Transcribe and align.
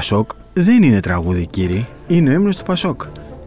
του 0.00 0.02
Πασόκ 0.14 0.30
δεν 0.52 0.82
είναι 0.82 1.00
τραγούδι, 1.00 1.46
κύριε. 1.46 1.86
Είναι 2.06 2.30
ο 2.30 2.32
ύμνος 2.32 2.56
του 2.56 2.64
Πασόκ. 2.64 3.02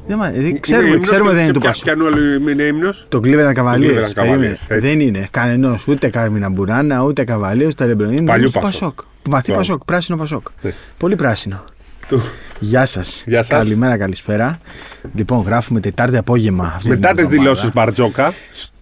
Δεν, 0.07 0.17
μα- 0.21 0.31
δεν- 0.31 0.59
ξέρουμε, 0.59 0.87
ύμνος 0.89 1.07
ξέρουμε 1.07 1.29
και- 1.29 1.35
δεν 1.35 1.43
είναι 1.43 1.51
και 1.51 1.53
του 1.53 1.59
ποια- 1.59 1.69
Πασόκ. 1.69 1.85
Ποιανού 1.85 2.05
άλλου 2.07 2.49
είναι 2.49 2.63
ύμνος; 2.63 3.05
Το 3.09 3.19
Cleveland 3.23 3.53
Cavaliers. 3.53 3.75
Cleveland 3.75 4.13
περίμενε. 4.13 4.55
Cavaliers, 4.57 4.71
έτσι. 4.73 4.79
Δεν 4.87 4.99
είναι 4.99 5.27
κανενός 5.31 5.87
ούτε 5.87 6.09
Κάρμινα 6.09 6.49
Μπουράνα, 6.49 7.03
ούτε 7.03 7.23
Καβαλίε, 7.23 7.65
ούτε 7.67 7.85
Λεμπρόν. 7.85 8.11
Είναι 8.11 8.21
Παλιού 8.25 8.35
ύμνος 8.35 8.51
του 8.51 8.59
Πασόκ. 8.59 8.81
Πασόκ. 8.81 8.99
Βαθύ 9.29 9.45
Μπράβο. 9.51 9.59
Πασόκ, 9.67 9.85
πράσινο 9.85 10.17
Πασόκ. 10.17 10.47
Ναι. 10.61 10.73
Πολύ 10.97 11.15
πράσινο. 11.15 11.63
Του- 12.07 12.21
Γεια 12.59 12.85
σας. 12.85 13.23
Γεια 13.27 13.43
σας. 13.43 13.57
Καλημέρα, 13.59 13.97
καλησπέρα. 13.97 14.59
Λοιπόν, 15.15 15.41
γράφουμε 15.41 15.79
Τετάρτη 15.79 16.17
απόγευμα. 16.17 16.73
αυτή 16.75 16.89
Μετά 16.89 17.07
την 17.07 17.15
τις 17.15 17.25
εβδομάδα. 17.25 17.49
δηλώσεις 17.51 17.73
Μπαρτζόκα 17.73 18.33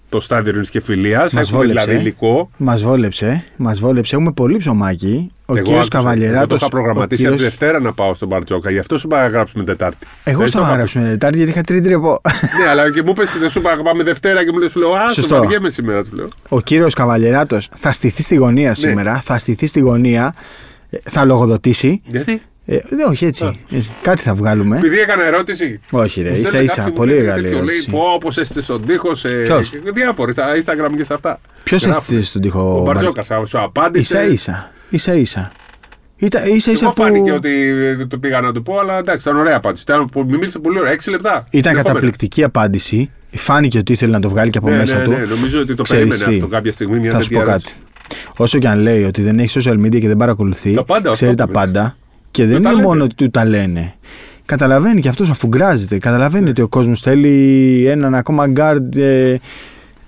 στο 0.08 0.20
στάδιο 0.20 0.50
Ειρήνης 0.50 0.70
και 0.70 0.82
Φιλίας, 0.82 1.34
Μας 1.34 1.44
έχουμε 1.48 1.58
βόλεψε. 1.66 1.84
δηλαδή 1.86 2.02
υλικό. 2.02 2.50
Μας 2.58 2.84
βόλεψε, 2.84 3.44
μας 3.56 3.80
βόλεψε. 3.80 4.16
Έχουμε 4.16 4.32
πολύ 4.32 4.58
ψωμάκι. 4.58 5.32
Ο 5.46 5.54
Εγώ 5.58 5.64
κύριος 5.66 5.86
άκουσα. 5.86 5.98
Εγώ 5.98 6.08
Καβαλιεράτος. 6.10 6.48
το 6.50 6.56
είχα 6.56 6.68
προγραμματίσει 6.70 7.28
από 7.28 7.36
τη 7.36 7.44
Δευτέρα 7.44 7.80
να 7.80 7.94
πάω 7.94 8.14
στον 8.14 8.28
Μπαρτζόκα, 8.28 8.72
γι' 8.72 8.80
αυτό 8.80 8.98
σου 8.98 9.08
είπα 9.08 9.22
να 9.22 9.28
γράψουμε 9.28 9.64
Τετάρτη. 9.64 10.08
Εγώ 10.24 10.40
Δεν 10.40 10.48
στο 10.48 10.58
το 10.58 10.64
είχα 10.64 10.74
έγραψα 10.74 11.00
Τετάρτη 11.00 11.38
γιατί 11.38 11.52
είχα 11.52 11.62
τρίτη 11.62 11.88
ρεπό. 11.88 12.22
Ναι, 12.64 12.70
αλλά 12.70 12.92
και 12.92 13.04
μου 13.04 13.10
είπε 13.10 13.24
δεν 13.40 13.50
σου 13.50 13.60
είπα 13.60 13.76
να 13.76 13.84
πάμε 13.84 14.04
Δευτέρα 14.04 14.46
και 14.46 14.52
μου 14.52 14.58
λέει 14.60 14.68
σου 14.70 14.80
λέω 14.80 14.94
Α, 14.94 15.10
Σωστό. 15.10 15.36
το 15.36 15.42
βαριέμαι 15.42 15.70
σήμερα, 15.70 16.04
του 16.04 16.16
λέω. 16.16 16.28
Ο 16.50 16.62
κύριος 16.62 16.94
Καβαλιεράτος 16.94 17.70
θα 17.78 17.92
στηθεί 17.92 18.22
στη 18.22 18.36
γωνία 18.36 18.68
Ναι. 18.70 18.76
σήμερα. 18.76 19.22
Θα 19.24 19.38
στηθεί 19.38 19.66
στη 19.66 19.80
γωνία. 19.80 20.34
ε, 20.90 20.98
Θα 21.04 21.26
λογοδοτήσει. 21.26 22.02
Γιατί; 22.06 22.42
Ε, 22.70 22.78
δεν, 22.90 23.08
όχι 23.10 23.26
έτσι. 23.26 23.60
έτσι. 23.72 23.92
Κάτι 24.02 24.22
θα 24.22 24.34
βγάλουμε. 24.36 24.78
Επειδή 24.78 25.00
έκανα 25.00 25.24
ερώτηση. 25.26 25.80
Όχι, 25.92 26.22
ρε. 26.22 26.30
Μου 26.30 26.36
ίσα 26.36 26.48
στέλνε 26.48 26.66
ίσα. 26.66 26.76
κάποιοι, 26.76 26.90
μου 26.92 26.98
Πολύ 26.98 27.12
λένε 27.12 27.24
μεγάλη 27.24 27.44
τέτοιο, 27.44 27.58
λέει, 27.58 27.66
ερώτηση. 27.68 27.90
Πως, 27.90 28.14
όπω 28.16 28.30
έστειλε 28.42 28.62
στον 28.62 28.86
τοίχο. 28.86 29.16
Σε... 29.16 29.28
Ποιος; 29.30 29.72
Διάφοροι 29.94 30.32
στα 30.32 30.46
Instagram 30.56 30.92
και 30.98 31.04
σε 31.04 31.14
αυτά. 31.14 31.40
Ποιος 31.64 31.84
Γράφουν. 31.84 32.02
έστειλε 32.02 32.22
στον 32.22 32.42
τοίχο 32.42 32.80
Ο 32.80 32.84
Μπαρ- 32.84 32.96
Μπαρτζόκα 33.04 33.46
σου 33.46 33.60
απάντησε. 33.62 34.18
Ίσα 34.18 34.32
ίσα. 34.32 34.72
Ίσα 34.90 35.14
ίσα. 35.14 35.52
Ήταν 36.16 36.44
ίσα 36.48 36.72
ίσα 36.72 36.86
Εγώ 36.86 36.94
που. 36.94 37.02
φάνηκε 37.02 37.32
ότι 37.32 37.72
δεν 37.74 38.08
το 38.08 38.18
πήγα 38.18 38.42
να 38.42 38.52
του 38.52 38.64
πω, 38.64 38.80
αλλά 38.80 38.98
εντάξει, 38.98 39.22
ήταν 39.30 39.40
ωραία 39.40 39.56
απάντηση. 39.56 39.84
Ήταν, 39.88 40.10
μου 40.14 40.26
μίλησε 40.26 40.60
πολύ 40.60 40.80
ωραία, 40.80 40.92
6 40.94 41.12
λεπτά. 41.12 41.30
Ήταν 41.32 41.48
Συνεχόμενα. 41.52 41.84
καταπληκτική 41.84 42.44
απάντηση. 42.44 43.12
Φάνηκε 43.32 43.78
ότι 43.78 43.92
ήθελε 43.92 44.12
να 44.12 44.20
το 44.20 44.30
βγάλει 44.30 44.50
και 44.52 44.58
από 44.58 44.70
Ναι, 44.70 44.76
μέσα 44.78 44.98
ναι, 44.98 45.04
του. 45.04 45.12
ναι, 45.12 45.18
νομίζω 45.18 45.60
ότι 45.60 45.76
το 45.76 45.84
Ξέρεις 45.84 46.04
περίμενε 46.08 46.30
τι, 46.32 46.36
αυτό 46.44 46.48
κάποια 46.56 46.72
στιγμή. 46.72 47.00
Μια 47.00 47.12
Θα 47.12 47.22
σου 47.22 47.30
πω 47.30 47.38
τέτοια 47.38 47.52
κάτι. 47.54 47.72
Όσο 48.38 48.60
και 48.60 48.68
αν 48.68 48.80
λέει 48.80 49.04
ότι 49.04 49.22
δεν 49.22 49.40
έχει 49.40 49.60
social 49.62 49.86
media 49.86 50.00
και 50.00 50.08
δεν 50.08 50.18
παρακολουθεί, 50.18 50.74
Τα 50.74 50.84
πάντα, 50.84 51.12
ξέρει 51.12 51.32
αυτό 51.32 51.44
τα 51.46 51.52
το 51.52 51.60
πάντα. 51.60 51.98
Και 52.32 52.46
δεν 52.46 52.52
τα 52.62 52.70
είναι 52.70 52.70
λένε. 52.78 52.88
μόνο 52.88 53.04
ότι 53.04 53.16
του 53.16 53.30
τα 53.30 53.46
λένε. 53.46 53.94
Καταλαβαίνει 54.46 55.02
και 55.02 55.08
αυτός 55.10 55.30
αφουγκράζεται. 55.30 55.98
Καταλαβαίνει 55.98 56.44
Ναι. 56.44 56.50
ότι 56.50 56.62
ο 56.62 56.68
κόσμος 56.68 57.02
θέλει 57.02 57.86
έναν 57.88 58.16
ακόμα 58.16 58.48
γκάρντ. 58.48 58.96
Ε, 58.98 59.40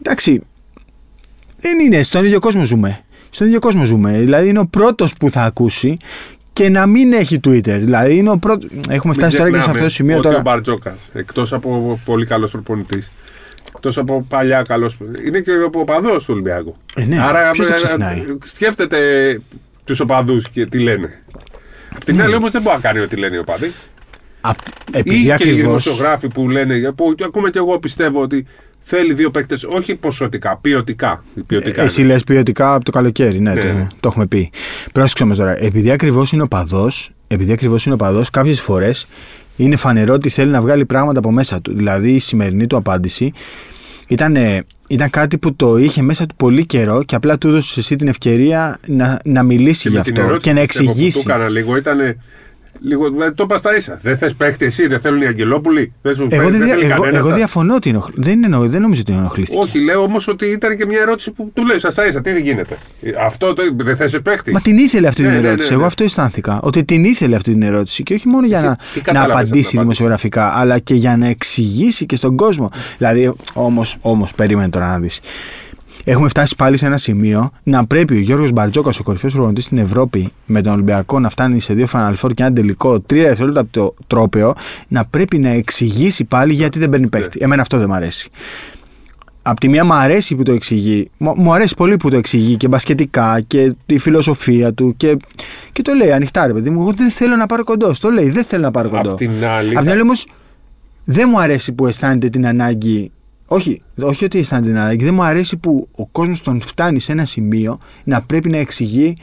εντάξει. 0.02 0.42
Δεν 1.58 1.80
είναι. 1.80 2.03
Στον 2.03 2.25
ίδιο 2.25 2.40
κόσμο 2.40 2.64
ζούμε. 2.64 3.00
Στον 3.30 3.47
ίδιο 3.47 3.59
κόσμο 3.59 3.84
ζούμε. 3.86 4.17
Δηλαδή 4.20 4.47
είναι 4.50 4.59
ο 4.59 4.67
πρώτος 4.67 5.14
που 5.14 5.30
θα 5.30 5.42
ακούσει 5.44 5.97
και 6.53 6.70
να 6.70 6.86
μην 6.86 7.14
έχει 7.14 7.40
Twitter. 7.47 7.78
Δηλαδή 7.80 8.16
είναι 8.17 8.30
ο 8.30 8.38
πρώτο. 8.38 8.67
Έχουμε 8.90 9.14
φτάσει 9.14 9.38
τώρα 9.38 9.52
και 9.52 9.62
σε 9.62 9.70
αυτό 9.70 9.84
το 9.84 9.90
σημείο 9.90 10.16
ότι 10.17 10.23
τώρα. 10.28 10.38
Ο 10.38 10.42
Μπαρτζόκας, 10.42 11.00
εκτός 11.14 11.53
από 11.53 12.00
πολύ 12.06 12.25
καλός 12.25 12.52
προπονητής, 12.52 13.12
εκτός 13.75 13.97
από 13.97 14.25
παλιά 14.30 14.62
καλό. 14.67 14.92
Είναι 15.25 15.40
και 15.40 15.52
ο 15.52 15.70
οπαδός 15.73 16.23
του 16.23 16.30
Ολυμπιακού. 16.34 16.73
Ε, 16.95 17.06
ναι, 17.06 17.17
ποιος 17.52 17.67
το 17.67 17.73
ξεχνάει; 17.73 18.23
σκέφτεται 18.44 18.97
τους 19.84 20.00
οπαδούς 20.00 20.50
και 20.50 20.66
τι 20.66 20.80
λένε. 20.80 21.23
Απ' 21.95 22.03
την 22.03 22.16
Ναι. 22.16 22.23
άλλη 22.23 22.35
όμως 22.35 22.51
δεν 22.51 22.61
μπορεί 22.61 22.75
να 22.75 22.81
κάνει 22.81 23.00
ό,τι 23.00 23.16
λένε 23.16 23.35
οι 23.35 23.39
οπαδοί. 23.39 23.72
Απ- 24.41 24.57
Ή 24.67 24.97
επειδή 24.97 25.19
και 25.19 25.25
οι 25.25 25.31
ακριβώ. 25.31 25.55
δημοσιογράφοι 25.67 26.27
που 26.27 26.50
λένε, 26.50 26.91
που 26.91 27.16
ακόμα 27.25 27.51
και 27.51 27.57
εγώ 27.57 27.79
πιστεύω 27.79 28.22
ότι 28.22 28.45
θέλει 28.81 29.13
δύο 29.13 29.31
παίκτες, 29.31 29.63
όχι 29.63 29.95
ποσοτικά, 29.95 30.57
ποιοτικά. 30.61 31.23
ποιοτικά 31.47 31.81
Εσύ 31.83 32.01
είναι. 32.01 32.11
λες 32.13 32.23
ποιοτικά 32.23 32.73
από 32.73 32.85
το 32.85 32.91
καλοκαίρι, 32.91 33.39
ναι, 33.39 33.53
Ναι, 33.53 33.61
το, 33.61 33.67
ναι. 33.67 33.88
το 33.99 34.07
έχουμε 34.07 34.25
πει. 34.28 34.51
Πρόσεξε 34.91 35.23
όμως 35.23 35.38
τώρα, 35.38 35.63
επειδή 35.63 35.91
ακριβώς 35.91 36.31
είναι 36.31 36.41
οπαδός, 36.44 37.11
επειδή 37.28 37.51
ακριβώς 37.51 37.85
είναι 37.85 37.94
οπαδός, 37.94 38.29
κάποιες 38.29 38.61
φορές 38.61 39.07
είναι 39.55 39.75
φανερό 39.75 40.13
ότι 40.13 40.29
θέλει 40.29 40.51
να 40.51 40.61
βγάλει 40.61 40.85
πράγματα 40.85 41.19
από 41.19 41.31
μέσα 41.31 41.61
του. 41.61 41.75
Δηλαδή 41.75 42.11
η 42.11 42.19
σημερινή 42.19 42.67
του 42.67 42.75
απάντηση 42.78 43.31
ήταν, 44.09 44.36
ε, 44.36 44.64
ήταν 44.90 45.09
κάτι 45.09 45.38
που 45.38 45.56
το 45.56 45.78
είχε 45.78 46.02
μέσα 46.02 46.25
του 46.25 46.36
πολύ 46.36 46.66
καιρό 46.66 47.03
και 47.03 47.16
απλά 47.16 47.38
του 47.38 47.47
έδωσε 47.47 47.80
εσύ 47.80 47.96
την 47.96 48.08
ευκαιρία 48.08 48.80
να, 48.88 49.20
να 49.25 49.44
μιλήσει 49.44 49.81
Και 49.81 49.90
γι' 49.90 49.96
με 49.96 50.02
την 50.02 50.12
αυτό 50.14 50.28
ερώτηση 50.28 50.50
και 50.50 50.59
να 50.59 50.66
πιστεύω, 50.66 50.86
που 50.86 50.92
εξηγήσει. 50.92 51.24
Το 51.24 51.31
έκανα 51.34 51.50
λίγο, 51.50 51.75
ήταν. 51.78 52.00
Λίγο, 52.81 53.09
δηλαδή, 53.09 53.34
το 53.34 53.44
είπα 53.44 53.57
στα 53.57 53.75
ίσα. 53.75 53.97
Δεν 54.01 54.17
θες 54.17 54.35
παίχτη 54.35 54.66
εσύ, 54.66 54.88
δεν 54.88 55.00
θέλουν 55.00 55.22
οι 55.22 55.25
Αγγελόπουλοι. 55.25 55.94
Δεν 56.01 56.16
σου 56.16 56.28
Εγώ, 56.29 56.44
παίρνει, 56.44 56.57
δεν, 56.57 56.66
δια- 56.66 56.73
θέλει 56.75 56.85
εγώ, 56.91 57.01
κανένας. 57.01 57.25
εγώ 57.28 57.35
διαφωνώ 57.35 57.75
ότι 57.75 57.90
ενοχ... 57.90 58.07
δεν, 58.13 58.44
εννο- 58.44 58.67
δεν 58.67 58.81
νομίζω 58.81 59.01
ότι 59.01 59.13
ενοχλήθηκε. 59.13 59.57
Όχι, 59.59 59.79
λέω 59.84 60.01
όμως 60.01 60.28
ότι 60.28 60.45
ήταν 60.45 60.78
και 60.78 60.85
μια 60.85 61.00
ερώτηση 61.00 61.31
που 61.31 61.51
του 61.53 61.66
λέει 61.66 61.79
στα 61.79 62.07
ίσα. 62.07 62.22
Τι 62.22 62.31
δεν 62.31 62.44
γίνεται. 62.44 62.78
Αυτό 63.25 63.53
το, 63.53 63.63
δεν 63.75 63.95
θες 63.95 64.19
παίχτη; 64.23 64.51
Μα 64.51 64.62
την 64.62 64.78
ήθελε 64.78 65.07
αυτή 65.07 65.22
Ναι, 65.22 65.28
την 65.28 65.35
ναι, 65.35 65.41
ναι, 65.41 65.47
ερώτηση. 65.47 65.69
ναι. 65.69 65.75
Εγώ 65.75 65.85
αυτό 65.85 66.03
αισθάνθηκα. 66.03 66.59
Ότι 66.63 66.84
την 66.84 67.03
ήθελε 67.03 67.35
αυτή 67.35 67.51
την 67.51 67.62
ερώτηση. 67.62 68.03
Και 68.03 68.13
όχι 68.13 68.28
μόνο 68.28 68.45
για 68.47 68.57
Εσύ 68.57 68.67
να, 68.67 68.75
τι 68.75 68.81
να 68.97 69.01
κατάλαβες 69.01 69.23
από 69.23 69.31
την 69.31 69.40
απαντήσει 69.40 69.59
απάντηση; 69.59 69.78
δημοσιογραφικά, 69.78 70.51
αλλά 70.59 70.79
και 70.79 70.94
για 70.94 71.17
να 71.17 71.28
εξηγήσει 71.28 72.06
και 72.06 72.16
στον 72.16 72.35
κόσμο. 72.35 72.69
Δηλαδή, 72.97 73.34
όμως, 73.53 73.97
όμως, 74.01 74.34
περίμενε 74.34 74.69
τώρα 74.69 74.88
να 74.88 75.00
δεις. 75.00 75.19
Έχουμε 76.03 76.27
φτάσει 76.27 76.55
πάλι 76.55 76.77
σε 76.77 76.85
ένα 76.85 76.97
σημείο 76.97 77.51
να 77.63 77.85
πρέπει 77.85 78.15
ο 78.15 78.19
Γιώργος 78.19 78.51
Μπαρτζόκας, 78.51 78.99
ο 78.99 79.03
κορυφαίος 79.03 79.33
προπονητής 79.33 79.65
στην 79.65 79.77
Ευρώπη, 79.77 80.31
με 80.45 80.61
τον 80.61 80.73
Ολυμπιακό 80.73 81.19
να 81.19 81.29
φτάνει 81.29 81.59
σε 81.59 81.73
δύο 81.73 81.87
Final 81.91 82.13
Four 82.21 82.33
και 82.33 82.43
ένα 82.43 82.53
τελικό, 82.53 82.99
τρία 82.99 83.27
δευτερόλεπτα 83.27 83.61
από 83.61 83.71
το 83.71 83.93
τρόπεο, 84.07 84.53
να 84.87 85.05
πρέπει 85.05 85.37
να 85.37 85.49
εξηγήσει 85.49 86.23
πάλι 86.23 86.53
γιατί 86.53 86.79
δεν 86.79 86.89
παίρνει 86.89 87.07
παίκτη. 87.07 87.37
Ναι. 87.39 87.45
Εμένα 87.45 87.61
αυτό 87.61 87.77
δεν 87.77 87.87
μ' 87.87 87.93
αρέσει. 87.93 88.29
Απ' 89.41 89.59
τη 89.59 89.67
μία 89.69 89.85
μου 89.85 89.93
αρέσει 89.93 90.35
που 90.35 90.43
το 90.43 90.51
εξηγεί. 90.51 91.09
Μου 91.17 91.33
μου 91.37 91.53
αρέσει 91.53 91.75
πολύ 91.75 91.95
που 91.95 92.09
το 92.09 92.17
εξηγεί 92.17 92.57
και 92.57 92.67
μπασκετικά 92.67 93.41
και 93.47 93.75
τη 93.85 93.97
φιλοσοφία 93.97 94.73
του 94.73 94.93
και, 94.97 95.17
και 95.71 95.81
το 95.81 95.93
λέει 95.93 96.11
ανοιχτά 96.11 96.47
ρε 96.47 96.53
παιδί 96.53 96.69
μου. 96.69 96.81
Εγώ 96.81 96.93
δεν 96.93 97.09
θέλω 97.11 97.35
να 97.35 97.45
πάρω 97.45 97.63
κοντό. 97.63 97.91
Το 97.99 98.09
λέει, 98.09 98.29
δεν 98.29 98.43
θέλω 98.43 98.63
να 98.63 98.71
πάρω 98.71 98.89
κοντό. 98.89 99.11
Απ' 99.11 99.17
την 99.17 99.45
άλλη. 99.45 99.75
Απ' 99.77 99.81
την 99.81 99.91
άλλη 99.91 100.01
όμως 100.01 100.27
δεν 101.03 101.29
μου 101.31 101.39
αρέσει 101.39 101.71
που 101.71 101.87
αισθάνεται 101.87 102.29
την 102.29 102.47
ανάγκη. 102.47 103.11
Όχι, 103.51 103.81
όχι 104.01 104.25
ότι 104.25 104.39
αισθάνεται 104.39 104.67
την 104.67 104.77
ανάγκη. 104.77 105.05
Δεν 105.05 105.13
μου 105.13 105.23
αρέσει 105.23 105.57
που 105.57 105.87
ο 105.95 106.05
κόσμος 106.05 106.41
τον 106.41 106.61
φτάνει 106.61 106.99
σε 106.99 107.11
ένα 107.11 107.25
σημείο 107.25 107.79
να 108.03 108.21
πρέπει 108.21 108.49
να 108.49 108.57
εξηγεί 108.57 109.17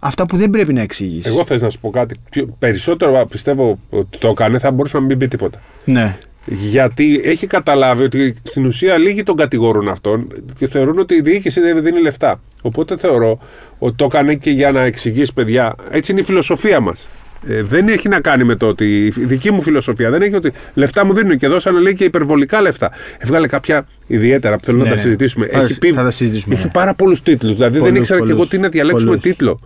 αυτά 0.00 0.26
που 0.26 0.36
δεν 0.36 0.50
πρέπει 0.50 0.72
να 0.72 0.80
εξηγήσει. 0.82 1.28
Εγώ 1.28 1.44
θες 1.44 1.62
να 1.62 1.70
σου 1.70 1.80
πω 1.80 1.90
κάτι. 1.90 2.16
Πιο- 2.30 2.56
Περισσότερο 2.58 3.26
πιστεύω 3.30 3.78
ότι 3.90 4.18
το 4.18 4.28
έκανε, 4.28 4.58
θα 4.58 4.70
μπορούσε 4.70 4.96
να 4.96 5.02
μην 5.04 5.18
πει 5.18 5.28
τίποτα. 5.28 5.60
Ναι. 5.84 6.18
Γιατί 6.46 7.20
έχει 7.24 7.46
καταλάβει 7.46 8.02
ότι 8.02 8.34
στην 8.42 8.66
ουσία 8.66 8.98
λίγοι 8.98 9.22
τον 9.22 9.36
κατηγορούν 9.36 9.88
αυτόν 9.88 10.26
και 10.58 10.66
θεωρούν 10.66 10.98
ότι 10.98 11.14
η 11.14 11.20
διοίκηση 11.20 11.60
δεν 11.60 11.82
δίνει 11.82 12.00
λεφτά. 12.02 12.40
Οπότε 12.62 12.96
θεωρώ 12.96 13.38
ότι 13.78 13.94
το 13.96 14.04
έκανε 14.04 14.34
και 14.34 14.50
για 14.50 14.72
να 14.72 14.80
εξηγήσει, 14.82 15.32
παιδιά, 15.32 15.74
έτσι 15.90 16.12
είναι 16.12 16.20
η 16.20 16.24
φιλοσοφία 16.24 16.80
μας. 16.80 17.08
Ε, 17.48 17.62
δεν 17.62 17.88
έχει 17.88 18.08
να 18.08 18.20
κάνει 18.20 18.44
με 18.44 18.54
το 18.54 18.66
ότι. 18.66 19.04
Η 19.04 19.24
δική 19.24 19.50
μου 19.50 19.62
φιλοσοφία 19.62 20.10
δεν 20.10 20.22
έχει 20.22 20.34
ότι 20.34 20.52
λεφτά 20.74 21.04
μου 21.04 21.14
δίνουν 21.14 21.36
και 21.38 21.46
δώσανε 21.48 21.80
λέει 21.80 21.94
και 21.94 22.04
υπερβολικά 22.04 22.60
λεφτά. 22.60 22.90
Έβγαλε 23.18 23.46
κάποια 23.46 23.86
ιδιαίτερα 24.06 24.56
που 24.56 24.64
θέλω 24.64 24.76
Ναι, 24.76 24.82
να 24.82 24.88
τα 24.88 24.94
ναι. 24.94 25.00
συζητήσουμε. 25.00 25.46
Θα- 25.46 25.60
έχει 25.60 25.78
πει, 25.78 25.92
θα 25.92 26.02
τα 26.02 26.10
συζητήσουμε, 26.10 26.54
Έχει 26.54 26.64
ναι. 26.64 26.70
πάρα 26.70 26.94
πολλούς 26.94 27.22
τίτλους. 27.22 27.54
Δηλαδή 27.54 27.72
δεν 27.72 27.82
Πολλούς, 27.82 27.98
ήξερα 27.98 28.18
και 28.20 28.24
εγώ 28.26 28.34
πολλούς. 28.34 28.48
τι 28.50 28.58
να 28.58 28.68
διαλέξουμε 28.68 29.06
Πολλούς. 29.06 29.22
τίτλο. 29.22 29.60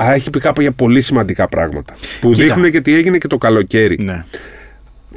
Α, 0.00 0.12
έχει 0.12 0.30
πει 0.30 0.38
κάποια 0.40 0.72
πολύ 0.72 1.00
σημαντικά 1.00 1.48
πράγματα. 1.48 1.94
Που 2.20 2.30
Κοίτα. 2.30 2.44
δείχνουν 2.46 2.70
και 2.70 2.80
τι 2.80 2.94
έγινε 2.94 3.18
και 3.18 3.26
το 3.26 3.38
καλοκαίρι. 3.38 3.98
ναι. 4.02 4.24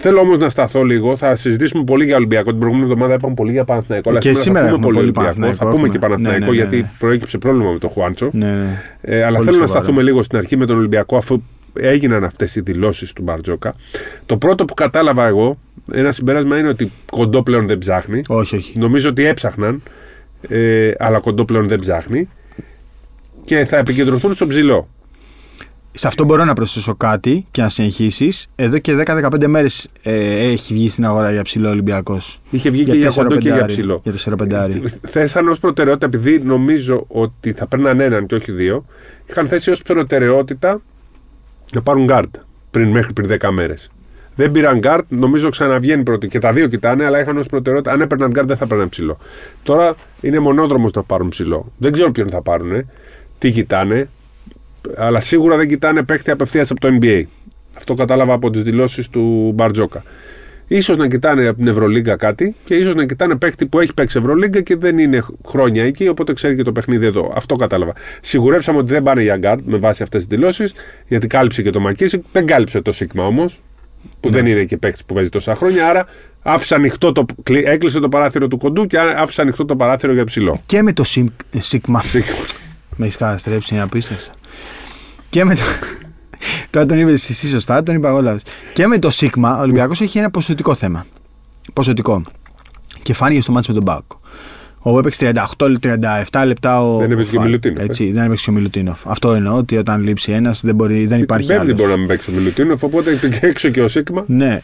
Θέλω 0.02 0.20
όμως 0.20 0.38
να 0.38 0.50
σταθώ 0.50 0.84
λίγο. 0.84 1.18
Θα 1.18 1.36
συζητήσουμε 1.36 1.84
πολύ 1.84 2.06
για 2.06 2.16
Ολυμπιακό. 2.16 2.50
Την 2.50 2.60
προηγούμενη 2.60 2.90
εβδομάδα 2.92 3.14
είπαμε 3.14 3.34
πολύ 3.34 3.52
για 3.52 3.64
Παναθηναϊκό. 3.64 4.10
Αλλά 4.10 4.20
Και 4.20 4.34
σήμερα 4.34 4.44
θα 4.44 4.52
πούμε 4.52 4.70
έχουμε 4.70 4.82
πολύ 4.82 4.94
πολύ 4.94 5.04
Ολυμπιακό. 5.04 5.26
Παναθηναϊκό, 5.26 5.56
Θα 5.58 5.64
πούμε 5.64 5.76
έχουμε. 5.76 5.90
και 5.94 6.00
Παναθηναϊκό 6.00 6.40
Ναι, 6.40 6.46
ναι, 6.46 6.52
ναι, 6.52 6.58
γιατί 6.62 6.76
ναι. 6.78 6.92
προέκυψε 7.00 7.38
πρόβλημα 7.38 7.72
με 7.72 7.80
τον 7.80 7.90
Χουάντσο. 7.90 8.30
ναι, 8.34 8.46
ναι. 8.46 8.82
Ε, 9.02 9.24
αλλά 9.24 9.38
Πολύ 9.38 9.50
θέλω 9.50 9.60
να 9.62 9.68
σοβαρό. 9.68 9.68
σταθούμε 9.68 10.02
λίγο 10.02 10.24
στην 10.24 10.38
αρχή 10.38 10.58
με 10.58 10.66
τον 10.66 10.78
Ολυμπιακό 10.78 11.18
αφού 11.18 11.42
έγιναν 11.74 12.24
αυτές 12.24 12.56
οι 12.56 12.62
δηλώσεις 12.62 13.14
του 13.14 13.22
Μπαρτζόκα. 13.22 13.76
Το 14.26 14.38
πρώτο 14.38 14.66
που 14.66 14.74
κατάλαβα 14.74 15.26
εγώ, 15.26 15.60
ένα 15.92 16.12
συμπέρασμα 16.12 16.58
είναι 16.58 16.68
ότι 16.68 16.92
κοντό 17.12 17.44
πλέον 17.44 17.68
δεν 17.68 17.78
ψάχνει. 17.78 18.22
Όχι, 18.28 18.56
όχι. 18.56 18.80
Νομίζω 18.80 19.10
ότι 19.10 19.26
έψαχναν, 19.26 19.84
ε, 20.48 20.92
αλλά 20.98 21.20
κοντό 21.20 21.46
πλέον 21.46 21.68
δεν 21.68 21.80
ψάχνει. 21.80 22.30
Και 23.46 23.66
θα 23.66 23.78
επικεντρωθούν 23.78 24.34
στο 24.34 24.48
ψηλό. 24.48 24.88
Σε 25.92 26.08
αυτό 26.08 26.24
μπορώ 26.24 26.46
να 26.46 26.54
προσθέσω 26.54 26.96
κάτι 26.96 27.46
και 27.52 27.62
να 27.62 27.70
συνεχίσεις. 27.70 28.48
Εδώ 28.56 28.78
και 28.78 28.96
10-15 28.96 29.48
μέρες 29.48 29.88
έχει 30.04 30.74
βγει 30.74 30.90
στην 30.90 31.06
αγορά 31.06 31.32
για 31.32 31.42
ψηλό 31.42 31.70
Ολυμπιακός. 31.70 32.42
Είχε 32.50 32.70
βγει 32.70 32.86
και 32.86 32.96
για 32.96 33.12
κοντό 33.16 33.38
και 33.38 33.50
για 33.50 33.66
4-5. 33.66 33.68
ψηλό. 33.68 34.02
Για 34.04 34.14
4-5. 34.14 34.70
Θέσαν 35.08 35.48
ως 35.48 35.60
προτεραιότητα, 35.60 36.06
επειδή 36.06 36.40
νομίζω 36.40 37.06
ότι 37.08 37.52
θα 37.52 37.68
παίρναν 37.68 38.00
έναν 38.00 38.26
και 38.26 38.36
όχι 38.36 38.52
δύο, 38.52 38.86
είχαν 39.30 39.48
θέσει 39.48 39.72
ως 39.72 39.82
προτεραιότητα 39.82 40.82
να 41.74 41.82
πάρουν 41.82 42.06
γκάρντ 42.06 42.36
πριν, 42.72 42.90
μέχρι 42.90 43.14
πριν 43.14 43.38
10 43.42 43.50
μέρες. 43.52 43.92
Δεν 44.36 44.52
πήραν 44.52 44.78
γκάρντ, 44.80 45.06
νομίζω 45.10 45.50
ξαναβγαίνει 45.50 46.04
πρώτη. 46.04 46.28
Και 46.28 46.40
τα 46.40 46.54
δύο 46.54 46.68
κοιτάνε, 46.68 47.06
αλλά 47.06 47.20
είχαν 47.20 47.38
ως 47.38 47.48
προτεραιότητα. 47.48 47.94
Αν 47.94 48.02
έπαιρναν 48.02 48.30
γκάρντ, 48.30 48.48
δεν 48.48 48.58
θα 48.58 48.68
παίρναν 48.68 48.90
ψηλό. 48.90 49.18
Τώρα 49.64 49.96
είναι 50.22 50.40
μονόδρομος 50.40 50.92
να 50.92 51.04
πάρουν 51.04 51.30
ψηλό. 51.30 51.72
Δεν 51.78 51.92
ξέρω 51.92 52.12
ποιον 52.12 52.30
θα 52.30 52.42
πάρουν, 52.42 52.90
τι 53.38 53.52
κοιτάνε, 53.52 54.10
αλλά 54.98 55.20
σίγουρα 55.20 55.58
δεν 55.58 55.68
κοιτάνε 55.68 56.04
παίχτη 56.04 56.32
απευθείας 56.32 56.72
από 56.72 56.80
το 56.80 56.98
NBA. 57.02 57.24
Αυτό 57.78 57.94
κατάλαβα 57.94 58.34
από 58.34 58.50
τις 58.50 58.62
δηλώσεις 58.62 59.10
του 59.10 59.52
Μπαρτζόκα. 59.56 60.04
Ίσως 60.70 60.98
να 60.98 61.08
κοιτάνε 61.08 61.48
από 61.48 61.58
την 61.58 61.68
Ευρωλίγκα 61.68 62.16
κάτι 62.16 62.56
και 62.66 62.76
ίσως 62.76 62.96
να 62.96 63.06
κοιτάνε 63.06 63.36
παίχτη 63.36 63.66
που 63.66 63.80
έχει 63.80 63.94
παίξει 63.94 64.18
Ευρωλίγκα 64.18 64.62
και 64.62 64.76
δεν 64.76 64.98
είναι 64.98 65.24
χρόνια 65.48 65.84
εκεί, 65.84 66.08
οπότε 66.08 66.34
ξέρει 66.34 66.56
και 66.56 66.64
το 66.64 66.72
παιχνίδι 66.72 67.06
εδώ. 67.06 67.32
Αυτό 67.36 67.56
κατάλαβα. 67.56 67.94
Σιγουρέψαμε 68.22 68.78
ότι 68.78 68.94
δεν 68.94 69.04
πάνε 69.04 69.22
για 69.22 69.38
γκάρντ 69.38 69.60
με 69.66 69.78
βάση 69.78 70.04
αυτές 70.04 70.26
τις 70.26 70.38
δηλώσεις, 70.38 70.74
γιατί 71.08 71.28
κάλυψε 71.28 71.62
και 71.62 71.70
το 71.70 71.80
ΜακΚίσικ. 71.80 72.24
Δεν 72.32 72.46
κάλυψε 72.46 72.82
το 72.82 72.92
Σίγμα 72.92 73.26
όμως, 73.26 73.62
που 74.20 74.30
δεν 74.30 74.46
είναι 74.46 74.64
και 74.64 74.78
παίχτη 74.78 75.04
που 75.06 75.14
παίζει 75.14 75.30
τόσα 75.30 75.56
χρόνια. 75.56 75.88
Άρα 75.88 76.08
άφησε 76.42 76.76
ανοιχτό 76.76 77.12
το, 77.12 77.26
έκλεισε 77.64 78.00
το 78.00 78.10
παράθυρο 78.10 78.48
του 78.48 78.58
κοντού 78.58 78.86
και 78.86 78.98
άφησε 79.00 79.42
ανοιχτό 79.42 79.66
το 79.66 79.76
παράθυρο 79.76 80.14
για 80.14 80.26
ψηλό. 80.26 80.62
Και 80.66 80.82
με 80.82 80.94
το 80.94 81.04
Σίγμα. 81.60 82.04
με 82.96 83.06
έχεις 83.06 83.18
καταστρέψει, 83.18 83.74
είναι 83.74 83.84
απίστευτο. 83.84 84.34
Και 85.30 85.46
με 85.46 85.56
το. 85.56 85.62
Τώρα 86.70 86.86
τον 86.86 87.00
είπες 87.00 87.30
εσύ 87.30 87.48
σωστά, 87.48 87.84
τον 87.84 87.96
είπα 87.96 88.10
εγώ 88.10 88.40
Και 88.74 88.88
με 88.88 89.00
το 89.00 89.10
Σίγμα, 89.10 89.58
ο 89.58 89.62
Ολυμπιακός 89.62 90.02
έχει 90.02 90.18
ένα 90.18 90.30
ποσοτικό 90.30 90.74
θέμα. 90.74 91.06
Ποσοτικό. 91.74 92.24
Και 93.02 93.14
φάνηκε 93.14 93.42
στο 93.42 93.52
μάτσο 93.52 93.72
με 93.72 93.78
τον 93.78 93.86
Μπάκο. 93.86 94.20
Ο 94.82 95.00
έπαιξε 95.00 95.32
38-37 96.32 96.44
λεπτά 96.46 96.82
ο. 96.82 96.98
Δεν 96.98 97.12
έπαιξε 97.12 97.32
και 97.32 97.38
ο 97.38 97.42
Μιλουτίνοφ. 97.42 97.84
Έτσι, 97.84 98.06
ε. 98.06 98.12
δεν 98.12 98.24
έπαιξε 98.24 98.44
και 98.44 98.50
ο 98.50 98.54
Μιλουτίνοφ. 98.54 99.08
Αυτό 99.08 99.34
εννοώ 99.34 99.58
ότι 99.58 99.78
όταν 99.78 100.04
λείψει 100.04 100.32
ένας 100.32 100.62
δεν, 100.64 100.76
μπορεί, 100.76 101.06
δεν 101.06 101.22
υπάρχει 101.22 101.54
άλλος. 101.54 101.66
Δεν 101.66 101.76
μπορεί 101.76 101.90
να 101.90 101.98
μην 101.98 102.08
παίξει 102.08 102.30
ο 102.30 102.34
Μιλουτίνοφ, 102.34 102.84
οπότε 102.84 103.16
και 103.16 103.40
έξω 103.42 103.70
και 103.70 103.82
ο 103.82 103.88
Σίγμα. 103.88 104.24
Ναι. 104.28 104.62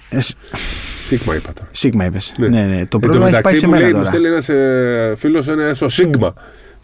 Σίγμα 1.03 1.35
είπα 1.35 1.53
τώρα. 1.53 1.69
Σίγμα 1.71 2.05
είπες. 2.05 2.35
Ναι. 2.37 2.47
ναι, 2.47 2.63
ναι. 2.63 2.85
Το 2.85 2.99
πρόβλημα 2.99 3.27
έχει 3.27 3.41
πάει 3.41 3.55
σε 3.55 3.67
μένα. 3.67 3.97
Μου 3.97 4.03
στέλνει 4.03 4.27
ένας 4.27 4.49
ε, 4.49 5.13
φίλος 5.17 5.47
ένα 5.47 5.75
ο 5.81 5.89
Σίγμα. 5.89 6.33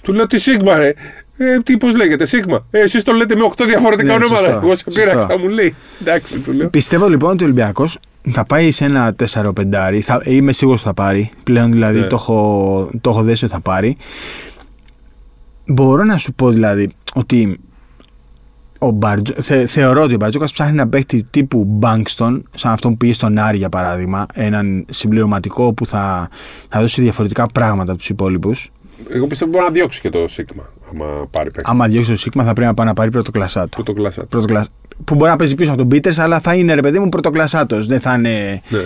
Του 0.01 0.13
λέω 0.13 0.27
τι 0.27 0.39
Σίγμα, 0.39 0.77
ρε; 0.77 0.93
Ε, 1.43 1.57
τι 1.57 1.77
πώς 1.77 1.95
λέγεται, 1.95 2.25
Σίγμα. 2.25 2.59
Ε, 2.71 2.79
Εσείς 2.79 3.03
το 3.03 3.13
λέτε 3.13 3.35
με 3.35 3.41
8 3.57 3.65
διαφορετικά 3.65 4.17
ναι, 4.17 4.25
ονόματα. 4.25 4.51
Εγώ 4.51 4.75
σε 4.75 4.83
πήρα 4.83 5.37
μου 5.39 5.47
λέει. 5.47 5.75
Εντάξει, 6.01 6.39
του 6.39 6.53
λέω. 6.53 6.69
Πιστεύω 6.69 7.07
λοιπόν 7.07 7.31
ότι 7.31 7.43
ο 7.43 7.45
Ολυμπιακός 7.45 7.99
θα 8.31 8.45
πάει 8.45 8.71
σε 8.71 8.85
ένα 8.85 9.15
4-5. 9.33 9.51
Είμαι 10.23 10.51
σίγουρος 10.51 10.79
ότι 10.79 10.87
θα 10.87 10.93
πάρει. 10.93 11.29
Πλέον 11.43 11.71
δηλαδή 11.71 11.99
ναι. 11.99 12.05
το, 12.05 12.15
έχω, 12.15 12.89
το 13.01 13.09
έχω 13.09 13.21
δέσει 13.21 13.45
ότι 13.45 13.53
θα 13.53 13.59
πάρει. 13.59 13.97
Μπορώ 15.65 16.03
να 16.03 16.17
σου 16.17 16.33
πω 16.33 16.49
δηλαδή 16.49 16.91
ότι 17.13 17.59
ο 18.79 18.91
Μπαρτζο, 18.91 19.33
θε, 19.41 19.65
θεωρώ 19.65 20.01
ότι 20.01 20.13
ο 20.13 20.17
Μπαρτζόκας 20.17 20.51
ψάχνει 20.51 20.75
να 20.75 20.87
παίχτη 20.87 21.23
τύπου 21.29 21.63
Μπάνκστον, 21.67 22.43
σαν 22.55 22.71
αυτόν 22.71 22.91
που 22.91 22.97
πήγε 22.97 23.13
στον 23.13 23.37
Άρη 23.37 23.57
για 23.57 23.69
παράδειγμα, 23.69 24.25
έναν 24.33 24.85
συμπληρωματικό 24.89 25.73
που 25.73 25.85
θα, 25.85 26.29
θα 26.69 26.79
δώσει 26.79 27.01
διαφορετικά 27.01 27.47
πράγματα 27.47 27.91
από 27.91 27.99
τους 27.99 28.09
υπόλοιπους. 28.09 28.71
Εγώ 29.09 29.27
πιστεύω 29.27 29.51
μπορεί 29.51 29.63
να 29.63 29.71
διώξει 29.71 30.01
και 30.01 30.09
το 30.09 30.27
Σίγμα. 30.27 30.69
Άμα 30.91 31.27
πάρει 31.31 31.51
παίκτη. 31.51 31.69
Άμα 31.71 31.87
διώξει 31.87 32.11
το 32.11 32.17
Σίγμα 32.17 32.43
θα 32.43 32.53
πρέπει 32.53 32.67
να 32.67 32.73
πάει 32.73 32.85
να 32.87 32.93
πάρει 32.93 33.09
πρωτοκλασάτο. 33.11 33.83
Πρωτοκλασάτο. 33.83 34.65
Που 35.03 35.15
μπορεί 35.15 35.31
να 35.31 35.35
παίζει 35.35 35.55
πίσω 35.55 35.69
από 35.69 35.79
τον 35.79 35.87
Πίτερς, 35.87 36.19
αλλά 36.19 36.39
θα 36.39 36.55
είναι 36.55 36.73
ρε 36.73 36.81
παιδί 36.81 36.99
μου 36.99 37.09
πρωτοκλασάτος. 37.09 37.87
Δεν 37.87 37.99
θα 37.99 38.13
είναι. 38.13 38.61
Ναι. 38.69 38.79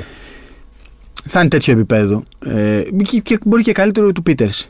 Θα 1.28 1.40
είναι 1.40 1.50
τέτοιο 1.50 1.74
επίπεδο. 1.74 2.24
Ε, 2.46 2.82
και, 3.04 3.20
και, 3.20 3.38
μπορεί 3.46 3.64
και 3.64 3.72
καλύτερο 3.72 4.12
του 4.12 4.24
Πίτερς. 4.24 4.70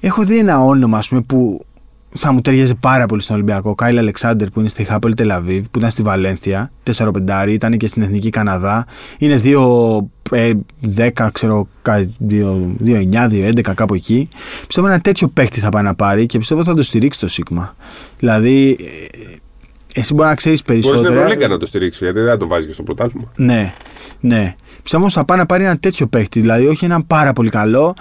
Έχω 0.00 0.22
δει 0.24 0.38
ένα 0.38 0.60
όνομα 0.60 0.98
ας 0.98 1.08
πούμε, 1.08 1.20
που 1.20 1.64
θα 2.14 2.32
μου 2.32 2.40
ταιριάζει 2.40 2.74
πάρα 2.74 3.06
πολύ 3.06 3.22
στον 3.22 3.36
Ολυμπιακό. 3.36 3.74
Κάιλ 3.74 3.98
Αλεξάνδρ 3.98 4.46
που 4.46 4.60
είναι 4.60 4.68
στη 4.68 4.84
Χάπολ 4.84 5.14
Τελαβίβ, 5.14 5.66
που 5.70 5.78
ήταν 5.78 5.90
στη 5.90 6.02
Βαλένθια, 6.02 6.70
4-5, 6.96 7.46
ήταν 7.48 7.76
και 7.76 7.86
στην 7.86 8.02
Εθνική 8.02 8.30
Καναδά. 8.30 8.86
Είναι 9.18 9.40
2-10, 9.44 11.28
ξέρω, 11.32 11.68
2-9, 11.82 13.28
2-11, 13.30 13.74
κάπου 13.74 13.94
εκεί. 13.94 14.28
Πιστεύω 14.66 14.86
ένα 14.86 15.00
τέτοιο 15.00 15.28
παίκτη 15.28 15.60
θα 15.60 15.68
πάει 15.68 15.82
να 15.82 15.94
πάρει 15.94 16.26
και 16.26 16.38
πιστεύω 16.38 16.64
θα 16.64 16.74
το 16.74 16.82
στηρίξει 16.82 17.20
το 17.20 17.28
Σίγμα. 17.28 17.76
Δηλαδή, 18.18 18.76
ε, 18.80 20.00
εσύ 20.00 20.14
μπορεί 20.14 20.28
να 20.28 20.34
ξέρεις 20.34 20.62
περισσότερα. 20.62 21.00
Μπορείς 21.00 21.12
στην 21.12 21.22
Ευρωλίγκα 21.22 21.48
να 21.48 21.58
το 21.58 21.66
στηρίξεις, 21.66 22.00
γιατί 22.02 22.18
δεν 22.18 22.28
θα 22.28 22.36
το 22.36 22.46
βάζεις 22.46 22.66
και 22.66 22.72
στο 22.72 22.82
πρωτάθλημα. 22.82 23.32
Ναι, 23.36 23.74
ναι. 24.20 24.56
Πιστεύω 24.82 25.04
ότι 25.04 25.12
θα 25.12 25.24
πάει 25.24 25.38
να 25.38 25.46
πάρει 25.46 25.64
ένα 25.64 25.78
τέτοιο 25.78 26.06
παίκτη. 26.06 26.40
Δηλαδή, 26.40 26.66
όχι 26.66 26.84
ένα 26.84 27.04
πάρα 27.04 27.32
πολύ 27.32 27.50
καλό 27.50 27.94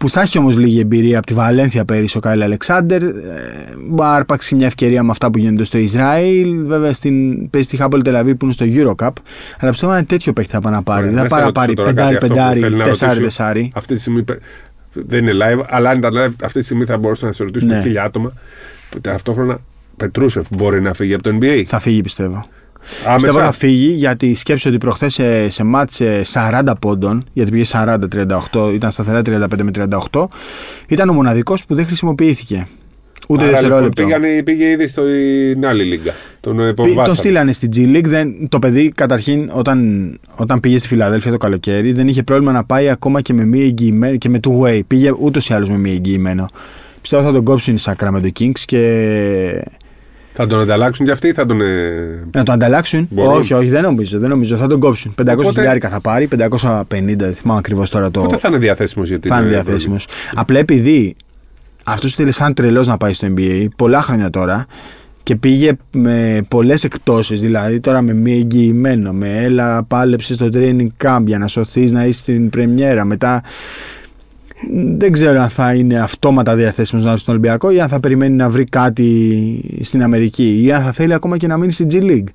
που 0.00 0.08
θα 0.08 0.20
έχει 0.20 0.38
όμως 0.38 0.56
λίγη 0.56 0.80
εμπειρία 0.80 1.18
από 1.18 1.26
τη 1.26 1.34
Βαλένθια 1.34 1.84
πέρυσι 1.84 2.16
ο 2.16 2.20
Κάιλ 2.20 2.42
Αλεξάνδερ. 2.42 3.02
Ε, 3.02 3.08
μπορεί 3.88 4.08
να 4.08 4.14
αρπάξει 4.14 4.54
μια 4.54 4.66
ευκαιρία 4.66 5.02
με 5.02 5.10
αυτά 5.10 5.30
που 5.30 5.38
γίνονται 5.38 5.64
στο 5.64 5.78
Ισραήλ. 5.78 6.66
Βέβαια 6.66 6.92
στην, 6.92 7.50
παίζει 7.50 7.66
στη 7.66 7.76
Χάμπολ 7.76 8.02
Τελαβή 8.02 8.34
που 8.34 8.44
είναι 8.44 8.54
στο 8.54 8.66
Eurocup. 8.68 9.12
Αλλά 9.58 9.70
πιστεύω 9.70 9.92
είναι 9.92 10.04
τέτοιο 10.04 10.32
παίχτη 10.32 10.50
θα 10.50 10.60
πάει 10.60 10.72
να 10.72 10.82
πάρει. 10.82 11.08
δεν 11.08 11.16
θα 11.16 11.26
πάει 11.26 11.44
να 11.44 11.52
πάρει 11.52 11.74
πεντάρι, 11.74 12.18
πεντάρι, 12.18 12.60
τεσσάρι, 12.84 13.20
τεσσάρι. 13.20 13.72
Αυτή 13.74 13.94
τη 13.94 14.00
στιγμή 14.00 14.24
δεν 14.92 15.26
είναι 15.26 15.32
live, 15.32 15.64
αλλά 15.68 15.90
αν 15.90 15.96
ήταν 15.98 16.12
live 16.14 16.34
αυτή 16.44 16.58
τη 16.58 16.64
στιγμή 16.64 16.84
θα 16.84 16.98
μπορούσαν 16.98 17.28
να 17.28 17.34
σε 17.34 17.42
ρωτήσουν 17.42 17.68
ναι. 17.68 17.80
χίλια 17.80 18.02
άτομα. 18.02 18.32
Ταυτόχρονα 19.00 19.60
Πετρούσεφ 19.96 20.46
μπορεί 20.50 20.80
να 20.80 20.94
φύγει 20.94 21.14
από 21.14 21.22
το 21.22 21.38
NBA. 21.40 21.62
Θα 21.66 21.78
φύγει 21.78 22.00
πιστεύω. 22.00 22.46
Άμεσα. 23.06 23.14
Πιστεύω 23.14 23.38
θα 23.38 23.52
φύγει 23.52 23.88
γιατί 23.92 24.34
σκέψω 24.34 24.68
ότι 24.68 24.78
προχθές 24.78 25.14
σε, 25.14 25.50
σε 25.50 25.64
μάτσε 25.64 26.20
40 26.32 26.72
πόντων, 26.80 27.24
γιατί 27.32 27.50
πήγε 27.50 27.64
40-38, 28.52 28.72
ήταν 28.74 28.90
σταθερά 28.90 29.22
35 29.26 29.62
με 29.62 29.88
38, 30.10 30.24
ήταν 30.88 31.08
ο 31.08 31.12
μοναδικός 31.12 31.66
που 31.66 31.74
δεν 31.74 31.86
χρησιμοποιήθηκε. 31.86 32.66
Ούτε 33.28 33.44
Άρα, 33.44 33.52
δευτερόλεπτο. 33.52 34.02
Λοιπόν, 34.02 34.20
πήγανε, 34.20 34.42
πήγε 34.42 34.70
ήδη 34.70 34.86
στην 34.86 35.66
άλλη 35.66 35.82
λίγα. 35.82 36.12
Τον, 36.40 36.60
ε, 36.60 36.74
το 37.04 37.14
στείλανε 37.14 37.52
στην 37.52 37.70
G 37.76 37.96
League. 37.96 38.04
Δεν, 38.06 38.48
το 38.48 38.58
παιδί 38.58 38.92
καταρχήν 38.94 39.50
όταν, 39.52 40.18
όταν 40.36 40.60
πήγε 40.60 40.78
στη 40.78 40.88
Φιλαδέλφια 40.88 41.30
το 41.30 41.36
καλοκαίρι 41.36 41.92
δεν 41.92 42.08
είχε 42.08 42.22
πρόβλημα 42.22 42.52
να 42.52 42.64
πάει 42.64 42.88
ακόμα 42.88 43.20
και 43.20 43.32
με 43.32 43.44
μη 43.44 43.60
εγγυημένο 43.60 44.16
και 44.16 44.28
με 44.28 44.38
two 44.48 44.60
way. 44.60 44.80
Πήγε 44.86 45.12
ούτως 45.18 45.48
ή 45.48 45.54
άλλως 45.54 45.68
με 45.68 45.78
μη 45.78 45.90
εγγυημένο. 45.90 46.48
Πιστεύω 47.00 47.22
θα 47.22 47.32
τον 47.32 47.44
κόψουν 47.44 47.74
οι 47.74 47.78
Sacramento 47.84 48.28
Kings 48.38 48.58
και 48.64 49.64
θα 50.32 50.46
τον 50.46 50.60
ανταλλάξουν 50.60 51.06
και 51.06 51.12
αυτοί 51.12 51.28
ή 51.28 51.32
θα 51.32 51.46
τον. 51.46 51.60
Ε, 51.60 52.24
να 52.32 52.42
τον 52.42 52.54
ανταλλάξουν. 52.54 53.08
Όχι, 53.14 53.54
όχι, 53.54 53.68
δεν 53.68 53.82
νομίζω, 53.82 54.18
δεν 54.18 54.28
νομίζω. 54.28 54.56
Θα 54.56 54.66
τον 54.66 54.80
κόψουν. 54.80 55.14
500 55.22 55.36
Οπότε... 55.38 55.78
θα 55.80 56.00
πάρει, 56.00 56.28
550, 56.36 56.82
δεν 57.16 57.34
θυμάμαι 57.34 57.58
ακριβώς 57.58 57.90
τώρα 57.90 58.10
το. 58.10 58.20
Πότε 58.20 58.36
θα 58.36 58.48
είναι 58.48 58.58
διαθέσιμος 58.58 59.08
γιατί. 59.08 59.28
Θα 59.28 59.38
είναι 59.38 59.48
διαθέσιμος. 59.48 60.06
Απλά 60.34 60.58
επειδή 60.58 61.16
αυτός 61.84 62.14
θέλει 62.14 62.32
σαν 62.32 62.54
τρελός 62.54 62.86
να 62.86 62.96
πάει 62.96 63.14
στο 63.14 63.28
NBA 63.36 63.66
πολλά 63.76 64.02
χρόνια 64.02 64.30
τώρα 64.30 64.66
και 65.22 65.36
πήγε 65.36 65.72
με 65.92 66.40
πολλές 66.48 66.84
εκτόσεις. 66.84 67.40
Δηλαδή 67.40 67.80
τώρα 67.80 68.02
με 68.02 68.12
μη 68.12 68.32
εγγυημένο, 68.32 69.12
με 69.12 69.42
έλα, 69.42 69.84
πάλεψες 69.84 70.36
στο 70.36 70.48
training 70.52 70.88
camp 71.04 71.22
για 71.26 71.38
να 71.38 71.46
σωθείς 71.48 71.92
να 71.92 72.04
είσαι 72.04 72.18
στην 72.18 72.48
πρεμιέρα. 72.50 73.04
Μετά 73.04 73.42
δεν 74.96 75.12
ξέρω 75.12 75.40
αν 75.40 75.48
θα 75.48 75.74
είναι 75.74 76.00
αυτόματα 76.00 76.54
διαθέσιμος 76.54 77.04
να 77.04 77.16
στον 77.16 77.34
Ολυμπιακό 77.34 77.70
ή 77.70 77.80
αν 77.80 77.88
θα 77.88 78.00
περιμένει 78.00 78.36
να 78.36 78.50
βρει 78.50 78.64
κάτι 78.64 79.60
στην 79.82 80.02
Αμερική 80.02 80.62
ή 80.64 80.72
αν 80.72 80.82
θα 80.82 80.92
θέλει 80.92 81.14
ακόμα 81.14 81.36
και 81.36 81.46
να 81.46 81.56
μείνει 81.56 81.72
στην 81.72 81.88
G 81.90 81.94
League. 81.94 82.28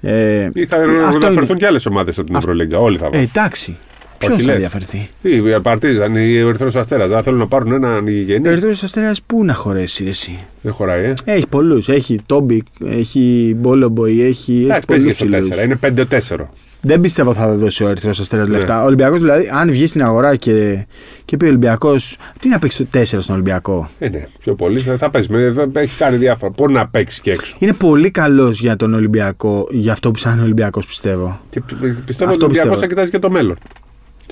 Ε, 0.00 0.48
ή 0.52 0.66
θα 0.66 0.76
ενδιαφερθούν 1.12 1.56
και 1.56 1.66
άλλες 1.66 1.86
ομάδες 1.86 2.18
από 2.18 2.26
την 2.26 2.36
Ευρωλίγκα. 2.36 2.78
Όλοι 2.78 2.96
θα 2.96 3.08
Ε, 3.12 3.18
εντάξει. 3.18 3.76
Ποιος 4.18 4.42
θα 4.42 4.52
ενδιαφερθεί. 4.52 5.08
Η 5.22 5.60
Παρτίζαν, 5.62 6.16
η 6.16 6.36
Ερυθρός 6.36 6.76
Αστέρας. 6.76 7.10
Δεν 7.10 7.22
θέλουν 7.22 7.38
να 7.38 7.46
πάρουν 7.46 7.72
έναν 7.72 8.06
υγιεινή. 8.06 8.48
Ο 8.48 8.50
Ερυθρός 8.50 8.82
Αστέρας 8.82 9.22
πού 9.22 9.44
να 9.44 9.54
χωρέσει 9.54 10.04
εσύ; 10.04 10.38
Δεν 10.62 10.72
χωράει, 10.72 11.04
ε. 11.04 11.14
Έχει 11.24 11.46
πολλούς. 11.46 11.88
Έχει 11.88 12.18
Τόμπι, 12.26 12.62
έχει 12.84 13.54
Μπόλομποϊ, 13.56 14.22
έχει. 14.22 14.62
Εντάξει, 14.64 14.86
παίζει 14.86 15.10
στο 15.10 15.26
4. 15.26 15.64
Είναι 15.64 15.76
5-4. 15.76 16.48
Δεν 16.80 17.00
πιστεύω 17.00 17.34
θα 17.34 17.54
δώσει 17.54 17.84
ο 17.84 17.88
Ερυθρός 17.88 18.20
Αστέρα 18.20 18.42
ναι. 18.42 18.48
λεφτά. 18.48 18.82
Ο 18.82 18.84
Ολυμπιακός 18.84 19.18
δηλαδή, 19.18 19.50
αν 19.52 19.70
βγει 19.70 19.86
στην 19.86 20.02
αγορά 20.02 20.36
και, 20.36 20.86
και 21.24 21.36
πει 21.36 21.44
ο 21.44 21.48
Ολυμπιακός. 21.48 22.16
Τι 22.40 22.48
να 22.48 22.58
παίξει 22.58 22.84
το 22.84 22.98
4 22.98 23.04
στον 23.04 23.34
Ολυμπιακό; 23.34 23.90
Ε, 23.98 24.08
ναι, 24.08 24.26
πιο 24.40 24.54
πολύ 24.54 24.80
θα 24.80 25.10
παίξει. 25.10 25.30
Έχει 25.72 25.96
κάνει 25.96 26.16
διάφορα. 26.16 26.52
Μπορεί 26.56 26.72
να 26.72 26.88
παίξει 26.88 27.20
και 27.20 27.30
έξω. 27.30 27.56
Είναι 27.58 27.72
πολύ 27.72 28.10
καλός 28.10 28.60
για 28.60 28.76
τον 28.76 28.94
Ολυμπιακό, 28.94 29.66
για 29.70 29.92
αυτό 29.92 30.08
που 30.08 30.14
ψάχνει 30.14 30.40
ο 30.40 30.44
Ολυμπιακός, 30.44 30.86
πιστεύω. 30.86 31.40
Και 31.50 31.62
πιστεύω 32.06 32.32
ότι 32.32 32.42
ο 32.42 32.46
Ολυμπιακός 32.46 32.78
θα 32.78 32.86
κοιτάζει 32.86 33.10
και 33.10 33.18
το 33.18 33.30
μέλλον. 33.30 33.56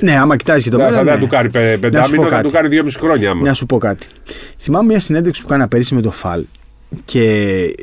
Ναι, 0.00 0.19
άμα 0.19 0.37
κοιτάζει 0.37 0.62
και 0.62 0.71
το 0.71 0.76
μέλλον. 0.76 0.93
Θα, 0.95 1.02
ναι. 1.02 1.19
του 1.19 1.26
κάνει 1.26 1.50
πεντάμινο, 1.50 2.28
θα 2.28 2.43
του 2.43 2.50
κάνει 2.50 2.69
δυόμιση 2.69 2.99
χρόνια. 2.99 3.31
Άμα. 3.31 3.47
Να 3.47 3.52
σου 3.52 3.67
πω 3.67 3.78
κάτι. 3.78 4.07
Θυμάμαι 4.59 4.87
μια 4.87 5.00
συνέντευξη 5.00 5.43
που 5.43 5.49
κάνα 5.49 5.69
πέρυσι 5.69 5.95
με 5.95 6.00
το 6.00 6.11
Φαλ 6.11 6.45
και 7.04 7.23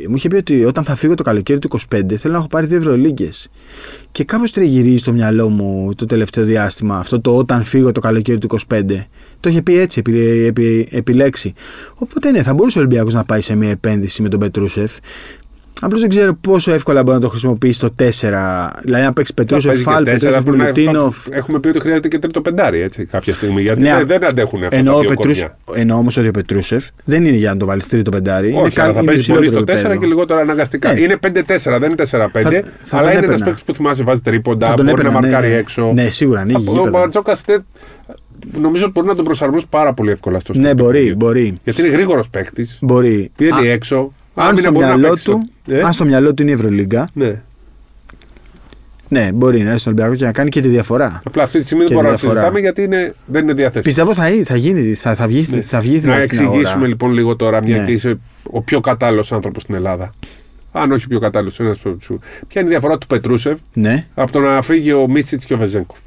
μου 0.09 0.15
είχε 0.15 0.27
πει 0.27 0.35
ότι 0.35 0.65
όταν 0.65 0.83
θα 0.83 0.95
φύγω 0.95 1.13
το 1.13 1.23
καλοκαίρι 1.23 1.59
του 1.59 1.69
25 1.71 2.15
θέλω 2.17 2.33
να 2.33 2.39
έχω 2.39 2.47
πάρει 2.47 2.65
δύο 2.65 2.77
Ευρωλίγκες. 2.77 3.49
Και 4.11 4.23
κάπω 4.23 4.49
τριγυρίζει 4.49 4.97
στο 4.97 5.13
μυαλό 5.13 5.49
μου 5.49 5.93
το 5.95 6.05
τελευταίο 6.05 6.43
διάστημα 6.43 6.97
αυτό 6.97 7.21
το 7.21 7.37
όταν 7.37 7.63
φύγω 7.63 7.91
το 7.91 7.99
καλοκαίρι 7.99 8.37
του 8.37 8.47
25. 8.67 8.81
Το 9.39 9.49
είχε 9.49 9.61
πει 9.61 9.77
έτσι, 9.77 9.99
επι, 9.99 10.19
επι, 10.45 10.87
επιλέξει. 10.91 11.53
Οπότε 11.95 12.31
ναι, 12.31 12.43
θα 12.43 12.53
μπορούσε 12.53 12.77
ο 12.77 12.81
Ολυμπιακός 12.81 13.13
να 13.13 13.23
πάει 13.23 13.41
σε 13.41 13.55
μια 13.55 13.69
επένδυση 13.69 14.21
με 14.21 14.29
τον 14.29 14.39
Πετρούσεφ. 14.39 14.97
Απλώς 15.81 16.01
δεν 16.01 16.09
ξέρω 16.09 16.33
πόσο 16.33 16.73
εύκολα 16.73 17.03
μπορεί 17.03 17.15
να 17.15 17.21
το 17.21 17.29
χρησιμοποιήσει 17.29 17.79
το 17.79 17.89
4. 17.99 18.03
Δηλαδή, 18.81 19.03
να 19.03 19.13
παίξει 19.13 19.33
Πετρούσο 19.33 19.73
Φάλ, 19.73 20.03
Πετρούσο 20.03 20.41
Μπουλουτίνοφ. 20.41 21.27
Έχουμε 21.29 21.59
πει 21.59 21.67
ότι 21.67 21.79
χρειάζεται 21.79 22.07
και 22.07 22.19
τρίτο 22.19 22.41
πεντάρι 22.41 22.79
έτσι, 22.79 23.05
κάποια 23.05 23.33
στιγμή. 23.33 23.61
Γιατί 23.61 23.81
ναι, 23.81 24.03
δεν 24.03 24.25
αντέχουν 24.25 24.63
αυτά 24.63 24.75
εννοώ 24.77 25.03
τα 25.03 25.13
δύο 25.21 25.49
Εννοώ 25.73 25.97
όμως 25.97 26.17
ότι 26.17 26.27
ο 26.27 26.31
Πετρούσεφ 26.31 26.85
δεν 27.03 27.25
είναι 27.25 27.37
για 27.37 27.49
να 27.49 27.57
το 27.57 27.65
βάλεις 27.65 27.87
τρίτο 27.87 28.11
πεντάρι. 28.11 28.47
Όχι, 28.47 28.57
είναι 28.57 28.71
αλλά 28.75 28.93
θα 28.93 29.03
παίζει 29.03 29.33
πολύ 29.33 29.47
στο 29.47 29.59
4 29.59 29.63
και 29.99 30.05
λιγότερο 30.05 30.39
αναγκαστικά. 30.39 30.93
Ναι. 30.93 30.99
Είναι 30.99 31.19
5-4, 31.23 31.29
δεν 31.79 31.83
είναι 31.83 31.95
4-5. 32.11 32.61
Αλλά 32.89 33.13
είναι 33.13 33.25
ένας 33.25 33.41
παίκτης 33.41 33.63
που 33.63 33.73
θυμάσαι 33.73 34.03
βάζει 34.03 34.21
τρίποντα, 34.21 34.73
μπορεί 34.83 35.03
να 35.03 35.11
μαρκάρει 35.11 35.47
ναι. 35.47 35.55
έξω. 35.55 35.91
Ναι, 35.93 36.09
σίγουρα 36.09 36.39
ανοίγει. 36.39 36.79
Ο 36.79 36.89
Μπαρτζόκας 36.89 37.41
νομίζω 38.61 38.89
μπορεί 38.93 39.07
να 39.07 39.15
τον 39.15 39.25
προσαρμόσει 39.25 39.65
πάρα 39.69 39.93
πολύ 39.93 40.11
εύκολα 40.11 40.39
στο 40.39 40.53
Ναι, 40.55 40.73
μπορεί, 40.73 41.15
μπορεί. 41.17 41.59
Γιατί 41.63 41.81
είναι 41.81 41.89
γρήγορος 41.89 42.29
παίκτης. 42.29 42.77
Μπορεί. 42.81 43.31
Πήγαινε 43.35 43.67
έξω. 43.67 44.13
Αν 44.35 44.57
στο, 44.57 44.71
μυαλό 44.71 45.17
του, 45.23 45.49
ε; 45.67 45.79
αν 45.81 45.93
στο 45.93 46.05
μυαλό 46.05 46.33
του 46.33 46.41
είναι 46.41 46.51
η 46.51 46.53
Ευρωλίγκα, 46.53 47.09
ναι. 47.13 47.41
Ναι, 49.07 49.29
μπορεί 49.33 49.59
να 49.61 49.65
έρθει 49.69 49.79
στον 49.79 49.91
Ολυμπιακό 49.93 50.15
και 50.17 50.25
να 50.25 50.31
κάνει 50.31 50.49
και 50.49 50.61
τη 50.61 50.67
διαφορά. 50.67 51.21
Απλά 51.25 51.43
αυτή 51.43 51.59
τη 51.59 51.63
στιγμή 51.65 51.83
δεν 51.83 51.87
Και 51.91 51.93
μπορούμε 52.01 52.11
να 52.13 52.19
διαφορά. 52.19 52.41
συζητάμε 52.41 52.59
γιατί 52.65 52.83
είναι, 52.83 53.13
δεν 53.25 53.43
είναι 53.43 53.53
διαθέσιμο. 53.53 53.83
Πιστεύω 53.83 54.13
θα, 54.13 54.23
θα 54.43 54.55
γίνει, 54.55 54.93
θα, 54.93 55.15
θα 55.15 55.27
βγει, 55.27 55.41
θα 55.43 55.79
βγει 55.79 55.93
Να 55.93 55.99
στην 55.99 56.11
εξηγήσουμε 56.11 56.63
αγορά. 56.63 56.87
λοιπόν 56.87 57.11
λίγο 57.11 57.35
τώρα, 57.35 57.63
μια 57.63 57.77
Ναι. 57.77 57.85
και 57.85 57.91
είσαι 57.91 58.19
ο 58.43 58.61
πιο 58.61 58.79
κατάλληλος 58.79 59.31
άνθρωπος 59.31 59.61
στην 59.61 59.75
Ελλάδα. 59.75 60.13
Αν 60.71 60.91
όχι 60.91 61.05
ο 61.05 61.07
πιο 61.07 61.19
κατάλληλος, 61.19 61.59
ένας 61.59 61.77
σου. 61.77 62.19
Ποια 62.47 62.61
είναι 62.61 62.69
η 62.69 62.73
διαφορά 62.73 62.97
του 62.97 63.07
Πετρούσεβ 63.07 63.57
Ναι. 63.73 64.05
από 64.15 64.31
το 64.31 64.39
να 64.39 64.61
φύγει 64.61 64.91
ο 64.93 65.07
Μίτσιτ 65.07 65.41
και 65.45 65.53
ο 65.53 65.57
Βεζέγκοφ. 65.57 65.97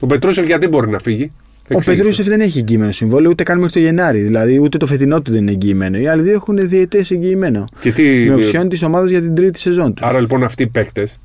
Ο 0.00 0.06
Πετρούσεβ 0.06 0.44
γιατί 0.46 0.68
μπορεί 0.68 0.88
να 0.90 0.98
φύγει; 0.98 1.32
Ο 1.70 1.74
Εξήγησε. 1.76 2.02
Πετρούσεφ 2.02 2.26
δεν 2.26 2.40
έχει 2.40 2.58
εγγυημένο 2.58 2.92
συμβόλαιο 2.92 3.30
ούτε 3.30 3.42
καν 3.42 3.56
μέχρι 3.58 3.72
το 3.72 3.78
Γενάρη. 3.78 4.20
Δηλαδή 4.20 4.58
ούτε 4.58 4.78
το 4.78 4.86
φετινό 4.86 5.22
του 5.22 5.30
δεν 5.32 5.40
είναι 5.40 5.50
εγγυημένο. 5.50 5.98
Οι 5.98 6.06
άλλοι 6.06 6.22
δύο 6.22 6.32
έχουν 6.32 6.68
διαιτές 6.68 7.10
εγγυημένο. 7.10 7.64
Και 7.80 7.92
τι, 7.92 8.02
Με 8.28 8.34
οψιόν 8.34 8.68
τη 8.68 8.84
ομάδα 8.84 9.06
για 9.06 9.20
την 9.20 9.34
τρίτη 9.34 9.58
σεζόν 9.58 9.94
τους. 9.94 10.06
Άρα 10.06 10.20
λοιπόν 10.20 10.42
αυτοί 10.44 10.62
οι 10.62 10.66
παίκτες 10.66 11.18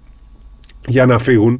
για 0.87 1.05
να 1.05 1.17
φύγουν. 1.19 1.59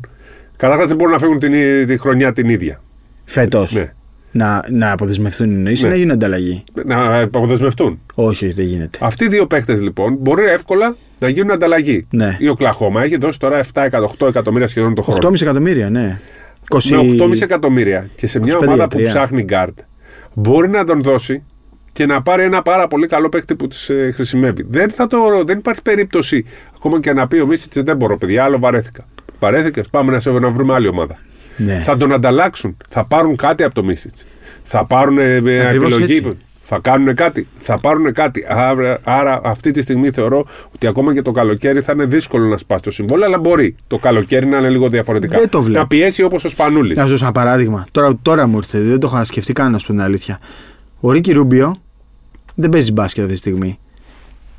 Καταρχάς 0.55 0.87
δεν 0.87 0.95
μπορούν 0.95 1.13
να 1.13 1.19
φύγουν 1.19 1.39
την, 1.39 1.53
ί- 1.53 1.85
τη 1.85 1.97
χρονιά 1.97 2.33
την 2.33 2.49
ίδια. 2.49 2.81
Φέτος. 3.25 3.73
Ναι. 3.73 3.93
Να, 4.31 4.63
να 4.71 4.91
αποδεσμευτούν 4.91 5.49
εννοεί 5.51 5.73
ή 5.73 5.81
Ναι. 5.81 5.89
να 5.89 5.95
γίνουν 5.95 6.11
ανταλλαγή. 6.11 6.63
Να 6.85 7.19
αποδεσμευτούν. 7.21 7.99
Όχι, 8.13 8.45
όχι, 8.45 8.53
δεν 8.53 8.65
γίνεται. 8.65 8.97
Αυτοί 9.01 9.25
οι 9.25 9.27
δύο 9.27 9.47
παίκτες 9.47 9.81
λοιπόν 9.81 10.15
μπορεί 10.19 10.45
εύκολα 10.45 10.95
να 11.19 11.29
γίνουν 11.29 11.51
ανταλλαγή. 11.51 12.07
Ναι. 12.09 12.35
Η 12.39 12.47
Οκλαχώμα 12.47 13.03
έχει 13.03 13.17
δώσει 13.17 13.39
τώρα 13.39 13.59
7 13.73 13.81
εκατο- 13.83 14.13
8 14.19 14.27
εκατομμύρια 14.27 14.67
σχεδόν 14.67 14.95
το 14.95 15.01
χρόνο. 15.01 15.19
8,5 15.29 15.41
εκατομμύρια, 15.41 15.89
ναι. 15.89 16.19
20... 16.69 16.79
Με 16.89 17.25
8,5 17.25 17.41
εκατομμύρια 17.41 18.09
και 18.15 18.27
σε 18.27 18.39
μια 18.39 18.55
25 18.55 18.61
ομάδα 18.61 18.87
που 18.87 18.97
για 18.97 19.09
τρία. 19.09 19.21
ψάχνει 19.21 19.43
γκαρντ 19.43 19.79
μπορεί 20.33 20.69
να 20.69 20.85
τον 20.85 21.01
δώσει 21.01 21.43
και 21.91 22.05
να 22.05 22.21
πάρει 22.21 22.43
ένα 22.43 22.61
πάρα 22.61 22.87
πολύ 22.87 23.07
καλό 23.07 23.29
παίκτη 23.29 23.55
που 23.55 23.67
τη 23.67 23.93
ε, 23.93 24.11
χρησιμεύει. 24.11 24.65
Δεν, 24.69 24.89
θα 24.89 25.07
το, 25.07 25.17
δεν 25.45 25.57
υπάρχει 25.57 25.81
περίπτωση 25.81 26.45
ακόμα 26.75 26.99
και 26.99 27.13
να 27.13 27.27
πει 27.27 27.39
ο 27.39 27.45
Μίσιτς 27.45 27.83
δεν 27.83 27.97
μπορώ, 27.97 28.17
παιδιά, 28.17 28.43
άλλο 28.43 28.59
βαρέθηκα. 28.59 29.05
Βαρέθηκε, 29.39 29.81
πάμε 29.91 30.11
να, 30.11 30.19
σε, 30.19 30.31
να 30.31 30.49
βρούμε 30.49 30.73
άλλη 30.73 30.87
ομάδα. 30.87 31.19
Ναι. 31.57 31.75
Θα 31.75 31.97
τον 31.97 32.13
ανταλλάξουν. 32.13 32.77
Θα 32.89 33.05
πάρουν 33.05 33.35
κάτι 33.35 33.63
από 33.63 33.73
το 33.73 33.83
Μίσιτς. 33.83 34.25
Θα 34.63 34.85
πάρουν 34.85 35.17
ε, 35.17 35.35
ε, 35.35 35.67
Ακριβώς 35.67 35.93
επιλογή. 35.93 36.17
έτσι. 36.17 36.37
Θα 36.71 36.79
κάνουν 36.81 37.15
κάτι. 37.15 37.47
Θα 37.59 37.79
πάρουν 37.81 38.13
κάτι. 38.13 38.45
Άρα, 38.47 38.99
άρα 39.03 39.41
αυτή 39.43 39.71
τη 39.71 39.81
στιγμή 39.81 40.11
θεωρώ 40.11 40.45
ότι 40.75 40.87
ακόμα 40.87 41.13
και 41.13 41.21
το 41.21 41.31
καλοκαίρι 41.31 41.81
θα 41.81 41.91
είναι 41.91 42.05
δύσκολο 42.05 42.47
να 42.47 42.57
σπάσει 42.57 42.83
το 42.83 42.91
συμβόλαιο, 42.91 43.25
αλλά 43.27 43.37
μπορεί 43.37 43.75
το 43.87 43.97
καλοκαίρι 43.97 44.45
να 44.45 44.57
είναι 44.57 44.69
λίγο 44.69 44.89
διαφορετικά. 44.89 45.39
Δεν 45.39 45.49
το 45.49 45.61
βλέπω. 45.61 45.79
Να 45.79 45.87
πιέσει 45.87 46.23
όπως 46.23 46.43
ο 46.43 46.49
Σπανούλης. 46.49 46.97
Να 46.97 47.03
σου 47.03 47.09
δώσω 47.09 47.23
ένα 47.23 47.33
παράδειγμα. 47.33 47.85
Τώρα, 47.91 48.17
τώρα 48.21 48.47
μου 48.47 48.57
ήρθε, 48.57 48.79
δεν 48.79 48.99
το 48.99 49.09
είχα 49.13 49.23
σκεφτεί 49.23 49.53
καν, 49.53 49.71
να 49.71 49.77
σου 49.77 49.87
πω 49.87 49.91
την 49.93 50.01
αλήθεια. 50.01 50.39
Ο 50.99 51.11
Ρίκη 51.11 51.31
Ρούμπιο 51.31 51.75
δεν 52.55 52.69
παίζει 52.69 52.91
μπάσκετ 52.91 53.21
αυτή 53.23 53.33
τη 53.35 53.39
στιγμή. 53.39 53.79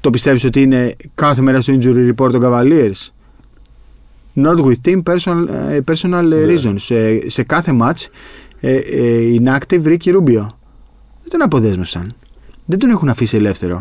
Το 0.01 0.11
πιστεύεις 0.11 0.45
ότι 0.45 0.63
είναι 0.63 0.95
κάθε 1.15 1.43
μέρα 1.43 1.61
στο 1.61 1.79
injury 1.83 2.11
report 2.15 2.31
των 2.31 2.41
Cavaliers; 2.45 3.09
Not 4.35 4.57
with 4.65 4.89
team 4.89 5.03
personal, 5.03 5.49
ε, 5.71 5.79
personal 5.91 6.23
Ναι. 6.25 6.37
reasons. 6.47 6.75
Σε, 6.77 7.31
σε 7.31 7.43
κάθε 7.43 7.79
match 7.83 8.07
ε, 8.61 8.75
ε, 8.75 9.37
inactive 9.43 9.83
Ρίκη 9.85 10.11
Ρούμπιο. 10.11 10.60
Δεν 11.31 11.39
τον 11.39 11.43
αποδέσμευσαν. 11.43 12.15
Δεν 12.65 12.79
τον 12.79 12.91
έχουν 12.91 13.09
αφήσει 13.09 13.37
ελεύθερο. 13.37 13.75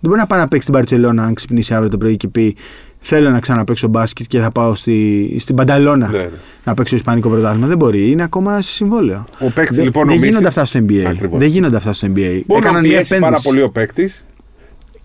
Δεν 0.00 0.10
μπορεί 0.10 0.18
να 0.20 0.26
πάει 0.26 0.38
να 0.38 0.48
παίξει 0.48 0.62
στην 0.68 0.78
Παρσελόνα 0.80 1.24
αν 1.24 1.34
ξυπνήσει 1.34 1.74
αύριο 1.74 1.90
το 1.90 1.98
πρωί 1.98 2.16
και 2.16 2.28
πει 2.28 2.56
Θέλω 3.04 3.30
να 3.30 3.40
ξαναπαίξω 3.40 3.88
μπάσκετ 3.88 4.26
και 4.28 4.38
θα 4.40 4.50
πάω 4.50 4.74
στη, 4.74 5.36
στην 5.40 5.54
Πανταλώνα 5.54 6.08
Ναι, 6.10 6.18
ναι. 6.18 6.28
να 6.64 6.74
παίξω 6.74 6.96
Ισπανικό 6.96 7.28
πρωτάθλημα. 7.28 7.66
Δεν 7.66 7.76
μπορεί. 7.76 8.10
Είναι 8.10 8.22
ακόμα 8.22 8.60
σε 8.60 8.72
συμβόλαιο. 8.72 9.24
Ο 9.38 9.50
παίκτης 9.50 9.76
Δεν, 9.76 9.84
λοιπόν 9.84 10.06
δεν 10.08 10.16
ο 10.16 10.24
γίνονται 10.24 10.44
Μίσιτς, 10.44 10.58
αυτά 10.58 10.64
στο 10.78 10.86
NBA. 10.88 11.04
Ακριβώς. 11.06 11.38
Δεν 11.38 11.48
γίνονται 11.48 11.76
αυτά 11.76 11.92
στο 11.92 12.06
NBA. 12.06 12.10
Μπορεί 12.12 12.42
να 12.46 12.56
Έκαναν 12.56 12.80
μια 12.80 12.90
πιέσει 12.90 13.08
πάρα 13.10 13.26
επένδυση. 13.26 13.48
πολύ 13.48 13.62
ο 13.62 13.70
παίκτης 13.70 14.24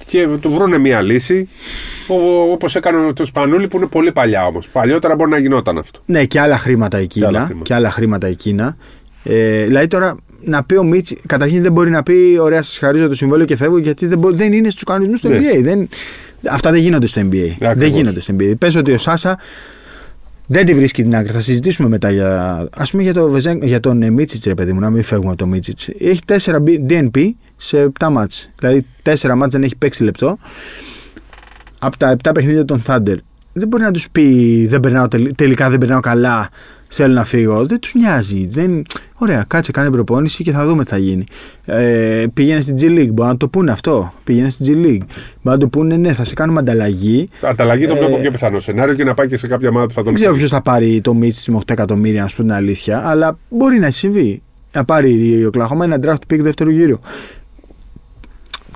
και 0.06 0.28
του 0.42 0.50
βρούνε 0.52 0.78
μια 0.78 1.02
λύση. 1.02 1.50
Όπως 2.52 2.76
έκανε 2.76 3.14
το 3.14 3.26
Σπανούλη 3.26 3.68
που 3.68 3.78
είναι 3.78 3.86
πολύ 3.86 4.12
παλιά 4.12 4.46
όμως. 4.46 4.68
Παλιότερα 4.70 5.16
μπορεί 5.16 5.30
να 5.30 5.38
γινόταν 5.40 5.78
αυτό. 5.78 6.00
Ναι, 6.06 6.26
και 6.26 6.40
άλλα 6.40 6.58
χρήματα 6.58 6.98
εκείνα. 6.98 7.28
άλλα 7.28 7.40
χρήματα. 7.46 7.64
Και 7.64 7.74
άλλα 7.74 7.92
χρήματα 7.92 8.28
εκείνα. 8.28 8.78
Ε, 9.24 9.66
δηλαδή 9.66 9.88
τώρα 9.88 10.16
να 10.44 10.64
πει 10.64 10.76
ο 10.76 10.84
Μίτσι, 10.84 11.18
καταρχήν 11.28 11.62
δεν 11.62 11.72
μπορεί 11.72 11.90
να 11.90 12.04
πει: 12.04 12.38
Ωραία, 12.42 12.62
σας 12.62 12.78
χαρίζω 12.78 13.08
το 13.08 13.16
συμβόλαιο 13.16 13.46
και 13.46 13.56
φεύγω, 13.56 13.78
γιατί 13.78 14.06
δεν, 14.06 14.18
μπο- 14.20 14.32
δεν 14.32 14.54
είναι 14.54 14.70
στους 14.70 14.84
κανονισμούς 14.84 15.20
του 15.22 15.28
Ναι. 15.30 15.38
NBA. 15.38 15.62
Δεν, 15.64 15.90
αυτά 16.52 16.72
δεν 16.72 16.82
γίνονται 16.82 17.08
στο 17.08 17.22
NBA. 17.22 17.50
Ακριβώς. 17.52 17.76
Δεν 17.78 17.88
γίνονται 17.90 18.20
στο 18.20 18.36
NBA. 18.40 18.54
Πες 18.58 18.76
ότι 18.76 18.92
ο 18.92 18.98
Σάσα 18.98 19.40
δεν 20.48 20.66
τη 20.66 20.74
βρίσκει 20.74 21.02
την 21.04 21.16
άκρη. 21.16 21.32
Θα 21.32 21.42
συζητήσουμε 21.42 21.90
μετά 21.90 22.12
για. 22.12 22.52
Α 22.76 22.84
πούμε 22.92 23.04
για, 23.04 23.14
το 23.14 23.30
Βεζέν, 23.30 23.64
για 23.64 23.80
τον 23.80 24.02
ε, 24.02 24.10
Μίτσιτς, 24.10 24.46
ρε 24.46 24.54
παιδί 24.54 24.74
μου, 24.74 24.80
να 24.80 24.90
μην 24.90 25.04
φεύγουμε 25.04 25.30
από 25.30 25.38
το 25.38 25.46
Μίτσιτς. 25.48 25.88
Έχει 26.00 26.20
4 26.46 26.58
DNP 26.90 27.30
σε 27.58 27.92
7 28.00 28.08
μάτς. 28.12 28.50
Δηλαδή 28.60 28.86
4 29.04 29.34
μάτς 29.36 29.52
δεν 29.54 29.64
έχει 29.64 29.76
παίξει 29.76 30.04
λεπτό. 30.04 30.38
Από 31.80 31.98
τα 31.98 32.16
7 32.24 32.32
παιχνίδια 32.34 32.66
των 32.66 32.82
Thunder. 32.88 33.16
Δεν 33.54 33.68
μπορεί 33.68 33.84
να 33.84 33.92
τους 33.92 34.10
πει 34.10 34.66
δεν 34.68 34.80
περνάω, 34.80 35.08
τελ- 35.08 35.36
τελικά 35.36 35.70
δεν 35.70 35.80
περνάω 35.80 36.00
καλά. 36.00 36.50
Θέλω 36.90 37.14
να 37.14 37.24
φύγω. 37.24 37.66
Δεν 37.66 37.80
τους 37.80 37.94
νοιάζει. 37.94 38.48
Δεν... 38.48 38.86
Ωραία, 39.16 39.46
κάτσε, 39.48 39.72
κάνε 39.72 39.90
προπόνηση 39.90 40.44
και 40.44 40.52
θα 40.52 40.66
δούμε 40.66 40.84
τι 40.84 40.90
θα 40.90 40.98
γίνει. 40.98 41.24
Ε, 41.66 42.24
πήγαινε 42.34 42.62
στην 42.62 42.76
G 42.76 42.84
League. 42.84 43.14
Μπορεί 43.14 43.30
να 43.30 43.38
το 43.38 43.48
πούνε 43.48 43.72
αυτό. 43.72 44.14
Πήγαινε 44.24 44.50
στην 44.50 44.66
G 44.66 44.70
League. 44.70 45.06
Μπορεί 45.08 45.08
να 45.42 45.58
το 45.58 45.68
πούνε 45.68 45.98
ναι, 45.98 46.14
θα 46.14 46.24
σε 46.24 46.34
κάνουμε 46.34 46.60
ανταλλαγή. 46.60 47.30
Ανταλλαγή 47.42 47.88
το 47.88 47.94
Ε, 47.94 47.98
βλέπω 47.98 48.18
πιο 48.18 48.32
πιθανό 48.32 48.60
σενάριο 48.60 48.94
και 48.94 49.04
να 49.04 49.14
πάει 49.14 49.28
και 49.28 49.38
σε 49.38 49.48
κάποια 49.48 49.70
ομάδα 49.70 49.86
που 49.86 49.94
θα 49.94 49.96
τον 49.96 50.06
Δεν 50.06 50.14
ξέρω 50.14 50.36
ποιος 50.36 50.50
θα 50.50 50.62
πάρει 50.62 51.02
το 51.02 51.14
Μίτσι 51.14 51.52
με 51.52 51.58
8 51.60 51.70
εκατομμύρια, 51.70 52.22
να 52.22 52.28
σου 52.28 52.36
πω 52.36 52.42
την 52.42 52.52
αλήθεια, 52.52 53.08
αλλά 53.08 53.38
μπορεί 53.50 53.80
να 53.80 53.92
συμβεί. 53.92 54.42
Να 54.74 54.86
πάρει 54.86 55.40
η 55.40 55.46
Οκλαχώμα 55.46 55.86
ένα 55.86 56.00
draft 56.04 56.34
pick 56.34 56.40
δεύτερου 56.40 56.70
γύρου. 56.70 57.00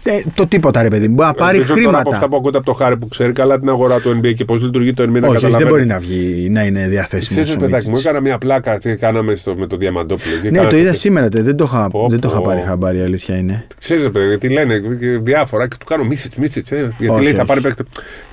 Ε, 0.04 0.22
το 0.36 0.48
τίποτα 0.48 0.82
ρε 0.82 0.88
παιδί 0.88 1.08
μου. 1.08 1.14
Μπορεί 1.14 1.28
να 1.28 1.34
πάρει 1.34 1.58
Ελπίζω 1.58 1.74
τώρα 1.74 1.88
από 1.88 1.98
χρήματα. 1.98 2.16
αυτά 2.16 2.30
που 2.30 2.36
ακούτε 2.36 2.58
από 2.58 2.66
το 2.66 2.74
χάρη 2.74 2.98
που 2.98 3.08
ξέρει 3.08 3.32
καλά 3.32 3.60
την 3.60 3.70
αγορά 3.70 4.00
του 4.00 4.20
NBA 4.20 4.34
και 4.36 4.46
πώς 4.46 4.62
λειτουργεί 4.62 4.94
το 4.94 5.04
NBA 5.04 5.08
να 5.20 5.28
Όχι, 5.28 5.36
όχι, 5.36 5.46
δεν 5.46 5.52
καταλαβαίνει. 5.52 5.70
μπορεί 5.70 5.86
να 5.86 6.00
βγει 6.00 6.50
να 6.50 6.64
είναι 6.64 6.88
διαθέσιμος. 6.88 7.44
Ξέρεις, 7.44 7.56
παιδάκι 7.64 7.90
μου, 7.90 7.98
έκανα 7.98 8.20
μια 8.20 8.38
πλάκα 8.38 8.78
τι 8.78 8.96
κάναμε 8.96 9.36
στο, 9.36 9.56
με 9.56 9.68
το 9.68 9.78
Διαμαντόπουλο. 9.78 10.36
Και 10.42 10.50
Ναι, 10.50 10.58
κάνα 10.58 10.70
το 10.70 10.76
είδα 10.76 10.86
τέτοιο. 10.86 11.00
σήμερα. 11.00 11.30
τε, 11.30 11.42
Δεν 11.42 11.56
το 11.56 11.64
είχα, 11.64 11.88
Πω, 11.90 12.08
δεν 12.10 12.20
το 12.20 12.28
είχα 12.28 12.38
πω. 12.38 12.44
πάρει 12.44 12.62
χαμπάρι, 12.62 12.98
η 12.98 13.02
αλήθεια 13.02 13.38
είναι. 13.38 13.66
Ξέρεις, 13.80 14.04
ρε 14.04 14.10
παιδί, 14.10 14.38
τι 14.38 14.50
λένε 14.50 14.80
και 15.00 15.08
διάφορα 15.22 15.68
και 15.68 15.76
του 15.80 15.86
κάνω 15.86 16.04
μίσιτ, 16.04 16.34
μίσιτ. 16.36 16.72
Ε, 16.72 16.76
γιατί 16.98 17.14
Όχι, 17.14 17.24
λέει 17.24 17.32
θα 17.34 17.38
όχι. 17.38 17.48
πάρει 17.48 17.62
παίκτη. 17.62 17.84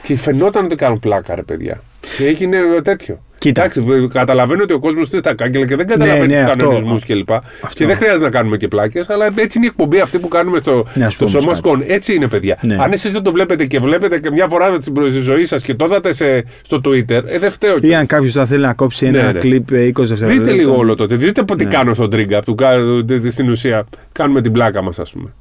Και 0.03 0.17
φαινόταν 0.17 0.65
ότι 0.65 0.75
κάνουν 0.75 0.99
πλάκα, 0.99 1.35
ρε 1.35 1.43
παιδιά. 1.43 1.83
Και 2.17 2.27
έγινε 2.27 2.57
ε, 2.77 2.83
τέτοιο. 2.83 3.23
Κοίτα. 3.39 3.61
Εντάξει, 3.61 3.85
ε, 4.05 4.07
καταλαβαίνω 4.13 4.63
ότι 4.63 4.73
ο 4.73 4.79
κόσμος 4.79 5.11
είναι 5.11 5.19
στα 5.21 5.35
κάγκελα 5.35 5.67
και 5.67 5.77
δεν 5.77 5.87
καταλαβαίνει 5.87 6.27
ναι, 6.27 6.39
τους 6.39 6.47
αυτό. 6.49 6.65
κανονισμούς 6.69 7.05
κλπ. 7.05 7.33
Αυτό. 7.33 7.69
Και 7.75 7.87
δεν 7.87 7.97
χρειάζεται 7.97 8.25
να 8.25 8.31
κάνουμε 8.31 8.57
και 8.57 8.69
πλάκες, 8.69 9.11
αλλά 9.11 9.27
έτσι 9.35 9.59
είναι 9.59 9.67
η 9.67 9.71
εκπομπή 9.73 10.01
αυτή 10.01 10.19
που 10.19 10.29
κάνουμε 10.29 10.59
στο, 10.59 10.85
Ναι, 10.95 11.05
ας 11.05 11.13
στο 11.13 11.25
πούμε 11.25 11.41
Σώμα 11.41 11.53
κάτι. 11.55 11.67
Σκόν. 11.67 11.83
Έτσι 11.87 12.15
είναι, 12.15 12.29
παιδιά. 12.29 12.59
Ναι. 12.63 12.77
Αν 12.81 12.93
εσείς 12.93 13.13
δεν 13.13 13.23
το 13.23 13.33
βλέπετε 13.33 13.67
και 13.67 13.79
βλέπετε 13.79 14.19
και 14.19 14.31
μια 14.31 14.49
φορά 14.49 14.77
στην 14.81 14.93
προ- 14.93 15.09
στη 15.11 15.19
ζωή 15.21 15.45
σας 15.45 15.63
και 15.63 15.75
το 15.75 15.85
είδατε 15.85 16.13
σε- 16.13 16.45
στο 16.63 16.81
Twitter, 16.85 17.23
ε, 17.27 17.39
δεν 17.39 17.51
φταίω. 17.51 17.77
Ή 17.81 17.95
αν 17.95 18.07
κάποιος 18.07 18.33
θα 18.33 18.47
θέλει 18.47 18.63
να 18.63 18.75
κόψει 18.75 19.07
ένα 19.07 19.23
Ναι, 19.23 19.33
ναι. 19.33 19.39
κλιπ 19.39 19.71
ε, 19.71 19.87
20 19.87 19.93
δευτερόλεπτα. 20.09 20.45
Δείτε 20.45 20.57
λίγο 20.57 20.77
όλο 20.77 20.95
τότε. 20.95 21.17
Δείτε 21.17 21.43
τι 21.57 21.65
Ναι. 21.65 21.71
κάνω 21.71 21.95
στον 21.95 22.11
Τρίγκα. 22.11 22.43
Του, 22.43 22.55
κα- 22.55 22.77
τε- 23.07 23.31
στην 23.31 23.51
ουσία 23.51 23.87
κάνουμε 24.13 24.41
την 24.41 24.53
πλάκα 24.53 24.83
μας, 24.83 24.99
ας 24.99 25.11
πούμε. 25.13 25.33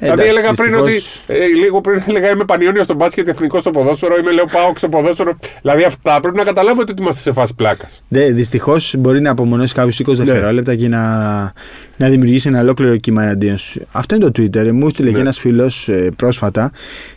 Ε, 0.00 0.04
δηλαδή 0.10 0.22
εντάξει, 0.28 0.38
έλεγα 0.40 0.54
πριν 0.54 0.74
ότι. 0.74 0.92
δυστυχώς- 0.92 1.22
Ε, 1.40 1.46
λίγο 1.46 1.80
πριν 1.80 2.02
έλεγα 2.08 2.28
είμαι 2.30 2.44
πανιόνιος 2.44 2.84
στο 2.84 2.94
μπάσκετ, 2.94 3.28
εθνικός 3.28 3.60
στο 3.60 3.70
ποδόσφαιρο, 3.70 4.16
είμαι 4.18 4.30
λέω 4.32 4.44
πάω 4.52 4.72
στο 4.76 4.88
ποδόσφαιρο. 4.88 5.38
Δηλαδή 5.62 5.82
αυτά 5.84 6.20
πρέπει 6.20 6.36
να 6.36 6.44
καταλάβετε 6.44 6.92
ότι 6.92 7.02
είμαστε 7.02 7.20
σε 7.22 7.32
φάση 7.32 7.54
πλάκας. 7.54 8.02
Δυστυχώς 8.08 8.94
μπορεί 8.98 9.20
να 9.20 9.30
απομονώσει 9.30 9.74
κάποιου 9.74 9.92
20 10.06 10.18
Ναι. 10.18 10.24
δευτερόλεπτα 10.24 10.74
και 10.74 10.88
να, 10.88 11.02
να 11.96 12.08
δημιουργήσει 12.08 12.48
ένα 12.48 12.60
ολόκληρο 12.60 12.96
κύμα 12.96 13.22
εναντίον 13.22 13.58
σου. 13.58 13.86
Αυτό 13.92 14.14
είναι 14.14 14.30
το 14.30 14.42
Twitter. 14.42 14.70
Μου 14.72 14.86
έστειλε 14.86 15.08
Ναι. 15.08 15.14
και 15.14 15.20
ένας 15.20 15.38
φίλος 15.38 15.88
πρόσφατα 16.16 16.72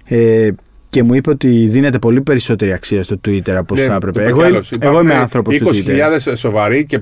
ε, 0.06 0.50
και 0.90 1.04
μου 1.04 1.14
είπε 1.14 1.30
ότι 1.30 1.48
δίνεται 1.48 2.00
πολύ 2.00 2.22
περισσότερη 2.22 2.74
αξία 2.74 3.04
στο 3.04 3.20
Twitter 3.28 3.50
από 3.52 3.74
όσο 3.74 3.84
θα 3.84 3.94
έπρεπε. 3.96 4.24
Εγώ, 4.26 4.48
είμαι- 4.48 4.60
εγώ 4.80 5.00
είμαι 5.00 5.14
άνθρωπος 5.14 5.58
του 5.58 5.70
Twitter. 5.70 6.20
20.000 6.28 6.34
σοβαροί 6.36 6.86
και 6.86 7.00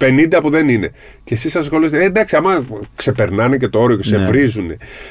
50 0.00 0.38
που 0.40 0.50
δεν 0.50 0.68
είναι. 0.68 0.90
Και 1.24 1.34
εσείς 1.34 1.56
ασχολείστε. 1.56 1.98
Ε, 1.98 2.04
εντάξει, 2.04 2.36
άμα 2.36 2.64
ξεπερνάνε 2.96 3.56
και 3.56 3.68
το 3.68 3.78
όριο 3.78 3.96
και 3.96 4.02
σε 4.02 4.16
Ναι. 4.16 4.26
βρίζουν, 4.26 4.70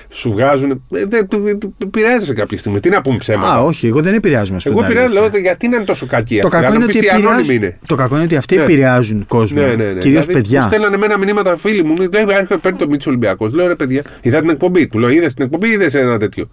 σου 0.10 0.32
βγάζουν. 0.32 0.72
Ε, 0.72 1.06
δεν 1.06 1.28
του- 1.28 1.58
του- 1.60 1.76
του 1.78 1.90
πειράζει 1.90 2.34
κάποια 2.34 2.58
στιγμή. 2.58 2.80
Τι 2.80 2.90
να 2.90 3.02
πούμε 3.02 3.18
ψέματα. 3.18 3.54
Α, 3.54 3.60
όχι, 3.64 3.88
εγώ 3.88 4.02
δεν 4.02 4.14
επηρεάζομαι. 4.14 4.60
Εγώ 4.64 4.84
πειράζω, 4.88 5.14
λέω 5.14 5.24
ότι 5.24 5.40
γιατί 5.40 5.68
να 5.68 5.76
είναι 5.76 5.86
τόσο 5.86 6.06
κακή 6.06 6.40
Το 6.40 6.48
αυτή. 6.48 6.60
κακό, 6.60 6.68
Να 6.68 6.76
είναι 6.76 6.78
μου 6.84 6.90
ότι 6.90 7.00
πεις 7.00 7.08
τι 7.10 7.16
ανώνυμη 7.16 7.32
επηρεάζουν, 7.40 7.56
είναι. 7.64 7.78
το 7.88 7.96
κακό 7.96 8.16
είναι 8.16 8.24
ότι 8.24 8.36
αυτοί 8.36 8.56
Ναι. 8.56 8.62
επηρεάζουν 8.62 9.26
κόσμο. 9.28 9.62
Ναι, 9.62 9.68
ναι, 9.68 9.74
ναι. 9.74 9.84
Κυρίως 10.00 10.26
Δηλαδή, 10.26 10.32
παιδιά. 10.32 10.62
Μου 10.62 10.68
στέλνανε 10.68 10.96
εμένα 10.96 11.18
μηνύματα 11.18 11.56
φίλοι 11.58 11.84
μου. 11.84 11.92
Μου 11.94 12.08
λέει, 12.14 12.26
έρχεται, 12.38 12.58
παίρνει 12.58 12.78
το 12.78 12.88
Μίτσο 12.88 13.10
Ολυμπιακός. 13.10 13.54
Λέω 13.54 13.68
ρε 13.68 13.76
παιδιά, 13.76 14.02
είδα 14.22 14.40
την 14.40 14.50
εκπομπή. 14.50 14.88
Του 14.88 15.00
λέω, 15.00 15.10
είδες 15.10 15.34
την 15.34 15.46
εκπομπή, 15.46 15.68
είδες 15.68 15.94
ένα 15.94 16.18
τέτοιο. 16.18 16.50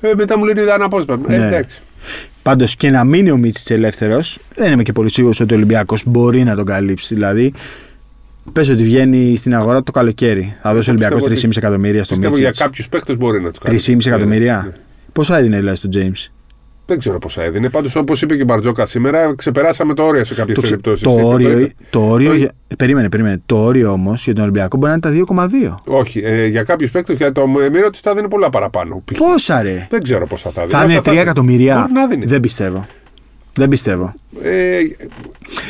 Ε, 0.00 0.10
μετά 0.16 0.38
μου 0.38 0.44
λένε, 0.44 0.60
είδα 0.60 0.74
ένα 0.74 0.84
απόσπασμα. 0.84 1.24
Ε, 1.34 1.36
Ναι. 1.38 1.46
εντάξει. 1.46 1.80
Πάντως 2.44 2.76
και 2.76 2.90
να 2.90 3.04
μείνει 3.04 3.30
ο 3.30 3.36
Μίτσιτ 3.36 3.70
ελεύθερος, 3.70 4.38
δεν 4.54 4.72
είμαι 4.72 4.82
και 4.82 4.92
πολύ 4.92 5.10
σίγουρος 5.10 5.40
ότι 5.40 5.52
ο 5.52 5.56
Ολυμπιακός 5.56 6.02
μπορεί 6.06 6.42
να 6.44 6.54
τον 6.54 6.64
καλύψει. 6.64 7.14
Δηλαδή, 7.14 7.52
πες 8.52 8.68
ότι 8.68 8.82
βγαίνει 8.82 9.36
στην 9.36 9.54
αγορά 9.54 9.82
το 9.82 9.92
καλοκαίρι. 9.92 10.56
Θα 10.62 10.74
δώσει 10.74 10.90
ο 10.90 10.92
Ολυμπιακός 10.92 11.22
πιστεύω 11.28 11.52
3,5 11.52 11.56
εκατομμύρια 11.56 12.04
στο 12.04 12.14
Πιστεύω 12.14 12.36
για 12.36 12.46
Μίτσιτ. 12.46 12.64
κάποιους 12.64 12.88
παίχτε 12.88 13.16
μπορεί 13.16 13.42
να 13.42 13.50
τους 13.50 13.58
κάνει. 13.58 13.78
3,5 13.78 13.88
Ναι, 13.88 13.94
ναι, 14.10 14.16
εκατομμύρια; 14.16 14.62
ναι. 14.66 14.72
Πόσα 15.12 15.38
έδινε 15.38 15.56
δηλαδή 15.56 15.76
στον 15.76 15.90
James. 15.94 16.30
Δεν 16.86 16.98
ξέρω 16.98 17.18
πόσα 17.18 17.42
έδινε. 17.42 17.70
Πάντως, 17.70 17.96
όπως 17.96 18.22
είπε 18.22 18.36
και 18.36 18.42
ο 18.42 18.44
Μπαρτζόκα 18.44 18.84
σήμερα, 18.84 19.34
ξεπεράσαμε 19.36 19.94
το 19.94 20.02
όριο 20.02 20.24
σε 20.24 20.34
κάποιες 20.34 20.56
Το, 20.56 20.62
ξε- 20.62 20.80
περιπτώσεις. 20.80 21.20
το 21.22 21.26
όριο, 21.28 21.68
το 21.90 22.00
όριο 22.10 22.34
για- 22.34 22.52
περίμενε, 22.76 23.08
περίμενε. 23.08 23.42
Το 23.46 23.56
όριο 23.64 23.90
όμως 23.92 24.24
για 24.24 24.34
τον 24.34 24.42
Ολυμπιακό 24.42 24.76
μπορεί 24.76 24.92
να 25.00 25.10
είναι 25.10 25.26
τα 25.26 25.34
2,2. 25.34 25.74
Όχι, 25.86 26.20
ε, 26.24 26.46
για 26.46 26.62
κάποιους 26.62 26.90
παίχτε, 26.90 27.12
για 27.12 27.32
το 27.32 27.46
Μύρο 27.46 27.90
τη 27.90 27.98
θα 28.02 28.14
δίνει 28.14 28.28
πολλά 28.28 28.50
παραπάνω. 28.50 29.02
Π.χ. 29.04 29.18
Πόσα 29.18 29.62
ρε. 29.62 29.86
Δεν 29.90 30.02
ξέρω 30.02 30.26
πόσα 30.26 30.50
θα 30.50 30.60
δίνει. 30.66 30.72
Θα 30.72 30.84
είναι 30.84 30.92
Όσα 30.98 31.12
3 31.12 31.16
εκατομμύρια. 31.20 31.78
Μπορεί 31.80 31.92
να 31.92 32.06
δίνει. 32.06 32.24
Δεν 32.26 32.40
πιστεύω. 32.40 32.84
Δεν 33.54 33.68
πιστεύω. 33.68 34.14
Ε, 34.42 34.78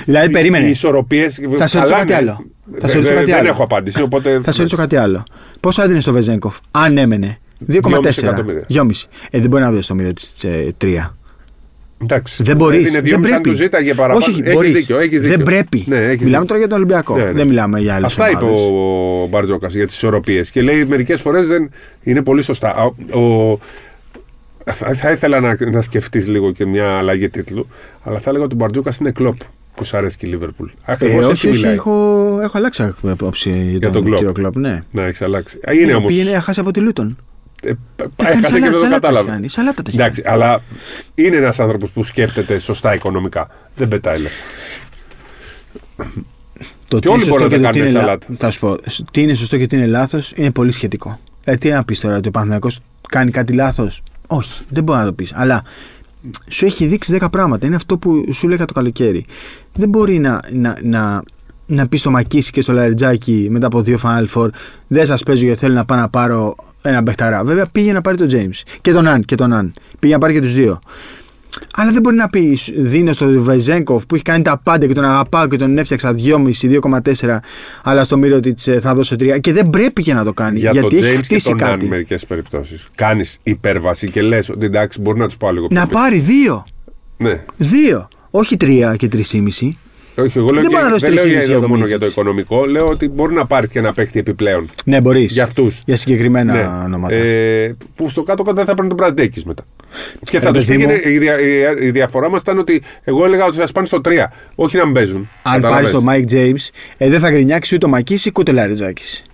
Δηλαδή, 0.05 0.31
περίμενε. 0.31 0.67
Οι 0.67 0.71
ισορροπίες. 0.71 1.41
Θα 1.57 1.67
σε 1.67 1.79
ρωτήσω 1.79 1.97
κάτι 1.97 2.13
άλλο. 2.13 2.45
Θα 2.79 2.89
σε 2.89 2.97
ρωτήσω 2.97 3.15
κάτι 3.15 3.31
δεν 3.31 3.39
άλλο. 3.41 3.49
έχω 3.49 3.63
απάντηση. 3.63 4.03
Οπότε... 4.03 4.41
Θα 4.43 4.53
σε 4.53 4.59
ρωτήσω 4.59 4.77
κάτι 4.77 4.97
άλλο. 4.97 5.23
Πόσο 5.61 5.83
έδινε 5.83 6.01
στο 6.01 6.13
Βεζέγκοφ, 6.13 6.57
αν 6.71 6.99
έμενε; 6.99 7.39
2,4. 7.73 7.81
2,5 7.83 8.23
εκατομμύρια. 8.23 8.67
2,5. 8.69 8.91
Ε, 9.31 9.41
δεν 9.41 9.49
μπορεί 9.51 9.63
να 9.63 9.71
δώσει 9.73 9.89
το 9.89 9.95
μοίρα 9.95 10.13
της 10.13 10.45
ε, 10.45 10.75
3. 10.85 11.11
Εντάξει. 12.03 12.43
Δεν 12.43 12.57
μπορείς. 12.57 12.81
Είναι 12.83 12.91
Δεν 12.91 13.03
δύο 13.03 13.19
μισά 13.19 13.31
πρέπει. 13.31 13.49
του 13.51 13.55
ζήταγε 13.57 13.95
παραπάνω. 13.95 14.19
Όχι, 14.25 14.31
όχι, 14.31 14.41
Έχεις 14.43 14.55
μπορείς. 14.55 14.73
δίκιο, 14.73 14.99
έχεις 14.99 15.21
Δεν 15.21 15.31
δίκιο. 15.31 15.45
πρέπει. 15.45 15.85
Ναι, 15.87 15.97
έχεις 15.97 16.09
μιλάμε 16.11 16.31
δίκιο. 16.31 16.45
τώρα 16.45 16.59
για 16.59 16.69
τον 16.69 16.77
Ολυμπιακό. 16.77 17.17
Ναι, 17.17 17.25
ναι. 17.25 17.33
Δεν 17.33 17.47
μιλάμε 17.47 17.81
για 17.81 17.95
άλλες 17.95 18.11
Αυτά 18.11 18.31
είπε 18.31 18.45
ο 18.45 19.27
Μπαρτζόκας 19.31 19.75
για 19.75 19.87
τις 19.87 19.95
ισορροπίες. 19.97 20.51
Και 20.51 20.63
λέει 20.63 20.85
μερικές 20.85 21.21
φορές 21.21 21.47
δεν 21.47 21.71
είναι 22.03 22.23
πολύ 22.23 22.43
σωστά. 22.43 22.93
Ο, 23.13 23.19
ο- 23.21 23.59
θα, 24.65 24.93
θα 24.95 25.11
ήθελα 25.11 25.41
να, 25.41 25.57
να 25.73 25.83
σκεφτείς 25.83 26.29
λίγο 26.29 26.53
και 26.53 26.67
μια 26.67 26.89
αλλαγή 26.99 27.29
τίτλου, 27.29 27.69
αλλά 28.03 28.19
θα 28.19 28.31
έλεγα 28.31 28.45
ότι 28.45 28.55
ο 28.55 28.59
Μπαρτζόκας 28.59 28.97
είναι 28.99 29.11
κλοπ 29.11 29.37
που 29.75 29.85
σου 29.85 29.97
αρέσει 29.97 30.17
και 30.17 30.27
η 30.27 30.29
Λίβερπουλ. 30.29 30.67
Ε, 30.69 30.73
Ακριβώς 30.85 31.23
όχι, 31.25 31.31
έτσι 31.33 31.47
όχι, 31.49 31.57
μιλάει. 31.57 31.75
έχω, 31.75 31.93
έχω 32.43 32.59
αλλάξει 32.59 32.95
απόψη 33.03 33.51
για 33.79 33.91
τον, 33.91 34.03
τον 34.03 34.13
Klopp. 34.13 34.17
κύριο 34.17 34.33
Κλοπ. 34.33 34.57
Ναι. 34.57 34.81
Να 34.91 35.05
έχει 35.05 35.25
αλλάξει. 35.25 35.59
Α, 35.69 35.73
Είναι 35.73 35.85
Ναι, 35.85 35.95
όμω. 35.95 36.07
Πήγαινε 36.07 36.31
να 36.31 36.41
χάσει 36.41 36.61
από 36.61 36.71
τη 36.71 36.81
Λούτον. 36.81 37.17
Ε, 37.65 37.73
Τα 37.97 38.11
κάνει 38.17 38.39
έχασε 38.39 38.59
και 38.61 38.65
σαλάτα, 38.65 38.71
δεν 38.71 38.73
το 38.73 38.79
σαλάτα 38.79 38.85
έχει 38.87 39.01
κατάλαβε. 39.01 39.31
κάνει, 39.31 39.49
Σαλάτα 39.49 39.83
τα 39.83 39.91
έχει 39.91 39.97
Εντάξει, 40.01 40.23
αλλά 40.27 40.63
είναι 41.15 41.37
ένας 41.37 41.61
άνθρωπος 41.61 41.91
που 41.91 42.05
σκέφτεται 42.05 42.59
σωστά 42.59 42.95
οικονομικά. 42.95 43.49
Δεν 43.77 43.89
πετάει 43.89 44.19
λεφτά. 44.21 44.43
Το 46.89 46.99
Και 46.99 47.07
τι 47.07 47.09
όλοι 47.09 47.23
είναι 47.23 47.31
μπορούν 47.31 47.51
σωστό 47.51 47.57
να 47.57 47.57
και 47.57 47.63
τα 47.63 47.63
το 47.63 47.73
τι 47.73 47.79
κάνουν 47.79 47.89
είναι 47.89 47.99
λα- 47.99 48.01
σαλάτα. 48.05 48.27
Θα 48.39 48.51
σου 48.51 48.61
πω. 48.61 48.77
Τι 49.11 49.23
είναι 49.23 49.35
σωστό 49.35 49.57
και 49.59 49.67
τι 49.67 49.77
είναι 49.77 49.87
λάθος 49.87 50.33
είναι 50.37 50.51
πολύ 50.51 50.73
σχετικό. 50.73 51.21
Ε, 51.45 51.55
τι 51.57 51.69
να 51.71 51.85
πεις 51.85 52.01
τώρα, 52.01 52.17
ότι 52.17 52.29
ο 52.29 52.31
Παναθηναϊκός 52.31 52.81
κάνει 53.09 53.31
κάτι 53.31 53.53
λάθος; 53.53 54.03
Όχι, 54.27 54.63
δεν 54.69 54.83
μπορεί 54.85 54.99
να 54.99 55.05
το 55.05 55.13
πεις. 55.13 55.33
Αλλά 55.35 55.63
σου 56.49 56.65
έχει 56.65 56.87
δείξει 56.87 57.19
10 57.21 57.27
πράγματα. 57.31 57.67
Είναι 57.67 57.77
αυτό 57.77 57.99
που 57.99 58.33
σου 58.33 58.49
λέγα 58.49 58.65
το 58.65 58.73
καλοκαίρι. 58.73 59.27
Δεν 59.75 59.89
μπορεί 59.89 60.19
να, 60.19 60.41
να, 60.53 60.77
να, 60.83 61.23
να 61.67 61.89
πεις 61.89 62.01
στο 62.01 62.11
Μακίση 62.11 62.51
και 62.51 62.61
στο 62.61 62.73
Λαριτζάκι 62.73 63.49
μετά 63.51 63.67
από 63.67 63.81
δύο 63.81 63.99
Final 64.03 64.27
Four 64.35 64.49
δεν 64.87 65.07
σας 65.07 65.23
παίζω 65.23 65.45
γιατί 65.45 65.61
θέλω 65.61 65.75
να 65.75 65.85
πάω 65.85 65.99
να 65.99 66.09
πάρω 66.09 66.55
ένα 66.83 67.03
μπεχταρά. 67.03 67.45
Βέβαια 67.45 67.67
πήγε 67.67 67.93
να 67.93 68.01
πάρει 68.01 68.17
τον 68.17 68.29
James 68.31 68.63
και 68.81 68.93
τον 68.93 69.07
Αν 69.07 69.23
και 69.23 69.35
τον 69.35 69.53
Αν. 69.53 69.75
Πήγε 69.99 70.13
να 70.13 70.19
πάρει 70.21 70.33
και 70.33 70.41
τους 70.41 70.53
δύο. 70.55 70.79
Αλλά 71.75 71.91
δεν 71.93 72.01
μπορεί 72.03 72.17
να 72.17 72.29
πει 72.29 72.59
δίνω 72.77 73.13
στο 73.13 73.27
Βεζέγκοφ 73.43 74.07
που 74.07 74.15
έχει 74.15 74.25
κάνει 74.25 74.43
τα 74.43 74.59
πάντα 74.63 74.87
και 74.87 74.93
τον 74.95 75.05
αγαπάω 75.05 75.47
και 75.49 75.57
τον 75.57 75.79
έφτιαξα 75.79 76.15
2,5-2,4 76.25 77.39
αλλά 77.83 78.05
στο 78.05 78.19
μύρο 78.19 78.41
τη 78.41 78.79
θα 78.81 78.95
δώσω 78.95 79.17
3 79.19 79.41
και 79.41 79.53
δεν 79.53 79.71
πρέπει 79.71 80.03
και 80.03 80.15
να 80.15 80.25
το 80.25 80.33
κάνει 80.33 80.59
Για 80.59 80.71
γιατί 80.71 80.89
τον 80.89 80.99
έχει 80.99 81.13
James 81.17 81.17
και 81.21 81.23
χτίσει 81.25 81.49
τον 81.49 81.63
Αν 81.65 81.71
κάτι. 81.71 81.87
μερικές 81.87 82.27
περιπτώσεις. 82.27 82.87
Κάνεις 82.95 83.39
υπέρβαση 83.43 84.11
και 84.11 84.23
λες 84.23 84.49
ότι 84.49 84.65
εντάξει, 84.67 85.01
μπορεί 85.01 85.19
να 85.19 85.27
τους 85.27 85.37
πάω 85.37 85.51
λίγο 85.53 85.67
πιο 85.67 85.79
Να 85.81 85.87
πίσω. 85.87 85.99
πάρει 86.01 86.19
δύο. 86.19 86.65
Ναι. 87.17 87.41
Δύο. 87.57 88.09
Όχι 88.31 88.57
τρία 88.57 88.97
και 88.97 89.09
τρει,5. 89.13 89.69
Όχι, 90.17 90.39
εγώ 90.39 90.51
λέω 90.51 90.63
Δεν 90.63 90.71
και, 90.71 90.77
μπορεί 90.77 90.85
να 90.85 90.91
δώσει 90.91 91.07
δεν 91.07 91.15
λέω 91.15 91.25
3,5 91.25 91.29
για, 91.29 91.41
για 91.45 91.61
το 91.61 91.69
μόνο 91.69 91.85
για 91.87 91.99
το 91.99 92.05
Mitsic. 92.07 92.11
οικονομικό. 92.11 92.65
Λέω 92.67 92.87
ότι 92.89 93.09
μπορεί 93.09 93.35
να 93.35 93.47
πάρεις 93.47 93.69
και 93.71 93.79
ένα 93.79 93.93
παίχτη 93.93 94.19
επιπλέον. 94.19 94.71
Ναι, 94.85 95.01
μπορείς. 95.01 95.33
Για 95.33 95.43
αυτούς. 95.43 95.83
Για 95.87 95.97
συγκεκριμένα 95.97 96.53
Ναι. 96.55 96.85
ονόματα. 96.85 97.15
Ε, 97.17 97.77
που 97.95 98.09
στο 98.09 98.23
κάτω-κάτω 98.23 98.57
δεν 98.57 98.65
θα 98.65 98.75
παίρνουν 98.75 98.97
τον 98.97 99.07
Μπραντέκη 99.07 99.43
μετά. 99.47 99.63
Και 100.23 100.41
θα 100.41 100.51
Ρε 100.51 100.53
τους 100.59 100.65
παιδί 100.65 100.79
πήγαινε. 100.79 101.01
μου. 101.05 101.11
Η, 101.13 101.19
δια, 101.19 101.41
η, 101.41 101.87
η 101.87 101.91
διαφορά 101.91 102.31
μας 102.31 102.41
ήταν 102.41 102.59
ότι 102.59 102.83
εγώ 103.05 103.25
έλεγα 103.25 103.45
ότι 103.45 103.57
θα 103.57 103.67
πάνε 103.75 103.87
στο 103.87 104.01
3. 104.05 104.11
Όχι 104.55 104.77
να 104.77 104.87
μπέζουν. 104.87 105.29
Αν 105.43 105.61
πάρεις 105.61 105.91
τον 105.91 106.07
Mike 106.09 106.33
James, 106.33 106.69
ε, 106.97 107.09
δεν 107.09 107.21
θα 107.21 107.31
γκρινιάξεις 107.31 107.73
ούτε 107.73 107.87
ο 107.87 107.89
Μακίση 107.89 108.31
ούτε 108.39 108.51
ο 108.51 108.55
Λαριτζάκης. 108.55 109.25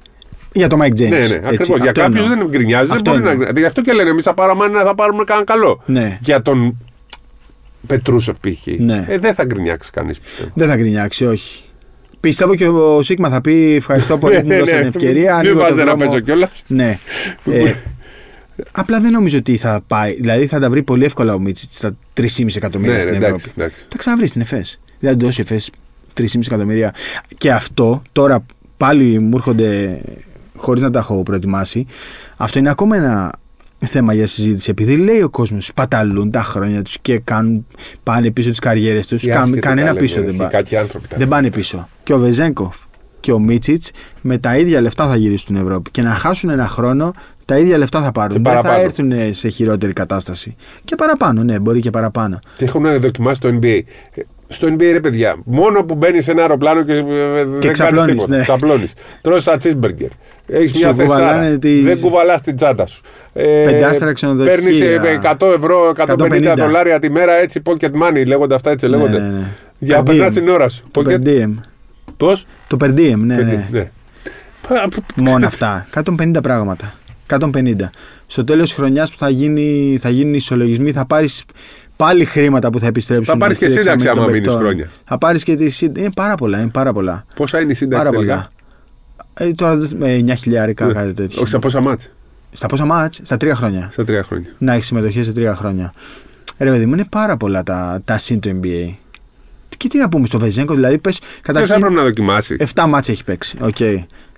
Για 0.53 0.67
το 0.69 0.77
Mike 0.83 0.87
James. 1.01 1.09
Ναι, 1.09 1.09
ναι, 1.09 1.25
έτσι. 1.25 1.35
ακριβώς. 1.45 1.67
Για 1.67 1.77
Αυτό 1.91 2.01
κάποιους 2.01 2.21
εννοώ. 2.25 2.37
δεν 2.39 2.47
γκρινιάζει. 2.49 2.87
Δεν 2.87 2.95
Αυτό 2.97 3.11
μπορεί 3.11 3.23
να... 3.23 3.31
εννοώ. 3.31 3.49
Γι' 3.57 3.65
αυτό 3.65 3.81
και 3.81 3.93
λένε 3.93 4.11
εμείς 4.11 4.25
θα 4.25 4.35
πάρουμε 4.35 4.65
ένα, 4.65 4.83
θα 4.83 4.95
πάρουμε 4.95 5.25
κανένα 5.25 5.47
καλό. 5.47 5.83
Ναι. 5.87 6.19
Για 6.21 6.43
τον 6.43 6.77
Πετρούσεφ 7.87 8.37
π.χ. 8.41 8.67
Ναι. 8.79 9.05
Ε, 9.09 9.19
δεν 9.19 9.35
θα 9.35 9.45
γκρινιάξει 9.45 9.91
κανείς 9.91 10.21
πιστεύω. 10.21 10.51
Δεν 10.55 10.69
θα 10.69 10.77
γκρινιάξει, 10.77 11.25
όχι. 11.27 11.63
Πιστεύω 12.21 12.55
και 12.55 12.69
ο 12.69 13.03
Σίγμα 13.03 13.29
θα 13.29 13.41
πει 13.41 13.75
ευχαριστώ 13.75 14.19
πολύ 14.19 14.41
που 14.43 14.47
μου 14.49 14.59
δώσατε 14.59 14.79
την 14.79 14.87
ευκαιρία. 14.89 15.31
Ναι, 15.33 15.39
Μην 15.39 15.39
ανοίγω 15.39 15.55
το 15.55 15.61
βάζετε 15.61 15.85
να 15.85 15.95
δρόμο. 15.95 16.05
παίζω 16.11 16.21
κιόλας. 16.21 16.63
Ναι. 16.67 16.99
Ε, 17.45 17.75
απλά 18.73 19.01
δεν 19.01 19.13
νομίζω 19.13 19.39
ότι 19.39 19.57
θα 19.57 19.81
πάει. 19.87 20.15
Δηλαδή 20.15 20.47
θα 20.47 20.61
τα 20.61 20.71
βρει 20.71 20.83
πολύ 20.83 21.05
εύκολα 21.05 21.35
ο 21.35 21.39
Μίτσιτς 21.39 21.77
στα 21.77 21.97
3,5 22.21 22.57
εκατομμύρια 22.57 22.95
Ναι, 22.95 23.01
στην 23.01 23.13
ναι, 23.19 23.25
Ευρώπη. 23.25 23.43
εντάξει, 23.43 23.53
εντάξει. 23.57 23.85
Θα 23.89 23.99
ξαναβρει 23.99 24.27
στην 24.27 24.41
ΕΦΕΣ. 24.41 24.81
Δηλαδή 24.99 25.21
θα 25.21 25.27
δώσει 25.27 25.41
ΕΦΕΣ 25.41 25.71
3,5 26.21 26.27
εκατομμύρια. 26.47 26.95
Και 27.39 27.53
αυτό 27.53 28.03
τώρα 28.13 28.45
πάλι 28.77 29.19
μου 29.19 29.37
έρχονται 29.37 30.01
χωρίς 30.57 30.83
να 30.83 30.91
τα 30.91 30.99
έχω 30.99 31.23
προετοιμάσει. 31.23 31.87
Αυτό 32.37 32.59
είναι 32.59 32.71
ακόμα 32.71 32.97
ένα 32.97 33.33
θέμα 33.87 34.13
για 34.15 34.27
συζήτηση. 34.27 34.71
Επειδή 34.71 34.97
λέει 34.97 35.23
ο 35.23 35.29
κόσμος 35.31 35.67
σπαταλούν 35.67 36.31
τα 36.31 36.43
χρόνια 36.43 36.83
τους 36.83 36.99
και 37.03 37.19
κάνουν, 37.19 37.67
πάνε 38.03 38.31
πίσω 38.31 38.51
τις 38.51 38.59
καριέρες 38.59 39.07
τους. 39.07 39.23
Οι 39.23 39.31
άσχετοι 39.31 39.59
Κανένα 39.59 39.87
τα 39.87 39.93
λένε, 39.93 40.05
πίσω 40.05 40.23
δεν 40.23 40.37
πάει. 40.37 40.49
Κάποιοι 40.49 40.77
άνθρωποι 40.77 41.09
τα 41.09 41.17
Δεν 41.17 41.29
πάνε 41.29 41.51
πίσω. 41.51 41.89
Και 42.03 42.13
ο 42.15 42.19
Βεζέγκοφ 42.19 42.77
και 43.21 43.33
ο 43.33 43.39
Μίτσιτς 43.39 43.91
με 44.21 44.39
τα 44.39 44.57
ίδια 44.57 44.81
λεφτά 44.81 45.09
θα 45.09 45.17
γυρίσουν 45.17 45.39
στην 45.39 45.57
Ευρώπη. 45.57 45.91
Και 45.91 46.03
να 46.03 46.11
χάσουν 46.11 46.51
ένα 46.51 46.69
χρόνο, 46.69 47.13
τα 47.45 47.59
ίδια 47.59 47.79
λεφτά 47.79 48.03
θα 48.03 48.13
πάρουν. 48.13 48.37
Και 48.37 48.43
Δεν 48.43 48.53
θα 48.53 48.61
παραπάνω. 48.61 48.85
έρθουν 48.85 49.35
σε 49.35 49.49
χειρότερη 49.49 49.93
κατάσταση. 49.93 50.57
Και 50.85 50.95
παραπάνω, 50.95 51.43
ναι, 51.43 51.59
μπορεί 51.59 51.81
και 51.81 51.91
παραπάνω. 51.91 52.39
Και 52.57 52.65
έχουν 52.65 53.01
δοκιμάσει 53.01 53.41
το 53.41 53.49
NBA. 53.63 53.81
Ε, 54.15 54.21
Στο 54.53 54.67
NBA, 54.69 54.79
ρε 54.93 55.01
παιδιά, 55.01 55.37
μόνο 55.45 55.85
που 55.85 55.95
μπαίνεις 55.95 56.25
σε 56.25 56.31
ένα 56.31 56.41
αεροπλάνο 56.41 56.83
και, 56.85 56.93
ε, 56.93 57.05
δεν 57.05 57.51
κάνεις 57.61 57.71
ξαπλώνεις, 57.71 58.13
τίποτα. 58.15 58.37
ναι. 58.37 58.43
Ξαπλώνεις. 58.43 58.93
Τρως 59.21 59.45
τα 59.45 59.57
cheeseburger. 59.63 60.09
Έχεις 60.47 60.73
μια 60.73 60.89
Σου 60.89 60.95
θεσάρα. 60.95 61.05
κουβαλάνε 61.05 61.59
τις- 61.59 61.83
Δεν 61.83 62.01
κουβαλάς 62.01 62.41
την 62.41 62.57
τσάντα 62.57 62.87
σου. 62.87 63.03
Ε, 63.33 63.63
Πεντάστερα 63.65 64.13
ξενοδοχεία. 64.13 64.55
Παίρνεις 64.55 64.81
100 65.39 65.53
ευρώ, 65.57 65.93
150 65.97 66.53
150. 66.53 66.55
δολάρια 66.57 66.99
τη 66.99 67.11
μέρα 67.11 67.33
έτσι, 67.33 67.63
pocket 67.65 67.91
money, 68.03 68.27
λέγονται 68.27 68.55
αυτά 68.55 68.71
έτσι 68.71 68.87
λέγονται. 68.87 69.19
Ναι, 69.21 69.27
ναι, 69.27 69.39
ναι. 69.39 69.47
Για 69.79 69.97
να 69.97 70.03
Per 70.03 70.05
περνάς 70.05 70.29
diem. 70.29 70.33
την 70.35 70.49
ώρα 70.49 70.69
σου. 70.69 70.85
Το 70.91 71.03
per 71.07 71.19
diem. 71.27 71.55
Πώς; 72.17 72.47
Το 72.67 72.77
per 72.81 72.89
diem, 72.89 73.17
ναι, 73.17 73.37
ναι. 73.37 73.69
ναι. 73.71 73.91
Μόνο 75.15 75.47
αυτά. 75.47 75.87
150 75.95 76.31
πράγματα. 76.43 76.93
150. 77.39 77.75
Στο 78.27 78.45
τέλος 78.45 78.65
της 78.69 78.75
χρονιάς 78.75 79.11
που 79.11 79.19
θα, 79.19 79.29
γίνει, 79.31 79.97
θα 80.01 80.09
γίνουν 80.11 80.33
οι 80.33 80.37
ισολογισμοί, 80.39 80.93
θα 80.93 81.07
πάρεις 81.07 81.45
πάλι 81.97 82.25
χρήματα 82.25 82.71
που 82.71 82.79
θα 82.81 82.87
επιστρέψουν. 82.87 83.33
Θα 83.33 83.37
πάρεις 83.37 83.59
και 83.59 83.69
στη 83.69 83.79
σύνταξη 83.79 84.07
δεξαμενή 84.07 84.19
άμα 84.19 84.25
των 84.27 84.35
μείνεις 84.35 84.47
παικτών. 84.49 84.67
χρόνια. 84.67 84.89
Θα 85.05 85.19
πάρεις 85.19 85.43
και 85.45 85.57
τη 85.57 85.69
σύνταξη. 85.71 86.03
Είναι 86.03 86.13
πάρα 86.15 86.35
πολλά. 86.35 86.61
Είναι 86.61 86.71
πάρα 86.73 86.93
πολλά. 86.93 87.25
Πόσα 87.35 87.61
είναι 87.61 87.71
η 87.71 87.75
σύνταξη 87.75 88.05
Πάρα 88.05 88.17
τελικά; 88.17 88.49
πολλά. 89.37 89.51
Ε, 89.51 89.53
τώρα 89.55 89.77
δεν- 89.77 90.03
ε, 90.03 90.15
9 90.15 90.35
χιλιάρικα, 90.35 90.93
κάτι 90.93 91.13
τέτοιο. 91.13 91.41
Όχι, 91.41 91.51
σε 91.51 91.59
πόσα 91.59 91.81
μάτια. 91.81 92.09
Στα 92.53 92.67
πόσα 92.67 92.85
μάτς, 92.85 93.21
στα 93.23 93.37
τρία 93.37 93.55
χρόνια. 93.55 93.91
Σε 93.93 94.05
τρία 94.05 94.23
χρόνια. 94.23 94.49
Να 94.59 94.73
έχεις 94.73 94.87
συμμετοχή 94.87 95.23
σε 95.23 95.33
τρία 95.33 95.55
χρόνια. 95.55 95.93
Ρε 96.59 96.71
παιδί 96.71 96.87
μου, 96.87 96.93
είναι 96.93 97.05
πάρα 97.05 97.37
πολλά 97.37 97.63
τα, 97.63 98.01
τα 98.05 98.19
συν 98.19 98.41
του 98.41 98.61
NBA. 98.63 98.95
Και 99.77 99.89
τι 99.89 99.99
να 99.99 100.09
πούμε 100.09 100.27
στο 100.27 100.39
Βεζένκοφ, 100.39 100.75
δηλαδή 100.75 100.99
πες. 100.99 101.19
Ποιο 101.19 101.29
θα 101.33 101.41
Καταρχήν, 101.43 101.75
έπρεπε 101.75 101.95
να 101.95 102.03
δοκιμάσει. 102.03 102.57
7 102.75 102.85
ματς 102.89 103.09
έχει 103.09 103.25
παίξει. 103.25 103.57
Οκ. 103.61 103.77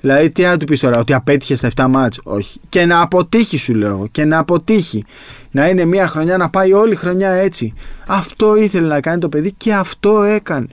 Δηλαδή, 0.01 0.31
τι 0.31 0.42
να 0.42 0.57
του 0.57 0.64
πεις 0.64 0.81
τώρα, 0.81 0.98
ότι 0.98 1.12
απέτυχε 1.12 1.57
στα 1.57 1.70
7 1.77 1.87
ματς; 1.88 2.20
Όχι. 2.22 2.61
Και 2.68 2.85
να 2.85 3.01
αποτύχει, 3.01 3.57
σου 3.57 3.75
λέω. 3.75 4.09
Και 4.11 4.25
να 4.25 4.38
αποτύχει. 4.38 5.05
Να 5.51 5.68
είναι 5.68 5.85
μια 5.85 6.07
χρονιά 6.07 6.37
να 6.37 6.51
πάει 6.51 6.72
όλη 6.72 6.92
η 6.92 6.96
χρονιά 6.96 7.31
έτσι. 7.31 7.75
Αυτό 8.07 8.57
ήθελε 8.57 8.87
να 8.87 9.01
κάνει 9.01 9.20
το 9.20 9.29
παιδί 9.29 9.53
και 9.53 9.75
αυτό 9.75 10.22
έκανε. 10.22 10.66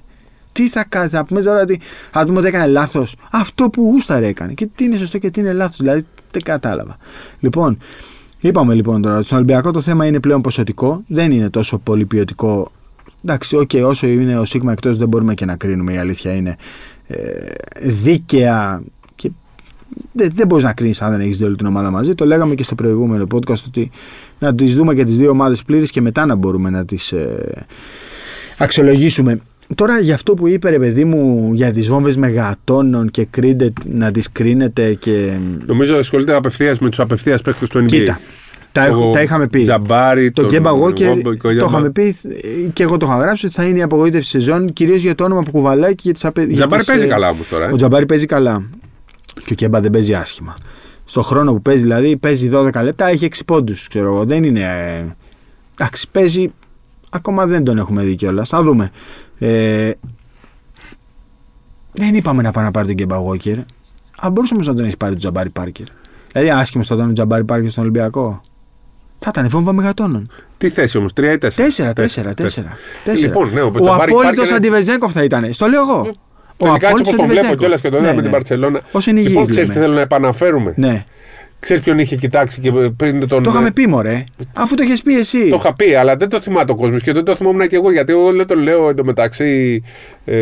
Τι 0.59 0.67
θα 0.67 0.85
κάνεις, 0.89 1.11
θα 1.11 1.25
πούμε 1.25 1.41
τώρα 1.41 1.61
ότι 1.61 1.79
θα 2.11 2.25
πούμε 2.25 2.39
ότι 2.39 2.47
έκανε 2.47 2.65
λάθος. 2.67 3.15
Αυτό 3.31 3.69
που 3.69 3.81
γούσταρε 3.81 4.27
έκανε. 4.27 4.53
Και 4.53 4.69
τι 4.75 4.83
είναι 4.83 4.97
σωστό 4.97 5.17
και 5.17 5.29
τι 5.29 5.39
είναι 5.39 5.53
λάθος. 5.53 5.77
Δηλαδή, 5.77 6.03
δεν 6.31 6.41
κατάλαβα. 6.41 6.97
Λοιπόν, 7.39 7.77
είπαμε 8.39 8.73
λοιπόν 8.73 9.01
τώρα 9.01 9.15
ότι 9.15 9.25
στον 9.25 9.37
Ολυμπιακό 9.37 9.71
το 9.71 9.81
θέμα 9.81 10.05
είναι 10.05 10.19
πλέον 10.19 10.41
ποσοτικό. 10.41 11.03
Δεν 11.07 11.31
είναι 11.31 11.49
τόσο 11.49 11.77
πολύ 11.77 12.05
ποιοτικό. 12.05 12.71
Εντάξει, 13.23 13.55
οκ, 13.55 13.69
όσο 13.83 14.07
είναι 14.07 14.37
ο 14.37 14.45
Σίκμα 14.45 14.71
εκτός, 14.71 14.97
δεν 14.97 15.07
μπορούμε 15.07 15.33
και 15.33 15.45
να 15.45 15.55
κρίνουμε. 15.55 15.93
Η 15.93 15.97
αλήθεια 15.97 16.33
είναι 16.33 16.55
ε, 17.07 17.17
δίκαια 17.81 18.83
και 19.15 19.31
δεν, 20.11 20.31
δεν 20.33 20.47
μπορείς 20.47 20.63
να 20.63 20.73
κρίνεις 20.73 21.01
αν 21.01 21.11
δεν 21.11 21.19
έχεις 21.19 21.37
δει 21.37 21.43
όλη 21.43 21.55
την 21.55 21.65
ομάδα 21.65 21.91
μαζί. 21.91 22.15
Το 22.15 22.25
λέγαμε 22.25 22.55
και 22.55 22.63
στο 22.63 22.75
προηγούμενο 22.75 23.27
podcast 23.31 23.63
ότι 23.67 23.91
να 24.39 24.55
τις 24.55 24.75
δούμε 24.75 24.95
και 24.95 25.03
τις 25.03 25.17
δύο 25.17 25.29
ομάδες 25.29 25.63
πλήρεις 25.63 25.85
και 25.85 26.01
μετά 26.01 26.25
να 26.25 26.35
μπορούμε 26.35 26.69
να 26.69 26.85
τις 26.85 27.11
ε, 27.11 27.65
αξιολογήσουμε. 28.57 29.41
Τώρα 29.75 29.99
για 29.99 30.13
αυτό 30.13 30.33
που 30.33 30.47
είπε 30.47 30.69
ρε 30.69 30.79
παιδί 30.79 31.05
μου 31.05 31.51
για 31.53 31.71
τις 31.73 31.87
βόμβες 31.87 32.17
μεγατόνων 32.17 33.09
και 33.09 33.25
κρίντε, 33.25 33.73
να 33.89 34.11
τις 34.11 34.31
κρίνετε 34.31 34.93
και 34.93 35.31
Νομίζω 35.65 35.97
ασχολείται 35.97 36.35
απευθείας 36.35 36.79
με 36.79 36.89
τους 36.89 36.99
απευθείας 36.99 37.41
παίκτες 37.41 37.69
του 37.69 37.79
NBA. 37.79 37.85
κοίτα 37.85 38.19
τα, 38.71 38.85
έχω, 38.85 39.03
Το 39.03 39.09
τα 39.09 39.21
είχαμε 39.21 39.47
πει 39.47 39.63
Τζαμπάρι, 39.63 40.31
το 40.31 40.41
τον 40.41 40.51
Γκέμπα 40.51 40.71
Walker 40.71 41.03
Βόμπο, 41.03 41.37
το 41.37 41.49
είχαμε 41.67 41.89
πει 41.91 42.15
και 42.73 42.83
εγώ 42.83 42.97
το 42.97 43.05
είχα 43.05 43.17
γράψει 43.17 43.45
ότι 43.45 43.55
θα 43.55 43.63
είναι 43.63 43.77
η 43.77 43.81
απογοήτευση 43.81 44.29
σεζόν 44.29 44.73
κυρίως 44.73 45.01
για 45.01 45.15
το 45.15 45.23
όνομα 45.23 45.41
που 45.41 45.51
κουβαλάει 45.51 45.95
και 45.95 46.01
για 46.03 46.13
τις 46.13 46.25
απε... 46.25 46.41
για 46.43 46.55
Τζαμπάρι 46.55 46.81
τις, 46.83 46.91
παίζει 46.91 47.05
ε, 47.05 47.07
καλά 47.07 47.29
όμως 47.29 47.47
τώρα. 47.47 47.65
ε. 47.67 47.71
Ο 47.71 47.75
Τζαμπάρι 47.75 48.05
παίζει 48.05 48.25
καλά. 48.25 48.69
Και 49.45 49.51
ο 49.51 49.55
Κέμπα 49.55 49.79
δεν 49.79 49.91
παίζει 49.91 50.13
άσχημα. 50.13 50.55
Στο 51.05 51.21
χρόνο 51.21 51.53
που 51.53 51.61
παίζει, 51.61 51.81
δηλαδή, 51.81 52.17
παίζει 52.17 52.49
12 52.53 52.69
λεπτά, 52.83 53.07
έχει 53.07 53.27
6 53.35 53.39
πόντους. 53.45 53.87
Ξέρω 53.87 54.07
εγώ. 54.13 54.25
Δεν 54.25 54.43
είναι. 54.43 54.59
ε, 54.59 55.15
Εντάξει, 55.73 56.07
παίζει. 56.11 56.51
Ακόμα 57.09 57.45
δεν 57.45 57.63
τον 57.63 57.77
έχουμε 57.77 58.03
δει 58.03 58.15
κιόλας. 58.15 58.49
Θα 58.49 58.63
δούμε. 58.63 58.91
Ε, 59.39 59.91
δεν 61.91 62.15
είπαμε 62.15 62.41
να 62.41 62.51
πάει 62.51 62.63
να 62.63 62.71
πάρει 62.71 62.87
τον 62.87 62.95
Κέμπα 62.95 63.17
Walker. 63.17 63.57
Αν 64.19 64.31
μπορούσε 64.31 64.53
όμως 64.53 64.67
να 64.67 64.73
τον 64.73 64.85
έχει 64.85 64.97
πάρει 64.97 65.11
τον 65.11 65.19
Τζαμπάρι 65.19 65.49
Πάρκερ. 65.49 65.85
Δηλαδή, 66.31 66.49
άσχημο 66.51 66.83
θα 66.83 66.95
ήταν 66.95 67.09
ο 67.09 67.13
Τζαμπάρι 67.13 67.43
Πάρκερ 67.43 67.69
στον 67.69 67.83
Ολυμπιακό. 67.83 68.41
Θα 69.19 69.29
ήταν 69.35 69.49
βόμβα 69.49 69.73
μεγατόνων. 69.73 70.31
Τι 70.57 70.69
θέση 70.69 70.97
όμως, 70.97 71.13
3 71.13 71.23
ή 71.33 71.37
4. 71.37 71.37
Τέσσερα, 71.55 71.93
τέσσερα, 71.93 72.33
τέσσερα. 72.33 72.77
τέσσερα. 73.03 73.27
Λοιπόν, 73.27 73.49
ναι, 73.53 73.61
ο 73.61 73.65
ο 73.75 73.79
Τζαμπάρη 73.81 74.11
απόλυτος 74.11 74.21
υπάρχει 74.33 74.47
ένα- 74.47 74.55
Αντιβεζέγκοφ 74.55 75.11
θα 75.11 75.23
ήταν. 75.23 75.53
Στο 75.53 75.67
λέω 75.67 75.81
εγώ. 75.81 75.99
Ο 76.61 76.65
Τελικά 76.65 76.73
έτσι 76.73 76.85
απόλυτος 76.85 77.13
όπως 77.13 77.25
το 77.25 77.31
βλέπω 77.31 77.47
Αντιβεζέγκοφ. 77.47 77.57
κιόλας 77.59 77.81
και 77.81 77.89
το 77.89 77.97
είδα 77.97 78.05
Ναι, 78.05 78.11
με 78.13 78.21
την 78.21 78.23
ναι. 78.31 78.37
Παρσελόνα. 78.37 78.81
Ως 78.91 79.05
είναι 79.07 79.19
Λοιπόν, 79.19 79.33
υγιής, 79.33 79.49
ξέρεις 79.49 79.69
τι 79.69 79.75
λέμε. 79.75 79.85
θέλω 79.85 79.95
να 79.97 80.03
επαναφέρουμε; 80.03 80.73
Ναι. 80.77 81.05
Ξέρεις 81.59 81.83
ποιον 81.83 81.99
είχε 81.99 82.15
κοιτάξει 82.15 82.59
και 82.59 82.71
πριν 82.71 83.27
τον. 83.27 83.43
Το 83.43 83.49
είχαμε 83.49 83.71
πει, 83.71 83.87
μωρέ. 83.87 84.23
Αφού 84.53 84.75
το 84.75 84.83
έχει 84.89 85.01
πει 85.03 85.15
εσύ. 85.17 85.49
Το 85.49 85.55
είχα 85.59 85.73
πει, 85.73 85.93
αλλά 85.95 86.15
δεν 86.15 86.29
το 86.29 86.39
θυμάται 86.39 86.71
ο 86.71 86.75
κόσμος 86.75 87.01
και 87.03 87.11
δεν 87.13 87.23
το 87.23 87.35
θυμόμουν 87.35 87.67
και 87.67 87.75
εγώ 87.75 87.91
γιατί 87.91 88.11
εγώ 88.11 88.31
δεν 88.31 88.47
το 88.47 88.55
λέω 88.55 88.89
εντωμεταξύ. 88.89 89.83
Ε, 90.25 90.35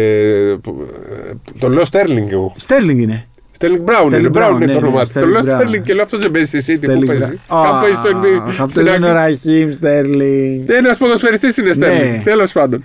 που- 0.61 0.85
ε, 1.29 1.33
το 1.59 1.69
λέω 1.69 1.83
Στέρλινγκ 1.83 2.31
εγώ. 2.31 2.53
Στέρλινγκ 2.57 2.99
είναι. 2.99 3.25
Στέρλινγκ 3.51 3.83
Μπράουν 3.83 4.13
Sterling 4.13 4.19
είναι, 4.19 4.29
Μπράουν 4.29 4.53
Brown, 4.57 4.61
είναι 4.61 4.65
ναι, 4.65 4.73
το 4.73 4.79
ναι, 4.79 4.87
όνομά 4.87 5.03
του. 5.05 5.11
Το 5.13 5.19
Sterling 5.19 5.27
λέω 5.29 5.39
Brown. 5.39 5.43
Στέρλινγκ 5.43 5.83
και 5.83 5.93
λέω 5.93 6.03
αυτό 6.03 6.17
δεν 6.17 6.31
παίζει 6.31 6.59
στη 6.59 6.73
City 6.73 6.79
που 6.79 6.83
Στέρλινγκ 6.85 7.07
παίζει. 7.07 7.39
Μπρα- 7.49 7.63
Κάπου 7.63 7.77
παίζει 7.81 7.95
στο 7.97 8.09
Αχ, 8.43 8.61
Αυτό 8.61 8.69
στην 8.69 8.81
είναι 8.81 8.91
ο 8.91 8.93
Αγγλία. 9.09 9.13
Ραχίμ 9.13 9.71
Στέρλινγκ. 9.71 10.63
Ένας 10.69 10.97
ποδοσφαιριστής 10.97 11.57
είναι 11.57 11.67
Ναι. 11.67 11.73
Στέρλινγκ. 11.73 12.23
Τέλος 12.23 12.51
πάντων. 12.51 12.83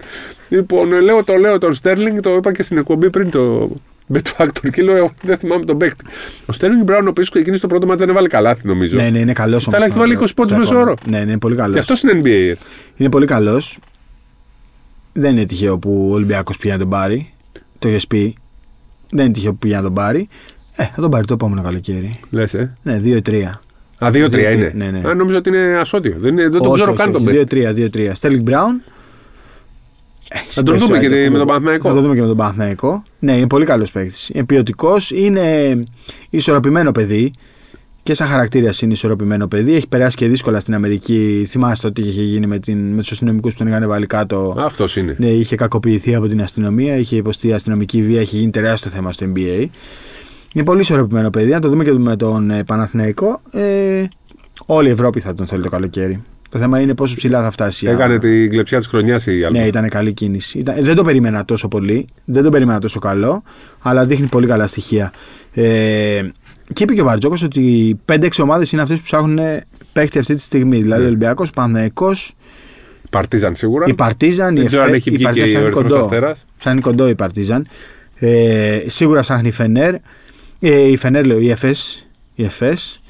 Λοιπόν, 0.49 1.01
λέω, 1.01 1.25
το 1.25 1.37
λέω 1.37 1.59
τον 1.59 1.75
Στέρλινγκ, 1.75 2.18
το 2.21 2.35
είπα 2.35 2.53
και 2.53 2.62
στην 2.62 2.77
εκπομπή 2.79 3.11
πριν 3.11 3.31
το 3.31 3.71
Bet 4.12 4.21
Factor 4.37 4.71
και 4.73 4.83
λέω, 4.83 4.97
εγώ 4.97 5.12
δεν 5.23 5.37
θυμάμαι 5.37 5.65
τον 5.65 5.79
παίκτη. 5.79 6.05
Ο 6.47 6.53
Στέρλινγκ 6.53 6.83
Μπράουν, 6.83 7.07
ο 7.07 7.11
οποίος 7.11 7.29
εκείνη 7.35 7.57
στο 7.57 7.67
πρώτο 7.67 7.87
μάτσα 7.87 7.99
δεν 8.05 8.09
έβαλε 8.09 8.29
καλάθι, 8.29 8.67
νομίζω. 8.67 8.97
Ναι, 8.97 9.11
ναι, 9.11 9.19
είναι 9.19 9.33
καλός 9.33 9.65
Θα 9.65 9.85
έχει 9.85 9.99
βάλει 9.99 10.19
20 10.21 10.27
πόντους 10.35 10.57
μέσω 10.57 10.79
όρο. 10.79 10.95
Ναι, 11.07 11.19
ναι, 11.19 11.31
είναι 11.31 11.38
πολύ 11.38 11.57
καλός. 11.57 11.85
Και 11.87 11.93
αυτό 11.93 12.09
είναι 12.09 12.21
NBA. 12.25 12.57
Είναι 12.97 13.09
πολύ 13.09 13.27
καλός. 13.27 13.79
Δεν 15.12 15.33
είναι 15.33 15.45
τυχαίο 15.45 15.79
που 15.79 16.09
ο 16.11 16.15
Ολυμπιακός 16.15 16.59
πήγε 16.59 16.73
να 16.73 16.79
τον 16.79 16.88
πάρει. 16.88 17.33
Το 17.79 17.88
έχει 17.88 18.07
πει. 18.07 18.37
Δεν 19.11 19.25
είναι 19.25 19.35
τυχαίο 19.35 19.51
που 19.51 19.59
πήγε 19.59 19.77
να 19.77 19.83
τον 19.83 19.95
πάρει. 19.95 20.29
Ε, 20.77 20.85
θα 20.85 21.01
τον 21.01 21.11
πάρει 21.11 21.25
το 21.25 21.35
επόμενο 21.35 21.62
καλοκαίρι. 21.62 22.21
Λες, 22.31 22.55
ε. 22.55 22.77
Ναι, 22.83 23.01
2-3. 23.05 23.43
Α, 23.99 24.09
2-3 24.09 24.12
Δύο-τρία, 24.12 24.51
είναι. 24.51 24.73
ναι, 24.75 24.91
ναι. 24.91 25.09
Α, 25.09 25.15
νόμιζα 25.15 25.37
ότι 25.37 25.49
είναι 25.49 25.77
ασώτιο. 25.81 26.17
Δεν, 26.19 26.33
είναι, 26.33 26.49
δεν 26.49 26.62
τον 26.62 26.73
ξέρω 26.73 26.95
καν 26.95 27.12
τον 27.12 27.25
παίκτη. 27.25 27.62
2-3, 27.75 27.91
2-3. 27.95 28.11
Στέλινγκ 28.12 28.43
Μπράουν. 28.43 28.83
Θα 30.47 30.62
τον 30.62 30.79
δούμε 30.79 30.99
και 30.99 31.31
με 31.31 31.38
τον 31.38 31.47
Παναθηναϊκό. 31.47 31.88
Θα 31.88 31.95
τον 31.95 32.03
δούμε 32.03 32.14
και 32.14 32.21
με 32.21 32.27
τον 32.27 32.37
Παναθηναϊκό. 32.37 33.05
Ναι, 33.18 33.37
είναι 33.37 33.47
πολύ 33.47 33.64
καλός 33.64 33.92
παίκτης. 33.92 34.29
Είναι 34.29 34.45
ποιοτικός, 34.45 35.11
είναι 35.11 35.79
ισορροπημένο 36.31 36.92
παιδί. 36.92 37.33
Και 38.03 38.14
σαν 38.14 38.27
χαρακτήρας 38.27 38.83
είναι 38.83 38.92
ισορροπημένο 38.92 39.47
παιδί. 39.47 39.75
Έχει 39.75 39.88
περάσει 39.88 40.16
και 40.16 40.29
δύσκολα 40.29 40.61
στην 40.61 40.75
Αμερική. 40.75 41.47
Θυμάστε 41.49 41.87
ότι 41.87 42.01
είχε 42.01 42.23
γίνει 42.23 42.47
με, 42.47 42.59
την, 42.59 42.92
με 42.92 43.01
τους 43.01 43.11
αστυνομικούς 43.11 43.53
που 43.53 43.59
τον 43.59 43.66
είχαν 43.66 43.88
βάλει 43.88 44.07
κάτω. 44.07 44.55
Αυτός 44.59 44.97
είναι. 44.97 45.14
Ναι, 45.18 45.27
είχε 45.27 45.57
κακοποιηθεί 45.57 46.14
από 46.14 46.27
την 46.27 46.42
αστυνομία, 46.42 46.97
είχε 46.97 47.16
υποστεί 47.16 47.53
αστυνομική 47.53 48.03
βία, 48.03 48.21
είχε 48.21 48.37
γίνει 48.37 48.51
τεράστιο 48.51 48.90
θέμα 48.90 49.12
στο 49.12 49.27
NBA. 49.35 49.66
Είναι 50.55 50.64
πολύ 50.64 50.81
ισορροπημένο 50.81 51.31
παιδί. 51.31 51.51
Να 51.51 51.61
το 51.61 51.68
δούμε 51.68 51.85
και 51.85 51.92
με 51.92 52.16
τον 52.16 52.51
ε, 52.51 52.64
Παναθηναϊκό. 52.64 53.40
Ε, 53.51 54.05
όλη 54.66 54.88
η 54.88 54.90
Ευρώπη 54.90 55.21
θα 55.21 55.35
τον 55.35 55.47
θέλει 55.47 55.62
το 55.62 55.68
καλοκαίρι. 55.68 56.23
Το 56.53 56.59
θέμα 56.59 56.81
είναι 56.81 56.95
πόσο 56.95 57.17
ψηλά 57.17 57.43
θα 57.43 57.51
φτάσει. 57.51 57.87
Έκανε 57.87 58.19
την 58.19 58.51
κλεψιά 58.51 58.79
της 58.79 58.87
χρονιάς 58.87 59.27
η 59.27 59.45
Άλμπα. 59.45 59.59
Ναι, 59.61 59.67
ήταν 59.67 59.88
καλή 59.88 60.12
κίνηση. 60.12 60.59
Ήταν, 60.59 60.75
δεν 60.81 60.95
το 60.95 61.03
περίμενα 61.05 61.45
τόσο 61.45 61.69
πολύ. 61.69 62.07
Δεν 62.25 62.43
το 62.43 62.49
περίμενα 62.51 62.79
τόσο 62.79 62.99
καλό. 62.99 63.43
Αλλά 63.81 64.05
δείχνει 64.05 64.27
πολύ 64.27 64.47
καλά 64.47 64.67
στοιχεία. 64.67 65.12
Ε, 65.53 65.62
και 66.73 66.83
είπε 66.83 66.95
και 66.95 67.01
ο 67.01 67.05
Μπαρτζώκας 67.05 67.35
ότι 67.45 67.97
5-6 68.12 68.29
ομάδες 68.43 68.73
είναι 68.73 68.83
αυτές 68.83 68.99
που 68.99 69.05
ψάχνουν 69.05 69.38
παίκτη 69.93 70.19
αυτή 70.19 70.35
τη 70.35 70.41
στιγμή. 70.41 70.77
Δηλαδή 70.83 71.01
Ναι. 71.01 71.07
ο 71.07 71.09
Ολυμπιακός, 71.09 71.51
Παναθηναϊκός, 71.51 72.35
Παρτίζαν 73.11 73.55
σίγουρα. 73.57 73.87
η 73.88 73.95
Παρτίζαν, 73.95 74.57
η 74.57 74.59
Δεν 74.59 74.67
ξέρω 74.67 74.83
αν 74.83 74.88
Εφέ- 74.88 75.01
έχει 75.01 75.09
η 75.09 75.12
βγει 75.12 75.25
και 75.25 75.25
Παρτίζαν 75.41 75.47
ο 75.49 75.51
ψάχνει 75.53 75.67
Ερυθρός 75.67 75.93
κοντό. 75.93 76.05
Αστέρας. 76.05 76.45
Ψάχνει 76.59 76.81
κοντό 76.81 77.09
η 77.09 77.15
Παρτίζαν. 77.15 77.67
Ε, 78.15 78.79
σίγουρα 78.87 79.21
ψάχνει 79.21 79.49
η 79.49 79.51
Φενέρ. 79.51 79.95
Ε, 80.61 80.88
η 80.91 80.97
Φενέρ 80.97 81.27
λέω, 81.27 81.38
η 81.41 81.51
Εφές. 81.51 82.07
Η 82.35 82.45
Εφές. 82.45 83.01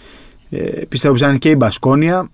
Ε, 0.50 0.58
πιστεύω 0.88 1.14
ψάχνει 1.14 1.38
και 1.38 1.48
η 1.50 1.54
Μπασκόνια. 1.58 2.30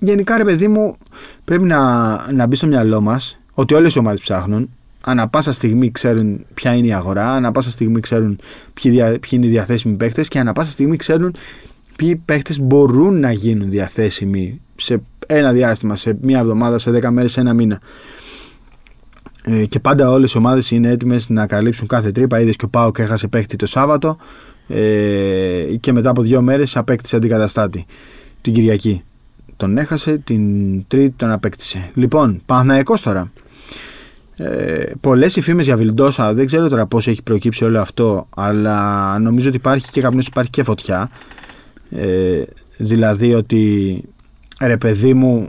Γενικά 0.00 0.36
ρε 0.36 0.44
παιδί 0.44 0.68
μου 0.68 0.96
πρέπει 1.44 1.64
να, 1.64 2.32
να 2.32 2.46
μπει 2.46 2.56
στο 2.56 2.66
μυαλό 2.66 3.00
μας 3.00 3.38
ότι 3.54 3.74
όλες 3.74 3.94
οι 3.94 3.98
ομάδες 3.98 4.20
ψάχνουν. 4.20 4.70
Ανά 5.04 5.28
πάσα 5.28 5.52
στιγμή 5.52 5.90
ξέρουν 5.90 6.46
ποια 6.54 6.74
είναι 6.74 6.86
η 6.86 6.92
αγορά, 6.92 7.32
ανά 7.32 7.52
πάσα 7.52 7.70
στιγμή 7.70 8.00
ξέρουν 8.00 8.38
ποιοι, 8.74 8.92
δια, 8.92 9.06
ποιοι 9.06 9.30
είναι 9.30 9.46
οι 9.46 9.48
διαθέσιμοι 9.48 9.94
παίκτες 9.94 10.28
και 10.28 10.38
ανά 10.38 10.52
πάσα 10.52 10.70
στιγμή 10.70 10.96
ξέρουν 10.96 11.34
ποιοι 11.96 12.16
παίκτες 12.16 12.60
μπορούν 12.60 13.20
να 13.20 13.32
γίνουν 13.32 13.70
διαθέσιμοι 13.70 14.60
σε 14.76 15.02
ένα 15.26 15.52
διάστημα, 15.52 15.96
σε 15.96 16.16
μία 16.20 16.38
εβδομάδα, 16.38 16.78
σε 16.78 16.90
δέκα 16.90 17.10
μέρες, 17.10 17.32
σε 17.32 17.40
ένα 17.40 17.52
μήνα. 17.52 17.80
Ε, 19.44 19.64
και 19.64 19.80
πάντα 19.80 20.10
όλες 20.10 20.32
οι 20.32 20.38
ομάδες 20.38 20.70
είναι 20.70 20.88
έτοιμες 20.88 21.28
να 21.28 21.46
καλύψουν 21.46 21.86
κάθε 21.86 22.12
τρύπα. 22.12 22.40
Είδες 22.40 22.56
και 22.56 22.64
ο 22.64 22.68
Πάοκ 22.68 22.98
έχασε 22.98 23.28
παίχτη 23.28 23.56
το 23.56 23.66
Σάββατο 23.66 24.16
ε, 24.68 25.76
και 25.80 25.92
μετά 25.92 26.10
από 26.10 26.22
δύο 26.22 26.42
μέρες 26.42 26.76
απέκτησε 26.76 27.16
αντικαταστάτη 27.16 27.86
την 28.40 28.52
Κυριακή. 28.52 29.02
Τον 29.60 29.78
έχασε, 29.78 30.18
την 30.18 30.86
Τρίτη 30.86 31.14
τον 31.16 31.30
απέκτησε. 31.30 31.90
Λοιπόν, 31.94 32.42
Παναθηναϊκός 32.46 33.02
τώρα. 33.02 33.32
Ε, 34.36 34.92
Πολλές 35.00 35.36
οι 35.36 35.40
φήμες 35.40 35.64
για 35.64 35.76
Βιλντόσα, 35.76 36.34
δεν 36.34 36.46
ξέρω 36.46 36.68
τώρα 36.68 36.86
πώς 36.86 37.08
έχει 37.08 37.22
προκύψει 37.22 37.64
όλο 37.64 37.80
αυτό, 37.80 38.26
αλλά 38.36 39.18
νομίζω 39.18 39.48
ότι 39.48 39.56
υπάρχει 39.56 39.90
και 39.90 40.00
καπνός, 40.00 40.26
υπάρχει 40.26 40.50
και 40.50 40.62
φωτιά. 40.62 41.10
Ε, 41.90 42.42
δηλαδή 42.76 43.34
ότι 43.34 44.02
ρε 44.60 44.76
παιδί 44.76 45.14
μου, 45.14 45.48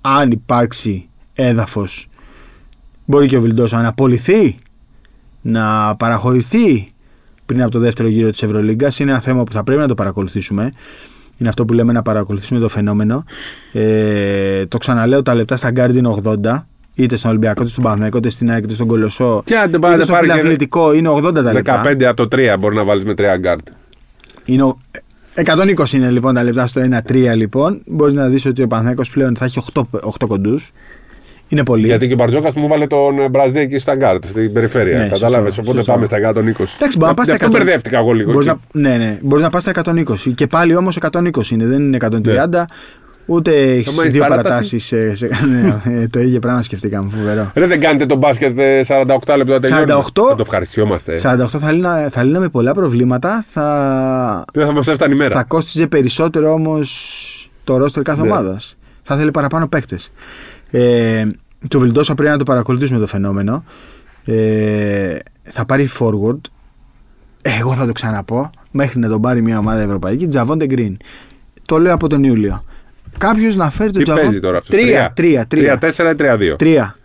αν 0.00 0.30
υπάρξει 0.30 1.08
έδαφος 1.34 2.08
Μπορεί 3.04 3.26
και 3.26 3.36
ο 3.36 3.40
Βιλντόσα 3.40 3.82
να 3.82 3.88
απολυθεί, 3.88 4.56
να 5.40 5.96
παραχωρηθεί 5.96 6.92
πριν 7.46 7.62
από 7.62 7.70
το 7.70 7.78
δεύτερο 7.78 8.08
γύρο 8.08 8.30
της 8.30 8.42
Ευρωλίγκας. 8.42 8.98
Είναι 8.98 9.10
ένα 9.10 9.20
θέμα 9.20 9.44
που 9.44 9.52
θα 9.52 9.64
πρέπει 9.64 9.80
να 9.80 9.88
το 9.88 9.94
παρακολουθήσουμε. 9.94 10.70
Είναι 11.40 11.48
αυτό 11.48 11.64
που 11.64 11.72
λέμε 11.72 11.92
να 11.92 12.02
παρακολουθήσουμε 12.02 12.60
το 12.60 12.68
φαινόμενο. 12.68 13.24
Ε, 13.72 14.66
το 14.66 14.78
ξαναλέω, 14.78 15.22
τα 15.22 15.34
λεπτά 15.34 15.56
στα 15.56 15.72
Guardian 15.76 16.02
80, 16.24 16.66
είτε 16.94 17.16
στον 17.16 17.30
Ολυμπιακό, 17.30 17.62
είτε 17.62 17.70
στον 17.70 17.82
Παναθηναϊκό, 17.84 18.18
είτε 18.18 18.28
στην 18.30 18.50
ΑΕΚ, 18.50 18.64
είτε 18.64 18.74
στον 18.74 18.86
Κολοσσό, 18.86 19.42
Και 19.44 19.54
αν 19.54 19.60
δεν 19.60 19.68
είτε 19.68 19.78
πάρει 19.78 20.02
στο 20.02 20.12
πάρει 20.12 20.26
και 20.26 20.32
φιλαθλητικό, 20.32 20.92
είναι 20.94 21.08
80 21.08 21.32
τα 21.44 21.52
λεπτά. 21.52 21.82
15 21.84 22.04
από 22.04 22.26
το 22.28 22.36
3 22.36 22.56
μπορεί 22.58 22.74
να 22.76 22.84
βάλεις 22.84 23.04
με 23.04 23.14
3 23.14 23.36
γκάρτ. 23.38 23.66
Είναι 24.44 24.62
ο- 24.62 24.78
120 25.34 25.92
είναι 25.92 26.10
λοιπόν 26.10 26.34
τα 26.34 26.42
λεπτά 26.42 26.66
στο 26.66 26.80
1-3 26.80 27.34
λοιπόν. 27.36 27.82
Μπορείς 27.86 28.14
να 28.14 28.28
δεις 28.28 28.46
ότι 28.46 28.62
ο 28.62 28.66
Παναθηναϊκός 28.66 29.10
πλέον 29.10 29.36
θα 29.36 29.44
έχει 29.44 29.58
8, 29.74 29.82
8 30.00 30.26
κοντούς. 30.26 30.72
Είναι 31.52 31.64
πολύ. 31.64 31.86
Γιατί 31.86 32.06
και 32.06 32.12
ο 32.12 32.16
Μπαρτζόκα 32.16 32.50
μου 32.56 32.68
βάλε 32.68 32.86
τον 32.86 33.30
Μπραζδί 33.30 33.60
εκεί 33.60 33.78
στα 33.78 33.96
γκάρτ, 33.96 34.24
στην 34.24 34.52
περιφέρεια. 34.52 34.98
Ναι, 34.98 35.08
Κατάλαβες; 35.08 35.54
σωστό, 35.54 35.60
Οπότε 35.70 35.76
σωστό. 35.76 35.92
πάμε 35.92 36.06
στα 36.06 36.16
120. 36.16 36.74
Εντάξει, 36.76 36.96
μπορεί 36.98 37.08
να 37.10 37.14
πας 37.14 37.26
Γι' 37.28 37.34
στα 37.34 37.44
αυτό 37.44 37.46
100. 37.46 37.50
μπερδεύτηκα 37.50 37.98
εγώ 37.98 38.12
λίγο. 38.12 38.32
Μπορείς 38.32 38.48
εκεί. 38.48 38.58
να, 38.72 38.88
ναι, 38.88 38.96
ναι. 38.96 39.18
Μπορείς 39.22 39.44
να 39.44 39.50
πας 39.50 39.62
στα 39.62 39.70
120. 39.70 40.32
Και 40.34 40.46
πάλι 40.46 40.74
όμως 40.76 40.96
120 40.96 41.50
είναι, 41.50 41.66
δεν 41.66 41.80
είναι 41.82 41.96
130. 41.96 42.64
Ούτε 43.26 43.50
έχεις 43.56 43.88
Άμα 43.92 44.02
έχεις 44.02 44.12
δύο 44.12 44.20
παράταση. 44.24 44.42
παρατάσεις. 44.48 44.84
Σε, 44.84 45.14
σε, 45.14 45.28
ναι, 45.84 46.00
ε, 46.02 46.06
το 46.06 46.20
ίδιο 46.20 46.38
πράγμα 46.38 46.62
σκεφτήκαμε. 46.62 47.10
Φοβερό. 47.16 47.50
Ρε, 47.54 47.66
δεν 47.66 47.80
κάνετε 47.80 48.06
τον 48.06 48.18
μπάσκετ 48.18 48.58
ε, 48.58 48.80
48 48.88 49.36
λεπτά 49.36 49.36
να 49.36 49.58
τελειώνει. 49.60 49.84
48. 49.86 49.94
Θα 49.94 50.12
το 50.12 50.36
ευχαριστιόμαστε. 50.40 51.14
48 51.22 51.46
θα, 51.46 51.72
λύνα, 51.72 52.08
θα 52.10 52.22
λύναμε 52.22 52.48
πολλά 52.48 52.74
προβλήματα. 52.74 53.44
Θα, 53.48 54.44
Δεν 54.52 54.66
θα 54.66 54.72
μας 54.72 54.88
έφτανε 54.88 55.14
η 55.14 55.16
μέρα. 55.16 55.34
θα 55.36 55.44
κόστιζε 55.44 55.86
περισσότερο 55.86 56.52
όμως 56.52 57.50
το 57.64 57.76
ρόστερ 57.76 58.02
κάθε 58.02 58.22
Ναι. 58.22 58.28
ομάδας. 58.30 58.76
Θα 59.02 59.16
θέλει 59.16 59.30
παραπάνω 59.30 59.68
παίκτες. 59.68 60.12
Ε, 60.70 61.26
το 61.68 61.78
Βιλντόσα 61.78 62.14
πρέπει 62.14 62.30
να 62.30 62.38
το 62.38 62.44
παρακολουθήσουμε 62.44 62.98
το 63.00 63.06
φαινόμενο. 63.06 63.64
Ε, 64.24 65.16
θα 65.42 65.64
πάρει 65.64 65.88
forward. 65.98 66.40
Εγώ 67.42 67.74
θα 67.74 67.86
το 67.86 67.92
ξαναπώ. 67.92 68.50
Μέχρι 68.70 68.98
να 68.98 69.08
τον 69.08 69.20
πάρει 69.20 69.42
μια 69.42 69.58
ομάδα 69.58 69.80
ευρωπαϊκή. 69.80 70.28
Τζαβόντε 70.28 70.66
Γκριν. 70.66 70.96
Το 71.66 71.78
λέω 71.78 71.94
από 71.94 72.08
τον 72.08 72.24
Ιούλιο. 72.24 72.64
Κάποιος 73.18 73.56
να 73.56 73.70
φέρει 73.70 73.90
τον 73.90 74.04
Τι 74.04 74.12
παίζει 74.12 74.40
τώρα 74.40 74.56
αυτός; 74.56 74.80
Τρία, 74.80 75.12
τρία, 75.16 75.46
τρία. 75.46 75.78
3-4 75.82 75.88
ή 75.88 76.14
3-2. 76.18 76.54
Τρία. 76.58 76.96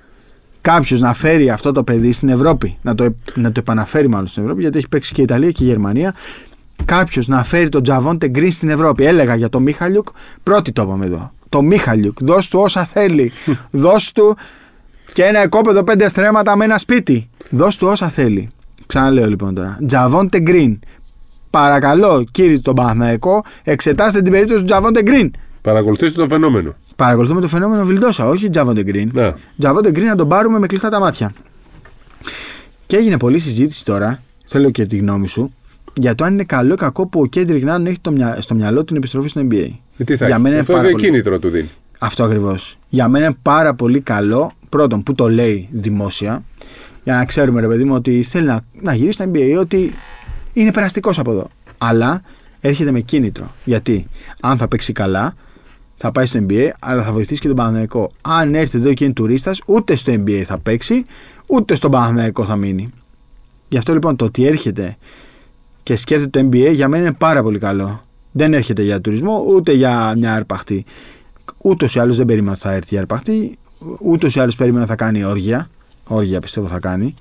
Κάποιος 0.61 0.99
να 0.99 1.13
φέρει 1.13 1.49
αυτό 1.49 1.71
το 1.71 1.83
παιδί 1.83 2.11
στην 2.11 2.29
Ευρώπη, 2.29 2.77
να 2.81 2.95
το, 2.95 3.15
να 3.35 3.51
το 3.51 3.59
επαναφέρει 3.59 4.07
μάλλον 4.07 4.27
στην 4.27 4.43
Ευρώπη, 4.43 4.61
γιατί 4.61 4.77
έχει 4.77 4.87
παίξει 4.87 5.13
και 5.13 5.21
η 5.21 5.23
Ιταλία 5.23 5.51
και 5.51 5.63
η 5.63 5.67
Γερμανία. 5.67 6.13
Κάποιος 6.85 7.27
να 7.27 7.43
φέρει 7.43 7.69
τον 7.69 7.83
Τζαβόντε 7.83 8.27
Γκριν 8.27 8.51
στην 8.51 8.69
Ευρώπη. 8.69 9.05
Έλεγα 9.05 9.35
για 9.35 9.49
τον 9.49 9.63
Μίχαλιουκ, 9.63 10.07
πρώτη 10.43 10.71
το 10.71 10.81
είπαμε 10.81 11.05
εδώ. 11.05 11.33
Το 11.55 11.61
Μίχαλιουκ, 11.61 12.17
δώσ' 12.21 12.47
του 12.47 12.59
όσα 12.59 12.85
θέλει. 12.85 13.31
δώσ' 13.85 14.11
του 14.11 14.37
και 15.13 15.23
ένα 15.23 15.39
εκόπεδο 15.39 15.83
πέντε 15.83 16.07
στρέμματα 16.07 16.55
με 16.55 16.63
ένα 16.63 16.77
σπίτι. 16.77 17.29
Δώσ' 17.49 17.77
του 17.77 17.87
όσα 17.87 18.09
θέλει. 18.09 18.49
Ξαναλέω 18.85 19.27
λοιπόν 19.27 19.55
τώρα. 19.55 19.77
Τζαβόντε 19.87 20.39
Γκριν. 20.39 20.79
Παρακαλώ, 21.49 22.25
κύριε 22.31 22.59
τον 22.59 22.75
Παναθηναϊκό, 22.75 23.43
εξετάστε 23.63 24.21
την 24.21 24.31
περίπτωση 24.31 24.59
του 24.59 24.65
Τζαβόντε 24.65 25.01
Γκριν. 25.01 25.31
Παρακολουθήστε 25.61 26.21
το 26.21 26.27
φαινόμενο. 26.27 26.75
Παρακολουθούμε 26.95 27.41
το 27.41 27.47
φαινόμενο 27.47 27.85
Βιλντόσα, 27.85 28.27
όχι 28.27 28.49
Τζαβόντε 28.49 28.83
Γκριν. 28.83 29.11
Ναι. 29.13 29.33
Τζαβόντε 29.57 29.91
Γκριν 29.91 30.07
να 30.07 30.15
τον 30.15 30.27
πάρουμε 30.27 30.59
με 30.59 30.67
κλειστά 30.67 30.89
τα 30.89 30.99
μάτια. 30.99 31.31
Και 32.87 32.97
έγινε 32.97 33.17
πολλή 33.17 33.39
συζήτηση 33.39 33.85
τώρα, 33.85 34.21
θέλω 34.45 34.69
και 34.69 34.85
τη 34.85 34.97
γνώμη 34.97 35.27
σου, 35.27 35.53
για 35.95 36.15
το 36.15 36.23
αν 36.23 36.33
είναι 36.33 36.43
καλό 36.43 36.73
ή 36.73 36.77
κακό 36.77 37.07
που 37.07 37.19
ο 37.21 37.25
Κέντρικ 37.25 37.63
Νάν 37.63 37.85
έχει 37.85 37.99
το 38.01 38.11
μυα- 38.11 38.37
στο 38.41 38.53
μυαλό 38.55 38.77
του 38.79 38.85
την 38.85 38.95
επιστροφή 38.95 39.27
στο 39.27 39.41
NBA. 39.51 39.69
Ε, 39.97 40.03
Τι 40.03 40.15
θα 40.15 40.25
Για 40.25 40.33
έχει. 40.33 40.41
μένα 40.43 40.49
είναι 40.49 40.59
Αυτό 40.59 40.73
πάρα 40.73 40.83
είναι 40.85 40.91
πολύ. 40.95 41.05
κίνητρο 41.05 41.39
του 41.39 41.49
δίνει. 41.49 41.69
Αυτό 41.99 42.23
ακριβώς. 42.23 42.77
Για 42.89 43.07
μένα 43.07 43.25
είναι 43.25 43.35
πάρα 43.41 43.73
πολύ 43.75 43.99
καλό, 43.99 44.51
πρώτον 44.69 45.03
που 45.03 45.13
το 45.13 45.29
λέει 45.29 45.67
δημόσια, 45.71 46.43
για 47.03 47.13
να 47.13 47.25
ξέρουμε 47.25 47.61
ρε 47.61 47.67
παιδί 47.67 47.83
μου 47.83 47.93
ότι 47.95 48.23
θέλει 48.23 48.45
να, 48.45 48.59
να 48.81 48.93
γυρίσει 48.93 49.13
στο 49.13 49.31
NBA, 49.33 49.59
ότι 49.59 49.93
είναι 50.53 50.71
περαστικός 50.71 51.19
από 51.19 51.31
εδώ. 51.31 51.47
Αλλά 51.77 52.21
έρχεται 52.59 52.91
με 52.91 52.99
κίνητρο. 52.99 53.51
Γιατί 53.63 54.07
αν 54.39 54.57
θα 54.57 54.67
παίξει 54.67 54.93
καλά, 54.93 55.33
θα 55.95 56.11
πάει 56.11 56.25
στο 56.25 56.45
NBA, 56.49 56.69
αλλά 56.79 57.03
θα 57.03 57.11
βοηθήσει 57.11 57.41
και 57.41 57.47
τον 57.47 57.55
Παναθηναϊκό. 57.55 58.09
Αν 58.21 58.55
έρθει 58.55 58.77
εδώ 58.77 58.93
και 58.93 59.03
είναι 59.03 59.13
τουρίστας, 59.13 59.61
ούτε 59.65 59.95
στο 59.95 60.13
NBA 60.13 60.41
θα 60.45 60.57
παίξει, 60.59 61.03
ούτε 61.47 61.75
στον 61.75 61.91
Παναθηναϊκό 61.91 62.45
θα 62.45 62.55
μείνει. 62.55 62.89
Γι' 63.69 63.77
αυτό 63.77 63.93
λοιπόν 63.93 64.15
το 64.15 64.25
ότι 64.25 64.45
έρχεται 64.45 64.97
και 65.85 65.95
σκέφτεται 65.95 66.41
το 66.41 66.47
NBA 66.47 66.73
για 66.73 66.87
μένα 66.87 67.03
είναι 67.03 67.13
πάρα 67.13 67.43
πολύ 67.43 67.59
καλό. 67.59 68.03
Δεν 68.31 68.53
έρχεται 68.53 68.83
για 68.83 69.01
τουρισμό, 69.01 69.45
ούτε 69.47 69.71
για 69.71 70.13
μια 70.17 70.33
αρπαχτή. 70.33 70.85
Ούτως 71.57 71.95
ή 71.95 71.99
άλλως 71.99 72.17
δεν 72.17 72.25
περίμενα 72.25 72.51
ότι 72.51 72.61
θα 72.61 72.71
έρθει 72.71 72.87
για 72.89 72.99
αρπαχτή, 72.99 73.57
ούτως 73.99 74.35
ή 74.35 74.39
άλλως 74.39 74.55
περίμενα 74.55 74.81
ότι 74.81 74.89
θα 74.91 74.95
κάνει 74.95 75.23
όργια. 75.23 75.69
Όργια 76.07 76.39
πιστεύω 76.39 76.67
θα 76.67 76.79
κάνει. 76.79 77.15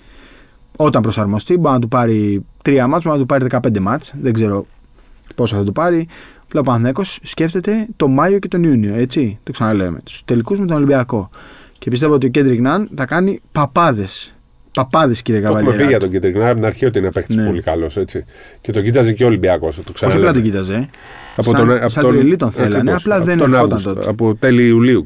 Όταν 0.76 1.02
προσαρμοστεί, 1.02 1.56
μπορεί 1.56 1.74
να 1.74 1.80
του 1.80 1.88
πάρει 1.88 2.44
τρία 2.62 2.86
ματς, 2.86 3.04
μπορεί 3.04 3.16
να 3.16 3.22
του 3.22 3.28
πάρει 3.28 3.46
15 3.76 3.80
ματς. 3.80 4.14
Δεν 4.20 4.32
ξέρω 4.32 4.66
πόσο 5.34 5.56
θα 5.56 5.64
του 5.64 5.72
πάρει. 5.72 6.08
Απλά 6.44 6.60
ο 6.60 6.62
Παναθηναϊκός 6.62 7.18
σκέφτεται 7.22 7.86
το 7.96 8.08
Μάιο 8.08 8.38
και 8.38 8.48
τον 8.48 8.62
Ιούνιο, 8.62 8.94
έτσι. 8.94 9.38
Το 9.42 9.52
ξαναλέμε. 9.52 10.00
Τους 10.04 10.22
τελικούς 10.24 10.58
με 10.58 10.66
τον 10.66 10.76
Ολυμπιακό. 10.76 11.30
Και 11.78 11.90
πιστεύω 11.90 12.14
ότι 12.14 12.26
ο 12.26 12.28
Κέντρικ 12.28 12.60
Ναν 12.60 12.88
θα 12.94 13.06
κάνει 13.06 13.40
παπάδες. 13.52 14.34
Παπάδες, 14.74 15.22
κύριε 15.22 15.40
Το 15.40 15.46
έχουμε 15.46 15.60
πει 15.60 15.66
Καβαλιέρα. 15.66 15.90
για 15.90 16.00
τον 16.00 16.10
Κέντρικ 16.10 16.36
από 16.36 16.54
την 16.54 16.64
αρχή 16.64 16.86
ότι 16.86 16.98
είναι 16.98 17.10
παίχτη 17.10 17.34
Ναι. 17.34 17.46
πολύ 17.46 17.62
καλός. 17.62 17.98
Και 18.60 18.72
τον 18.72 18.82
κοίταζε 18.82 19.12
και 19.12 19.24
ο 19.24 19.26
Ολυμπιακός. 19.26 19.74
Το 19.76 19.82
Όχι 19.84 19.92
ξαναλέμε. 19.92 20.20
απλά 20.28 20.40
τον 20.40 20.42
κοίταζε. 20.50 20.74
ε. 20.74 20.86
Από 21.36 21.50
σαν, 21.50 21.60
τον, 21.66 21.76
από 21.76 21.88
σαν 21.88 22.02
τον- 22.04 22.14
τρελή 22.16 22.36
τον 22.36 22.50
θέλανε, 22.50 22.76
ακριβώς, 22.76 23.00
απλά 23.02 23.16
από 23.16 23.24
δεν 23.24 23.38
τον 23.38 23.54
ερχόταν 23.54 23.70
Αύγουστο, 23.76 23.94
τότε. 23.94 24.08
Από 24.10 24.34
τέλη 24.34 24.66
Ιουλίου. 24.66 25.04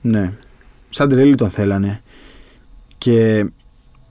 Ναι. 0.00 0.32
Σαν 0.90 1.08
τρελή 1.08 1.34
τον 1.34 1.50
θέλανε. 1.50 2.00
Και 2.98 3.46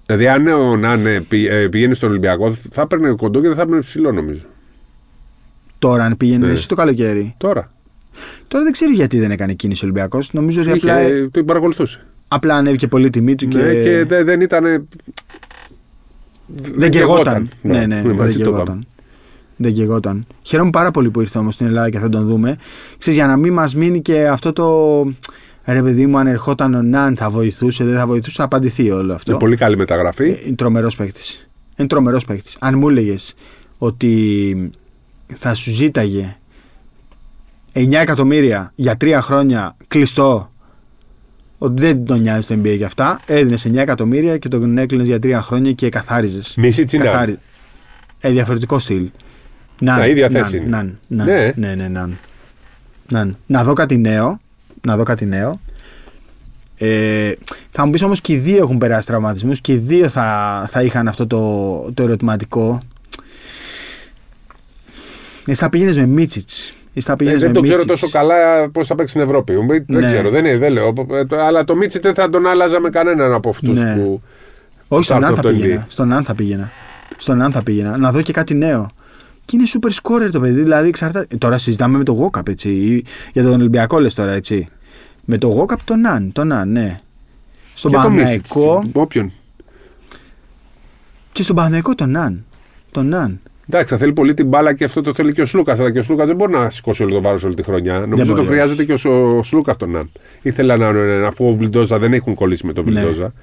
Δηλαδή, 0.05 0.27
αν 0.27 0.47
ο 0.47 0.75
Νάνε 0.77 1.21
πη- 1.21 1.47
ε, 1.49 1.67
πηγαίνει 1.67 1.93
στον 1.93 2.09
Ολυμπιακό, 2.09 2.53
θα 2.71 2.81
έπαιρνε 2.81 3.11
κοντό 3.15 3.41
και 3.41 3.47
δεν 3.47 3.55
θα 3.55 3.61
έπαιρνε 3.61 3.81
ψηλό, 3.81 4.11
νομίζω. 4.11 4.41
τώρα 5.79 6.03
αν 6.03 6.17
πήγαινε 6.17 6.45
Ναι. 6.45 6.51
εσύ 6.51 6.67
το 6.67 6.75
καλοκαίρι. 6.75 7.33
Τώρα. 7.37 7.71
Τώρα 8.47 8.63
δεν 8.63 8.73
ξέρω 8.73 8.91
γιατί 8.91 9.19
δεν 9.19 9.31
έκανε 9.31 9.53
κίνηση 9.53 9.85
ο 9.85 9.87
Ολυμπιακός. 9.87 10.33
Νομίζω 10.33 10.61
ότι 10.61 10.69
Είχε, 10.69 10.91
απλά, 10.91 11.27
την 11.31 11.45
παρακολουθούσε. 11.45 12.05
Απλά 12.31 12.55
ανέβηκε 12.55 12.87
πολύ 12.87 13.09
τιμή 13.09 13.35
του 13.35 13.47
και, 13.47 13.57
Ναι, 13.57 13.73
και 13.73 14.05
δεν, 14.05 14.25
δεν 14.25 14.41
ήταν. 14.41 14.87
δεν 16.75 16.89
κεγόταν. 16.91 17.49
Ναι, 17.61 17.85
ναι, 17.85 18.01
δεν 18.01 18.11
μαζί 18.15 18.33
το 18.33 18.39
είπαμε. 18.39 18.51
κεγόταν. 18.55 18.85
Δεν 19.55 19.73
κεγόταν. 19.73 20.25
Χαίρομαι 20.41 20.69
πάρα 20.69 20.91
πολύ 20.91 21.09
που 21.09 21.21
ήρθε 21.21 21.37
όμως 21.39 21.53
στην 21.53 21.65
Ελλάδα 21.65 21.89
και 21.89 21.99
θα 21.99 22.09
τον 22.09 22.25
δούμε. 22.27 22.55
Ξέρεις, 22.97 23.19
για 23.19 23.27
να 23.27 23.37
μην 23.37 23.53
μας 23.53 23.75
μείνει 23.75 24.01
και 24.01 24.27
αυτό 24.27 24.53
το. 24.53 25.01
Ρε 25.65 25.81
παιδί 25.81 26.05
μου, 26.05 26.17
αν 26.17 26.27
ερχόταν 26.27 26.73
ο 26.73 26.81
Ναν 26.81 27.15
θα 27.17 27.29
βοηθούσε, 27.29 27.83
δεν 27.83 27.95
θα 27.97 28.07
βοηθούσε, 28.07 28.35
θα 28.35 28.43
απαντηθεί 28.43 28.91
όλο 28.91 29.13
αυτό. 29.13 29.31
Είναι 29.31 29.39
πολύ 29.39 29.55
καλή 29.55 29.77
μεταγραφή. 29.77 30.29
Ε, 30.29 30.39
Είναι 30.45 30.55
τρομερός 30.55 30.95
παίκτης. 30.95 31.49
Είναι 31.75 31.87
τρομερός 31.87 32.25
παίκτης. 32.25 32.57
Αν 32.59 32.77
μου 32.77 32.89
έλεγες 32.89 33.33
ότι 33.77 34.71
θα 35.33 35.53
σου 35.53 35.71
ζήταγε 35.71 36.37
9 37.73 37.91
εκατομμύρια 37.93 38.71
για 38.75 38.97
3 39.01 39.17
χρόνια 39.21 39.75
κλειστό, 39.87 40.51
ότι 41.61 41.81
δεν 41.81 42.05
τον 42.05 42.21
νοιάζει 42.21 42.47
το 42.47 42.53
NBA 42.63 42.75
για 42.77 42.85
αυτά, 42.85 43.19
έδινες 43.25 43.65
9 43.67 43.75
εκατομμύρια 43.77 44.37
και 44.37 44.47
τον 44.47 44.77
έκλεινες 44.77 45.07
για 45.07 45.17
3 45.23 45.39
χρόνια 45.41 45.71
και 45.73 45.89
καθάριζες. 45.89 46.53
Μισή 46.57 46.83
τσινά. 46.83 47.27
Ε, 48.19 48.29
διαφορετικό 48.29 48.79
στυλ. 48.79 49.09
Ναν, 49.79 49.97
Τα 49.97 50.07
ίδια 50.07 50.29
ναν, 50.29 50.43
θέση 50.43 50.57
είναι. 50.57 50.65
ναν, 50.65 50.99
ναν, 51.07 51.27
Ναι. 51.27 51.51
ναι, 51.55 51.75
ναι, 51.75 51.87
ναν. 51.87 52.17
Ναν. 53.11 53.37
Να 53.45 53.63
δω 53.63 53.73
κάτι 53.73 53.97
νέο. 53.97 54.39
Να 54.85 54.95
δω 54.97 55.03
κάτι 55.03 55.25
νέο. 55.25 55.59
Ε, 56.77 57.31
θα 57.71 57.85
μου 57.85 57.91
πεις 57.91 58.03
όμως 58.03 58.21
και 58.21 58.33
οι 58.33 58.37
δύο 58.37 58.57
έχουν 58.57 58.77
περάσει 58.77 59.07
τραυματισμούς 59.07 59.61
και 59.61 59.73
οι 59.73 59.77
δύο 59.77 60.09
θα, 60.09 60.63
θα 60.67 60.81
είχαν 60.83 61.07
αυτό 61.07 61.27
το, 61.27 61.91
το 61.93 62.03
ερωτηματικό. 62.03 62.81
Εσύ 65.45 65.59
θα 65.59 65.69
πήγαινες 65.69 65.97
με 65.97 66.05
Μίτσιτς. 66.05 66.73
Εσύ 66.93 67.05
θα 67.07 67.13
Ε, 67.13 67.15
πήγαινε 67.15 67.37
δεν 67.37 67.47
με 67.47 67.53
το 67.53 67.61
ξέρω 67.61 67.77
Μίτσιτς. 67.77 68.01
τόσο 68.01 68.17
καλά 68.17 68.69
πώς 68.69 68.87
θα 68.87 68.95
παίξει 68.95 69.11
στην 69.13 69.25
Ευρώπη. 69.25 69.53
Μου 69.53 69.65
πει, 69.65 69.85
Δεν 69.87 70.01
Ναι. 70.01 70.07
ξέρω, 70.07 70.29
δεν, 70.29 70.45
είναι, 70.45 70.57
δεν 70.57 70.71
λέω. 70.71 70.93
Ε, 71.11 71.25
το- 71.25 71.39
Αλλά 71.39 71.63
το 71.63 71.75
Μίτσι 71.75 71.99
δεν 71.99 72.13
θα 72.13 72.29
τον 72.29 72.47
άλλαζα 72.47 72.79
με 72.79 72.89
κανέναν 72.89 73.33
από 73.33 73.49
αυτούς 73.49 73.77
Ναι. 73.77 73.95
που. 73.95 74.21
Όχι, 74.87 75.03
στον 75.03 75.21
θα 75.21 75.25
Αν 75.27 75.31
έρθω 75.31 75.41
θα 75.43 75.47
από 75.49 75.57
το 75.57 75.63
πήγαινα. 75.63 75.81
NBA. 75.81 75.91
Στον 75.91 76.11
Αν 76.11 76.23
θα 76.23 76.35
πήγαινα. 76.35 76.71
Στον 77.17 77.41
Αν 77.41 77.51
θα 77.51 77.63
πήγαινα. 77.63 77.97
Να 77.97 78.11
δω 78.11 78.21
και 78.21 78.33
κάτι 78.33 78.53
νέο. 78.53 78.91
Και 79.45 79.57
είναι 79.57 79.65
super 79.73 79.89
scorer 80.01 80.29
το 80.31 80.39
παιδί. 80.39 80.61
Δηλαδή, 80.61 80.87
εξαρτά... 80.87 81.27
Τώρα 81.37 81.57
συζητάμε 81.57 81.97
με 81.97 82.03
το 82.03 82.11
Γόκαπ, 82.11 82.47
έτσι. 82.47 82.69
ή- 82.69 83.05
Για 83.33 83.43
τον 83.43 83.53
Ολυμπιακό 83.53 83.99
λες 83.99 84.13
τώρα, 84.13 84.31
έτσι. 84.31 84.67
Με 85.25 85.37
το 85.37 85.47
Γόκαπ 85.47 85.83
τον 85.83 86.05
Αν. 86.05 86.31
Τον 86.31 86.51
Αν, 86.51 86.71
ναι. 86.71 86.99
Στον 87.73 87.91
και 87.91 87.97
το 87.97 88.03
Παναθηναϊκό. 88.03 88.77
Μίσιτς. 88.77 88.91
Όποιον. 88.95 89.31
Και 91.31 91.43
στον 91.43 91.55
Παναθηναϊκό 91.55 91.95
τον 91.95 92.15
Αν. 92.15 92.45
Τον 92.91 93.13
Αν. 93.13 93.39
Εντάξει, 93.71 93.89
θα 93.89 93.97
θέλει 93.97 94.13
πολύ 94.13 94.33
την 94.33 94.47
μπάλα 94.47 94.73
και 94.73 94.83
αυτό 94.83 95.01
το 95.01 95.13
θέλει 95.13 95.33
και 95.33 95.41
ο 95.41 95.45
Σλούκας. 95.45 95.79
Αλλά 95.79 95.91
και 95.91 95.99
ο 95.99 96.03
Σλούκας 96.03 96.27
δεν 96.27 96.35
μπορεί 96.35 96.51
να 96.51 96.69
σηκώσει 96.69 97.03
όλο 97.03 97.13
το 97.13 97.21
βάρος 97.21 97.43
όλη 97.43 97.53
τη 97.53 97.63
χρονιά. 97.63 97.99
Νομίζω 97.99 98.15
μπορεί, 98.15 98.27
το 98.27 98.41
όχι. 98.41 98.49
χρειάζεται 98.49 98.83
και 98.83 99.07
ο, 99.07 99.37
ο 99.37 99.43
Σλούκας 99.43 99.77
τον 99.77 99.95
Αν. 99.95 100.11
Ήθελα 100.41 100.77
να, 100.77 100.91
να, 100.91 101.27
αφού 101.27 101.47
ο 101.47 101.53
Βιλντόζα 101.53 101.99
δεν 101.99 102.13
έχουν 102.13 102.33
κολλήσει 102.33 102.65
με 102.65 102.73
τον 102.73 102.85
Ναι. 102.85 102.91
Βιλντόζα. 102.91 103.33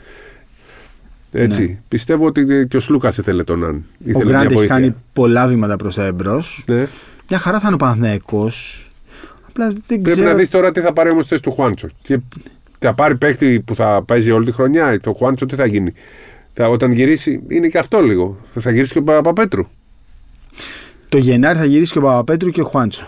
Έτσι. 1.33 1.79
Πιστεύω 1.89 2.27
ότι 2.27 2.67
και 2.69 2.77
ο 2.77 2.81
Σλούκας 2.81 3.19
ήθελε 3.19 3.45
τον 3.45 3.65
Αν. 3.65 3.75
Ο 3.75 3.83
Ήθελε 4.05 4.25
Γκραντ 4.25 4.33
μια 4.35 4.43
έχει 4.45 4.55
βοήθεια. 4.55 4.75
κάνει 4.75 4.95
πολλά 5.13 5.47
βήματα 5.47 5.77
προς 5.77 5.95
τα 5.95 6.05
εμπρός. 6.05 6.65
Ναι. 6.67 6.87
Μια 7.29 7.39
χαρά 7.39 7.59
θα 7.59 7.65
είναι 7.67 7.75
ο 7.75 7.79
Παναθηναϊκός. 7.79 8.91
Απλά 9.49 9.67
δεν 9.69 9.83
Πρέπει 9.87 10.03
ξέρω. 10.11 10.29
να 10.29 10.35
δεις 10.35 10.51
τώρα 10.51 10.73
τι 10.73 10.81
θα 10.81 10.93
πάρει 10.93 11.11
όμως 11.11 11.27
θέση 11.27 11.43
του 11.43 11.51
Χουάντσο. 11.51 11.89
Και 12.03 12.19
θα 12.79 12.95
πάρει 12.95 13.17
παίχτη 13.17 13.61
που 13.61 13.75
θα 13.75 14.03
παίζει 14.07 14.31
όλη 14.31 14.45
τη 14.45 14.53
χρονιά. 14.53 15.01
Το 15.01 15.13
Χουάντσο 15.13 15.47
τι 15.47 15.57
θα 15.57 15.67
γίνει. 15.67 15.93
Θα, 16.53 16.69
όταν 16.69 16.93
γυρίσει, 16.93 17.43
είναι 17.49 17.69
και 17.69 17.79
αυτό 17.79 18.01
λίγο. 18.01 18.37
Θα, 18.53 18.61
θα 18.61 18.71
γυρίσει 18.71 18.93
και 18.93 18.99
ο 18.99 19.03
Παπαπέτρου. 19.03 19.67
Το 21.09 21.19
Γενάρη 21.19 21.59
θα 21.59 21.65
γυρίσει 21.65 21.93
και 21.93 21.99
ο 21.99 22.03
Παπαπέτρου 22.03 22.51
και 22.51 22.61
ο 22.61 22.65
Χουάντσο. 22.65 23.07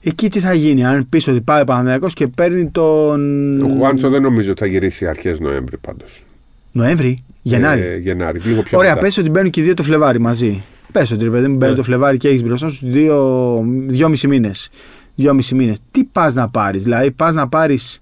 Εκεί 0.00 0.30
τι 0.30 0.40
θα 0.40 0.54
γίνει, 0.54 0.84
αν 0.84 1.08
πεις 1.08 1.28
ότι 1.28 1.40
πάει 1.40 1.60
ο 1.60 1.64
Παναθηναϊκός 1.64 2.14
και 2.14 2.26
παίρνει 2.26 2.70
τον. 2.70 3.60
Ο 3.62 3.68
Χουάντσο 3.68 4.08
δεν 4.10 4.22
νομίζω 4.22 4.50
ότι 4.50 4.60
θα 4.60 4.66
γυρίσει 4.66 5.06
αρχές 5.06 5.40
Νοέμβρη 5.40 5.76
πάντως. 5.78 6.24
Νοέμβρη, 6.72 7.18
Γενάρη; 7.42 7.80
Ε, 7.80 7.96
Γενάρη. 7.96 8.40
Λίγο 8.40 8.62
πιο 8.62 8.78
Ωραία, 8.78 8.90
μετά. 8.94 9.00
πες 9.06 9.18
ότι 9.18 9.30
μπαίνουν 9.30 9.50
και 9.50 9.60
οι 9.60 9.64
δύο 9.64 9.74
το 9.74 9.82
Φλεβάρι 9.82 10.18
μαζί. 10.20 10.62
Πες 10.92 11.10
ότι 11.10 11.24
ρε 11.24 11.30
παιδί 11.30 11.46
μου 11.48 11.56
μπαίνει 11.56 11.70
Ναι. 11.70 11.76
το 11.76 11.82
Φλεβάρι 11.82 12.16
και 12.16 12.28
έχεις 12.28 12.42
μπροστά 12.42 12.68
σου 12.68 12.86
δύο, 12.86 13.64
δυόμισι 13.86 14.26
μήνες. 14.28 14.68
Δυόμισι 15.14 15.54
μήνες. 15.54 15.76
Τι 15.90 16.04
πας 16.04 16.34
να 16.34 16.48
πάρεις, 16.48 16.82
Δηλαδή, 16.82 17.10
πας 17.10 17.34
να 17.34 17.48
πάρεις 17.48 18.00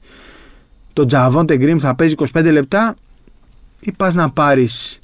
τον 0.93 1.07
Τζαβόντε 1.07 1.57
Γκριμ 1.57 1.79
θα 1.79 1.95
παίζει 1.95 2.15
25 2.33 2.51
λεπτά 2.53 2.95
ή 3.81 3.93
πας 3.93 4.15
να 4.15 4.31
πάρεις 4.31 4.99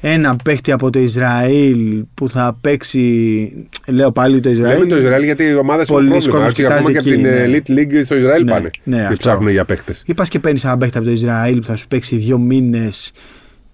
ένα 0.00 0.36
παίχτη 0.44 0.72
από 0.72 0.90
το 0.90 0.98
Ισραήλ 0.98 2.04
που 2.14 2.28
θα 2.28 2.58
παίξει. 2.60 3.68
Λέω 3.86 4.12
πάλι 4.12 4.40
το 4.40 4.50
Ισραήλ. 4.50 4.78
Λέμε 4.78 4.90
το 4.90 4.96
Ισραήλ 4.96 5.22
γιατί 5.24 5.44
οι 5.44 5.54
ομάδε 5.54 5.82
έχουν 5.82 5.94
Πολλοί 5.94 6.08
πρόβλημα. 6.08 6.32
κόσμος 6.34 6.52
Και 6.52 6.64
ακόμα 6.64 6.78
κοιτάζει 6.78 6.92
και 6.92 6.98
από 6.98 7.08
εκεί, 7.10 7.22
την 7.22 7.30
ναι. 7.30 7.44
Elite 7.46 7.96
League 7.98 8.04
στο 8.04 8.16
Ισραήλ 8.16 8.44
Ναι, 8.44 8.50
πάνε. 8.50 8.70
ναι, 8.84 8.96
και 8.96 9.02
αυτό. 9.02 9.16
ψάχνουν 9.16 9.48
για 9.50 9.64
παίχτες. 9.64 10.02
Ή 10.06 10.14
πας 10.14 10.28
και 10.28 10.38
παίρνεις 10.38 10.64
έναν 10.64 10.78
παίχτη 10.78 10.96
από 10.98 11.06
το 11.06 11.12
Ισραήλ 11.12 11.58
που 11.60 11.66
θα 11.66 11.76
σου 11.76 11.86
παίξει 11.88 12.16
δύο 12.16 12.38
μήνες 12.38 13.12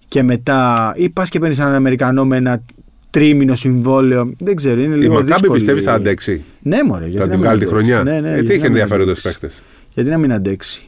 και 0.07 0.23
μετά. 0.23 0.93
ή 0.97 1.09
πας 1.09 1.29
και 1.29 1.39
παίρνεις 1.39 1.59
έναν 1.59 1.73
Αμερικανό 1.73 2.25
με 2.25 2.35
ένα 2.37 2.61
τρίμηνο 3.09 3.55
συμβόλαιο. 3.55 4.33
Δεν 4.39 4.55
ξέρω, 4.55 4.81
είναι 4.81 4.95
Η 4.95 4.97
λίγο 4.97 5.13
Μακάμπη 5.13 5.31
δύσκολη. 5.31 5.53
πιστεύεις 5.53 5.83
θα 5.83 5.93
αντέξει; 5.93 6.43
Ναι, 6.61 6.77
μωρέ. 6.83 7.05
γιατί 7.07 7.17
Θα 7.17 7.23
να 7.23 7.29
την 7.29 7.39
μην 7.39 7.41
βγάλει 7.49 7.59
τη 7.59 7.65
αντέξει. 7.65 7.85
χρονιά; 7.89 8.03
Ναι, 8.11 8.19
ναι, 8.19 8.29
Ε, 8.29 8.31
γιατί 8.33 8.41
τι 8.41 8.47
να 8.47 8.53
είχε 8.53 8.61
μην 8.63 8.65
ενδιαφέροντε 8.71 9.03
αντέξει. 9.11 9.23
παίχτες; 9.23 9.61
Γιατί 9.93 10.09
να 10.09 10.17
μην 10.17 10.33
αντέξει. 10.33 10.87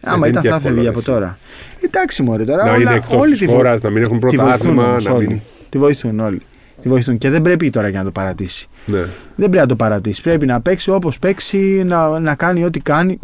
Άμα 0.00 0.18
δεν 0.20 0.30
ήταν 0.30 0.30
είναι 0.30 0.40
θα 0.40 0.40
και 0.40 0.48
εύκολο, 0.48 0.56
έφευγε 0.58 0.82
ρε, 0.82 0.88
από 0.88 0.98
εσύ. 0.98 1.06
τώρα. 1.06 1.38
Εντάξει, 1.84 2.22
μωρέ 2.22 2.44
τώρα. 2.44 2.64
Να 2.64 2.70
όλα- 2.72 2.80
είναι 2.80 2.94
εκτός 2.94 3.20
όλοι 3.20 3.30
της 3.30 3.40
τη 3.40 3.46
χώρας, 3.46 3.80
να 3.80 3.90
μην 3.90 4.02
έχουν 4.02 4.18
Τη 4.20 4.26
βοηθούν 4.26 4.44
πρωτάθλημα. 4.46 4.84
όμως 4.88 5.04
Να 5.04 5.12
όλοι. 5.12 5.26
μην. 5.26 5.40
Τη 5.68 5.78
βοηθούν 5.78 6.20
όλοι. 6.20 6.40
Τη 6.82 6.88
βοηθούν. 6.88 7.18
Και 7.18 7.30
δεν 7.30 7.42
πρέπει 7.42 7.70
τώρα 7.70 7.88
για 7.88 7.98
να 7.98 8.04
το 8.04 8.10
παρατήσει. 8.10 8.66
Ναι. 8.86 8.98
Δεν 8.98 9.08
πρέπει 9.36 9.56
να 9.56 9.66
το 9.66 9.76
παρατήσει. 9.76 10.22
Πρέπει 10.22 10.46
να 10.46 10.60
παίξει 10.60 10.90
όπως 10.90 11.18
παίξει, 11.18 11.82
να, 11.86 12.18
να 12.20 12.34
κάνει 12.34 12.64
ό,τι 12.64 12.80
κάνει. 12.80 13.18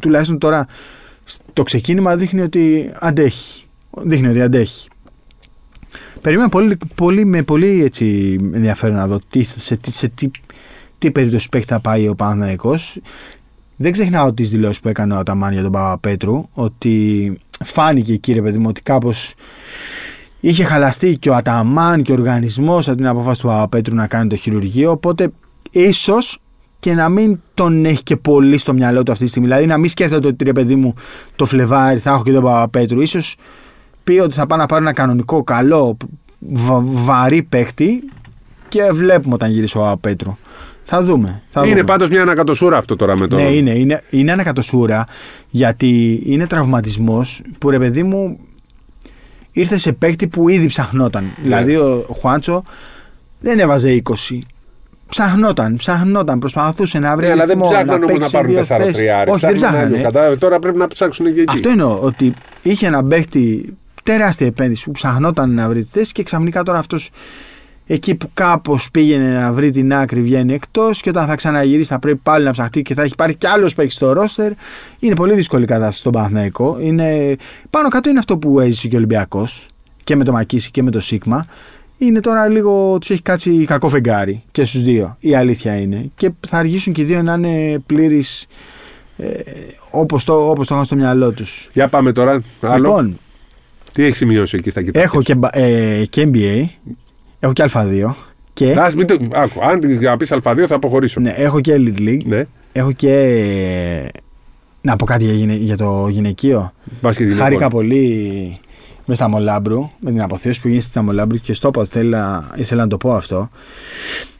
Τουλάχιστον 0.00 0.38
τώρα 0.38 0.66
το 1.52 1.62
ξεκίνημα 1.62 2.16
δείχνει 2.16 2.40
ότι 2.40 2.90
αντέχει. 2.98 3.64
Δείχνει 4.02 4.28
ότι 4.28 4.40
αντέχει. 4.42 4.88
Περίμενα 6.20 6.48
πολύ, 6.48 6.78
πολύ, 6.94 7.24
με 7.24 7.42
πολύ 7.42 7.82
έτσι 7.84 8.36
ενδιαφέρον 8.54 8.96
να 8.96 9.06
δω 9.06 9.18
τι, 9.30 9.42
σε, 9.42 9.76
τι, 9.76 9.92
σε 9.92 10.08
τι, 10.08 10.30
τι 10.98 11.10
περίπτωση 11.10 11.48
παίχτη 11.48 11.66
θα 11.66 11.80
πάει 11.80 12.08
ο 12.08 12.14
Παναθηναϊκός. 12.14 13.00
Δεν 13.80 13.92
ξεχνάω 13.92 14.32
τις 14.32 14.50
δηλώσεις 14.50 14.80
που 14.80 14.88
έκανε 14.88 15.14
ο 15.14 15.18
Αταμάν 15.18 15.52
για 15.52 15.62
τον 15.62 15.72
Παπαπέτρου 15.72 16.48
ότι 16.52 17.38
φάνηκε 17.64 18.12
εκεί 18.12 18.32
ρε 18.32 18.42
παιδί 18.42 18.58
μου 18.58 18.66
ότι 18.68 18.80
κάπως 18.82 19.34
είχε 20.40 20.64
χαλαστεί 20.64 21.12
και 21.18 21.30
ο 21.30 21.34
Αταμάν 21.34 22.02
και 22.02 22.12
ο 22.12 22.14
οργανισμός 22.14 22.88
από 22.88 22.96
την 22.96 23.06
απόφαση 23.06 23.40
του 23.40 23.46
Παπαπέτρου 23.46 23.94
να 23.94 24.06
κάνει 24.06 24.28
το 24.28 24.36
χειρουργείο 24.36 24.90
οπότε 24.90 25.28
ίσως 25.70 26.38
και 26.80 26.94
να 26.94 27.08
μην 27.08 27.40
τον 27.54 27.84
έχει 27.84 28.02
και 28.02 28.16
πολύ 28.16 28.58
στο 28.58 28.72
μυαλό 28.72 29.02
του 29.02 29.12
αυτή 29.12 29.24
τη 29.24 29.30
στιγμή. 29.30 29.48
Δηλαδή 29.48 29.66
να 29.66 29.78
μην 29.78 29.88
σκέφτεται 29.90 30.26
ότι 30.28 30.44
ρε 30.44 30.52
παιδί 30.52 30.74
μου 30.76 30.94
το 31.36 31.44
Φλεβάρι 31.44 31.98
θα 31.98 32.10
έχω 32.10 32.22
και 32.22 32.32
τον 32.32 32.42
Παπαπέτρου. 32.42 33.00
Ίσως 33.00 33.36
πει 34.04 34.18
ότι 34.18 34.34
θα 34.34 34.46
πάω 34.46 34.58
να 34.58 34.66
πάρω 34.66 34.82
ένα 34.82 34.92
κανονικό, 34.92 35.42
καλό, 35.44 35.96
βα- 36.38 36.82
βαρύ 36.84 37.42
παίκτη 37.42 38.02
και 38.68 38.80
βλέπουμε 38.92 39.34
όταν 39.34 39.50
γυρίσει 39.50 39.76
ο 39.76 39.80
Παπαπέτρου. 39.80 40.36
Θα 40.90 41.02
δούμε. 41.02 41.42
Θα 41.48 41.60
Είναι 41.60 41.70
δούμε. 41.70 41.84
πάντως 41.84 42.08
μια 42.08 42.22
ανακατοσούρα 42.22 42.76
αυτό 42.76 42.96
τώρα 42.96 43.18
με 43.18 43.26
το. 43.26 43.36
Ναι, 43.36 43.42
είναι, 43.42 43.70
είναι, 43.70 44.00
είναι 44.10 44.32
ανακατοσούρα 44.32 45.06
γιατί 45.48 46.22
είναι 46.24 46.46
τραυματισμός 46.46 47.42
που 47.58 47.70
ρε 47.70 47.78
παιδί 47.78 48.02
μου 48.02 48.38
ήρθε 49.52 49.78
σε 49.78 49.92
παίκτη 49.92 50.28
που 50.28 50.48
ήδη 50.48 50.66
ψαχνόταν. 50.66 51.22
Ναι. 51.24 51.30
Δηλαδή 51.42 51.76
ο 51.76 52.06
Χουάντσο 52.20 52.64
δεν 53.40 53.58
έβαζε 53.58 54.02
20. 54.30 54.38
ψαχνόταν, 55.08 55.76
ψαχνόταν, 55.76 56.38
προσπαθούσε 56.38 56.98
να 56.98 57.16
βρει 57.16 57.26
Ναι, 57.26 57.32
αλλά 57.32 57.44
δεν 57.44 57.56
ρυθμό, 57.56 57.70
ψάχναν 57.70 57.86
να 57.86 57.94
όμω 57.94 58.04
να 58.04 58.12
παίξει 58.12 58.30
πάρουν 58.30 58.50
δύο 58.50 58.60
4 58.60 58.64
θέσεις. 58.64 58.96
τριάρι. 58.96 59.30
Όχι, 59.30 59.46
δεν 59.46 59.54
ψάχνανε. 59.54 59.98
Κατάλαβε. 59.98 60.36
Τώρα 60.36 60.58
πρέπει 60.58 60.78
να 60.78 60.86
ψάξουν 60.88 61.34
και 61.34 61.40
εκεί. 61.40 61.52
Αυτό 61.52 61.68
εννοώ, 61.68 61.98
ότι 62.00 62.32
είχε 62.62 62.86
ένα 62.86 63.04
παίχτη 63.04 63.74
τεράστια 64.02 64.46
επένδυση 64.46 64.84
που 64.84 64.90
ψαχνόταν 64.90 65.54
να 65.54 65.68
βρει 65.68 65.84
τη 65.84 65.90
θέση 65.90 66.12
και 66.12 66.22
ξαφνικά 66.22 66.62
τώρα 66.62 66.78
αυτός 66.78 67.10
εκεί 67.90 68.14
που 68.14 68.30
κάπως 68.34 68.90
πήγαινε 68.90 69.30
να 69.40 69.52
βρει 69.52 69.70
την 69.70 69.94
άκρη 69.94 70.20
βγαίνει 70.22 70.54
εκτός 70.54 71.00
και 71.00 71.08
όταν 71.08 71.26
θα 71.26 71.34
ξαναγυρίσει 71.34 71.88
θα 71.88 71.98
πρέπει 71.98 72.20
πάλι 72.22 72.44
να 72.44 72.50
ψαχτεί 72.50 72.82
και 72.82 72.94
θα 72.94 73.02
έχει 73.02 73.14
πάρει 73.14 73.34
κι 73.34 73.46
άλλος 73.46 73.74
παίχτη 73.74 73.92
στο 73.92 74.12
ρόστερ. 74.12 74.52
Είναι 74.98 75.14
πολύ 75.14 75.34
δύσκολη 75.34 75.62
η 75.62 75.66
κατάσταση 75.66 75.98
στον 75.98 76.12
Παναθηναϊκό. 76.12 76.76
Είναι, 76.80 77.36
πάνω 77.70 77.88
κάτω 77.88 78.08
είναι 78.08 78.18
αυτό 78.18 78.38
που 78.38 78.60
έζησε 78.60 78.88
και 78.88 78.94
ο 78.94 78.98
Ολυμπιακός 78.98 79.68
και 80.04 80.16
με 80.16 80.24
το 80.24 80.32
Μακίση 80.32 80.70
και 80.70 80.82
με 80.82 80.90
το 80.90 81.00
Σίγμα. 81.00 81.46
Είναι 81.98 82.20
τώρα 82.20 82.48
λίγο 82.48 82.98
τους 82.98 83.10
έχει 83.10 83.22
κάτσει 83.22 83.64
κακό 83.64 83.88
φεγγάρι 83.88 84.42
και 84.52 84.64
στους 84.64 84.82
δύο. 84.82 85.16
Η 85.20 85.34
αλήθεια 85.34 85.76
είναι. 85.80 86.10
Και 86.16 86.30
θα 86.48 86.56
αργήσουν 86.58 86.92
και 86.92 87.00
οι 87.00 87.04
δύο 87.04 87.22
να 87.22 87.32
είναι 87.34 87.78
πλήρει 87.86 88.24
ε, 89.16 89.26
όπως 89.90 90.24
το, 90.24 90.50
όπως 90.50 90.66
το 90.66 90.74
είχαν 90.74 90.86
στο 90.86 90.94
μυαλό 90.96 91.30
τους. 91.30 91.68
Για 91.72 91.88
πάμε 91.88 92.12
τώρα. 92.12 92.42
Άλλο. 92.60 92.76
Λοιπόν, 92.76 93.18
Τι 93.92 94.02
έχεις 94.04 94.16
σημειώσει 94.16 94.56
εκεί 94.56 94.70
στα 94.70 94.80
κοιτάξια. 94.80 95.02
έχω 95.02 95.22
και, 95.22 95.34
μπα- 95.34 95.56
ε, 95.58 96.04
και 96.10 96.28
NBA, 96.32 96.64
έχω 97.40 97.52
και 97.52 97.64
Α2 97.72 98.10
και, 98.52 98.72
Ας 98.78 98.94
μην 98.94 99.06
το... 99.06 99.16
Άκου, 99.32 99.64
αν 99.64 99.80
για 99.90 100.10
να 100.10 100.16
πεις 100.16 100.32
Α2 100.42 100.64
θα 100.66 100.74
αποχωρήσω. 100.74 101.20
ναι, 101.20 101.30
έχω 101.30 101.60
και 101.60 101.74
Elite 101.76 101.98
League, 102.00 102.24
Ναι. 102.24 102.46
έχω 102.72 102.92
και. 102.92 103.12
ε, 103.12 104.18
Να 104.80 104.96
πω 104.96 105.04
κάτι 105.04 105.24
για, 105.24 105.32
γυναι- 105.32 105.60
για 105.60 105.76
το 105.76 106.08
γυναικείο. 106.08 106.72
Μπάσκετ 107.02 107.22
γυναικών. 107.26 107.44
Χάρηκα 107.46 107.68
πολύ 107.68 108.58
μες 109.04 109.16
στα 109.16 109.28
Μολάμπρου, 109.28 109.90
με 110.00 110.10
την 110.10 110.22
αποθέωση 110.22 110.60
που 110.60 110.68
γίνει 110.68 110.80
στη 110.80 111.00
Μολάμπρου 111.00 111.38
και 111.38 111.54
στο 111.54 111.68
είπα 111.68 111.80
ότι 111.80 111.90
θέλα, 111.90 112.50
ήθελα 112.56 112.82
να 112.82 112.88
το 112.88 112.96
πω 112.96 113.14
αυτό. 113.14 113.50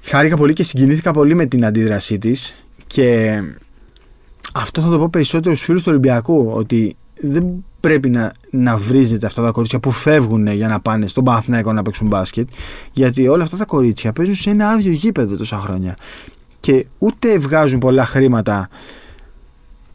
Χάρηκα 0.02 0.36
πολύ 0.36 0.52
και 0.52 0.62
συγκινήθηκα 0.62 1.10
πολύ 1.10 1.34
με 1.34 1.46
την 1.46 1.64
αντίδρασή 1.64 2.18
της 2.18 2.64
και 2.86 3.38
αυτό 4.54 4.80
θα 4.80 4.88
το 4.88 4.98
πω 4.98 5.08
περισσότερο 5.08 5.54
στους 5.54 5.66
φίλους 5.66 5.82
του 5.82 5.88
Ολυμπιακού 5.90 6.50
ότι 6.54 6.96
δεν 7.20 7.64
πρέπει 7.80 8.08
να, 8.08 8.32
να 8.50 8.76
βρίζετε 8.76 9.26
αυτά 9.26 9.42
τα 9.42 9.50
κορίτσια 9.50 9.78
που 9.78 9.90
φεύγουν 9.90 10.46
για 10.46 10.68
να 10.68 10.80
πάνε 10.80 11.06
στον 11.06 11.24
Παναθηναϊκό 11.24 11.72
να 11.72 11.82
παίξουν 11.82 12.06
μπάσκετ 12.06 12.48
γιατί 12.92 13.28
όλα 13.28 13.42
αυτά 13.42 13.56
τα 13.56 13.64
κορίτσια 13.64 14.12
παίζουν 14.12 14.34
σε 14.34 14.50
ένα 14.50 14.68
άδειο 14.68 14.92
γήπεδο 14.92 15.36
τόσα 15.36 15.58
χρόνια. 15.58 15.96
Και 16.60 16.86
ούτε 16.98 17.38
βγάζουν 17.38 17.78
πολλά 17.78 18.04
χρήματα 18.04 18.68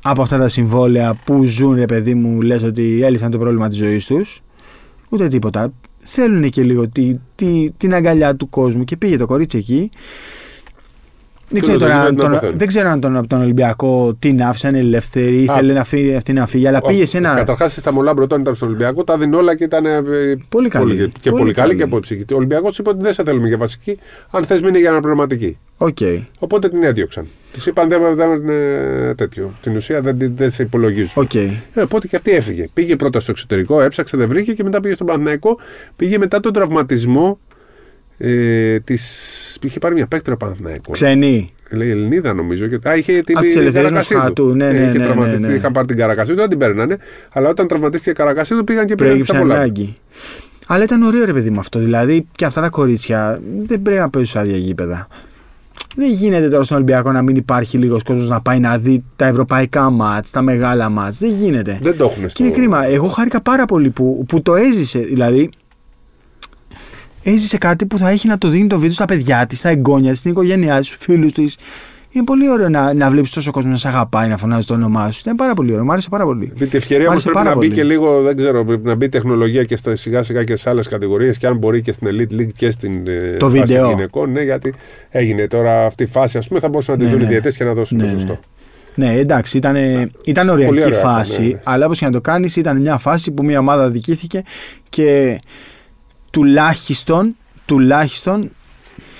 από 0.01 0.21
αυτά 0.21 0.37
τα 0.37 0.49
συμβόλαια 0.49 1.13
που 1.25 1.43
ζουν 1.43 1.75
ρε 1.75 1.85
παιδί 1.85 2.13
μου 2.13 2.41
λες 2.41 2.63
ότι 2.63 3.01
έλυσαν 3.03 3.31
το 3.31 3.37
πρόβλημα 3.37 3.67
της 3.67 3.77
ζωής 3.77 4.05
τους. 4.05 4.41
Ούτε 5.09 5.27
τίποτα. 5.27 5.73
Θέλουν 5.99 6.49
και 6.49 6.63
λίγο 6.63 6.89
τη, 6.89 7.15
τη, 7.35 7.71
την 7.77 7.93
αγκαλιά 7.93 8.35
του 8.35 8.49
κόσμου 8.49 8.83
και 8.83 8.97
πήγε 8.97 9.17
το 9.17 9.25
κορίτσι 9.25 9.57
εκεί 9.57 9.89
δεν 11.53 11.61
Και 11.61 11.67
ξέρω, 11.67 11.77
το 11.77 11.85
τώρα, 11.85 11.95
αν 11.99 12.05
δίνει 12.05 12.15
να 12.17 12.23
τον, 12.23 12.31
αποθέτει. 12.31 12.57
δεν 12.57 12.67
ξέρω 12.67 12.89
αν 12.89 12.99
τον, 12.99 13.17
από 13.17 13.27
τον 13.27 13.41
Ολυμπιακό 13.41 14.15
την 14.19 14.43
άφησαν 14.43 14.75
ελεύθερη, 14.75 15.37
Α. 15.37 15.41
ήθελε 15.41 15.73
να 15.73 15.83
φύγει, 15.83 16.15
αυτή 16.15 16.33
να 16.33 16.47
φύγει, 16.47 16.67
αλλά 16.67 16.81
πήγε 16.81 17.05
σε 17.05 17.17
ένα. 17.17 17.33
Καταρχάς 17.35 17.73
στα 17.73 17.91
Μολάμπρο 17.93 18.23
όταν 18.23 18.39
ήταν 18.39 18.55
στον 18.55 18.67
Ολυμπιακό 18.67 19.03
τα 19.03 19.17
δίνει 19.17 19.35
όλα 19.35 19.55
και 19.55 19.63
ήταν. 19.63 19.85
ε, 19.85 20.01
Πολύ 20.49 20.69
καλή. 20.69 20.95
Και 20.95 21.29
πολύ, 21.29 21.41
Πολύ 21.41 21.53
καλή 21.53 21.53
καλή. 21.53 21.75
και 21.75 21.83
από 21.83 21.99
ψυχή. 21.99 22.23
Ο 22.31 22.35
Ολυμπιακός 22.35 22.77
είπε 22.77 22.89
ότι 22.89 23.03
δεν 23.03 23.13
σε 23.13 23.23
θέλουμε 23.23 23.47
για 23.47 23.57
βασική, 23.57 23.99
αν 24.31 24.43
θες 24.45 24.61
μείνει 24.61 24.79
για 24.79 24.89
αναπληρωματική. 24.89 25.57
Οκ. 25.77 25.97
Οπότε 26.39 26.69
την 26.69 26.83
έδιωξαν. 26.83 27.27
Τη 27.53 27.59
είπαν 27.65 27.89
δεν 27.89 28.15
δεν 28.15 28.31
είναι 28.31 29.13
τέτοιο. 29.17 29.51
Την 29.61 29.75
ουσία 29.75 30.01
δεν, 30.01 30.17
δεν 30.35 30.49
σε 30.51 30.63
υπολογίζουν. 30.63 31.11
Οκ. 31.15 31.33
Ε, 31.35 31.51
οπότε 31.81 32.07
και 32.07 32.15
αυτή 32.15 32.31
έφυγε. 32.31 32.67
Πήγε 32.73 32.95
πρώτα 32.95 33.19
στο 33.19 33.31
εξωτερικό, 33.31 33.81
έψαξε, 33.81 34.17
δεν 34.17 34.27
βρήκε 34.27 34.53
και 34.53 34.63
μετά 34.63 34.79
πήγε 34.79 34.93
στον 34.93 35.07
Παναθηναϊκό. 35.07 35.57
Πήγε 35.95 36.17
μετά 36.17 36.39
τον 36.39 36.53
τραυματισμό 36.53 37.39
ε, 38.17 38.79
της... 38.79 39.57
Είχε 39.61 39.79
πάρει 39.79 39.93
μια 39.93 40.07
παίκτρα 40.07 40.37
Παναθηναϊκό. 40.37 40.91
Ξένη. 40.91 41.53
Λέει 41.71 41.89
Ελληνίδα 41.89 42.33
νομίζω. 42.33 42.67
Και... 42.67 42.89
Α, 42.89 42.95
είχε 42.95 43.21
την 43.21 43.37
Α, 43.37 43.41
της 43.41 43.55
Ελευθερίας 43.55 43.73
Καρακασίδου. 43.91 44.19
Μοσχάτου. 44.19 44.55
Ναι, 44.55 44.65
Ε, 44.65 44.71
ναι, 44.71 44.79
είχε 44.87 44.97
ναι, 44.97 45.05
τραυματιστεί, 45.05 45.41
ναι, 45.41 45.47
ναι. 45.47 45.53
Είχαν 45.53 45.71
πάρει 45.71 45.87
την 45.87 45.97
Καρακασίδου, 45.97 46.35
δεν 46.37 46.49
την 46.49 46.57
παίρνανε. 46.57 46.97
Αλλά 47.33 47.49
όταν 47.49 47.67
τραυματίστηκε 47.67 48.09
η 48.09 48.13
Καρακασίδου 48.13 48.63
πήγαν 48.63 48.85
και 48.85 48.95
πήγαν 48.95 49.07
Προέγυψε 49.07 49.33
στα 49.33 49.41
πολλά. 49.41 49.55
ανάγκη. 49.55 49.95
Αλλά 50.67 50.83
ήταν 50.83 51.03
ωραίο 51.03 51.25
ρε 51.25 51.33
παιδί 51.33 51.49
μου 51.49 51.59
αυτό. 51.59 51.79
Δηλαδή 51.79 52.27
και 52.35 52.45
αυτά 52.45 52.61
τα 52.61 52.69
κορίτσια 52.69 53.39
δεν 53.57 53.81
πρέπει 53.81 53.99
να 53.99 54.09
παίζουν 54.09 54.31
σε 54.31 54.39
άδεια 54.39 54.57
γήπεδα. 54.57 55.07
Δεν 55.95 56.11
γίνεται 56.11 56.49
τώρα 56.49 56.63
στον 56.63 56.77
Ολυμπιακό 56.77 57.11
να 57.11 57.21
μην 57.21 57.35
υπάρχει 57.35 57.77
λίγος 57.77 58.03
κόσμος 58.03 58.29
να 58.29 58.41
πάει 58.41 58.59
να 58.59 58.77
δει 58.77 59.01
τα 59.15 59.25
ευρωπαϊκά 59.25 59.89
μάτς, 59.89 60.31
τα 60.31 60.41
μεγάλα 60.41 60.89
μάτς. 60.89 61.17
Δεν 61.19 61.29
γίνεται. 61.29 61.79
Δεν 61.81 61.97
το 61.97 62.03
έχουν 62.03 62.27
Και 62.27 62.43
είναι 62.43 62.51
κρίμα. 62.51 62.85
Εγώ 62.85 63.07
χάρηκα 63.07 63.41
πάρα 63.41 63.65
πολύ 63.65 63.89
που, 63.89 64.25
που 64.27 64.41
το 64.41 64.55
έζησε. 64.55 64.99
Δηλαδή, 64.99 65.49
έζησε 67.23 67.57
κάτι 67.57 67.85
που 67.85 67.97
θα 67.97 68.09
έχει 68.09 68.27
να 68.27 68.37
το 68.37 68.47
δίνει 68.47 68.67
το 68.67 68.75
βίντεο 68.75 68.93
στα 68.93 69.05
παιδιά 69.05 69.45
της, 69.45 69.59
στα 69.59 69.69
εγγόνια 69.69 70.09
της, 70.11 70.19
στην 70.19 70.31
οικογένειά 70.31 70.77
της, 70.77 70.87
στους 70.87 70.97
φίλους 71.05 71.31
της. 71.31 71.57
Είναι 72.15 72.23
πολύ 72.25 72.49
ωραίο 72.49 72.69
να, 72.69 72.93
να 72.93 73.09
βλέπεις 73.09 73.31
τόσο 73.31 73.51
κόσμο 73.51 73.71
να 73.71 73.77
σε 73.77 73.87
αγαπάει, 73.87 74.27
να 74.27 74.37
φωνάζει 74.37 74.65
το 74.67 74.73
όνομά 74.73 75.11
σου. 75.11 75.21
Είναι 75.25 75.35
πάρα 75.35 75.53
πολύ 75.53 75.71
ωραίο. 75.71 75.83
Μου 75.83 75.91
άρεσε 75.91 76.09
πάρα 76.09 76.23
πολύ. 76.23 76.51
Επί 76.55 76.67
τη 76.67 76.77
ευκαιρία 76.77 77.05
Μ' 77.05 77.09
όμως 77.09 77.25
άρεσε 77.25 77.29
πρέπει 77.29 77.45
πάρα 77.45 77.49
να 77.55 77.61
μπει 77.61 77.67
πολύ. 77.67 77.77
και 77.79 77.83
λίγο, 77.83 78.21
δεν 78.21 78.35
ξέρω, 78.37 78.65
πρέπει 78.65 78.87
να 78.87 78.95
μπει 78.95 79.09
τεχνολογία 79.09 79.63
και 79.63 79.75
στα, 79.75 79.95
σιγά 79.95 80.23
σιγά 80.23 80.43
και 80.43 80.55
σε 80.55 80.69
άλλες 80.69 80.87
κατηγορίες 80.87 81.37
και 81.37 81.47
αν 81.47 81.57
μπορεί 81.57 81.81
και 81.81 81.91
στην 81.91 82.07
Elite 82.11 82.33
League 82.39 82.51
και 82.55 82.69
στην 82.69 83.07
ε, 83.07 83.35
Το 83.39 83.49
φάση 83.49 83.59
βίντεο. 83.59 83.89
γυναικών. 83.89 84.31
Ναι, 84.31 84.41
γιατί 84.41 84.73
έγινε 85.09 85.47
τώρα 85.47 85.85
αυτή 85.85 86.03
η 86.03 86.05
φάση, 86.07 86.37
ας 86.37 86.47
πούμε, 86.47 86.59
θα 86.59 86.67
μπορούσαν 86.69 86.93
να 86.97 86.99
τη 86.99 87.05
Ναι, 87.05 87.11
δουν 87.11 87.21
οι 87.21 87.23
ναι. 87.23 87.29
διαιτές 87.29 87.55
και 87.57 87.63
να 87.63 87.73
δώσουν 87.73 87.97
Ναι, 87.97 88.03
το 88.03 88.11
ναι. 88.11 88.19
σωστό. 88.19 88.39
Ναι, 88.95 89.13
εντάξει, 89.13 89.57
ήταν, 89.57 89.75
ήταν 90.25 90.49
ωριακή 90.49 90.71
ωραία 90.71 90.87
αυτό, 90.87 90.99
φάση. 91.07 91.41
ναι, 91.41 91.47
ναι. 91.47 91.59
Αλλά 91.63 91.85
όπως 91.85 91.99
και 91.99 92.05
να 92.05 92.11
το 92.11 92.21
κάνεις, 92.21 92.55
ήταν 92.55 92.81
μια 92.81 92.97
φάση 92.97 93.31
που 93.31 93.43
μια 93.43 93.59
ομάδα 93.59 93.89
δικήθηκε 93.89 94.41
και 94.89 95.39
τουλάχιστον, 96.33 97.35
τουλάχιστον. 97.65 98.51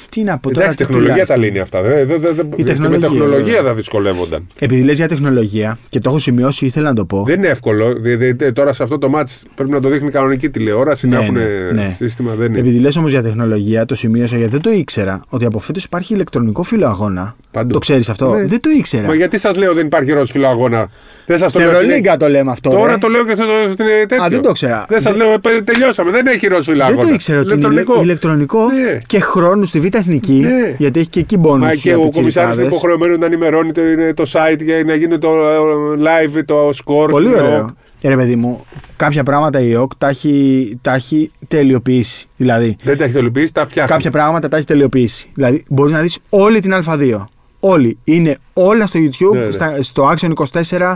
Τι 0.10 0.24
να 0.24 0.38
πω 0.38 0.52
τώρα. 0.52 0.60
Εντάξει, 0.66 0.78
τι 0.78 0.86
τεχνολογία 0.86 1.26
τα 1.26 1.34
τουλάχιστον. 1.34 1.42
λύνει 1.44 1.60
αυτά. 1.60 1.82
Δεν, 1.82 2.08
δεν, 2.22 2.36
δεν, 2.36 2.50
και 2.50 2.56
με 2.58 2.64
τεχνολογία, 2.64 3.00
τεχνολογία 3.00 3.44
βέβαια. 3.46 3.62
θα 3.64 3.74
δυσκολεύονταν. 3.74 4.48
Επειδή 4.60 4.82
λες 4.84 4.98
για 4.98 5.08
τεχνολογία 5.08 5.78
και 5.90 6.00
το 6.00 6.10
έχω 6.10 6.20
σημειώσει, 6.20 6.66
ήθελα 6.66 6.88
να 6.90 6.96
το 6.96 7.06
πω. 7.06 7.24
Δεν 7.24 7.38
είναι 7.38 7.48
εύκολο. 7.48 7.94
δι- 8.00 8.18
δι- 8.18 8.38
δι- 8.44 8.54
τώρα 8.54 8.74
σε 8.74 8.84
αυτό 8.84 8.98
το 8.98 9.10
μάτς 9.10 9.44
πρέπει 9.56 9.72
να 9.72 9.80
το 9.82 9.90
δείχνει 9.90 10.12
κανονική 10.12 10.50
τηλεόραση, 10.50 11.08
Ναι, 11.08 11.16
να 11.16 11.22
έχουν 11.22 11.34
ναι, 11.34 11.72
ναι. 11.74 11.94
σύστημα. 11.98 12.34
Δεν 12.34 12.50
είναι. 12.50 12.60
Επειδή 12.60 12.80
λες 12.80 12.96
όμως 12.96 13.12
για 13.12 13.22
τεχνολογία, 13.24 13.86
το 13.86 13.96
σημείωσα 13.96 14.38
γιατί 14.38 14.52
δεν 14.52 14.62
το 14.62 14.72
ήξερα 14.72 15.24
ότι 15.30 15.46
από 15.46 15.60
φέτος 15.60 15.84
υπάρχει 15.84 16.14
ηλεκτρονικό 16.14 16.64
φιλοαγώνα. 16.64 17.36
Παντού. 17.54 17.74
Το 17.74 17.80
ξέρεις 17.80 18.10
αυτό; 18.10 18.34
Ναι. 18.34 18.46
Δεν 18.46 18.60
το 18.62 18.70
ήξερα. 18.70 19.08
Μα 19.08 19.16
γιατί 19.16 19.38
σας 19.38 19.56
λέω 19.58 19.74
δεν 19.74 19.86
υπάρχει 19.86 20.12
ροζ 20.12 20.32
φιλοαγώνα. 20.32 20.90
Δεν 21.26 21.38
σας 21.38 21.52
το 21.52 21.60
Στην 21.60 21.72
λέω. 21.72 21.80
συνέχεια. 21.80 21.96
Ευρωλίγκα 21.98 22.18
το 22.18 22.28
λέμε 22.30 22.52
αυτό. 22.52 22.70
Τώρα 22.70 22.92
ρε. 22.92 22.98
το 22.98 23.08
λέω 23.08 23.26
και 23.26 23.32
στο, 23.36 23.44
στην 23.72 23.86
τέτοιο. 24.08 24.24
Α, 24.24 24.30
δεν 24.30 24.42
το 24.42 24.52
ξέρα. 24.52 24.86
Δεν 24.90 25.02
σας 25.02 25.16
Δεν- 25.16 25.26
λέω, 25.28 25.56
ε, 25.58 25.62
τελειώσαμε. 25.62 26.12
Δεν 26.12 26.28
έχει 26.28 26.48
ροζ 26.48 26.66
φιλοαγώνα. 26.66 26.98
Δεν 27.00 27.08
το 27.08 27.14
ήξερα 27.14 27.40
ότι 27.40 27.54
είναι 27.54 27.68
Ηλεκτρονικό. 27.68 27.94
ηλε- 27.94 28.04
ηλεκτρονικό 28.06 28.66
Ναι. 28.72 29.00
και 29.08 29.20
χρόνου 29.20 29.66
στη 29.66 29.80
Β' 29.80 29.96
Εθνική. 29.96 30.34
Ναι. 30.34 30.76
Γιατί 30.78 31.00
έχει 31.00 31.10
και 31.10 31.20
εκεί 31.20 31.36
Μα 31.38 31.42
μπόνους 31.42 31.72
και 31.76 31.90
για 31.90 31.98
ο 31.98 32.00
κομισάριο 32.00 32.24
είναι 32.24 32.28
πιτσιρικάδες. 32.32 32.66
υποχρεωμένος 32.78 33.18
να 33.18 33.26
ενημερώνει 33.26 33.72
το, 33.72 33.82
είναι 33.82 34.14
το 34.14 34.24
site 34.34 34.62
για 34.64 34.84
να 34.84 34.96
γίνει 34.96 35.18
το 35.18 35.30
ε, 35.30 36.02
live, 36.38 36.42
το 36.46 36.70
score. 36.70 37.10
Πολύ 37.10 37.30
το- 37.32 37.38
ωραίο. 37.38 37.76
Ε, 38.02 38.08
ρε 38.10 38.16
παιδί 38.16 38.36
μου, 38.36 38.66
κάποια 38.96 39.24
πράγματα 39.24 39.60
η 39.62 39.76
ΟΚ 39.76 39.92
τα 39.98 40.08
έχει, 40.08 40.78
τα 40.82 40.94
έχει 40.94 41.32
τελειοποιήσει. 41.48 42.28
Δηλαδή, 42.38 42.76
Δεν 42.84 42.98
τα 42.98 43.04
έχει 43.04 43.14
τελειοποιήσει, 43.14 43.54
τα 43.54 43.66
φτιάχνει. 43.66 43.92
κάποια 43.96 44.12
πράγματα 44.12 44.48
τα 44.48 44.58
έχει 44.58 44.66
τελειοποιήσει. 44.66 45.30
Δηλαδή, 45.34 45.64
μπορείς 45.70 45.94
να 45.94 46.00
δεις 46.02 46.18
όλη 46.30 46.60
την 46.60 46.74
Α2. 46.74 47.26
Όλη. 47.66 47.98
Είναι 48.04 48.38
όλα 48.54 48.88
στο 48.88 49.00
YouTube, 49.00 49.34
Ναι, 49.36 49.46
ναι. 49.46 49.52
Στα, 49.52 49.84
στο 49.84 50.12
Action 50.16 50.32
24. 50.70 50.94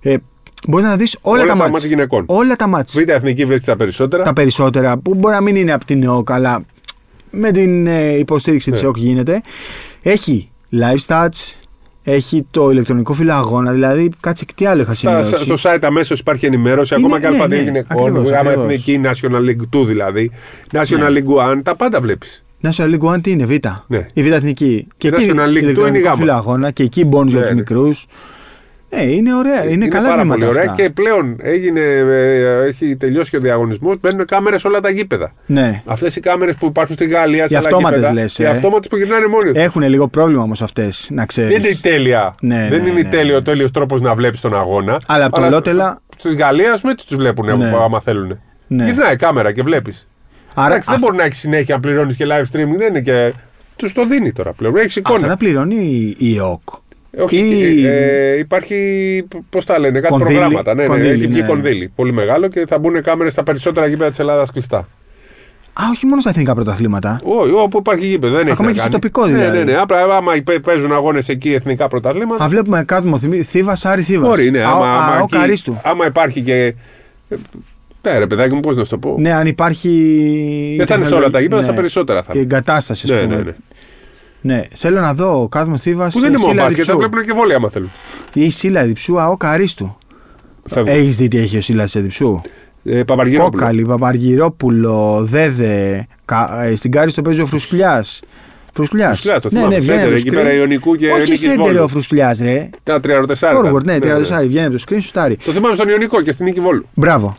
Ε, 0.00 0.16
μπορείς 0.68 0.86
να 0.86 0.96
δεις 0.96 1.18
όλα, 1.22 1.34
Όλα 1.36 1.46
τα 1.46 1.52
τα 1.52 1.56
μάτς. 1.58 1.70
μάτς 1.70 1.84
γυναικών. 1.86 2.24
Όλα 2.26 2.56
τα 2.56 2.66
μάτς. 2.66 2.94
Β' 3.00 3.08
εθνική 3.08 3.44
βρίσκεται 3.44 3.70
τα 3.70 3.76
περισσότερα. 3.76 4.22
Τα 4.22 4.32
περισσότερα 4.32 4.98
που 4.98 5.14
μπορεί 5.14 5.34
να 5.34 5.40
μην 5.40 5.56
είναι 5.56 5.72
από 5.72 5.84
την 5.84 6.02
ΕΟΚ, 6.02 6.30
αλλά 6.30 6.64
με 7.30 7.50
την 7.50 7.86
ε, 7.86 8.16
υποστήριξη 8.18 8.68
Ναι. 8.70 8.74
της 8.76 8.84
ΕΟΚ 8.84 8.96
γίνεται. 8.96 9.40
Έχει 10.02 10.50
live 10.72 11.06
stats, 11.06 11.54
έχει 12.02 12.46
το 12.50 12.70
ηλεκτρονικό 12.70 13.12
φυλαγόνα, 13.12 13.72
δηλαδή 13.72 14.10
κάτσε 14.20 14.44
και 14.44 14.52
τι 14.56 14.66
άλλο 14.66 14.80
είχα 14.82 14.94
Στα, 14.94 15.22
σημειώσει; 15.22 15.56
στο 15.56 15.70
site 15.70 15.78
αμέσως 15.82 16.18
υπάρχει 16.20 16.46
ενημέρωση, 16.46 16.94
Είναι- 16.98 17.06
ακόμα 17.14 17.20
και 17.30 17.36
ναι, 17.36 17.44
Α2 17.44 17.48
ναι, 17.48 17.56
γυναικών, 17.62 18.06
ακριβώς, 18.06 18.28
γάμα 18.30 18.40
ακριβώς. 18.50 18.64
εθνική, 18.64 19.00
National 19.04 19.40
League 19.48 19.80
2 19.80 19.86
δηλαδή, 19.86 20.30
National 20.72 21.10
Ναι. 21.12 21.20
League 21.20 21.52
1, 21.56 21.62
τα 21.62 21.76
πάντα 21.76 22.00
βλέπεις. 22.00 22.44
National 22.62 22.94
League 22.94 23.14
One 23.14 23.22
τι 23.22 23.30
είναι, 23.30 23.44
Β; 23.46 23.50
Ναι. 23.86 24.06
Η 24.14 24.22
Β 24.22 24.26
Εθνική. 24.32 24.88
Και 24.96 25.06
Η 25.08 25.10
εκεί 25.14 25.30
National 25.32 25.38
League 25.38 25.40
Two 25.40 25.48
είναι 25.48 25.58
η 25.58 25.62
ηλεκτρονικό 25.62 26.04
γάμα. 26.04 26.16
φυλαγόνα 26.16 26.70
και 26.70 26.82
εκεί 26.82 27.08
bonus 27.12 27.26
για 27.26 27.34
Ναι, 27.38 27.40
τους 27.40 27.50
ναι. 27.50 27.54
μικρούς. 27.56 28.06
Ε, 28.88 29.10
είναι 29.12 29.34
ωραία, 29.34 29.68
είναι, 29.70 29.88
καλά 29.88 30.08
πάρα 30.08 30.22
βήματα 30.22 30.38
πολύ 30.46 30.50
ωραία 30.58 30.70
αυτά. 30.70 30.82
και 30.82 30.90
πλέον 30.90 31.36
έγινε, 31.40 31.80
ε, 31.80 32.66
έχει 32.66 32.96
τελειώσει 32.96 33.30
και 33.30 33.36
ο 33.36 33.40
διαγωνισμός. 33.40 33.96
Μπαίνουν 34.00 34.26
κάμερες 34.26 34.60
σε 34.60 34.66
όλα 34.66 34.80
τα 34.80 34.90
γήπεδα. 34.90 35.32
Ναι. 35.46 35.82
Αυτές 35.86 36.16
οι 36.16 36.20
κάμερες 36.20 36.54
που 36.54 36.66
υπάρχουν 36.66 36.94
στη 36.94 37.06
Γαλλία, 37.06 37.46
σε 37.48 37.54
Οι 37.54 37.56
άλλα 37.56 37.66
αυτόματες 37.66 37.98
γήπεδα, 37.98 38.14
λες, 38.20 38.38
Οι 38.38 38.42
ε. 38.44 38.48
αυτόματες 38.48 38.88
που 38.88 38.96
γυρνάνε 38.96 39.26
μόνοι 39.26 39.52
τους. 39.52 39.62
Έχουν 39.62 39.82
λίγο 39.82 40.08
πρόβλημα 40.08 40.42
όμως 40.42 40.62
αυτές, 40.62 41.08
να 41.12 41.26
ξέρεις. 41.26 41.50
Δεν 41.50 41.58
είναι 41.58 41.68
η 41.68 41.76
τέλεια. 41.80 42.34
Ναι, 42.40 42.66
δεν 42.70 42.82
ναι, 42.82 42.88
είναι 42.90 43.00
η 43.00 43.02
ναι, 43.02 43.08
τέλειο, 43.08 43.30
ναι. 43.32 43.36
ο 43.36 43.42
τέλειος 43.42 43.70
τρόπος 43.70 44.00
να 44.00 44.14
βλέπεις 44.14 44.40
τον 44.40 44.56
αγώνα. 44.56 45.00
Αλλά 45.06 45.24
από 45.24 45.40
το 45.40 45.48
Λότελα- 45.48 46.00
Στη 46.18 46.34
Γαλλία, 46.34 46.72
ας 46.72 46.80
πούμε, 46.80 46.92
έτσι 46.92 47.06
τους 47.06 47.16
βλέπουν 47.16 47.58
Ναι. 47.58 47.72
άμα 47.84 48.00
θέλουν. 48.00 48.40
Ναι. 48.66 48.84
Γυρνάει 48.84 49.12
η 49.12 49.16
κάμερα 49.16 49.52
και 49.52 49.62
βλέπεις. 49.62 50.06
Άρα, 50.58 50.66
Εντάξει, 50.66 50.84
δεν 50.86 50.94
αυτά, 50.94 51.06
μπορεί 51.06 51.16
να 51.18 51.24
έχεις 51.24 51.38
συνέχεια 51.38 51.74
να 51.74 51.80
πληρώνεις 51.80 52.16
και 52.16 52.24
live 52.28 52.42
streaming. 52.56 52.76
Δεν 52.78 52.88
είναι 52.88 53.00
και. 53.00 53.32
Τους 53.76 53.92
το 53.92 54.06
δίνει 54.06 54.32
τώρα 54.32 54.52
πλέον. 54.52 54.76
Έχει 54.76 54.86
αυτά 54.86 55.00
εικόνα. 55.00 55.26
τα 55.28 55.36
πληρώνει 55.36 55.74
η, 55.74 56.16
η 56.18 56.36
ΕΟΚ. 56.36 56.60
Όχι, 57.18 57.36
ή- 57.36 57.86
ε, 57.86 58.38
υπάρχει. 58.38 58.76
Πώς 59.50 59.64
τα 59.64 59.78
λένε, 59.78 60.00
κάτι 60.00 60.12
Κονδύλι, 60.12 60.32
προγράμματα. 60.38 60.74
Ναι, 60.74 60.82
ναι, 60.82 60.88
κονδύλι, 60.88 61.08
έχει 61.08 61.26
βγει 61.26 61.40
ναι. 61.40 61.46
κονδύλι. 61.46 61.92
Πολύ 61.96 62.12
μεγάλο 62.12 62.48
και 62.48 62.64
θα 62.68 62.78
μπουν 62.78 63.02
κάμερες 63.02 63.32
στα 63.32 63.42
περισσότερα 63.42 63.86
γήπεδα 63.86 64.10
της 64.10 64.18
Ελλάδας 64.18 64.50
κλειστά. 64.50 64.78
Α, 65.72 65.82
όχι 65.92 66.06
μόνο 66.06 66.20
στα 66.20 66.30
εθνικά 66.30 66.54
πρωταθλήματα. 66.54 67.20
Όχι, 67.24 67.52
όπου 67.52 67.78
υπάρχει 67.78 68.06
γήπεδο. 68.06 68.32
Δεν 68.34 68.42
έχει 68.42 68.50
Ακόμα 68.52 68.68
να 68.68 68.74
και 68.74 68.80
στο 68.80 68.88
κάνει. 68.90 69.00
τοπικό 69.02 69.24
δηλαδή. 69.26 69.58
Ναι, 69.58 69.64
ναι, 69.64 69.70
ναι. 69.72 69.76
Απλά 69.78 70.16
άμα 70.16 70.36
υπέ- 70.36 70.60
παίζουν 70.60 70.92
αγώνες 70.92 71.28
εκεί 71.28 71.52
εθνικά 71.52 71.88
πρωταθλήματα. 71.88 72.44
Α, 72.44 72.48
βλέπουμε 72.48 72.82
κάθμο 72.84 73.18
Θήβας, 73.44 73.84
Άρη 73.84 74.02
Θήβας. 74.02 74.28
Μπορεί, 74.28 74.50
ναι. 74.50 74.62
Άμα, 74.62 74.96
άμα, 74.96 75.14
ο 75.20 75.22
εκεί- 75.22 75.36
Καρίστου. 75.36 75.80
άμα 75.84 76.06
υπάρχει 76.06 76.40
και. 76.42 76.74
Ναι, 78.10 78.18
ρε 78.18 78.26
παιδάκι 78.26 78.54
μου, 78.54 78.60
πώς 78.60 78.76
να 78.76 78.84
σου 78.84 78.90
το 78.90 78.98
πω. 78.98 79.14
Ναι, 79.18 79.32
αν 79.32 79.46
υπάρχει. 79.46 80.74
Δεν 80.78 80.86
θα 80.86 80.94
είναι 80.94 81.04
σε 81.04 81.14
όλα 81.14 81.30
τα 81.30 81.40
γήπεδα, 81.40 81.60
ναι. 81.60 81.66
στα 81.66 81.74
περισσότερα 81.76 82.22
θα 82.22 82.32
Η 82.34 82.34
είναι. 82.34 82.42
εγκατάστασης, 82.44 83.10
ας 83.10 83.16
Ναι, 83.20 83.22
πούμε. 83.26 83.36
ναι, 83.36 83.42
ναι. 83.42 83.54
Ναι, 84.40 84.62
θέλω 84.74 85.00
να 85.00 85.14
δω 85.14 85.48
κάθμο 85.50 85.76
Θήβας. 85.76 86.14
Που 86.14 86.20
δεν 86.20 86.28
είναι 86.28 86.38
μόνο 86.38 86.62
μπάσκετ, 86.62 86.84
θα 86.86 86.96
βλέπουν 86.96 87.24
και 87.24 87.32
βόλια 87.32 87.56
άμα 87.56 87.68
θέλουν. 87.70 87.90
Ή 88.32 88.50
Σίλα 88.50 88.84
Διψού, 88.84 89.20
ΑΟ 89.20 89.36
Καρίστου. 89.36 89.96
Φεύγουν. 90.66 90.94
Έχεις 90.94 91.16
δει 91.16 91.28
τι 91.28 91.38
έχει 91.38 91.56
ο 91.56 91.60
Σίλα 91.60 91.84
Διψού. 91.84 92.40
Ε, 92.84 93.02
Παπαργυρόπουλο. 93.02 93.60
Κόκαλη, 93.62 93.82
Παπαργυρόπουλο, 93.82 95.18
Δέδε. 95.30 96.06
κα- 96.24 96.62
ε, 96.64 96.76
Στην 96.76 96.90
Κάριστο 96.90 97.22
παίζει 97.22 97.40
ο 97.40 97.46
Φρουσκλιά. 97.46 98.04
Φρουσκλιά. 98.72 99.06
Φρουσκλιάς, 99.06 99.40
το 99.40 99.48
ναι, 99.52 99.58
θυμάμαι, 99.58 99.74
ναι, 99.74 99.80
βγαίνει 99.80 99.98
σέντερ, 99.98 100.12
από 100.12 100.22
το 100.22 100.28
εκεί 100.28 100.28
screen. 100.30 100.42
πέρα 100.42 100.52
Ιωνικού 100.54 100.96
και 100.96 101.10
Όχι 101.10 101.20
Νίκης 101.20 101.40
σέντερ 101.40 101.58
Βόλου. 101.64 101.82
ο 101.82 101.88
Φρουσκλιά, 101.88 102.36
ρε. 102.42 102.70
Ήταν 102.80 103.00
34. 103.00 103.72
Forward, 103.72 103.84
ναι, 103.84 103.98
34. 103.98 104.46
Βγαίνει 104.46 104.66
από 104.66 104.76
το 104.76 104.82
screen, 104.88 104.96
σουτάρει. 105.00 105.36
Το 105.36 105.52
θυμάμαι 105.52 105.74
στον 105.74 105.88
Ιωνικό 105.88 106.20
και 106.22 106.32
στην 106.32 106.44
Νίκη 106.44 106.60
Βόλου. 106.60 106.86
Μπράβο. 106.94 107.36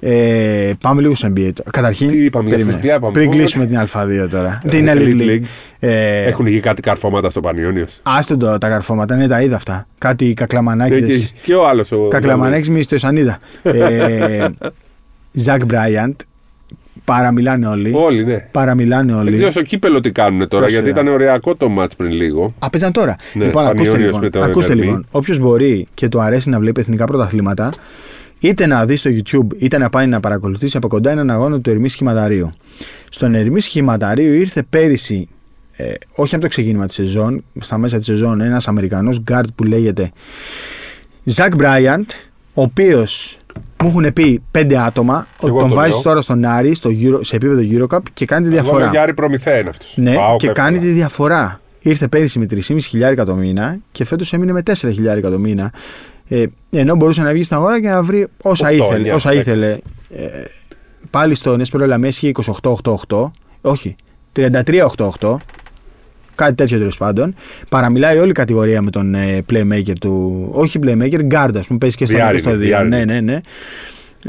Ε, 0.00 0.72
πάμε 0.80 1.00
λίγο 1.00 1.14
στο 1.14 1.28
NBA 1.28 1.50
τώρα. 1.54 1.70
Καταρχήν, 1.70 2.08
Τι 2.08 2.24
είπαμε 2.24 2.42
για 2.48 2.52
περίμενε. 2.56 2.70
Φρουσκλιά, 2.78 2.94
είπαμε. 2.96 3.12
πριν 3.12 3.28
Forward. 3.30 3.32
κλείσουμε 3.34 3.66
την 3.66 3.78
Α2 3.92 4.26
τώρα. 4.30 4.62
την 4.68 4.88
Ε, 4.88 4.92
Elite 4.94 4.98
Elite 4.98 5.28
League. 5.30 5.42
Ε, 5.78 6.24
Έχουν 6.24 6.46
εκεί 6.46 6.60
κάτι 6.60 6.80
καρφώματα 6.82 7.30
στο 7.30 7.40
Πανιόνιος. 7.40 8.00
Άστο 8.02 8.36
το, 8.36 8.58
τα 8.58 8.68
καρφώματα, 8.68 9.16
ναι, 9.16 9.26
τα 9.26 9.40
είδα 9.42 9.56
αυτά. 9.56 9.86
Κάτι 9.98 10.26
Και, 10.26 10.34
κακλαμανάκιδε. 10.34 11.06
και, 11.06 11.28
και 11.42 11.54
ο 11.54 11.68
άλλος. 11.68 11.92
Ο... 11.92 12.08
Κακλαμανάκης 12.08 12.70
με 12.70 12.80
στην 12.82 12.94
ιστιοσανίδα. 12.94 13.38
Ε, 13.62 14.46
Ζακ 15.32 15.64
Μπράιαντ. 15.64 16.14
Παραμιλάνε 17.04 17.66
όλοι. 17.66 17.92
Όλοι, 17.94 18.24
ναι. 18.24 18.36
Παραμιλάνε 18.50 19.12
Δεν 19.12 19.20
όλοι. 19.20 19.34
ξέρω 19.34 19.50
στο 19.50 19.62
κύπελο 19.62 20.00
τι 20.00 20.10
κάνουν 20.10 20.38
τώρα, 20.48 20.62
Πρόσεχε. 20.62 20.82
γιατί 20.82 21.00
ήταν 21.00 21.12
οριακό 21.14 21.54
το 21.56 21.68
ματς 21.68 21.94
πριν 21.96 22.12
λίγο. 22.12 22.54
Α, 22.58 22.70
παίζαν 22.70 22.92
τώρα. 22.92 23.16
Ναι, 23.34 23.44
λοιπόν, 23.44 23.64
ακούστε 23.66 23.82
Πανιόνιος 23.90 24.06
λοιπόν. 24.06 24.20
με 24.22 24.30
το 24.30 24.42
Ακούστε 24.42 24.72
NRB. 24.72 24.76
λοιπόν. 24.76 25.06
Όποιος 25.10 25.38
μπορεί 25.38 25.88
και 25.94 26.08
του 26.08 26.20
αρέσει 26.20 26.48
να 26.50 26.58
βλέπει 26.58 26.80
εθνικά 26.80 27.04
πρωταθλήματα, 27.04 27.72
είτε 28.40 28.66
να 28.66 28.86
δεις 28.86 29.00
στο 29.00 29.10
YouTube, 29.10 29.46
είτε 29.58 29.78
να 29.78 29.88
πάει 29.90 30.06
να 30.06 30.20
παρακολουθήσει 30.20 30.76
από 30.76 30.88
κοντά 30.88 31.10
έναν 31.10 31.30
αγώνα 31.30 31.60
του 31.60 31.70
Ερμή 31.70 31.88
Σχηματαρίου. 31.88 32.52
Στον 33.08 33.34
Ερμή 33.34 33.60
Σχηματαρίου 33.60 34.32
ήρθε 34.32 34.62
πέρυσι, 34.70 35.28
ε, 35.72 35.92
όχι 36.14 36.34
από 36.34 36.42
το 36.42 36.48
ξεκίνημα 36.48 36.86
της 36.86 36.94
σεζόν, 36.94 37.44
στα 37.60 37.78
μέσα 37.78 37.96
της 37.96 38.06
σεζόν, 38.06 38.40
ένας 38.40 38.68
Αμερικανός 38.68 39.20
γκαρντ 39.20 39.48
που 39.54 39.64
λέγεται 39.64 40.10
Ζακ 41.24 41.54
Μπράιαντ, 41.54 42.10
ο 42.54 42.62
οποίος 42.62 43.38
μου 43.82 43.88
έχουν 43.88 44.12
πει 44.12 44.42
πέντε 44.50 44.78
άτομα 44.78 45.26
ότι 45.36 45.46
Εγώ 45.46 45.60
τον 45.60 45.68
το 45.68 45.74
βάζεις 45.74 45.92
λέω. 45.92 46.02
τώρα 46.02 46.20
στον 46.20 46.44
Άρη 46.44 46.74
στο 46.74 46.90
Euro, 46.90 47.18
σε 47.20 47.36
επίπεδο 47.36 47.62
Eurocup 47.70 48.00
και 48.14 48.24
κάνει 48.24 48.44
τη 48.44 48.50
διαφορά. 48.52 48.82
Εγώ 48.82 48.90
για 48.90 49.02
Άρη 49.02 49.14
Προμηθέα 49.14 49.58
είναι 49.58 49.68
αυτός. 49.68 49.94
Ναι, 49.96 50.14
και 50.36 50.48
κάνει 50.48 50.78
τη 50.78 50.86
διαφορά. 50.86 51.60
Ήρθε 51.80 52.08
πέρυσι 52.08 52.38
με 52.38 52.46
3,5 52.50 52.76
χιλιάρικα 52.80 53.24
το 53.24 53.34
μήνα 53.34 53.78
και 53.92 54.04
φέτος 54.04 54.32
έμεινε 54.32 54.52
με 54.52 54.62
4 54.66 54.72
χιλιάρικα 54.74 55.30
το 55.30 55.38
μήνα. 55.38 55.72
Ε, 56.28 56.44
ενώ 56.70 56.94
μπορούσε 56.96 57.22
να 57.22 57.32
βγει 57.32 57.42
στην 57.42 57.56
αγορά 57.56 57.80
και 57.80 57.88
να 57.88 58.02
βρει 58.02 58.26
όσα 58.42 58.68
Οκτώ, 58.68 58.76
ήθελε. 58.84 58.96
εννιά, 58.96 59.14
όσα 59.14 59.30
δέκα. 59.30 59.40
ήθελε. 59.40 59.70
Ε, 60.10 60.26
πάλι 61.10 61.34
στο 61.34 61.56
Νέσπερο 61.56 61.86
Λαμέσχη 61.86 62.32
28-8-8. 62.62 63.30
Όχι, 63.60 63.96
33-8-8. 64.36 65.36
Κάτι 66.34 66.54
τέτοιο 66.54 66.78
τέλος 66.78 66.96
πάντων. 66.96 67.34
Παραμιλάει 67.68 68.18
όλη 68.18 68.30
η 68.30 68.32
κατηγορία 68.32 68.82
με 68.82 68.90
τον 68.90 69.14
ε, 69.14 69.44
playmaker 69.52 69.92
του. 70.00 70.48
Όχι 70.52 70.78
playmaker, 70.82 71.20
guard, 71.34 71.50
ας 71.56 71.66
πούμε. 71.66 71.78
Παίζει 71.78 71.96
και 71.96 72.04
στο 72.04 72.14
Διάρρη, 72.14 72.34
και 72.36 72.42
στο 72.42 72.50
ναι, 72.50 72.56
2. 72.56 72.58
διάρρη. 72.58 72.88
Ναι, 72.88 73.04
ναι, 73.04 73.20
ναι. 73.20 73.40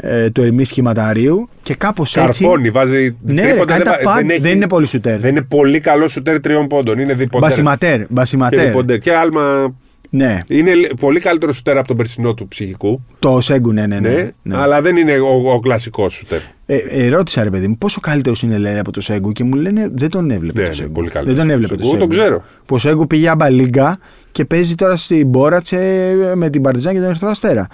Ε, 0.00 0.30
του 0.30 0.42
Ερμή 0.42 0.64
Σχηματαρίου 0.64 1.48
και 1.62 1.74
κάπως 1.74 2.16
έτσι. 2.16 2.42
Καρφώνει, 2.42 2.70
βάζει. 2.70 3.16
Ναι, 3.22 3.42
ρε, 3.42 3.48
τρίποντα, 3.48 3.72
κάνει 3.72 3.84
τα 3.84 3.90
βα- 3.90 3.98
πάντα. 4.02 4.26
Δεν, 4.26 4.30
έχει- 4.30 4.54
είναι 4.54 4.68
πολύ 4.68 4.86
σουτέρ. 4.86 5.20
Δεν 5.20 5.30
είναι 5.30 5.42
πολύ 5.48 5.80
καλό 5.80 6.08
σουτέρ 6.08 6.40
τριών 6.40 6.66
πόντων. 6.66 6.98
Είναι 6.98 7.12
διποντέρ. 7.14 7.48
Μπασιματέρ. 7.48 7.98
Και, 7.98 8.06
Μπασιματέρ. 8.10 8.66
διποντέρ. 8.66 8.98
και 8.98 9.12
άλμα. 9.14 9.74
Ναι, 10.12 10.40
Είναι 10.48 10.74
λ- 10.74 10.94
πολύ 11.00 11.20
καλύτερο 11.20 11.52
σουτέρ 11.52 11.76
από 11.78 11.88
τον 11.88 11.96
περσινό 11.96 12.34
του 12.34 12.48
ψυχικού. 12.48 13.00
το 13.18 13.40
Σέγκου, 13.40 13.72
ναι, 13.72 13.86
ναι. 13.86 13.98
Ναι, 13.98 14.08
ναι, 14.10 14.30
ναι. 14.42 14.56
αλλά 14.56 14.80
δεν 14.80 14.96
είναι 14.96 15.18
ο, 15.18 15.52
ο 15.52 15.60
κλασικός 15.60 16.12
σουτέρ. 16.14 16.38
Ε, 16.66 16.76
ε, 16.76 17.08
ρώτησα 17.08 17.42
ρε 17.44 17.50
παιδί 17.50 17.68
μου 17.68 17.78
πόσο 17.78 18.00
καλύτερος 18.00 18.42
είναι 18.42 18.58
λέει, 18.58 18.78
από 18.78 18.92
το 18.92 19.00
Σέγκου 19.00 19.32
και 19.32 19.44
μου 19.44 19.54
λένε 19.54 19.90
δεν 19.94 20.10
τον 20.10 20.30
έβλεπε 20.30 20.58
Ναι, 20.60 20.64
το 20.64 20.70
ναι, 20.70 20.74
Σέγκου. 20.76 20.92
πολύ 20.92 21.08
δεν 21.12 21.12
καλύτερος 21.24 21.38
τον 21.40 21.50
από 21.50 21.54
έβλεπε 21.62 21.74
το 21.74 21.82
το 21.82 21.88
Σέγκου. 21.88 22.00
Σέγκου. 22.12 22.22
Εγώ 22.22 22.30
τον 22.32 22.40
ξέρω. 22.42 22.62
Που 22.66 22.74
ο 22.74 22.78
Σέγκου 22.78 23.06
πήγε 23.06 23.28
άμπα 23.28 23.48
λίγκα 23.48 23.98
και 24.32 24.44
παίζει 24.44 24.74
τώρα 24.74 24.96
στην 24.96 25.26
Μπόρατσε 25.28 26.12
με 26.34 26.50
την 26.50 26.62
Παρτιζάν 26.62 26.92
και 26.92 26.98
τον 26.98 27.08
Ερυθρό 27.08 27.28
Αστέρα. 27.28 27.66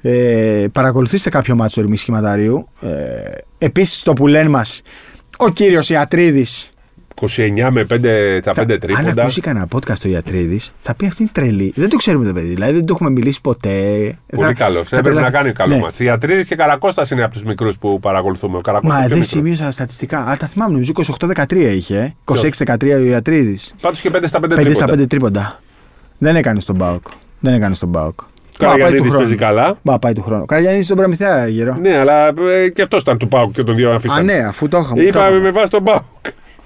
Ε, 0.00 0.64
παρακολουθήστε 0.72 1.28
κάποιο 1.30 1.54
μάτσο 1.54 1.74
του 1.74 1.80
Ερμή 1.86 1.96
Σχηματαρίου. 1.96 2.68
Ε, 2.80 2.88
Επίσης 3.58 4.02
το 4.02 4.12
που 4.12 4.26
λένε 4.26 4.48
μας 4.48 4.82
ο 5.38 5.48
κύριος 5.48 5.90
Ιατρίδης. 5.90 6.70
29 7.20 7.68
με 7.70 7.82
5, 7.90 8.40
τα 8.42 8.52
5 8.52 8.58
αν 8.72 8.78
τρίποντα. 8.80 9.22
ακούσει 9.22 9.40
κανένα 9.40 9.68
podcast 9.72 10.04
ο 10.06 10.08
Ιατρίδης, 10.08 10.72
θα 10.80 10.94
πει 10.94 11.06
αυτή 11.06 11.22
είναι 11.22 11.30
τρελή. 11.34 11.72
Δεν 11.76 11.88
το 11.88 11.96
ξέρουμε 11.96 12.24
το 12.24 12.32
παιδί. 12.32 12.48
Δηλαδή 12.48 12.72
δεν 12.72 12.84
το 12.86 12.92
έχουμε 12.94 13.10
μιλήσει 13.10 13.40
ποτέ. 13.40 13.70
Πολύ 14.36 14.46
Θα- 14.46 14.52
καλό. 14.54 14.84
θα 14.84 14.96
Έπρεπε 14.96 15.02
τρελα- 15.02 15.20
να 15.20 15.30
κάνει 15.30 15.52
καλό 15.52 15.74
Ναι. 15.74 15.80
μάτς. 15.80 15.98
Η 16.00 16.04
Ιατρίδης 16.04 16.46
και 16.46 16.56
Καρακώστας 16.56 17.10
είναι 17.10 17.22
από 17.22 17.32
τους 17.32 17.44
μικρούς 17.44 17.78
που 17.78 18.00
παρακολουθούμε. 18.00 18.56
Ο 18.56 18.60
Καρακώστας 18.60 18.98
Μα 18.98 19.06
πιο 19.06 19.08
δεν 19.14 19.18
μικρός. 19.18 19.36
σημείωσα 19.36 19.70
στατιστικά. 19.70 20.18
Α, 20.18 20.36
τα 20.36 20.46
θυμάμαι. 20.46 20.72
Νομίζω 20.72 20.90
28-13 20.90 21.70
είχε. 21.72 21.98
ε. 21.98 22.14
26-13 22.24 22.94
ο 22.94 23.04
Ιατρίδης. 23.04 23.74
Πάντως 23.80 24.00
και 24.00 24.10
5 24.10 24.26
στα 24.26 24.40
5 24.40 24.54
5 24.54 24.74
στα 24.74 24.84
τρίποντα. 24.86 25.02
5 25.02 25.06
τρίποντα. 25.06 25.60
Δεν 26.18 26.36
έκανε 26.36 26.60
στον 26.60 26.76
Μπάουκ. 26.76 27.06
Δεν 27.40 27.54
έκανε 27.54 27.74
στον 27.74 27.88
Μπάουκ. 27.88 28.20
Καραγιαννίδης 28.58 29.12
παίζει 29.12 29.34
καλά. 29.34 29.78
Μπα, 29.82 29.98
πάει 29.98 30.12
του 30.12 30.22
χρόνου. 30.22 30.44
Καραγιανίδης 30.44 30.84
στον 30.84 30.96
Προμηθέα, 30.96 31.46
γύρω. 31.46 31.74
Ναι, 31.80 31.96
αλλά 31.98 32.26
ε, 32.28 32.68
και 32.68 32.82
αυτός 32.82 33.02
ήταν 33.02 33.18
του 33.18 33.28
Πάουκ 33.28 33.52
και 33.52 33.62
τον 33.62 33.76
δύο 33.76 33.90
Α, 33.90 33.94
αφήσανε. 33.94 34.32
ναι, 34.32 34.44
αφού 34.44 34.68
το 34.68 34.78
είχαμε. 34.78 35.00
το 35.02 35.06
Είπαμε 35.08 35.24
είχαμε. 35.26 35.40
με 35.40 35.50
βάση 35.50 35.70
τον 35.70 35.84
Πάουκ. 35.84 36.02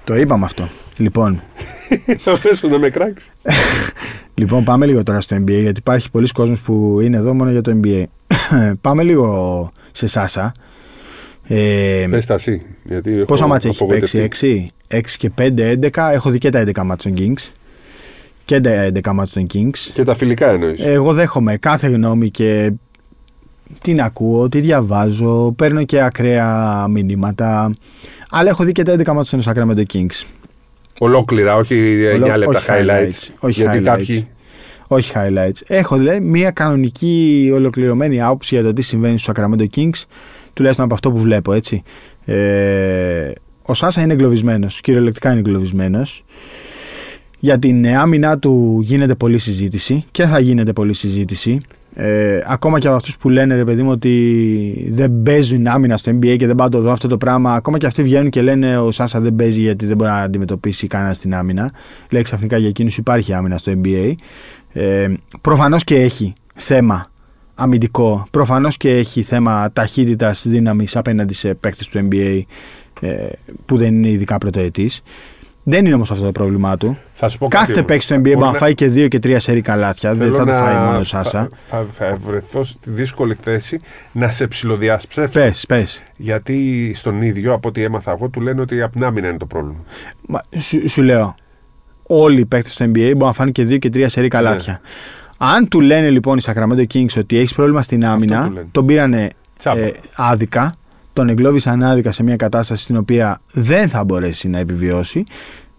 Το 0.05 0.15
είπαμε 0.15 0.45
αυτό. 0.45 0.69
Λοιπόν, 0.97 1.41
Αμέσω 2.25 2.67
να 2.67 2.77
με 2.77 2.89
κράξεις. 2.89 3.31
λοιπόν, 4.39 4.63
πάμε 4.63 4.85
λίγο 4.85 5.03
τώρα 5.03 5.21
στο 5.21 5.35
NBA 5.35 5.61
γιατί 5.61 5.79
υπάρχει 5.79 6.11
πολλοί 6.11 6.27
κόσμος 6.27 6.59
που 6.59 6.99
είναι 7.01 7.17
εδώ 7.17 7.33
μόνο 7.33 7.51
για 7.51 7.61
το 7.61 7.79
NBA. 7.83 8.03
πάμε 8.81 9.03
λίγο 9.03 9.71
σε 9.91 10.07
Σάσα. 10.07 10.51
Ε, 11.47 12.07
Πες 12.09 12.25
τα 12.25 12.33
εσύ. 12.33 12.61
γιατί 12.83 13.13
έχω 13.13 13.25
Πόσα 13.25 13.47
μάτια 13.47 13.69
έχει 13.69 13.83
απογοητευτεί. 13.83 14.17
παίξει, 14.17 14.71
6, 14.89 14.95
6 14.97 15.01
και 15.17 15.31
5, 15.37 15.77
11. 15.91 16.09
Έχω 16.13 16.29
δει 16.29 16.37
και 16.37 16.49
τα 16.49 16.63
11 16.65 16.81
μάτια 16.85 17.11
των 17.11 17.21
Kings. 17.35 17.51
Και 18.45 18.59
τα 18.61 18.89
11 18.93 19.11
μάτια 19.13 19.33
των 19.33 19.47
Kings. 19.53 19.77
Και 19.93 20.03
τα 20.03 20.15
φιλικά 20.15 20.49
εννοείς. 20.49 20.85
Εγώ 20.85 21.13
δέχομαι 21.13 21.57
κάθε 21.57 21.87
γνώμη 21.87 22.29
και 22.29 22.71
την 23.81 24.01
ακούω, 24.01 24.49
τη 24.49 24.59
διαβάζω, 24.59 25.53
παίρνω 25.57 25.83
και 25.83 26.01
ακραία 26.01 26.85
μηνύματα. 26.89 27.73
Αλλά 28.29 28.49
έχω 28.49 28.63
δει 28.63 28.71
και 28.71 28.83
τα 28.83 28.93
11 28.93 29.13
μάτια 29.13 29.39
των 29.39 29.53
Sacramento 29.53 29.83
Kings. 29.93 30.23
Ολόκληρα, 30.99 31.55
όχι 31.55 31.75
9 31.75 32.15
Ολό- 32.15 32.37
λεπτά 32.37 32.57
όχι 32.57 32.65
highlights. 32.69 33.29
όχι 33.39 33.61
γιατί 33.61 33.77
highlights. 33.79 33.83
κάποιοι. 33.83 34.27
Όχι 34.87 35.11
highlights. 35.15 35.61
Έχω 35.67 35.97
δηλαδή 35.97 36.19
μια 36.19 36.51
κανονική 36.51 37.49
ολοκληρωμένη 37.53 38.21
άποψη 38.21 38.55
για 38.55 38.63
το 38.63 38.73
τι 38.73 38.81
συμβαίνει 38.81 39.19
στους 39.19 39.33
Sacramento 39.37 39.65
Kings, 39.75 40.03
τουλάχιστον 40.53 40.85
από 40.85 40.93
αυτό 40.93 41.11
που 41.11 41.17
βλέπω, 41.17 41.53
έτσι. 41.53 41.83
Ε, 42.25 43.31
ο 43.61 43.73
Σάσα 43.73 44.01
είναι 44.01 44.13
εγκλωβισμένος, 44.13 44.81
κυριολεκτικά 44.81 45.29
είναι 45.29 45.39
εγκλωβισμένος. 45.39 46.25
Για 47.39 47.59
την 47.59 47.87
άμυνά 47.87 48.39
του 48.39 48.79
γίνεται 48.83 49.15
πολλή 49.15 49.37
συζήτηση 49.37 50.05
και 50.11 50.25
θα 50.25 50.39
γίνεται 50.39 50.73
πολλή 50.73 50.93
συζήτηση. 50.93 51.61
Ε, 51.97 52.39
ακόμα 52.45 52.79
και 52.79 52.87
από 52.87 52.95
αυτούς 52.95 53.17
που 53.17 53.29
λένε 53.29 53.55
ρε 53.55 53.63
παιδί 53.63 53.83
μου 53.83 53.91
ότι 53.91 54.87
δεν 54.89 55.21
παίζουν 55.23 55.67
άμυνα 55.67 55.97
στο 55.97 56.11
NBA 56.11 56.35
και 56.37 56.47
δεν 56.47 56.55
πάω 56.55 56.67
να 56.67 56.71
το 56.71 56.81
δω 56.81 56.91
αυτό 56.91 57.07
το 57.07 57.17
πράγμα. 57.17 57.53
Ακόμα 57.53 57.77
και 57.77 57.85
αυτοί 57.85 58.03
βγαίνουν 58.03 58.29
και 58.29 58.41
λένε 58.41 58.77
ο 58.77 58.91
Σάσα 58.91 59.19
δεν 59.19 59.35
παίζει 59.35 59.61
γιατί 59.61 59.85
δεν 59.85 59.97
μπορεί 59.97 60.09
να 60.09 60.17
αντιμετωπίσει 60.17 60.87
κανένας 60.87 61.19
την 61.19 61.35
άμυνα. 61.35 61.71
Λέει 62.09 62.21
ξαφνικά 62.21 62.57
για 62.57 62.67
εκείνους 62.67 62.97
υπάρχει 62.97 63.33
άμυνα 63.33 63.57
στο 63.57 63.71
NBA. 63.83 64.13
Ε, 64.73 65.13
Προφανώς 65.41 65.83
και 65.83 65.95
έχει 65.95 66.33
θέμα 66.55 67.05
αμυντικό. 67.55 68.27
Προφανώς 68.31 68.77
και 68.77 68.89
έχει 68.89 69.21
θέμα 69.21 69.71
ταχύτητας 69.73 70.47
δύναμης 70.47 70.95
απέναντι 70.95 71.33
σε 71.33 71.53
παίκτες 71.53 71.87
του 71.87 72.07
NBA 72.11 72.41
ε, 73.01 73.27
που 73.65 73.77
δεν 73.77 73.95
είναι 73.95 74.09
ειδικά 74.09 74.37
πρωτοετής. 74.37 75.01
Δεν 75.67 75.85
είναι 75.85 75.95
όμως 75.95 76.11
αυτό 76.11 76.23
το 76.25 76.31
πρόβλημά 76.31 76.77
του. 76.77 76.97
Θα 77.13 77.27
σου 77.27 77.37
πω 77.37 77.47
κάτι 77.47 77.59
Κάθε 77.65 77.73
όμως. 77.73 77.85
παίκτης 77.85 78.05
στο 78.05 78.15
NBA 78.15 78.19
Μπορεί 78.19 78.33
μπορεί 78.35 78.45
να 78.45 78.51
να- 78.51 78.57
φάει 78.57 78.73
και 78.75 78.87
δύο 78.87 79.07
και 79.07 79.19
τρία 79.19 79.39
σερή 79.39 79.61
καλάθια. 79.61 80.13
Δεν 80.13 80.19
Θέλω 80.19 80.35
θα 80.37 80.45
το 80.45 80.51
να- 80.51 80.57
φάει 80.57 80.85
μόνο 80.85 80.97
ο 80.99 81.03
Σάσα. 81.03 81.49
Θα, 81.69 81.85
θα, 81.91 82.07
θα 82.07 82.15
βρεθώ 82.25 82.63
στη 82.63 82.91
δύσκολη 82.91 83.37
θέση 83.43 83.79
να 84.11 84.31
σε 84.31 84.47
ψηλοδιασψεύσω. 84.47 85.39
Πες, 85.39 85.65
πες. 85.67 86.03
Γιατί 86.17 86.91
στον 86.93 87.21
ίδιο, 87.21 87.53
από 87.53 87.67
ό,τι 87.67 87.83
έμαθα 87.83 88.11
εγώ, 88.11 88.27
του 88.27 88.41
λένε 88.41 88.61
ότι 88.61 88.81
από 88.81 88.91
την 88.93 89.03
άμυνα 89.03 89.27
είναι 89.27 89.37
το 89.37 89.45
πρόβλημα. 89.45 89.79
Σου, 90.59 90.89
σου 90.89 91.01
λέω. 91.01 91.35
Όλοι 92.07 92.39
οι 92.39 92.45
παίκτες 92.45 92.73
στο 92.73 92.85
NBA 92.85 92.91
μπορούν 93.11 93.17
να 93.27 93.33
φάνε 93.33 93.51
και 93.51 93.63
δύο 93.63 93.77
και 93.77 93.89
τρία 93.89 94.09
σερή 94.09 94.27
καλάθια. 94.27 94.71
Ναι. 94.73 94.79
Αν 95.37 95.67
του 95.67 95.81
λένε 95.81 96.09
λοιπόν 96.09 96.37
οι 96.37 96.41
Sacramento 96.45 96.83
Kings 96.93 97.17
ότι 97.17 97.37
έχεις 97.37 97.53
πρόβλημα 97.53 97.81
στην 97.81 98.05
άμυνα, 98.05 98.45
του 98.47 98.53
λένε. 98.53 98.67
τον 98.71 98.85
πήρανε 98.85 99.27
Τσάμπα. 99.57 99.79
ε, 99.79 99.93
άδικα. 100.15 100.73
Τον 101.15 101.29
εγκλώβησαν 101.29 101.83
άδικα 101.83 102.11
σε 102.11 102.23
μια 102.23 102.35
κατάσταση 102.35 102.83
στην 102.83 102.97
οποία 102.97 103.39
δεν 103.51 103.89
θα 103.89 104.03
μπορέσει 104.03 104.47
να 104.47 104.57
επιβιώσει. 104.59 105.23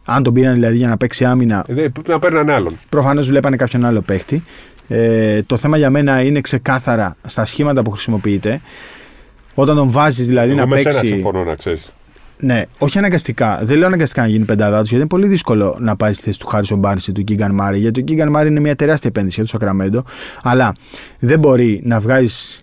Αν 0.04 0.22
τον 0.22 0.32
πήραν 0.34 0.54
δηλαδή 0.54 0.76
για 0.76 0.88
να 0.88 0.96
παίξει 0.96 1.24
άμυνα, 1.24 1.64
Ε, 1.68 1.74
δεν- 1.74 1.92
πρέπει 1.92 2.08
να 2.10 2.18
παίρνουν 2.18 2.50
άλλον. 2.50 2.78
προφανώς 2.88 3.28
βλέπανε 3.28 3.56
κάποιον 3.56 3.84
άλλο 3.84 4.00
παίχτη. 4.00 4.42
Ε, 4.88 5.42
το 5.42 5.56
θέμα 5.56 5.76
για 5.76 5.90
μένα 5.90 6.22
είναι 6.22 6.40
ξεκάθαρα 6.40 7.16
στα 7.26 7.44
σχήματα 7.44 7.82
που 7.82 7.90
χρησιμοποιείται. 7.90 8.60
Όταν 9.54 9.76
τον 9.76 9.90
βάζεις 9.90 10.26
δηλαδή 10.26 10.50
Εγώ 10.50 10.58
να 10.58 10.66
με 10.66 10.76
σένα 10.78 10.90
παίξει. 10.94 11.06
συμφωνώ 11.06 11.44
να 11.44 11.54
ξέρεις. 11.54 11.90
Ναι, 12.38 12.62
όχι 12.78 12.98
αναγκαστικά. 12.98 13.60
Δεν 13.62 13.78
λέω 13.78 13.86
αναγκαστικά 13.86 14.22
να 14.22 14.28
γίνει 14.28 14.44
πεντάδα 14.44 14.78
τους, 14.78 14.88
γιατί 14.88 14.96
είναι 14.96 15.06
πολύ 15.08 15.26
δύσκολο 15.26 15.76
να 15.80 15.96
πάρεις 15.96 16.16
στη 16.16 16.24
θέση 16.24 16.38
του 16.38 16.46
Χάρισον 16.46 16.78
Μπάρνι 16.78 17.00
ή 17.08 17.12
του 17.12 17.24
Κίγκαν 17.24 17.54
Μάρι. 17.54 17.78
Γιατί 17.78 18.00
ο 18.00 18.02
Κίγκαν 18.02 18.28
Μάρι 18.30 18.48
είναι 18.48 18.60
μια 18.60 18.76
τεράστια 18.76 19.10
επένδυση 19.10 19.34
για 19.40 19.44
το 19.50 19.58
Σακραμέντο. 19.58 20.04
Αλλά 20.42 20.74
δεν 21.18 21.38
μπορεί 21.38 21.80
να 21.84 22.00
βγάζεις 22.00 22.60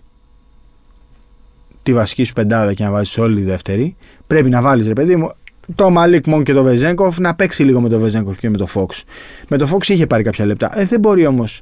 τη 1.84 1.92
βασική 1.92 2.24
σου 2.24 2.32
πεντάδα 2.32 2.74
και 2.74 2.84
να 2.84 2.90
βάζεις 2.90 3.18
όλη 3.18 3.34
τη 3.36 3.42
δεύτερη. 3.42 3.96
Πρέπει 4.26 4.48
να 4.48 4.60
βάλεις, 4.60 4.86
ρε 4.86 4.92
παιδί 4.92 5.16
μου, 5.16 5.30
το 5.74 5.90
Μαλίκ 5.90 6.26
Μον 6.26 6.42
και 6.44 6.52
το 6.52 6.62
Βεζέγκοφ 6.62 7.18
να 7.18 7.34
παίξει 7.34 7.62
λίγο 7.62 7.80
με 7.80 7.88
το 7.88 7.98
Βεζέγκοφ 7.98 8.38
και 8.38 8.50
με 8.50 8.56
το 8.56 8.66
Φόξ. 8.66 9.04
Με 9.48 9.56
το 9.56 9.66
Φόξ 9.66 9.88
είχε 9.88 10.06
πάρει 10.06 10.22
κάποια 10.22 10.46
λεπτά. 10.46 10.78
Ε, 10.80 10.84
δεν 10.84 11.00
μπορεί 11.00 11.26
όμως 11.26 11.60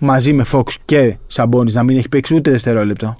μαζί 0.00 0.32
με 0.32 0.44
Φόξ 0.44 0.76
και 0.84 1.16
Σαμπόνις 1.26 1.74
να 1.74 1.82
μην 1.82 1.96
έχει 1.96 2.08
παίξει 2.08 2.34
ούτε 2.34 2.50
δευτερόλεπτο. 2.50 3.16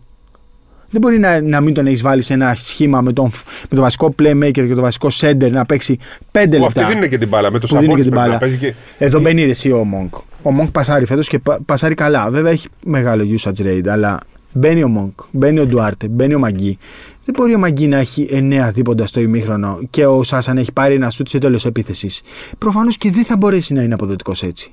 Δεν 0.90 1.01
μπορεί 1.01 1.18
να, 1.18 1.40
να 1.42 1.61
μην 1.61 1.74
τον 1.74 1.86
έχεις 1.86 2.03
βάλει 2.03 2.22
σε 2.22 2.32
ένα 2.32 2.55
σχήμα 2.55 3.01
με 3.01 3.12
τον, 3.12 3.24
με 3.62 3.68
τον 3.68 3.80
βασικό 3.80 4.14
playmaker 4.22 4.51
και 4.53 4.66
τον 4.66 4.80
βασικό 4.82 5.09
center 5.20 5.51
να 5.51 5.66
παίξει 5.66 5.99
5 6.32 6.47
λεπτά. 6.49 6.66
Αυτή 6.66 6.84
δίνει 6.84 7.09
και 7.09 7.18
την 7.18 7.28
μπάλα. 7.28 7.51
Με 7.51 7.59
το 7.59 7.66
Που 7.66 7.76
δίνει 7.78 7.95
και 7.95 8.03
την 8.03 8.12
μπάλα. 8.12 8.38
Και... 8.59 8.74
Εδώ 8.99 9.20
μπαίνει 9.20 9.42
εσύ 9.42 9.70
ο 9.70 9.86
Monk. 9.95 10.20
Ο 10.42 10.51
Monk 10.61 10.68
πασάρει 10.72 11.05
φέτος 11.05 11.28
και 11.28 11.38
πα- 11.38 11.61
πασάρει 11.66 11.95
καλά. 11.95 12.30
Βέβαια 12.30 12.51
έχει 12.53 12.68
μεγάλο 12.84 13.24
usage 13.38 13.62
rate, 13.66 13.88
αλλά 13.88 14.18
μπαίνει 14.55 14.82
ο 14.82 14.90
Monk, 14.98 15.24
μπαίνει 15.30 15.59
ο 15.59 15.66
Ντουάρτε, 15.66 16.09
μπαίνει 16.09 16.34
ο 16.34 16.38
Μαγκή. 16.38 16.78
Δεν 17.24 17.34
μπορεί 17.38 17.55
ο 17.55 17.59
Μαγκή 17.59 17.86
να 17.86 17.96
έχει 17.96 18.28
9 18.30 18.70
δίποντα 18.72 19.07
στο 19.07 19.20
ημίχρονο 19.20 19.80
και 19.90 20.07
ο 20.07 20.22
Σάσα 20.22 20.47
να 20.47 20.59
έχει 20.59 20.72
πάρει 20.72 20.94
ένα 20.94 21.11
σουτ 21.11 21.28
σε 21.28 21.38
τέλος 21.38 21.66
επίθεσης. 21.66 22.20
Προφανώς 22.59 22.96
και 22.96 23.11
δεν 23.11 23.24
θα 23.24 23.36
μπορέσει 23.36 23.72
να 23.72 23.82
είναι 23.82 23.94
αποδοτικός 23.94 24.42
έτσι. 24.42 24.72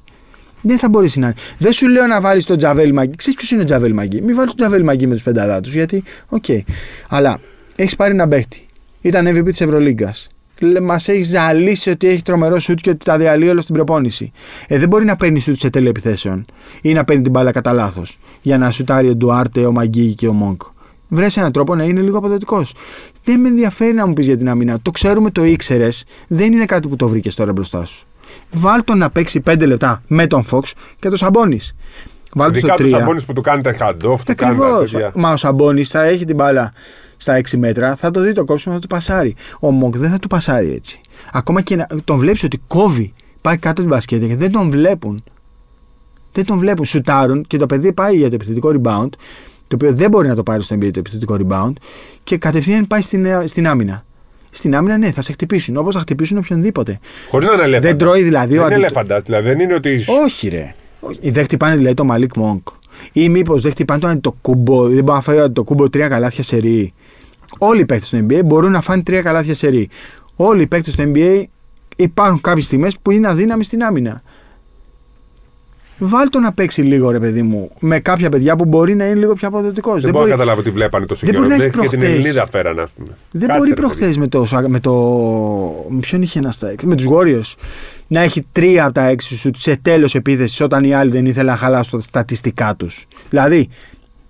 Δεν 0.61 0.77
θα 0.77 0.89
μπορέσει 0.89 1.19
να 1.19 1.25
είναι. 1.25 1.35
Δεν 1.57 1.71
σου 1.71 1.87
λέω 1.87 2.07
να 2.07 2.21
βάλεις 2.21 2.45
τον 2.45 2.57
Τζαβέλ 2.57 2.93
Μαγκή. 2.93 3.15
Ξέρεις 3.15 3.37
ποιος 3.37 3.51
είναι 3.51 3.61
ο 3.61 3.65
Τζαβέλ 3.65 3.93
Μαγκή; 3.93 4.21
Μην 4.21 4.35
βάλεις 4.35 4.49
τον 4.49 4.57
Τζαβέλ 4.57 4.83
Μαγκή 4.83 5.07
με 5.07 5.13
τους 5.13 5.23
πενταδά 5.23 5.61
τους. 5.61 5.73
Γιατί, 5.73 6.03
οκ. 6.29 6.45
Αλλά 7.07 7.39
έχεις 7.75 7.95
πάρει 7.95 8.11
ένα 8.11 8.27
παίχτη. 8.27 8.65
Ήταν 9.01 9.27
MVP 9.27 9.45
της 9.45 9.61
Ευρωλίγκας. 9.61 10.29
Μας 10.81 11.07
έχει 11.07 11.23
ζαλίσει 11.23 11.89
ότι 11.89 12.07
έχει 12.07 12.21
τρομερό 12.21 12.59
σουτ 12.59 12.79
και 12.79 12.89
ότι 12.89 13.05
τα 13.05 13.17
διαλύει 13.17 13.47
όλα 13.51 13.61
στην 13.61 13.75
προπόνηση. 13.75 14.31
Ε, 14.67 14.77
δεν 14.77 14.87
μπορεί 14.87 15.05
να 15.05 15.15
παίρνει 15.15 15.39
σουτ 15.39 15.57
σε 15.57 15.69
τέλεια 15.69 15.89
επιθέσεων 15.89 16.45
ή 16.81 16.93
να 16.93 17.03
παίρνει 17.03 17.21
την 17.21 17.31
μπάλα 17.31 17.51
κατά 17.51 17.73
λάθος 17.73 18.19
για 18.41 18.57
να 18.57 18.71
σουτάρει 18.71 19.09
ο 19.09 19.15
Ντουάρτε, 19.15 19.65
ο 19.65 19.71
Μαγκή 19.71 20.13
και 20.13 20.27
ο 20.27 20.33
Μόγκ. 20.33 20.59
Βρες 21.09 21.37
έναν 21.37 21.51
τρόπο 21.51 21.75
να 21.75 21.83
είναι 21.83 22.01
λίγο 22.01 22.17
αποδοτικός. 22.17 22.73
Δεν 23.23 23.39
με 23.39 23.47
ενδιαφέρει 23.47 23.93
να 23.93 24.07
μου 24.07 24.13
πεις 24.13 24.27
για 24.27 24.37
την 24.37 24.49
άμυνα. 24.49 24.79
Το 24.81 24.91
ξέρουμε, 24.91 25.29
το 25.29 25.43
ήξερες. 25.43 26.03
Δεν 26.27 26.53
είναι 26.53 26.65
κάτι 26.65 26.87
που 26.87 26.95
το 26.95 27.07
βρήκες 27.07 27.35
τώρα 27.35 27.51
μπροστά 27.51 27.85
σου. 27.85 28.05
Βάλ 28.51 28.83
τον 28.83 28.97
να 28.97 29.09
παίξει 29.09 29.43
5 29.49 29.65
λεπτά 29.65 30.03
με 30.07 30.27
τον 30.27 30.43
Φόξ 30.43 30.73
και 30.99 31.09
το 31.09 31.15
Σαμπόνι. 31.15 31.59
Βάλ 32.33 32.51
τον 32.51 32.59
στο 32.59 32.67
Ειδικά 32.67 32.83
του 32.83 32.95
3. 32.95 32.99
Σαμπόνι 32.99 33.23
που 33.23 33.33
του 33.33 33.41
κάνει 33.41 33.61
τα 33.61 33.75
hand-off, 33.79 34.19
του 34.25 34.35
κάνει 34.35 34.57
τα 34.57 34.65
Ακριβώς. 34.65 34.91
τέτοια. 34.91 35.11
Μα 35.15 35.31
ο 35.31 35.37
Σαμπόνι 35.37 35.83
θα 35.83 36.03
έχει 36.03 36.25
την 36.25 36.35
μπάλα 36.35 36.73
στα 37.21 37.41
6 37.51 37.57
μέτρα, 37.57 37.95
θα 37.95 38.11
το 38.11 38.21
δει 38.21 38.33
το 38.33 38.43
κόψιμο, 38.43 38.73
θα 38.75 38.79
του 38.81 38.87
πασάρει. 38.87 39.35
Ο 39.59 39.71
Μόγκ 39.71 39.95
δεν 39.95 40.09
θα 40.09 40.19
του 40.19 40.27
πασάρει 40.27 40.73
έτσι. 40.73 41.01
Ακόμα 41.31 41.61
και 41.61 41.75
να 41.75 41.87
τον 42.03 42.17
βλέπεις 42.17 42.43
ότι 42.43 42.61
κόβει, 42.67 43.13
πάει 43.41 43.57
κάτω 43.57 43.81
την 43.81 43.89
μπασκέτα 43.89 44.27
και 44.27 44.35
δεν 44.35 44.51
τον 44.51 44.69
βλέπουν. 44.69 45.23
Δεν 46.31 46.45
τον 46.45 46.57
βλέπουν. 46.59 46.85
Σουτάρουν 46.85 47.45
και 47.47 47.57
το 47.57 47.65
παιδί 47.65 47.93
πάει 47.93 48.15
για 48.17 48.29
το 48.29 48.35
επιθετικό 48.35 48.69
rebound, 48.69 49.09
το 49.67 49.75
οποίο 49.75 49.93
δεν 49.93 50.09
μπορεί 50.09 50.27
να 50.27 50.35
το 50.35 50.43
πάρει 50.43 50.61
στο 50.63 50.75
NBA 50.75 50.89
το 50.93 50.99
επιθετικό 50.99 51.37
rebound, 51.39 51.73
και 52.23 52.37
κατευθείαν 52.37 52.87
πάει 52.87 53.01
στην, 53.01 53.27
στην 53.45 53.67
άμυνα. 53.67 54.03
Στην 54.49 54.75
άμυνα, 54.75 54.97
ναι, 54.97 55.11
θα 55.11 55.21
σε 55.21 55.31
χτυπήσουν 55.31 55.77
όπως 55.77 55.93
θα 55.95 55.99
χτυπήσουν 56.01 56.37
οποιονδήποτε. 56.37 56.99
Χωρίς 57.29 57.47
να 57.47 57.53
είναι 57.53 57.63
ελέφαντα. 57.63 57.87
Δεν 57.87 57.97
τρώει 57.97 58.21
δηλαδή 58.23 58.57
ο 58.57 58.61
Δεν 58.61 58.65
είναι 58.77 58.85
αντι- 58.85 58.97
ελέφαντα. 58.97 59.19
Δηλαδή 59.19 59.47
δεν 59.47 59.59
είναι 59.59 59.73
ότι. 59.73 60.05
όχι, 60.25 60.47
ρε. 60.47 60.75
Όχι. 60.99 61.31
Δεν 61.31 61.43
χτυπάνε 61.43 61.75
δηλαδή 61.75 61.93
το 61.95 62.03
Μαλίκ 62.05 62.35
Μόγκ. 62.35 62.59
Ή 63.13 63.29
μήπως 63.29 63.61
δεν 63.61 63.71
χτυπάνε 63.71 63.99
το 63.99 64.07
αντιτοκούμπο. 64.07 64.81
Δεν 64.87 65.03
μπορεί 65.03 65.15
να 65.17 65.21
φάει 65.21 65.49
το 65.49 65.63
κούμπο 65.63 65.89
τρία 65.89 66.07
καλάθια 66.07 66.43
σε 66.43 66.57
ρί. 66.57 66.93
Όλοι 67.57 67.81
οι 67.81 67.85
παίκτες 67.85 68.09
του 68.09 68.25
NBA 68.29 68.41
μπορούν 68.45 68.71
να 68.71 68.81
φάνε 68.81 69.03
τρία 69.03 69.21
καλάθια 69.21 69.53
σε 69.55 69.67
ρί. 69.67 69.89
Όλοι 70.35 70.61
οι 70.61 70.67
παίκτες 70.67 70.95
του 70.95 71.11
NBA 71.15 71.43
υπάρχουν 71.95 72.41
κάποιες 72.41 72.65
στιγμές 72.65 72.97
που 73.01 73.11
είναι 73.11 73.27
αδύναμοι 73.27 73.63
στην 73.63 73.83
άμυνα. 73.83 74.21
Βάλ 76.03 76.29
το 76.29 76.39
να 76.39 76.53
παίξει 76.53 76.81
λίγο, 76.81 77.11
ρε 77.11 77.19
παιδί 77.19 77.41
μου, 77.41 77.71
με 77.79 77.99
κάποια 77.99 78.29
παιδιά 78.29 78.55
που 78.55 78.65
μπορεί 78.65 78.95
να 78.95 79.05
είναι 79.05 79.15
λίγο 79.15 79.33
πιο 79.33 79.47
αποδοτικός. 79.47 80.01
Δεν 80.01 80.11
μπορώ 80.11 80.23
να 80.25 80.31
καταλάβω 80.31 80.61
τι 80.61 80.69
βλέπανε 80.69 81.05
τόσο 81.05 81.25
δεν 81.25 81.33
καιρό. 81.33 81.45
μπορεί 81.45 81.57
να 81.57 81.63
έχει 81.63 81.75
Μέχρι 81.75 81.89
και 81.89 81.95
την 81.95 81.99
προχθές. 81.99 82.19
Ελληνίδα 82.25 82.47
φέρανε, 82.51 82.81
ας 82.81 82.91
πούμε. 82.91 83.07
Δεν 83.31 83.47
Κάτσε, 83.47 83.57
μπορεί 83.57 83.69
ρε, 83.69 83.75
παιδί. 83.75 83.87
προχθές 83.87 84.17
με 84.17 84.27
το. 84.27 84.45
Με 84.67 84.79
το 84.79 84.93
με 85.89 85.99
ποιον 85.99 86.21
είχε 86.21 86.39
ένα 86.39 86.51
στα 86.51 86.73
Με 86.83 86.95
τους 86.95 87.05
Warriors. 87.09 87.53
Να 88.07 88.21
έχει 88.21 88.45
τρία 88.51 88.83
από 88.85 88.93
τα 88.93 89.07
έξι 89.07 89.35
σου 89.35 89.51
σε 89.55 89.75
τέλος 89.75 90.15
επίθεσης 90.15 90.61
όταν 90.61 90.83
οι 90.83 90.93
άλλοι 90.93 91.11
δεν 91.11 91.25
ήθελαν 91.25 91.51
να 91.51 91.55
χαλάσουν 91.55 91.99
τα 91.99 92.05
στατιστικά 92.05 92.75
τους. 92.75 93.05
Δηλαδή, 93.29 93.69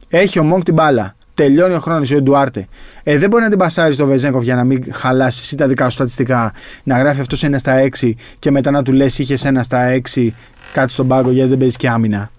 έχει 0.08 0.40
ο 0.40 0.44
Μόγκ 0.44 0.62
την 0.62 0.74
μπάλα. 0.74 1.16
Τελειώνει 1.42 1.74
ο 1.74 1.80
χρόνος 1.80 2.12
ο 2.12 2.22
Ντουάρτε. 2.22 2.68
Ε, 3.04 3.18
δεν 3.18 3.30
μπορεί 3.30 3.44
να 3.44 3.50
την 3.50 3.58
πασάρεις 3.58 3.96
στο 3.96 4.06
Βεζέγκοφ 4.06 4.44
για 4.44 4.56
να 4.56 4.64
μην 4.64 4.84
χαλάσει 4.94 5.40
εσύ 5.44 5.56
τα 5.56 5.68
δικά 5.68 5.86
σου 5.86 5.92
στατιστικά. 5.92 6.54
Να 6.84 6.98
γράφει 6.98 7.20
αυτός 7.20 7.44
ένα 7.44 7.58
στα 7.58 7.90
6 8.02 8.12
και 8.40 8.52
μετά 8.52 8.72
να 8.72 8.84
του 8.84 8.92
λες: 8.92 9.20
Είχες 9.20 9.46
ένα 9.46 9.64
στα 9.64 10.02
6, 10.16 10.34
κάτι 10.74 10.92
στον 10.92 11.08
πάγκο 11.08 11.32
γιατί 11.32 11.50
δεν 11.50 11.58
παίζεις 11.58 11.78
και 11.78 11.90
άμυνα. 11.90 12.32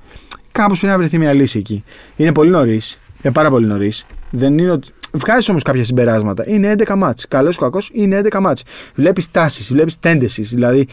Κάπως 0.52 0.78
πρέπει 0.78 0.92
να 0.92 0.98
βρεθεί 0.98 1.18
μια 1.18 1.32
λύση 1.32 1.58
εκεί. 1.58 1.84
Είναι 2.16 2.32
πολύ 2.32 2.50
νωρίς. 2.50 3.00
Ε, 3.22 3.30
πάρα 3.30 3.50
πολύ 3.50 3.66
νωρίς. 3.66 4.04
Δεν 4.30 4.58
είναι 4.58 4.70
ότι. 4.70 4.90
Βγάζεις 5.12 5.48
όμως 5.48 5.62
κάποια 5.62 5.84
συμπεράσματα. 5.84 6.44
Είναι 6.46 6.74
11 6.78 6.96
μάτς. 6.96 7.28
Καλός 7.28 7.56
ή 7.56 7.58
κακός 7.58 7.90
είναι 7.92 8.16
11 8.16 8.40
μάτς. 8.40 8.62
Βλέπεις 8.94 9.30
τάσεις, 9.30 9.72
βλέπεις 9.72 9.96
tendencies. 10.02 10.42
Δηλαδή, 10.42 10.86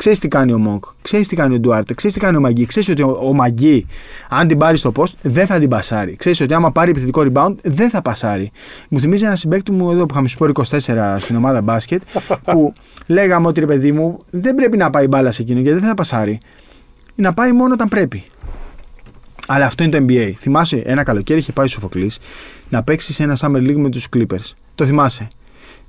ξέρεις 0.00 0.18
τι 0.18 0.28
κάνει 0.28 0.52
ο 0.52 0.58
Μόγκ, 0.58 0.82
ξέρεις 1.02 1.28
τι 1.28 1.36
κάνει 1.36 1.54
ο 1.54 1.58
Ντουάρτε, 1.58 1.94
ξέρεις 1.94 2.16
τι 2.16 2.22
κάνει 2.22 2.36
ο 2.36 2.40
Μαγκή. 2.40 2.66
Ξέρεις 2.66 2.88
ότι 2.88 3.02
ο, 3.02 3.18
ο 3.22 3.32
Μαγκή, 3.32 3.86
αν 4.28 4.48
την 4.48 4.58
πάρει 4.58 4.76
στο 4.76 4.92
post, 4.96 5.12
δεν 5.22 5.46
θα 5.46 5.58
την 5.58 5.68
πασάρει. 5.68 6.16
Ξέρεις 6.16 6.40
ότι 6.40 6.54
άμα 6.54 6.72
πάρει 6.72 6.90
επιθετικό 6.90 7.22
rebound, 7.26 7.54
δεν 7.62 7.90
θα 7.90 8.02
πασάρει. 8.02 8.50
Μου 8.88 9.00
θυμίζει 9.00 9.24
ένα 9.24 9.36
συμπέκτη 9.36 9.72
μου 9.72 9.90
εδώ 9.90 10.06
που 10.06 10.12
είχαμε 10.12 10.28
σπόρει 10.28 10.52
24 10.54 11.16
στην 11.18 11.36
ομάδα 11.36 11.62
μπάσκετ, 11.62 12.02
που 12.44 12.72
λέγαμε 13.06 13.46
ότι 13.46 13.60
ρε 13.60 13.66
παιδί 13.66 13.92
μου, 13.92 14.18
δεν 14.30 14.54
πρέπει 14.54 14.76
να 14.76 14.90
πάει 14.90 15.06
μπάλα 15.06 15.30
σε 15.30 15.42
εκείνο 15.42 15.60
γιατί 15.60 15.78
δεν 15.78 15.88
θα 15.88 15.94
πασάρει. 15.94 16.40
Να 17.14 17.32
πάει 17.32 17.52
μόνο 17.52 17.72
όταν 17.72 17.88
πρέπει. 17.88 18.24
Αλλά 19.46 19.66
αυτό 19.66 19.84
είναι 19.84 19.98
το 19.98 20.04
NBA. 20.08 20.32
Θυμάσαι, 20.38 20.76
ένα 20.76 21.02
καλοκαίρι 21.02 21.38
είχε 21.38 21.52
πάει 21.52 21.66
ο 21.66 21.68
Σοφοκλής 21.68 22.18
να 22.68 22.82
παίξει 22.82 23.12
σε 23.12 23.22
ένα 23.22 23.36
Summer 23.40 23.56
League 23.56 23.76
με 23.76 23.88
τους 23.88 24.06
Clippers. 24.16 24.52
Το 24.74 24.84
θυμάσαι. 24.84 25.28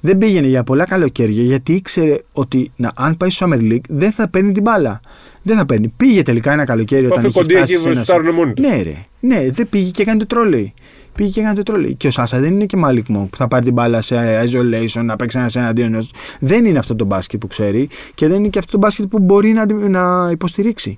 Δεν 0.02 0.18
πήγαινε 0.18 0.48
για 0.48 0.64
πολλά 0.64 0.86
καλοκαίρια 0.86 1.44
γιατί 1.44 1.74
ήξερε 1.74 2.18
ότι 2.34 2.72
να, 2.76 2.92
αν 2.96 3.18
πάει 3.18 3.30
στο 3.30 3.48
Summer 3.50 3.72
League 3.72 3.88
δεν 3.90 4.12
θα 4.12 4.28
παίρνει 4.28 4.52
την 4.52 4.64
μπάλα. 4.64 5.00
Δεν 5.44 5.58
θα 5.58 5.66
παίρνει. 5.66 5.88
Πήγε 5.98 6.22
τελικά 6.22 6.52
ένα 6.52 6.64
καλοκαίρι 6.64 7.06
όταν 7.06 7.18
Αφού 7.18 7.28
είχε 7.28 7.40
κοντή 7.40 7.54
φτάσει 7.56 7.74
εκεί 7.74 7.82
σε 7.82 7.90
ένα... 7.90 8.04
σουτάρουν 8.04 8.34
μόνοι 8.34 8.54
τους. 8.54 8.68
Ναι, 8.68 8.82
ρε. 8.82 9.06
Ναι, 9.20 9.52
δεν 9.52 9.70
πήγε 9.70 9.90
και 9.92 10.02
έκανε 10.02 10.20
το 10.20 10.26
τρόλεϊ. 10.26 10.74
Πήγε 11.16 11.30
και 11.30 11.40
έκανε 11.40 11.56
το 11.56 11.64
τρόλεϊ. 11.64 11.96
Και 11.96 12.08
ο 12.08 12.12
Σάσα 12.12 12.40
δεν 12.40 12.54
είναι 12.54 12.66
και 12.66 12.78
Malik 12.86 13.18
Monk 13.18 13.28
που 13.30 13.38
θα 13.38 13.48
πάρει 13.48 13.64
την 13.64 13.74
μπάλα 13.74 14.02
σε 14.02 14.16
isolation, 14.44 15.04
να 15.04 15.16
παίξει 15.16 15.38
ένας 15.38 15.56
εναντίον 15.56 15.88
ενός. 15.88 16.12
Δεν 16.40 16.66
είναι 16.66 16.80
αυτό 16.80 16.96
το 16.96 17.06
μπάσκετ 17.06 17.40
που 17.40 17.48
ξέρει 17.48 17.90
και 18.16 18.28
δεν 18.28 18.40
είναι 18.40 18.48
και 18.48 18.60
αυτό 18.60 18.72
το 18.72 18.78
μπάσκετ 18.78 19.06
που 19.06 19.20
μπορεί 19.20 19.52
να, 19.52 19.62
αντι- 19.62 19.90
να 19.90 20.30
υποστηρίξει. 20.32 20.98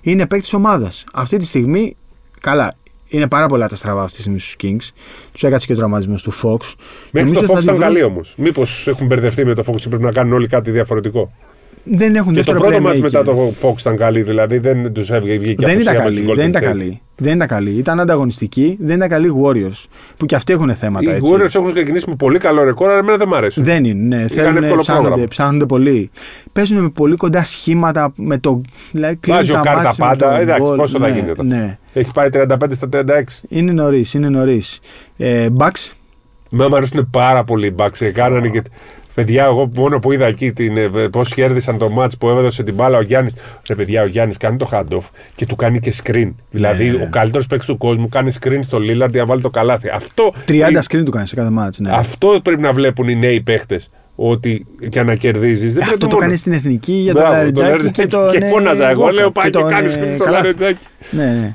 Είναι 0.00 0.26
παίκτης 0.26 0.52
ομάδας. 0.52 1.04
Αυτή 1.12 1.36
τη 1.36 1.44
στιγμή, 1.44 1.96
καλά, 2.40 2.74
είναι 3.08 3.28
πάρα 3.28 3.46
πολλά 3.46 3.68
τα 3.68 3.76
στραβά 3.76 4.02
αυτής 4.02 4.14
της 4.14 4.22
στιγμή 4.22 4.38
στους 4.38 4.56
Kings. 4.62 4.94
Τους 5.32 5.42
έκατσε 5.42 5.66
και 5.66 5.72
ο 5.72 5.76
τραυματισμός 5.76 6.22
του 6.22 6.32
Fox. 6.32 6.74
Μέχρι 7.10 7.28
Νομίζω 7.30 7.40
το 7.40 7.46
θα 7.46 7.52
Fox 7.52 7.56
τη 7.58 7.62
ήταν 7.62 7.76
βρουν- 7.76 7.80
καλή 7.88 8.02
όμως. 8.02 8.34
Μήπως 8.36 8.86
έχουν 8.88 9.06
μπερδευτεί 9.06 9.44
με 9.44 9.54
το 9.54 9.62
Fox 9.66 9.76
και 9.80 9.88
πρέπει 9.88 10.02
να 10.04 10.12
κάνουν 10.12 10.32
όλοι 10.32 10.46
κάτι 10.48 10.70
διαφορετικό. 10.70 11.32
Δεν 11.84 12.14
έχουν 12.14 12.34
Και 12.34 12.42
το 12.42 12.52
δεύτερο 12.52 12.58
πρώτο 12.60 12.80
μα 12.82 12.90
playmaker. 12.90 13.00
μετά 13.00 13.24
το 13.24 13.52
Fox 13.62 13.78
ήταν 13.80 13.96
καλή, 13.96 14.22
δηλαδή 14.22 14.58
δεν 14.58 14.92
τους 14.92 15.10
έβγαινε 15.10 15.38
βγήκε 15.38 15.66
Δεν 15.66 15.78
ήταν 15.80 15.88
απουσία 15.88 15.92
με 15.92 15.98
καλή, 15.98 16.16
τους 16.26 16.36
δεν 16.36 16.46
Golden 16.46 16.48
ήταν 16.48 16.62
State. 16.62 16.64
καλή. 16.66 17.00
Δεν 17.16 17.34
ήταν 17.34 17.48
καλή. 17.48 17.70
Ήταν 17.70 18.00
ανταγωνιστική, 18.00 18.76
δεν 18.80 18.96
ήταν 18.96 19.08
καλή 19.08 19.32
Warriors. 19.44 19.84
Που 20.16 20.26
και 20.26 20.34
αυτοί 20.34 20.52
έχουν 20.52 20.74
θέματα 20.74 21.10
Οι 21.10 21.14
έτσι. 21.14 21.32
Warriors 21.34 21.54
έχουν 21.54 21.72
ξεκινήσει 21.72 22.08
με 22.08 22.14
πολύ 22.16 22.38
καλό 22.38 22.62
ρεκόρ, 22.64 22.88
αλλά 22.88 22.98
εμένα 22.98 23.16
δεν 23.16 23.28
μ' 23.28 23.34
αρέσουν. 23.34 23.64
Δεν 23.64 23.84
είναι, 23.84 24.16
ναι. 24.16 24.26
Θέλουν, 24.28 24.56
εύκολο 24.56 24.80
ψάχνονται, 24.80 25.06
πρόγραμμα. 25.06 25.28
ψάχνονται 25.28 25.66
πολύ. 25.66 26.10
Παίζουν 26.52 26.78
με 26.82 26.88
πολύ 26.88 27.16
κοντά 27.16 27.44
σχήματα 27.44 28.12
με 28.16 28.38
το. 28.38 28.60
Δηλαδή, 28.92 29.16
κλείνουν 29.16 29.40
Βάζει 29.40 29.52
ο 29.52 29.54
τα 29.54 29.60
Κάρτα 29.60 29.82
μάτς 29.82 29.98
με 29.98 30.06
πάντα. 30.06 30.28
το 30.34 30.40
Εντάξει, 30.40 30.62
γκολ. 30.62 30.76
πόσο 30.76 30.98
θα 30.98 31.08
ναι, 31.08 31.14
γίνει 31.18 31.30
αυτό. 31.30 31.42
Ναι. 31.42 31.78
Έχει 31.92 32.10
πάει 32.14 32.28
35 32.32 32.46
στα 32.70 32.88
36. 32.92 33.02
Είναι 33.48 33.72
νωρίς, 33.72 34.14
είναι 34.14 34.28
νωρίς. 34.28 34.78
Ε, 35.16 35.46
Bucks, 35.58 35.92
Με 36.50 36.68
μου 36.68 36.76
αρέσουν 36.76 37.08
πάρα 37.10 37.44
πολύ 37.44 37.66
οι 37.66 37.74
Bucks. 37.76 38.00
Ε, 38.00 38.10
Κάνανε 38.10 38.48
και. 38.48 38.62
Παιδιά, 39.18 39.44
εγώ 39.44 39.70
μόνο 39.74 39.98
που 39.98 40.12
είδα 40.12 40.26
εκεί 40.26 40.52
πώς 41.10 41.34
κέρδισαν 41.34 41.78
το 41.78 41.92
match 41.98 42.18
που 42.18 42.28
έδωσε 42.28 42.62
την 42.62 42.74
μπάλα 42.74 42.98
ο 42.98 43.02
Γιάννης. 43.02 43.32
Ρε 43.68 43.74
παιδιά, 43.74 44.02
ο 44.02 44.06
Γιάννης 44.06 44.36
κάνει 44.36 44.56
το 44.56 44.68
handoff 44.72 45.02
και 45.34 45.46
του 45.46 45.56
κάνει 45.56 45.78
και 45.78 45.94
screen. 46.02 46.30
Δηλαδή, 46.50 46.90
ναι. 46.90 47.02
ο 47.02 47.08
καλύτερος 47.10 47.46
παίκτης 47.46 47.66
του 47.66 47.76
κόσμου 47.76 48.08
κάνει 48.08 48.32
screen 48.40 48.58
στο 48.62 48.78
Lillard 48.78 49.10
για 49.10 49.20
να 49.20 49.24
βάλει 49.24 49.40
το 49.40 49.50
καλάθι. 49.50 49.88
Αυτό, 49.88 50.34
30 50.48 50.50
ε, 50.50 50.78
screen 50.88 51.02
του 51.04 51.10
κάνει 51.10 51.26
σε 51.26 51.34
κάθε 51.34 51.50
μάτς. 51.50 51.78
Ναι. 51.78 51.90
αυτό 51.92 52.40
πρέπει 52.42 52.60
να 52.60 52.72
βλέπουν 52.72 53.08
οι 53.08 53.14
νέοι 53.14 53.40
παίχτε. 53.40 53.80
Ότι 54.16 54.66
για 54.80 55.04
να 55.04 55.14
κερδίζεις. 55.14 55.72
Δεν 55.72 55.82
Ε, 55.82 55.84
Αυτό 55.84 55.96
πρέπει 55.96 55.98
το 55.98 56.06
μόνο. 56.06 56.20
κάνεις 56.20 56.40
στην 56.40 56.52
εθνική 56.52 56.92
για 56.92 57.12
τον 57.12 57.22
Μπράβο, 57.22 57.36
Λαριτζάκη 57.36 57.70
και 57.70 57.76
Λαριτζάκη 57.76 58.08
τον. 58.08 58.30
Και 58.30 58.46
ε, 58.46 58.48
φώναζα 58.48 58.88
εγώ, 58.90 59.06
Walker 59.06 59.12
λέω 59.12 59.30
πάει 59.30 59.50
και 59.50 59.58
τον, 59.58 59.70
κάνει 59.70 59.90
ε, 59.90 59.94
screen 59.94 60.14
στο 60.14 60.24
Καλάθι. 60.24 60.44
Λαριτζάκη. 60.44 60.78
Ναι, 61.10 61.24
ναι. 61.24 61.54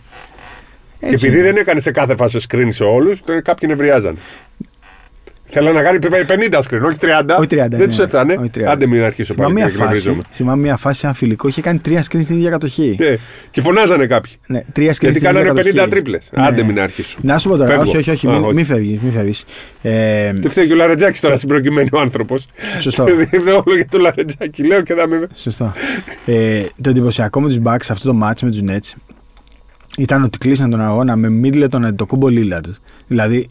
Και 0.99 1.05
Έτσι 1.05 1.25
επειδή 1.25 1.41
είναι. 1.41 1.51
δεν 1.51 1.61
έκανε 1.61 1.79
σε 1.79 1.91
κάθε 1.91 2.15
φάση 2.15 2.39
screen 2.49 2.67
σε 2.69 2.83
όλους, 2.83 3.21
κάποιοι 3.43 3.69
νευριάζαν. 3.71 4.17
Θέλω 5.53 5.71
να 5.73 5.81
κάνει 5.81 5.97
50 6.01 6.59
screen, 6.59 6.81
όχι 6.85 6.97
30. 7.01 7.35
Όχι 7.37 7.47
30, 7.51 7.55
Δεν 7.69 7.69
ναι, 7.79 7.85
τους 7.87 7.99
έφτανε. 7.99 8.33
όχι 8.39 8.49
30. 8.57 8.61
Άντε 8.63 8.85
μην 8.87 9.03
αρχίσω 9.03 9.33
πάλι. 9.33 9.47
Θυμάμαι 9.49 9.59
μια, 9.65 9.69
και 9.69 9.77
φάση, 9.77 9.83
εκνευρίζομαι. 9.91 10.23
θυμάμαι 10.31 10.61
μια 10.61 10.77
φάση 10.77 10.99
σε 10.99 11.05
ένα 11.05 11.15
φιλικό 11.15 11.47
είχε 11.47 11.61
κάνει 11.61 11.79
τρία 11.79 12.01
screen 12.03 12.21
στην 12.21 12.35
ίδια 12.37 12.49
κατοχή. 12.49 12.95
Ναι. 12.99 13.15
Και 13.49 13.61
φωνάζανε 13.61 14.05
κάποιοι. 14.07 14.31
Ναι, 14.47 14.59
τρία 14.71 14.91
screen 14.91 14.99
Γιατί 14.99 15.17
στην 15.19 15.29
ίδια 15.29 15.31
κάνανε 15.43 15.49
50 15.61 15.63
κατοχή. 15.73 15.89
τρίπλες. 15.89 16.27
Ναι. 16.31 16.45
Άντε 16.45 16.63
μην 16.63 16.79
αρχίσω. 16.79 17.17
Να 17.21 17.37
σου 17.37 17.49
πω 17.49 17.57
τώρα, 17.57 17.69
Φεύγω. 17.69 17.83
όχι, 17.89 17.97
όχι, 17.97 18.09
όχι, 18.09 18.27
Α, 18.27 18.31
μην, 18.31 18.43
όχι. 18.43 18.53
μην 18.53 18.65
φεύγεις. 18.65 19.01
Μην 19.01 19.11
φεύγεις. 19.11 19.45
Ε, 19.81 20.31
Τι 20.41 20.47
φταίει 20.49 20.67
και 20.67 20.73
ο 20.73 20.75
Λαρετζάκης 20.75 21.19
τώρα 21.19 21.35
στην 21.37 21.47
προκειμένη 21.49 21.89
ο 21.93 21.99
άνθρωπος. 21.99 22.45
Σωστό. 22.79 23.03
Όλο 23.65 23.75
για 23.75 23.87
το 23.91 23.97
Λαρετζάκη. 23.97 24.63
Λέω 24.63 24.81
και 24.81 24.93
θα 24.93 25.07
με. 25.07 25.27
Σωστό. 25.35 25.73
ε, 26.25 26.63
το 26.81 26.89
εντυπωσιακό 26.89 27.41
με 27.41 27.47
τους 27.47 27.57
Bucks 27.63 27.77
σε 27.81 27.91
αυτό 27.91 28.11
το 28.11 28.19
match 28.23 28.39
με 28.43 28.49
τους 28.49 28.61
Nets 28.69 28.97
ήταν 29.97 30.23
ότι 30.23 30.37
κλείσαν 30.37 30.69
τον 30.69 30.81
αγώνα 30.81 31.15
με 31.15 31.27
Middleton 31.43 31.89
το 31.95 32.05
κούμπο 32.05 32.27
Lillard. 32.29 32.69
Δηλαδή, 33.07 33.49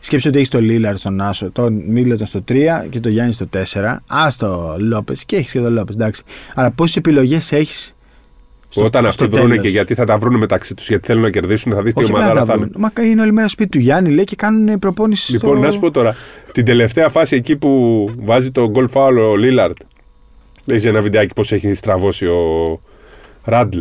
σκέψτε 0.00 0.28
ότι 0.28 0.38
έχεις 0.38 0.50
το 0.50 0.58
Lillard 0.60 0.94
στον 0.94 1.20
Άσο, 1.20 1.50
τον 1.50 1.82
Middleton 1.94 2.22
στο 2.26 2.44
3 2.48 2.86
και 2.90 3.00
το 3.00 3.08
Γιάννης 3.08 3.34
στο 3.34 3.46
4. 3.52 3.80
Α 4.06 4.28
το 4.38 4.76
Λόπες 4.78 5.24
και 5.24 5.36
έχεις 5.36 5.52
και 5.52 5.60
το 5.60 5.70
Λόπες, 5.70 5.94
εντάξει. 5.94 6.22
Αλλά 6.54 6.70
πόσες 6.70 6.96
επιλογές 6.96 7.52
έχεις. 7.52 7.94
Όταν 8.74 9.06
αυτοί 9.06 9.26
βρούνε 9.26 9.56
και 9.56 9.68
γιατί 9.68 9.94
θα 9.94 10.04
τα 10.04 10.18
βρούνε 10.18 10.38
μεταξύ 10.38 10.74
τους, 10.74 10.88
γιατί 10.88 11.06
θέλουν 11.06 11.22
να 11.22 11.30
κερδίσουν, 11.30 11.72
θα 11.72 11.82
δεις 11.82 11.94
τι 11.94 12.02
Όχι 12.02 12.12
απλά 12.12 12.24
να 12.24 12.30
ομάδα 12.30 12.46
τα 12.46 12.52
θα 12.52 12.58
είναι. 12.58 12.68
βρουν. 12.72 12.90
Μα 12.96 13.02
είναι 13.04 13.22
όλη 13.22 13.32
μέρα 13.32 13.48
σπίτι 13.48 13.68
του 13.68 13.78
Γιάννη, 13.78 14.10
λέει 14.10 14.24
και 14.24 14.36
κάνουν 14.36 14.78
προπόνηση 14.78 15.32
Λοιπόν, 15.32 15.56
στο... 15.56 15.64
να 15.64 15.70
σου 15.70 15.80
πω 15.80 15.90
τώρα, 15.90 16.16
την 16.52 16.64
τελευταία 16.64 17.08
φάση 17.08 17.36
εκεί 17.36 17.56
που 17.56 18.08
βάζει 18.18 18.50
το 18.50 18.70
γκολ 18.70 18.88
φάουλ 18.88 19.18
ο 19.18 19.36
Λίλαρντ. 19.36 19.76
Έχει 20.66 20.88
ένα 20.88 21.00
βιντεάκι 21.00 21.34
πώς 21.34 21.52
έχει 21.52 21.74
στραβώσει 21.74 22.26
ο 22.26 22.80
Ράντλ. 23.44 23.80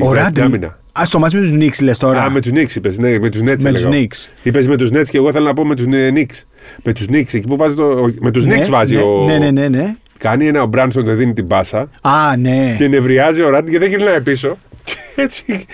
Ο 0.00 0.12
Ράντλ; 0.12 0.64
Α, 1.00 1.04
στο 1.04 1.18
ματς 1.18 1.34
με 1.36 1.40
τους 1.40 1.50
Νικς 1.50 1.80
λες 1.80 1.98
τώρα. 1.98 2.22
Α, 2.22 2.30
με 2.30 2.40
τους 2.40 2.52
Νικς 2.52 2.74
είπες. 2.74 2.98
Ναι, 2.98 3.18
με 3.18 3.30
τους 3.30 3.40
Νετς. 3.40 3.62
με 3.62 3.72
τους 3.72 3.86
Νικς. 3.86 4.30
Είπες 4.42 4.68
με 4.68 4.76
τους 4.76 4.90
Νετς 4.90 5.08
και 5.10 5.16
εγώ 5.16 5.32
θέλω 5.32 5.44
να 5.44 5.54
πω 5.54 5.64
με 5.64 5.74
τους 5.74 5.86
Νικς. 6.12 6.46
Με 6.82 6.92
τους 6.92 7.08
Νικς, 7.08 7.34
εκεί 7.34 7.46
που 7.46 7.56
βάζει 7.56 7.74
το. 7.74 8.10
Με 8.20 8.30
τους 8.30 8.46
Νικς 8.46 8.68
βάζει 8.68 8.94
ναι, 8.94 9.00
ο. 9.00 9.24
Ναι, 9.24 9.38
ναι, 9.38 9.50
ναι, 9.50 9.68
ναι. 9.68 9.94
Κάνει 10.18 10.46
ένα 10.46 10.62
ο 10.62 10.66
Μπράνσον, 10.66 11.04
δεν 11.04 11.16
δίνει 11.16 11.32
την 11.32 11.46
πάσα. 11.46 11.88
Α, 12.00 12.36
ναι. 12.38 12.74
Και 12.78 12.88
νευριάζει 12.88 13.42
ο 13.42 13.48
Ράντλ 13.48 13.70
και 13.70 13.78
δεν 13.78 13.88
γυρνάει 13.88 14.20
πίσω. 14.20 14.56
Έτσι. 15.16 15.66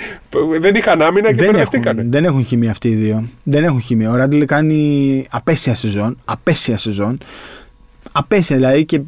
Δεν 0.61 0.75
είχαν 0.75 1.03
άμυνα 1.03 1.29
και 1.29 1.35
δεν, 1.35 1.51
μπερδευτήκανε. 1.51 2.01
έχουν, 2.01 2.13
δεν 2.13 2.25
έχουν 2.25 2.45
χημία 2.45 2.71
αυτοί 2.71 2.89
οι 2.89 2.95
δύο. 2.95 3.29
Δεν 3.43 3.65
έχουν 3.65 3.81
χημία. 3.81 4.11
Ο 4.11 4.17
Ράντλ 4.17 4.43
κάνει 4.45 5.27
απέσια 5.31 5.75
σεζόν. 5.75 6.17
Απέσια 6.25 6.77
σεζόν. 6.77 7.19
Απέσια 8.17 8.57
δηλαδή 8.57 8.85
και 8.85 9.01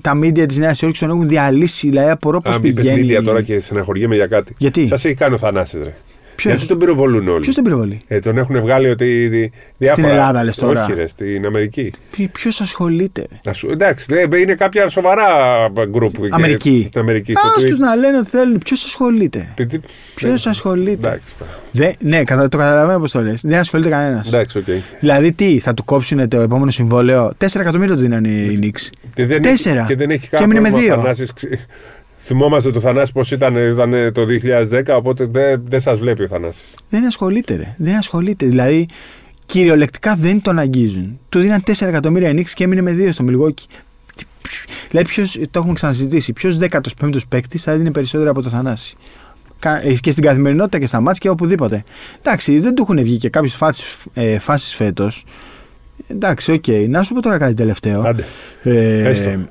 τα 0.00 0.14
μίντια 0.14 0.46
της 0.46 0.56
Νέας 0.58 0.82
Υόρκης 0.82 1.00
τον 1.00 1.10
έχουν 1.10 1.28
διαλύσει. 1.28 1.88
Δηλαδή 1.88 2.10
απορώ 2.10 2.40
πώς 2.40 2.54
Α, 2.54 2.58
μην 2.58 2.74
πηγαίνει. 2.74 2.94
παιχνίδια 2.96 3.22
τώρα 3.22 3.42
και 3.42 3.60
στεναχωριέμαι 3.60 4.14
για 4.14 4.26
κάτι. 4.26 4.54
Γιατί; 4.58 4.86
Σας 4.86 5.04
έχει 5.04 5.14
κάνει 5.14 5.34
ο 5.34 5.38
Θανάσης 5.38 5.82
ρε. 5.82 5.94
Ποιος; 6.36 6.52
Γιατί 6.52 6.68
τον 6.68 6.78
πυροβολούν 6.78 7.28
όλοι. 7.28 7.40
Ποιος 7.40 7.54
τον 7.54 7.64
πυροβολεί; 7.64 8.02
Ε, 8.06 8.18
τον 8.18 8.38
έχουν 8.38 8.60
βγάλει 8.60 8.88
ότι. 8.88 9.52
Διάφορα... 9.78 10.06
Στην 10.06 10.18
Ελλάδα 10.18 10.44
λες 10.44 10.56
τώρα. 10.56 10.84
Όχι, 10.84 10.94
ρε, 10.94 11.06
στην 11.06 11.46
Αμερική. 11.46 11.90
Ποιο 12.10 12.50
ασχολείται; 12.58 13.26
Ασου... 13.44 13.70
Εντάξει, 13.70 14.06
είναι 14.42 14.54
κάποια 14.54 14.88
σοβαρά 14.88 15.24
ε, 15.78 15.86
γκρουπ. 15.86 16.14
Αμερική. 16.30 16.88
Και... 16.92 16.98
Αμερική 16.98 17.32
Α 17.32 17.66
τους 17.68 17.78
να 17.78 17.94
λένε 17.94 18.18
ότι 18.18 18.28
θέλουν. 18.28 18.58
Ποιος 18.58 18.84
ασχολείται; 18.84 19.54
Ποιος 20.14 20.44
ναι. 20.44 20.50
ασχολείται; 20.50 21.08
Εντάξει, 21.08 21.34
Δε... 21.70 21.92
Ναι, 21.98 22.24
το 22.24 22.34
καταλαβαίνω 22.34 22.98
πώς 22.98 23.10
το 23.10 23.20
λες. 23.20 23.40
Δεν 23.40 23.58
ασχολείται 23.58 23.88
κανένας. 23.88 24.30
Okay. 24.32 24.80
Δηλαδή 25.00 25.32
τι, 25.32 25.58
θα 25.58 25.74
του 25.74 25.84
κόψουν 25.84 26.28
το 26.28 26.40
επόμενο 26.40 26.70
συμβόλαιο; 26.70 27.32
Τέσσερα 27.36 27.62
εκατομμύρια 27.62 27.94
το 27.94 28.00
δίνανε 28.00 28.28
οι 28.28 28.56
Νίξ. 28.56 28.90
Τέσσερα. 29.40 29.84
Και 29.88 29.96
δεν 29.96 30.10
έχει 30.10 30.28
κάποιο. 30.28 30.46
Και 30.46 30.58
έμεινε 30.58 30.70
με 30.70 30.94
2. 30.94 31.54
Θυμόμαστε 32.26 32.70
το 32.70 32.80
Θανάσης 32.80 33.12
πώς 33.12 33.30
ήταν, 33.30 33.56
ήταν 33.56 34.12
το 34.12 34.26
2010, 34.70 34.82
οπότε 34.96 35.24
δεν, 35.30 35.62
δεν 35.68 35.80
σας 35.80 35.98
βλέπει 35.98 36.22
ο 36.22 36.26
Θανάσης. 36.28 36.64
Δεν 36.88 37.06
ασχολείται, 37.06 37.56
ρε. 37.56 37.74
Δεν 37.78 37.96
ασχολείται. 37.96 38.46
Δηλαδή, 38.46 38.88
κυριολεκτικά 39.46 40.14
δεν 40.16 40.42
τον 40.42 40.58
αγγίζουν. 40.58 41.18
Του 41.28 41.38
δίναν 41.38 41.62
4 41.66 41.86
εκατομμύρια 41.86 42.32
νίξ 42.32 42.54
και 42.54 42.64
έμεινε 42.64 42.80
με 42.82 42.92
2 42.92 43.12
στο 43.12 43.22
Μιλγόκι. 43.22 43.66
Τι- 44.16 44.24
Δηλαδή, 44.90 45.08
ποιος, 45.08 45.32
το 45.50 45.58
έχουμε 45.58 45.72
ξαναζητήσει. 45.74 46.32
Ποιος 46.32 46.58
15ο 46.58 47.18
παίκτης 47.28 47.62
θα 47.62 47.70
έδινε 47.72 47.90
περισσότερα 47.90 48.30
από 48.30 48.42
το 48.42 48.48
Θανάση; 48.48 48.96
Κα- 49.58 49.86
ε, 49.86 49.92
Και 50.00 50.10
στην 50.10 50.22
καθημερινότητα 50.24 50.78
και 50.78 50.86
στα 50.86 51.00
ματς 51.00 51.18
και 51.22 51.28
οπουδήποτε. 51.28 51.84
Εντάξει, 52.22 52.58
δεν 52.58 52.74
του 52.74 52.82
έχουν 52.82 53.02
βγει 53.02 53.16
και 53.16 53.28
κάποιες 53.28 53.54
φάσεις 54.40 54.74
φέτος. 54.74 55.24
Εντάξει, 56.08 56.52
οκ. 56.52 56.64
Να 56.88 57.02
σου 57.02 57.14
πω 57.14 57.22
τώρα 57.22 57.38
κάτι 57.38 57.54
τελευταίο. 57.54 58.00
Άντε. 58.06 58.24
Ε, 58.62 59.08
Έστω. 59.08 59.48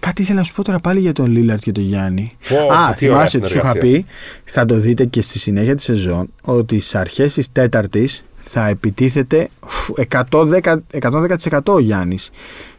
Κάτι 0.00 0.22
ήθελα 0.22 0.38
να 0.38 0.44
σου 0.44 0.54
πω 0.54 0.64
τώρα 0.64 0.78
πάλι 0.78 1.00
για 1.00 1.12
τον 1.12 1.30
Λίλαρντ 1.30 1.62
και 1.62 1.72
τον 1.72 1.84
Γιάννη. 1.84 2.36
Πω, 2.48 2.56
Α, 2.56 2.94
τι 2.94 3.08
ωραία 3.08 3.26
θυμάσαι, 3.26 3.30
σου 3.30 3.38
είχα 3.38 3.48
συνεργασία. 3.48 3.80
πει, 3.80 4.06
θα 4.44 4.64
το 4.64 4.74
δείτε 4.78 5.04
και 5.04 5.22
στη 5.22 5.38
συνέχεια 5.38 5.74
της 5.74 5.84
σεζόν, 5.84 6.30
ότι 6.42 6.80
στις 6.80 6.94
αρχές 6.94 7.34
της 7.34 7.52
Τέταρτης 7.52 8.24
θα 8.40 8.66
επιτίθεται 8.66 9.48
φου, 9.66 9.94
110%, 9.96 10.78
110% 10.92 11.72
ο 11.74 11.78
Γιάννης. 11.78 12.30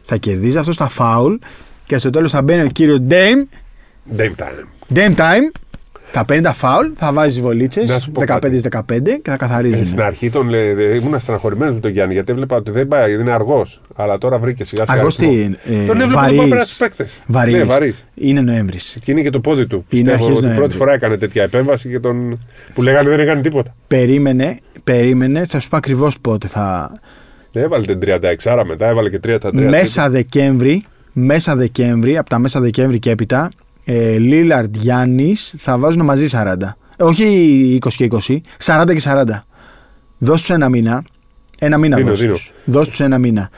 Θα 0.02 0.16
κερδίζει 0.16 0.58
αυτό 0.58 0.72
στα 0.72 0.88
φάουλ 0.88 1.34
και 1.86 1.98
στο 1.98 2.10
τέλος 2.10 2.30
θα 2.30 2.42
μπαίνει 2.42 2.62
ο 2.62 2.66
κύριος 2.66 2.98
Dame, 3.08 3.46
Dame 4.16 4.34
time. 4.36 4.94
Dame 4.94 5.14
time, 5.16 5.50
θα 6.12 6.24
παίρνει 6.24 6.42
τα 6.42 6.52
φάουλ, 6.52 6.86
θα 6.96 7.12
βάζει 7.12 7.40
βολίτσες 7.40 7.88
Να 7.88 7.98
σου 7.98 8.10
πω 8.12 8.22
15-15 8.26 8.68
κάτι. 8.68 9.00
και 9.02 9.20
θα 9.24 9.32
Ε, 9.32 9.36
καθαρίζουν. 9.36 9.84
Στην 9.84 10.00
αρχή 10.02 10.30
τον 10.30 10.48
λέ, 10.48 10.58
ε, 10.68 10.94
ήμουν 10.94 11.20
στεναχωρημένος 11.20 11.74
με 11.74 11.80
τον 11.80 11.90
Γιάννη 11.90 12.14
γιατί 12.14 12.32
έβλεπα 12.32 12.56
ότι 12.56 12.70
δεν 12.70 12.88
πάει, 12.88 13.14
είναι 13.14 13.32
αργός. 13.32 13.80
Αλλά 13.96 14.18
τώρα 14.18 14.38
βρήκε 14.38 14.64
σιγά 14.64 14.84
σιγά. 14.86 14.98
Αργός 14.98 15.16
ρυθμό. 15.16 15.32
τι, 15.32 15.74
ε, 15.74 15.86
τον 15.86 16.00
έβλεπα 16.00 16.20
βαρύς. 16.20 16.38
τον 16.38 16.48
πέρα 16.48 16.64
στου 16.64 16.78
παίκτες. 16.78 17.20
Βαρύς. 17.26 17.54
Ναι, 17.54 17.64
βαρύς. 17.64 18.04
Είναι 18.14 18.40
Νοέμβρης. 18.40 18.96
Και 19.04 19.10
είναι 19.12 19.22
και 19.22 19.30
το 19.30 19.40
πόδι 19.40 19.66
του. 19.66 19.84
Είναι 19.88 20.02
Πιστεύω 20.02 20.12
αρχές 20.14 20.30
ότι 20.30 20.40
Νοέμβρη. 20.40 20.58
πρώτη 20.58 20.76
φορά 20.76 20.92
έκανε 20.92 21.16
τέτοια 21.16 21.42
επέμβαση 21.42 21.88
και 21.88 22.00
τον... 22.00 22.38
που 22.74 22.82
λέγανε 22.82 23.08
δεν 23.08 23.20
έκανε 23.20 23.40
τίποτα. 23.40 23.74
Περίμενε, 23.86 24.58
περίμενε, 24.84 25.44
θα 25.44 25.60
σου 25.60 25.68
πω 25.68 25.76
ακριβώς 25.76 26.20
πότε 26.20 26.46
θα. 26.48 26.98
Ναι, 27.52 27.62
έβαλε 27.62 27.84
την 27.84 27.98
36 28.44 28.62
μετά, 28.66 28.86
έβαλε 28.88 29.08
και 29.10 29.20
3 29.26 29.36
τα 29.40 29.48
3. 29.48 29.52
Μέσα 29.52 30.08
Δεκέμβρη, 30.08 30.84
μέσα 31.12 31.56
Δεκέμβρη, 31.56 32.16
από 32.16 32.28
τα 32.30 32.38
μέσα 32.38 32.60
Δεκέμβρη 32.60 32.98
και 32.98 33.10
έπειτα, 33.10 33.50
ε, 33.92 34.18
Λίλαρντ 34.18 34.76
Γιάννης 34.76 35.54
θα 35.58 35.78
βάζουν 35.78 36.04
μαζί 36.04 36.26
40. 36.32 36.54
Ε, 36.96 37.04
όχι 37.04 37.78
20 37.84 37.88
και 37.96 38.08
20, 38.10 38.36
40 38.64 38.84
και 38.94 39.00
40. 39.04 39.24
Δώσ' 40.18 40.40
τους 40.40 40.50
ένα 40.50 40.68
μήνα. 40.68 41.04
Ένα 41.58 41.78
μήνα 41.78 41.96
Δίνω, 41.96 42.08
δώσ' 42.08 42.20
δίνω. 42.20 42.32
τους. 42.32 42.52
Δώσ' 42.64 42.88
τους 42.88 43.00
ένα 43.00 43.18
μήνα. 43.18 43.50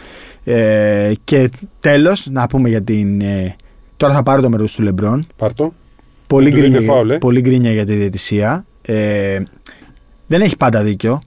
Ε, 0.44 1.12
και 1.24 1.50
τέλος, 1.80 2.26
να 2.30 2.46
πούμε 2.46 2.68
για 2.68 2.82
την... 2.82 3.20
ε, 3.20 3.56
τώρα 3.96 4.14
θα 4.14 4.22
πάρω 4.22 4.42
το 4.42 4.50
μέρος 4.50 4.72
του 4.72 4.82
Λεμπρόν. 4.82 5.26
Πάρτο. 5.36 5.72
Πολύ 6.26 6.50
Του 6.50 6.54
δίνει 6.54 6.68
γκρίνια, 6.68 6.92
φάουλ, 6.92 7.10
ε. 7.10 7.18
πολύ 7.18 7.40
γκρίνια 7.40 7.72
για 7.72 7.84
τη 7.84 7.94
διαιτησία. 7.94 8.64
Ε, 8.82 9.40
δεν 10.26 10.40
έχει 10.40 10.56
πάντα 10.56 10.82
δίκιο. 10.82 11.22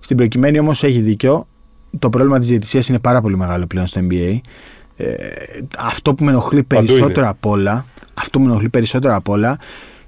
Στην 0.00 0.16
προκειμένη 0.16 0.58
όμως 0.58 0.84
έχει 0.84 1.00
δίκιο. 1.00 1.46
Το 1.98 2.10
πρόβλημα 2.10 2.38
της 2.38 2.48
διαιτησίας 2.48 2.88
είναι 2.88 2.98
πάρα 2.98 3.20
πολύ 3.20 3.36
μεγάλο 3.36 3.66
πλέον 3.66 3.86
στο 3.86 4.00
NBA. 4.10 4.38
Ε, 4.96 5.14
αυτό 5.78 6.14
που 6.14 6.24
με 6.24 6.30
ενοχλεί 6.30 6.62
Παντού 6.62 6.86
περισσότερο 6.86 7.20
είναι. 7.20 7.28
απ' 7.28 7.46
όλα, 7.46 7.86
αυτό 8.14 8.38
που 8.38 8.44
με 8.44 8.50
ενοχλεί 8.50 8.68
περισσότερο 8.68 9.14
απ' 9.14 9.28
όλα, 9.28 9.58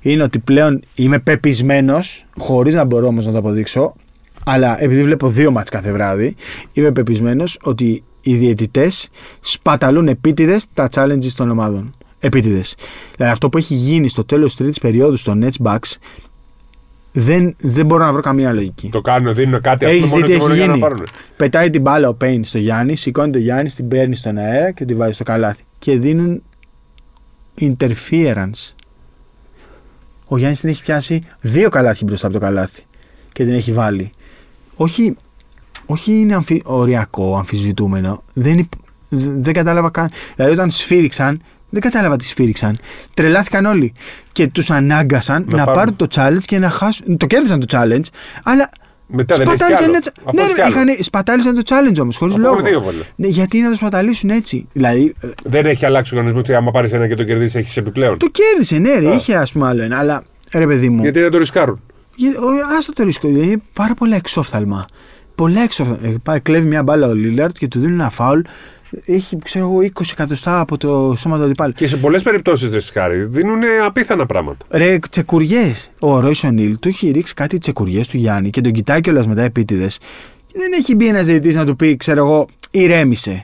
είναι 0.01 0.22
ότι 0.22 0.39
πλέον 0.39 0.82
είμαι 0.95 1.18
πεπισμένος, 1.18 2.24
χωρίς 2.39 2.74
να 2.74 2.84
μπορώ 2.84 3.07
όμως 3.07 3.26
να 3.26 3.32
το 3.32 3.39
αποδείξω, 3.39 3.95
αλλά 4.45 4.82
επειδή 4.82 5.03
βλέπω 5.03 5.28
δύο 5.28 5.51
μάτς 5.51 5.70
κάθε 5.70 5.93
βράδυ, 5.93 6.36
είμαι 6.72 6.93
πεπισμένος 6.93 7.59
ότι 7.62 8.03
οι 8.22 8.34
διαιτητές 8.34 9.09
σπαταλούν 9.41 10.09
επίτηδες 10.09 10.66
τα 10.74 10.89
challenges 10.95 11.32
των 11.36 11.51
ομάδων. 11.51 11.93
Επίτηδες. 12.20 12.74
Δηλαδή 13.16 13.32
αυτό 13.32 13.49
που 13.49 13.59
έχει 13.59 13.74
γίνει 13.74 14.09
στο 14.09 14.24
τέλος 14.24 14.51
τη 14.51 14.62
τρίτης 14.62 14.78
περίοδου 14.78 15.16
στο 15.16 15.39
Nets 15.41 15.66
Bucks 15.66 15.97
δεν, 17.20 17.54
δεν 17.58 17.86
μπορώ 17.86 18.04
να 18.04 18.12
βρω 18.12 18.22
καμία 18.22 18.52
λογική. 18.52 18.88
Το 18.88 19.00
κάνουν, 19.00 19.34
δίνουν 19.34 19.60
κάτι 19.60 19.84
ας 19.84 19.90
Έχει 19.90 20.00
πούμε, 20.00 20.10
μόνο 20.10 20.26
δει 20.26 20.32
τι 20.32 20.32
και 20.32 20.38
μόνο 20.42 20.52
έχει 20.52 20.58
για 20.62 20.66
να 20.66 20.74
γίνει. 20.76 20.84
πάρουν. 20.88 21.06
Πετάει 21.36 21.70
την 21.70 21.80
μπάλα 21.80 22.08
ο 22.08 22.14
Πέιν 22.14 22.44
στο 22.44 22.58
Γιάννη, 22.58 22.96
σηκώνει 22.96 23.32
το 23.32 23.38
Γιάννη, 23.38 23.70
την 23.70 23.88
παίρνει 23.88 24.16
στον 24.16 24.36
αέρα 24.38 24.70
και 24.70 24.84
τη 24.84 24.94
βάζει 24.94 25.12
στο 25.12 25.24
καλάθι. 25.24 25.62
Και 25.78 25.98
δίνουν 25.98 26.42
interference. 27.60 28.72
Ο 30.26 30.38
Γιάννης 30.38 30.60
την 30.60 30.68
έχει 30.68 30.82
πιάσει 30.82 31.22
δύο 31.40 31.68
καλάθι 31.68 32.04
μπροστά 32.04 32.26
από 32.26 32.38
το 32.38 32.44
καλάθι 32.44 32.82
και 33.32 33.44
την 33.44 33.54
έχει 33.54 33.72
βάλει. 33.72 34.12
Όχι, 34.76 35.16
όχι 35.86 36.12
είναι 36.20 36.34
αμφι, 36.34 36.62
οριακό, 36.64 37.36
αμφισβητούμενο. 37.36 38.22
Δεν, 38.34 38.58
υπ- 38.58 38.72
δε- 39.08 39.40
δεν 39.40 39.52
κατάλαβα 39.52 39.90
καν. 39.90 40.10
Δηλαδή 40.36 40.54
όταν 40.54 40.70
σφύριξαν, 40.70 41.42
δεν 41.70 41.80
κατάλαβα 41.80 42.16
τι 42.16 42.24
σφύριξαν. 42.24 42.78
Τρελάθηκαν 43.14 43.64
όλοι. 43.64 43.92
Και 44.32 44.46
τους 44.46 44.70
ανάγκασαν 44.70 45.44
Να 45.48 45.56
να, 45.56 45.64
πάρουν. 45.64 45.74
πάρουν 45.74 45.96
το 45.96 46.06
challenge 46.14 46.44
και 46.44 46.58
να 46.58 46.70
χάσουν. 46.70 47.16
Το 47.16 47.26
κέρδισαν 47.26 47.60
το 47.60 47.66
challenge, 47.70 48.04
αλλά 48.42 48.70
Μετά 49.06 49.36
δεν 49.36 49.46
έχει 49.46 49.56
κι 49.56 49.62
Σπατάλησαν 49.62 49.84
άλλο. 49.84 49.92
ένα 49.92 49.98
τσα- 50.00 50.12
Αφού 50.24 50.30
Ναι, 50.36 50.40
έχει 50.42 50.50
κι 50.52 50.56
ρε, 50.56 50.62
άλλο. 50.64 50.74
είχαν, 50.74 50.88
σπατάλησαν 51.04 51.54
το 51.54 51.62
challenge 51.64 51.98
όμως, 52.02 52.16
χωρίς 52.16 52.34
Αφού 52.34 52.42
λόγο. 52.42 52.54
έχουμε 52.54 52.68
δύο 52.70 52.82
βάλε. 52.82 53.02
Ναι, 53.16 53.26
γιατί 53.26 53.60
να 53.60 53.68
το 53.70 53.76
σπαταλήσουν 53.76 54.30
έτσι. 54.30 54.68
Δηλαδή, 54.72 55.14
ε, 55.20 55.28
Δεν 55.44 55.66
έχει 55.66 55.86
αλλάξει 55.86 56.14
ο 56.14 56.16
οργανισμός 56.16 56.44
ότι 56.48 56.54
άμα 56.58 56.70
πάρεις 56.70 56.92
ένα 56.92 57.08
και 57.08 57.14
το 57.14 57.24
κερδίσεις, 57.24 57.54
έχεις 57.54 57.76
επιπλέον. 57.76 58.18
το 58.18 58.26
κέρδισε, 58.30 58.78
ναι, 58.78 58.98
ρε, 58.98 59.10
Α. 59.10 59.14
είχε 59.14 59.36
ας 59.36 59.52
πούμε 59.52 59.66
άλλο 59.66 59.82
ένα. 59.82 59.98
Αλλά 59.98 60.22
ρε, 60.54 60.66
παιδί 60.66 60.88
μου. 60.88 61.02
Γιατί 61.02 61.20
να 61.20 61.30
το 61.30 61.38
ρισκάρουν. 61.38 61.80
Για- 62.16 62.30
ο- 62.38 62.76
Άστο 62.78 62.92
το 62.92 63.02
ρίσκο. 63.04 63.28
Είναι 63.28 63.56
πάρα 63.72 63.94
πολλά 63.94 64.16
εξόφθαλμα. 64.16 64.86
Πολλά 65.34 65.60
εξόφθαλμα. 65.62 66.06
Ε, 66.08 66.14
πάει, 66.22 66.40
κλέβει 66.40 66.66
μια 66.68 66.82
μπάλα 66.82 67.08
ο 67.08 67.12
Λίλαρτ 67.14 67.56
και 67.58 67.68
του 67.68 67.80
δίνει 67.80 67.92
ένα 67.92 68.10
φάουλ. 68.10 68.40
Έχει, 69.05 69.39
ξέρω 69.45 69.64
εγώ, 69.64 69.78
20 69.80 70.03
εκατοστά 70.12 70.61
από 70.61 70.76
το 70.76 71.14
σώμα 71.18 71.36
του 71.39 71.43
αντιπάλου. 71.45 71.72
Και 71.72 71.86
σε 71.86 71.97
πολλές 71.97 72.22
περιπτώσεις, 72.22 72.70
ρε 72.72 72.80
Σκάρη, 72.80 73.24
δίνουν 73.24 73.61
απίθανα 73.86 74.26
πράγματα. 74.26 74.66
Ρε, 74.70 74.99
τσεκουριές. 75.11 75.91
Ο 75.99 76.20
Ρόις 76.20 76.39
Σονίλ 76.39 76.78
του 76.78 76.89
έχει 76.89 77.11
ρίξει 77.11 77.34
κάτι 77.34 77.59
τσεκουριές 77.59 78.09
του 78.09 78.16
Γιάννη 78.16 78.51
και 78.51 78.61
τον 78.61 78.72
κοιτάει 78.72 79.01
κιόλας 79.01 79.26
μετά 79.26 79.43
επίτηδες. 79.43 79.99
δεν 80.53 80.72
έχει 80.78 80.95
μπει 80.95 81.07
ένας 81.09 81.26
διαιτητής 81.26 81.55
να 81.55 81.66
του 81.66 81.76
πει, 81.76 81.97
ξέρω 81.97 82.20
εγώ, 82.24 82.49
ηρέμησε. 82.70 83.43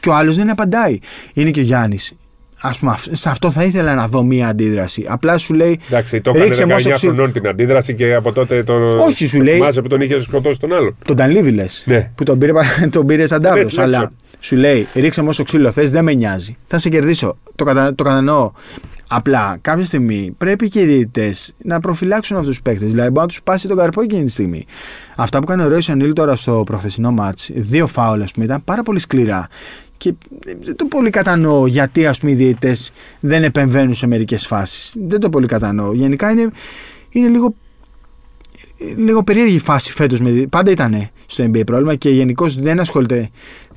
Και 0.00 0.08
ο 0.08 0.14
άλλος 0.14 0.36
δεν 0.36 0.50
απαντάει. 0.50 0.98
Είναι 1.34 1.50
και 1.50 1.60
ο 1.60 1.62
Γιάννης. 1.62 2.12
Α 2.60 2.70
πούμε, 2.78 2.90
αυ- 2.90 3.08
σε 3.14 3.28
αυτό 3.30 3.50
θα 3.50 3.64
ήθελα 3.64 3.94
να 3.94 4.08
δω 4.08 4.22
μία 4.22 4.48
αντίδραση. 4.48 5.04
Απλά 5.08 5.38
σου 5.38 5.54
λέει. 5.54 5.80
Εντάξει, 5.88 6.20
το 6.20 6.30
Ρίξε 6.30 6.48
έκανε 6.62 6.72
μόσο 6.72 6.88
19 6.88 6.92
ξύ- 6.92 7.08
χρονών 7.10 7.32
την 7.32 7.48
αντίδραση 7.48 7.94
και 7.94 8.14
από 8.14 8.32
τότε 8.32 8.62
τον. 8.62 8.98
Όχι, 9.00 9.26
σου 9.26 9.42
λέει- 9.42 9.54
Θυμάσαι 9.54 9.80
που 9.80 9.88
τον 9.88 10.00
είχε 10.00 10.20
σκοτώσει 10.22 10.58
τον 10.60 10.72
άλλον. 10.72 10.96
Τον 11.04 11.16
Τανλίβι 11.16 11.50
λες. 11.50 11.82
Ναι. 11.86 12.10
Που 12.14 12.24
τον 12.24 12.38
πήρε, 12.38 12.52
παρα- 12.52 12.88
τον 12.90 13.06
πήρε 13.06 13.26
σαν 13.26 13.42
τάβρο. 13.42 13.58
Ναι, 13.62 13.64
ναι, 13.74 13.82
αλλά 13.82 13.96
ξέρω. 13.98 14.12
Σου 14.38 14.56
λέει, 14.56 14.86
ρίξε 14.94 15.22
μου 15.22 15.28
όσο 15.28 15.42
ξύλο 15.42 15.72
θες, 15.72 15.90
δεν 15.90 16.04
με 16.04 16.14
νοιάζει. 16.14 16.56
Θα 16.64 16.78
σε 16.78 16.88
κερδίσω. 16.88 17.36
Το, 17.54 17.64
κατα... 17.64 17.94
το 17.94 18.04
κατανοώ. 18.04 18.52
Απλά 19.08 19.58
κάποια 19.60 19.84
στιγμή 19.84 20.34
πρέπει 20.38 20.68
και 20.68 20.80
οι 20.80 20.84
διαιτητές 20.84 21.54
να 21.62 21.80
προφυλάξουν 21.80 22.36
αυτούς 22.36 22.50
τους 22.50 22.62
παίκτες. 22.62 22.90
Δηλαδή, 22.90 23.08
μπορεί 23.08 23.20
να 23.20 23.26
τους 23.26 23.42
πάσει 23.42 23.68
τον 23.68 23.76
καρπό 23.76 24.00
εκείνη 24.00 24.24
τη 24.24 24.30
στιγμή. 24.30 24.66
Αυτά 25.16 25.38
που 25.38 25.46
κάνει 25.46 25.62
ο 25.62 25.68
Ρόις 25.68 25.88
Νίλ 25.88 26.12
τώρα 26.12 26.36
στο 26.36 26.62
προχθεσινό 26.66 27.10
μάτς, 27.12 27.50
δύο 27.54 27.86
φάουλ, 27.86 28.22
ας 28.22 28.32
πούμε, 28.32 28.44
ήταν 28.44 28.64
πάρα 28.64 28.82
πολύ 28.82 28.98
σκληρά. 28.98 29.48
Και 29.96 30.14
δεν 30.60 30.76
το 30.76 30.84
πολύ 30.84 31.10
κατανοώ 31.10 31.66
γιατί 31.66 32.06
ας 32.06 32.18
πούμε, 32.18 32.32
οι 32.32 32.34
διαιτητές 32.34 32.92
δεν 33.20 33.42
επεμβαίνουν 33.42 33.94
σε 33.94 34.06
μερικές 34.06 34.46
φάσεις. 34.46 34.94
Δεν 35.08 35.20
το 35.20 35.28
πολύ 35.28 35.46
κατανοώ. 35.46 35.92
Γενικά 35.92 36.30
είναι, 36.30 36.50
είναι 37.10 37.28
λίγο 37.28 37.54
λίγο 38.96 39.22
περίεργη 39.22 39.54
η 39.54 39.58
φάση 39.58 39.92
φέτος. 39.92 40.20
Πάντα 40.50 40.70
ήταν 40.70 41.10
στο 41.26 41.44
NBA 41.44 41.62
πρόβλημα 41.66 41.94
και 41.94 42.10
γενικώς 42.10 42.60
δεν 42.60 42.80
ασχολείται 42.80 43.30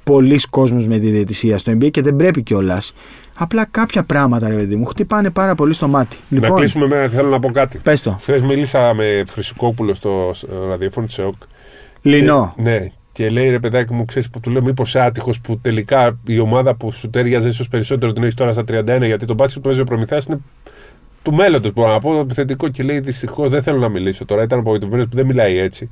πολλοί 0.04 0.40
κόσμος 0.50 0.88
με 0.88 0.98
τη 0.98 1.10
διαιτησία 1.10 1.58
στο 1.58 1.72
NBA 1.72 1.92
και 1.92 2.02
δεν 2.02 2.16
πρέπει 2.16 2.42
κιόλας. 2.42 2.94
Απλά 3.38 3.66
κάποια 3.72 4.04
πράγματα, 4.04 4.50
ρε 4.50 4.56
παιδί 4.56 4.76
μου, 4.76 4.86
χτυπάνε 4.86 5.30
πάρα 5.30 5.56
πολύ 5.56 5.74
στο 5.74 5.88
μάτι. 5.88 6.18
να 6.28 6.40
Λοιπόν, 6.40 6.58
κλείσουμε 6.58 6.88
με. 6.88 7.08
Θέλω 7.08 7.30
να 7.30 7.40
πω 7.40 7.52
κάτι. 7.52 7.78
πες 7.78 8.02
το. 8.02 8.18
Χθες 8.22 8.42
μίλησα 8.42 8.94
με 8.94 9.24
Χρυσικόπουλο 9.30 9.94
στο 9.94 10.32
στο 10.34 10.48
ραδιόφωνο 10.70 11.08
της 11.08 11.18
ΕΟΚ. 11.18 11.36
Λινό. 12.02 12.54
Και, 12.56 12.62
ναι. 12.62 12.92
Και 13.14 13.30
λέει 13.30 13.50
ρε 13.50 13.60
παιδάκι 13.60 13.94
μου, 13.94 14.06
ξέρεις 14.06 14.30
που 14.30 14.40
του 14.40 14.50
λέω, 14.50 14.62
Μήπως 14.62 14.96
άτυχος 14.96 15.42
που 15.42 15.60
τελικά 15.60 16.18
η 16.26 16.40
ομάδα 16.40 16.76
που 16.76 16.92
σου 16.92 17.10
τέριαζε 17.10 17.48
ίσως 17.48 17.68
περισσότερο 17.68 18.14
την 18.14 18.24
έχει 18.24 18.36
τώρα 18.36 18.52
στα 18.52 18.64
31, 18.68 19.06
γιατί 19.06 19.26
το 19.26 19.34
μπάσκετ 19.34 19.62
που 19.62 19.68
παίζει 19.68 19.82
ο 19.82 19.84
Προμηθέα 19.84 20.20
είναι 20.28 20.40
του 21.24 21.34
μέλλοντος. 21.34 21.74
Μπορώ 21.74 21.92
να 21.92 22.00
πω 22.00 22.20
επιθετικό. 22.20 22.70
Και 22.70 22.84
λέει 22.84 23.00
δυστυχώς, 23.00 23.50
δεν 23.50 23.62
θέλω 23.64 23.78
να 23.78 23.90
μιλήσω 23.90 24.26
τώρα. 24.26 24.44
Ήταν 24.44 24.60
απογοητευμένος 24.60 25.06
που 25.06 25.16
δεν 25.16 25.26
μιλάει 25.26 25.58
έτσι. 25.58 25.90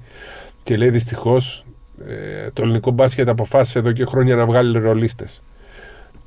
Και 0.64 0.78
λέει 0.78 0.90
δυστυχώς 0.90 1.66
ε, 2.08 2.50
το 2.54 2.62
ελληνικό 2.62 2.92
μπάσκετ 2.92 3.30
αποφάσισε 3.30 3.80
εδώ 3.80 3.92
και 3.92 4.06
χρόνια 4.06 4.36
να 4.36 4.46
βγάλει 4.46 4.80
ρολίστες. 4.80 5.42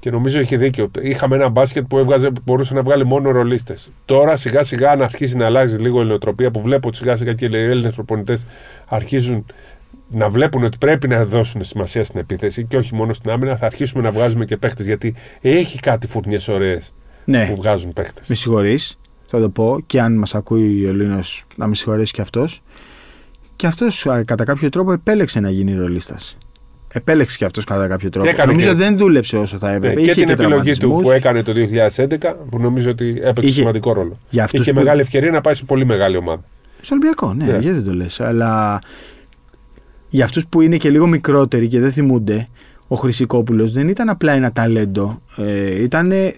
Και 0.01 0.11
νομίζω 0.11 0.41
έχει 0.41 0.57
δίκιο. 0.57 0.91
Είχαμε 1.03 1.37
ένα 1.37 1.49
μπάσκετ 1.49 1.85
που, 1.89 1.99
έβγαζε, 1.99 2.31
που 2.31 2.41
μπορούσε 2.45 2.75
να 2.75 2.83
βγάλει 2.83 3.07
μόνο 3.07 3.31
ρολίστες. 3.31 3.93
Τώρα 4.05 4.37
σιγά 4.37 4.63
σιγά 4.63 4.95
να 4.97 5.05
αρχίσει 5.05 5.37
να 5.37 5.47
αλλάζει 5.47 5.77
λίγο 5.77 6.03
η 6.03 6.05
νοοτροπία 6.05 6.51
που 6.51 6.61
βλέπω 6.61 6.89
ότι 6.89 6.97
σιγά 6.97 7.17
σιγά 7.17 7.33
και 7.33 7.45
οι 7.47 7.57
Έλληνες 7.57 7.95
προπονητές 7.95 8.47
αρχίζουν 8.87 9.47
να 10.11 10.29
βλέπουν 10.29 10.65
ότι 10.65 10.79
πρέπει 10.79 11.09
να 11.09 11.25
δώσουν 11.25 11.65
σημασία 11.65 12.05
στην 12.05 12.21
επίθεση 12.21 12.65
και 12.65 12.77
όχι 12.77 12.95
μόνο 12.95 13.13
στην 13.13 13.31
άμυνα. 13.31 13.57
Θα 13.57 13.67
αρχίσουμε 13.67 14.03
να 14.03 14.11
βγάζουμε 14.11 14.45
και 14.45 14.57
παίχτες 14.57 14.87
γιατί 14.87 15.15
έχει 15.41 15.79
κάτι 15.79 16.07
φουρνιές 16.07 16.49
ωραίες 16.49 16.93
Ναι, 17.25 17.47
που 17.47 17.57
βγάζουν 17.57 17.93
παίχτες. 17.93 18.29
με 18.29 18.35
συγχωρείς. 18.35 18.99
Θα 19.27 19.41
το 19.41 19.49
πω 19.49 19.79
και 19.87 20.01
αν 20.01 20.19
μας 20.19 20.35
ακούει 20.35 20.87
ο 20.87 20.93
Λίνο, 20.93 21.21
να 21.57 21.67
με 21.67 21.75
συγχωρέσει 21.75 22.13
κι 22.13 22.21
αυτός. 22.21 22.63
Και 23.63 23.69
αυτός 23.69 24.07
κατά 24.25 24.45
κάποιο 24.45 24.69
τρόπο 24.69 24.93
επέλεξε 24.93 25.41
να 25.41 25.51
γίνει 25.51 25.75
ρολίστας. 25.75 26.37
Επέλεξε 26.93 27.37
κι 27.37 27.45
αυτός 27.45 27.65
κατά 27.65 27.89
κάποιο 27.89 28.09
τρόπο. 28.11 28.29
έκανε 28.29 28.51
Νομίζω 28.53 28.69
και- 28.69 28.75
δεν 28.75 28.97
δούλεψε 28.97 29.37
όσο 29.37 29.59
θα 29.59 29.69
Ναι, 29.71 29.77
έπρεπε. 29.77 29.95
και 29.95 30.01
Είχε 30.03 30.13
την 30.13 30.23
επιλογή 30.29 30.37
του 30.73 30.77
τραυματισμούς. 30.79 31.03
που 31.03 31.11
έκανε 31.11 31.43
το 31.43 31.53
2011 31.53 32.37
που 32.51 32.59
νομίζω 32.59 32.91
ότι 32.91 33.09
έπαιξε 33.23 33.49
Είχε- 33.49 33.61
σημαντικό 33.61 33.93
ρόλο. 33.93 34.19
Για 34.31 34.45
αυτούς 34.45 34.61
Είχε 34.61 34.73
που- 34.73 34.79
μεγάλη 34.79 35.01
ευκαιρία 35.01 35.31
να 35.31 35.41
πάει 35.41 35.55
σε 35.55 35.65
πολύ 35.65 35.85
μεγάλη 35.87 36.17
ομάδα. 36.17 36.43
Στο 36.81 36.95
Ολυμπιακό, 36.95 37.35
ναι, 37.35 37.45
Ναι. 37.45 37.51
γιατί 37.51 37.71
δεν 37.71 37.85
το 37.85 37.93
λες. 37.95 38.21
Αλλά 38.21 38.79
για 40.09 40.25
αυτούς 40.25 40.47
που 40.47 40.61
είναι 40.61 40.77
και 40.77 40.91
λίγο 40.91 41.07
μικρότεροι 41.07 41.69
και 41.69 41.81
δεν 41.81 41.93
θυμούνται, 41.93 42.49
ο 42.93 42.97
Χρυσικόπουλος 42.97 43.73
δεν 43.73 43.89
ήταν 43.89 44.09
απλά 44.09 44.33
ένα 44.33 44.53
ταλέντο. 44.53 45.21
Ε, 45.37 45.83
ήταν, 45.83 46.11
ε, 46.13 46.33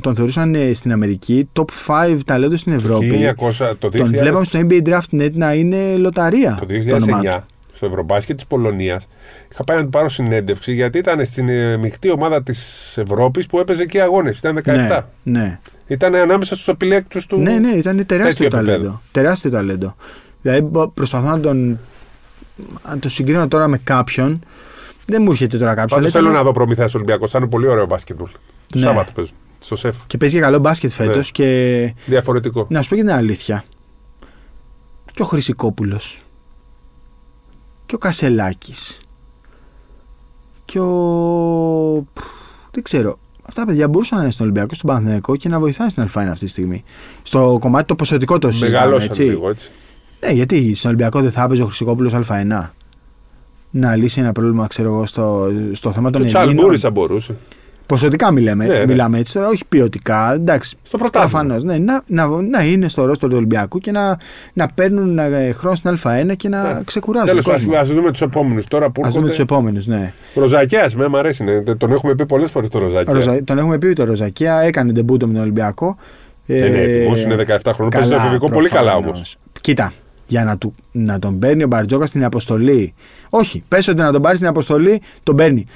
τον 0.00 0.14
θεωρούσαν 0.14 0.54
ε, 0.54 0.74
στην 0.74 0.92
Αμερική 0.92 1.48
top 1.52 1.64
5 1.86 2.18
ταλέντος 2.26 2.60
στην 2.60 2.72
Ευρώπη. 2.72 3.34
1900, 3.60 3.72
το 3.78 3.88
2000, 3.88 3.98
Τον 3.98 4.08
βλέπαμε 4.08 4.44
στο 4.44 4.60
NBA 4.68 4.82
Draft 4.88 5.20
Net 5.20 5.32
να 5.32 5.54
είναι 5.54 5.96
λοταρία. 5.96 6.58
το 6.88 6.94
όνομά 6.94 7.20
2009 7.20 7.24
του. 7.24 7.44
στο 7.72 7.86
Ευρωμπάσκετ 7.86 8.36
της 8.36 8.46
Πολωνίας. 8.46 9.08
Είχα 9.52 9.64
πάει 9.64 9.76
να 9.76 9.82
του 9.82 9.88
πάρω 9.90 10.08
συνέντευξη 10.08 10.72
γιατί 10.74 10.98
ήταν 10.98 11.24
στην 11.24 11.48
ε, 11.48 11.76
μεικτή 11.76 12.10
ομάδα 12.10 12.42
της 12.42 12.94
Ευρώπης 12.98 13.46
που 13.46 13.58
έπαιζε 13.58 13.84
και 13.84 14.00
αγώνες. 14.02 14.38
Ήταν 14.38 14.60
17. 14.64 14.64
Ναι, 15.22 15.40
ναι. 15.40 15.58
Ήταν 15.86 16.14
ανάμεσα 16.14 16.54
στους 16.54 16.68
επιλέκτους 16.68 17.26
του. 17.26 17.38
ναι, 17.38 17.58
ναι, 17.58 17.68
ήταν 17.68 18.06
τεράστιο 18.06 18.32
τέτοιο 18.44 18.58
επίπεδο. 18.58 18.72
ταλέντο. 18.78 19.00
Τεράστιο 19.12 19.50
ταλέντο. 19.50 19.96
Δηλαδή 20.42 20.60
μπο- 20.62 20.88
προσπαθώ 20.88 21.28
να 21.30 21.40
τον. 21.40 21.78
Αν 22.82 22.98
το 22.98 23.08
συγκρίνω 23.08 23.48
τώρα 23.48 23.68
με 23.68 23.78
κάποιον, 23.84 24.40
δεν 25.06 25.22
μου 25.22 25.30
έρχεται 25.30 25.58
τώρα 25.58 25.74
κάποιος. 25.74 25.92
Πάντως 25.98 26.10
θέλω 26.10 26.30
να 26.30 26.42
δω 26.42 26.52
προμηθεία 26.52 26.88
Ολυμπιακός. 26.94 27.30
Θα 27.30 27.38
είναι 27.38 27.48
πολύ 27.48 27.66
ωραίο 27.66 27.86
μπάσκετμπολ. 27.86 28.28
Το 28.72 28.78
Ναι. 28.78 28.84
Σάββατο 28.84 29.12
παίζουν. 29.14 29.36
Στο 29.58 29.76
σεφ. 29.76 29.96
Και 30.06 30.16
παίζει 30.16 30.34
και 30.34 30.40
καλό 30.40 30.58
μπάσκετ 30.58 30.90
φέτος 30.90 31.16
Ναι. 31.38 31.44
και 31.44 31.94
Διαφορετικό. 32.06 32.66
Να 32.70 32.82
σου 32.82 32.88
πω 32.88 32.94
και 32.96 33.00
την 33.00 33.10
αλήθεια. 33.10 33.64
Και 35.12 35.22
ο 35.22 35.24
Χρυσικόπουλος. 35.24 36.22
Και 37.86 37.94
ο 37.94 37.98
Κασελάκης. 37.98 39.00
Και 40.64 40.78
ο. 40.80 42.06
Δεν 42.70 42.82
ξέρω. 42.82 43.18
Αυτά 43.42 43.60
τα 43.60 43.66
παιδιά 43.66 43.88
μπορούσαν 43.88 44.16
να 44.18 44.22
είναι 44.24 44.32
στον 44.32 44.46
Ολυμπιακό, 44.46 44.74
στον 44.74 44.90
Παναθηναϊκό 44.90 45.36
και 45.36 45.48
να 45.48 45.58
βοηθάνε 45.58 45.90
στην 45.90 46.02
Αλφάινα 46.02 46.30
αυτή 46.32 46.44
τη 46.44 46.50
στιγμή. 46.50 46.84
Στο 47.22 47.56
κομμάτι 47.60 47.86
το 47.86 47.94
ποσοτικό 47.94 48.38
το 48.38 48.50
συζητάμε, 48.50 48.74
Μεγαλώσαν 48.76 49.08
έτσι. 49.08 49.22
λίγο 49.22 49.48
έτσι. 49.48 49.70
Ναι, 50.20 50.30
γιατί 50.32 50.74
στον 50.74 50.90
Ολυμπιακό 50.90 51.20
δεν 51.20 51.30
θα 51.30 51.42
έπαιζε 51.42 51.62
ο 51.62 51.66
Χρυσικόπουλος 51.66 52.12
Α1. 52.14 52.70
Να 53.74 53.96
λύσει 53.96 54.20
ένα 54.20 54.32
πρόβλημα, 54.32 54.66
ξέρω 54.66 54.88
εγώ, 54.88 55.06
στο, 55.06 55.48
στο 55.72 55.92
θέμα 55.92 56.10
των 56.10 56.20
Το 56.20 56.26
Τσαλμπούρι 56.26 56.58
Ελλήνων. 56.58 56.78
θα 56.78 56.90
μπορούσε. 56.90 57.34
Ποσοτικά 57.86 58.30
μιλάμε, 58.32 58.66
Ναι, 58.66 58.78
ναι. 58.78 58.86
μιλάμε 58.86 59.18
έτσι 59.18 59.32
τώρα, 59.34 59.48
όχι 59.48 59.62
ποιοτικά. 59.68 60.32
Εντάξει, 60.34 60.76
Στο 60.82 60.98
πρωτάθλημα. 60.98 61.40
Προφανώς. 61.40 61.62
Ναι, 61.64 61.78
να, 61.78 62.02
να, 62.26 62.40
να 62.42 62.64
είναι 62.64 62.88
στο 62.88 63.04
ρόστο 63.04 63.28
του 63.28 63.36
Ολυμπιακού 63.36 63.78
και 63.78 63.90
να, 63.90 64.18
να 64.52 64.68
παίρνουν 64.74 65.18
ε, 65.18 65.52
χρόνο 65.52 65.74
στην 65.76 65.96
Α1 66.02 66.36
και 66.36 66.48
να 66.48 66.62
Ναι. 66.74 66.80
ξεκουράζουν. 66.84 67.28
Τέλος 67.28 67.44
τον 67.44 67.52
κόσμο. 67.52 67.70
πάντων, 67.72 67.82
ας 67.88 67.94
δούμε 67.94 68.10
τους 68.10 68.20
επόμενους 68.20 68.66
τώρα 68.66 68.90
που 68.90 69.02
Α 69.06 69.08
δούμε 69.08 69.28
τους 69.28 69.38
έρχονται. 69.38 69.54
επόμενους, 69.54 69.86
ναι. 69.86 70.12
Ροζακιά, 70.34 70.90
με 70.96 71.08
μ' 71.08 71.16
αρέσει. 71.16 71.44
ναι. 71.44 71.62
Τον 71.62 71.92
έχουμε 71.92 72.14
πει 72.14 72.26
πολλές 72.26 72.50
φορές 72.50 72.68
το 72.68 72.78
Ροζακιά. 72.78 73.12
Ροζα- 73.14 73.44
τον 73.44 73.58
έχουμε 73.58 73.78
πει 73.78 73.92
το 73.92 74.04
Ροζακία, 74.04 74.60
έκανε 74.60 74.92
ντεμπούτο 74.92 75.26
με 75.26 75.32
τον 75.32 75.42
Ολυμπιακό. 75.42 75.96
Ε, 76.46 76.68
ναι, 76.68 76.78
έτοιμος, 76.78 77.22
είναι 77.22 77.34
17 77.34 77.72
χρόνων, 77.72 77.90
παίζει 77.90 78.08
το 78.08 78.14
εφηβικό 78.14 78.46
πολύ 78.52 78.68
καλά 78.68 78.90
προφανώς. 78.92 79.14
όμως. 79.16 79.36
Κοίτα, 79.60 79.92
για 80.32 80.44
να, 80.44 80.58
του, 80.58 80.74
να 80.92 81.18
τον 81.18 81.38
παίρνει 81.38 81.62
ο 81.62 81.66
Μπαρτζόκα 81.66 82.06
στην 82.06 82.24
αποστολή. 82.24 82.94
Όχι, 83.30 83.62
πες 83.68 83.88
ότι 83.88 83.98
να 84.00 84.12
τον 84.12 84.22
πάρει 84.22 84.36
στην 84.36 84.48
αποστολή, 84.48 85.00
τον 85.22 85.36
παίρνει. 85.36 85.66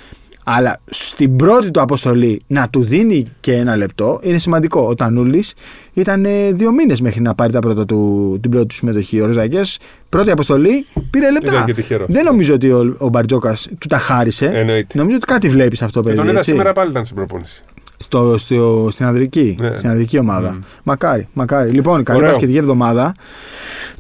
Αλλά 0.44 0.80
στην 0.90 1.36
πρώτη 1.36 1.70
του 1.70 1.80
αποστολή 1.80 2.42
να 2.46 2.68
του 2.68 2.82
δίνει 2.82 3.26
και 3.40 3.52
ένα 3.54 3.76
λεπτό 3.76 4.20
είναι 4.22 4.38
σημαντικό. 4.38 4.80
Ο 4.80 4.94
Τανούλης 4.94 5.54
ήταν 5.92 6.24
ε, 6.24 6.52
δύο 6.52 6.72
μήνες 6.72 7.00
μέχρι 7.00 7.20
να 7.20 7.34
πάρει 7.34 7.52
τα 7.52 7.58
πρώτα 7.58 7.84
του, 7.84 8.38
την 8.42 8.50
πρώτη 8.50 8.66
του 8.66 8.74
συμμετοχή. 8.74 9.20
Ο 9.20 9.26
Ροζακέ, 9.26 9.60
πρώτη 10.08 10.30
αποστολή, 10.30 10.86
πήρε 11.10 11.30
λεπτά. 11.30 11.52
Ήταν 11.52 11.64
και 11.64 11.72
τυχερός. 11.72 12.06
Δεν 12.10 12.24
νομίζω 12.24 12.54
ότι 12.54 12.70
ο, 12.70 12.94
ο 12.98 13.08
Μπαρτζόκας 13.08 13.68
του 13.78 13.86
τα 13.86 13.98
χάρισε. 13.98 14.46
Εννοείται. 14.46 14.98
Νομίζω 14.98 15.16
ότι 15.16 15.26
κάτι 15.26 15.48
βλέπεις 15.48 15.82
αυτό, 15.82 16.00
Και 16.00 16.06
παιδί. 16.06 16.18
τον 16.18 16.28
είδα 16.28 16.38
έτσι. 16.38 16.50
σήμερα 16.50 16.72
πάλι 16.72 16.90
ήταν 16.90 17.04
στην 17.04 17.16
προπόνηση. 17.16 17.62
Στο, 17.98 18.38
στο, 18.38 18.88
στην 18.92 19.06
ανδρική, 19.06 19.56
Ναι. 19.60 19.76
στην 19.76 19.88
ανδρική 19.90 20.18
ομάδα. 20.18 20.52
Μμ. 20.52 20.58
Μακάρι, 20.82 21.28
μακάρι. 21.32 21.70
Λοιπόν, 21.70 22.02
καλή 22.02 22.18
Ωραίο. 22.18 22.30
πασχετική 22.30 22.58
εβδομάδα. 22.58 23.14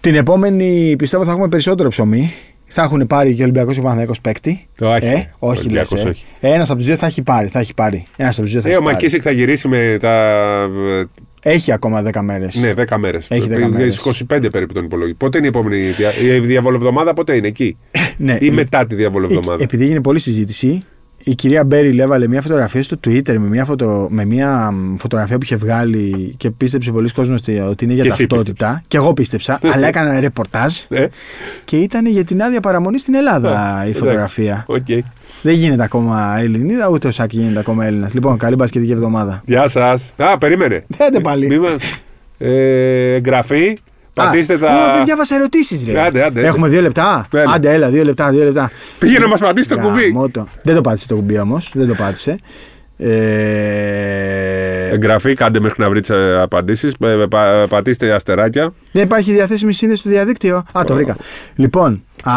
Την 0.06 0.14
επόμενη 0.14 0.94
πιστεύω 0.98 1.24
θα 1.24 1.30
έχουμε 1.30 1.48
περισσότερο 1.48 1.88
ψωμί. 1.88 2.32
Θα 2.66 2.82
έχουν 2.82 3.06
πάρει 3.06 3.34
και 3.34 3.40
ο 3.40 3.42
Ολυμπιακός 3.42 3.72
και 3.74 3.78
ο 3.80 3.82
Παναθηναϊκός 3.82 4.20
παίκτη. 4.20 4.66
Το 4.76 4.92
έχει. 4.92 5.06
Ε, 5.06 5.30
Ο 5.38 5.48
όχι 5.48 5.54
λες. 5.56 5.92
Ολυμπιακός 5.92 6.04
Ε. 6.04 6.08
όχι. 6.08 6.24
Ένας 6.40 6.68
από 6.70 6.78
τους 6.78 6.86
δύο 6.86 6.96
θα 6.96 7.06
έχει 7.06 7.22
πάρει. 7.22 7.48
Θα 7.48 7.58
έχει 7.58 7.74
πάρει. 7.74 8.04
Ένας 8.16 8.34
από 8.38 8.42
τους 8.42 8.52
δύο 8.52 8.60
θα 8.60 8.68
Ε, 8.68 8.70
έχει 8.70 8.80
ο 8.80 8.82
πάρει. 8.82 8.94
Μακίσικ 8.94 9.20
θα 9.24 9.30
γυρίσει 9.30 9.68
με 9.68 9.96
τα. 10.00 10.66
Έχει 11.42 11.72
ακόμα 11.72 12.02
10 12.02 12.22
μέρες. 12.22 12.56
Ναι, 12.56 12.72
10 12.76 12.96
μέρες. 12.98 13.26
Έχει 13.30 13.48
10 13.48 13.68
μέρες. 13.68 13.96
25 13.96 14.50
περίπου 14.52 14.72
τον 14.72 14.84
υπολογίζει. 14.84 15.16
Πότε 15.16 15.38
είναι 15.38 15.46
η 15.46 15.50
επόμενη. 15.54 15.76
δια- 15.90 16.34
Η 16.36 16.38
διαβολοβδομάδα 16.40 17.12
πότε 17.12 17.34
είναι 17.36 17.46
εκεί; 17.46 17.76
ναι, 18.16 18.36
Ή 18.40 18.46
ε, 18.46 18.50
μετά 18.50 18.86
τη 18.86 18.94
ε, 18.94 18.98
διαβολοβδομάδα. 18.98 19.62
επειδή 19.62 19.84
έγινε 19.84 20.00
πολλή 20.00 20.18
συζήτηση, 20.18 20.82
η 21.28 21.34
κυρία 21.34 21.64
Μπέριλ 21.64 21.98
έβαλε 21.98 22.28
μια 22.28 22.42
φωτογραφία 22.42 22.82
στο 22.82 22.96
Twitter 23.06 23.36
με 23.38 23.48
μια, 23.48 23.64
φωτο, 23.64 24.06
με 24.10 24.24
μια 24.24 24.70
μ, 24.70 24.96
φωτογραφία 24.96 25.36
που 25.38 25.44
είχε 25.44 25.56
βγάλει 25.56 26.34
και 26.36 26.50
πίστεψε 26.50 26.90
πολλοί 26.90 27.10
κόσμος 27.12 27.40
ότι 27.40 27.58
ότι 27.58 27.84
είναι 27.84 27.92
για 27.94 28.02
Και 28.02 28.08
εσύ 28.08 28.26
ταυτότητα. 28.26 28.82
Και 28.88 28.96
εγώ 28.96 29.12
πίστεψα, 29.12 29.58
αλλά 29.74 29.86
έκανα 29.86 30.20
ρεπορτάζ 30.20 30.74
Ε, 30.88 31.06
και 31.64 31.76
ήταν 31.76 32.06
για 32.06 32.24
την 32.24 32.42
άδεια 32.42 32.60
παραμονής 32.60 33.00
στην 33.00 33.14
Ελλάδα 33.14 33.78
η 33.78 33.82
εντάξει. 33.82 33.98
φωτογραφία. 33.98 34.64
Οκ. 34.66 34.86
Δεν 35.42 35.54
γίνεται 35.54 35.82
ακόμα 35.82 36.36
Ελληνίδα, 36.38 36.88
ούτε 36.88 37.08
ο 37.08 37.10
Σακίλ 37.10 37.38
γίνεται 37.40 37.58
ακόμα 37.58 37.84
Έλληνας. 37.86 38.14
Λοιπόν, 38.14 38.36
καλή 38.38 38.54
μπασκετική 38.54 38.92
εβδομάδα. 38.92 39.42
Γεια 39.46 39.68
σας. 39.68 40.12
Α, 40.16 40.38
περίμενε. 40.38 40.84
Άντε 40.98 41.20
πάλι. 41.20 41.46
Μη 41.46 41.58
με- 41.58 41.76
Ε, 42.38 43.14
εγγραφή. 43.14 43.78
Πατήστε 44.16 44.54
Α, 44.54 44.58
τα. 44.58 44.90
ω, 44.90 44.94
δεν 44.94 45.04
διάβασα 45.04 45.34
ερωτήσεις, 45.34 45.84
ρε. 45.86 46.00
Άντε, 46.00 46.24
άντε, 46.24 46.46
Έχουμε 46.46 46.68
δύο 46.68 46.80
λεπτά. 46.80 47.26
Έλα. 47.32 47.52
Άντε, 47.52 47.72
έλα, 47.72 47.90
δύο 47.90 48.04
λεπτά, 48.04 48.30
δύο 48.30 48.44
λεπτά. 48.44 48.70
Πήγε 48.98 49.18
να 49.18 49.28
μας 49.28 49.40
πατήσει 49.40 49.68
το 49.68 49.78
κουμπί. 49.78 50.06
Γαμώτο. 50.06 50.48
Δεν 50.62 50.74
το 50.74 50.80
πάτησε 50.80 51.06
το 51.06 51.14
κουμπί 51.14 51.38
όμως. 51.38 51.70
Δεν 51.74 51.86
το 51.88 51.94
πάτησε. 51.94 52.38
Ε, 52.98 54.88
Εγγραφή, 54.92 55.34
κάντε 55.34 55.60
μέχρι 55.60 55.82
να 55.82 55.90
βρείτε 55.90 56.40
απαντήσεις. 56.42 56.94
πατήστε 57.68 58.12
αστεράκια. 58.12 58.72
δεν 58.92 59.02
υπάρχει 59.02 59.32
διαθέσιμη 59.32 59.72
σύνδεση 59.72 60.00
στο 60.00 60.10
διαδίκτυο. 60.10 60.56
Α, 60.78 60.84
το 60.86 60.94
βρήκα. 60.94 61.16
Λοιπόν, 61.54 62.02
α, 62.22 62.32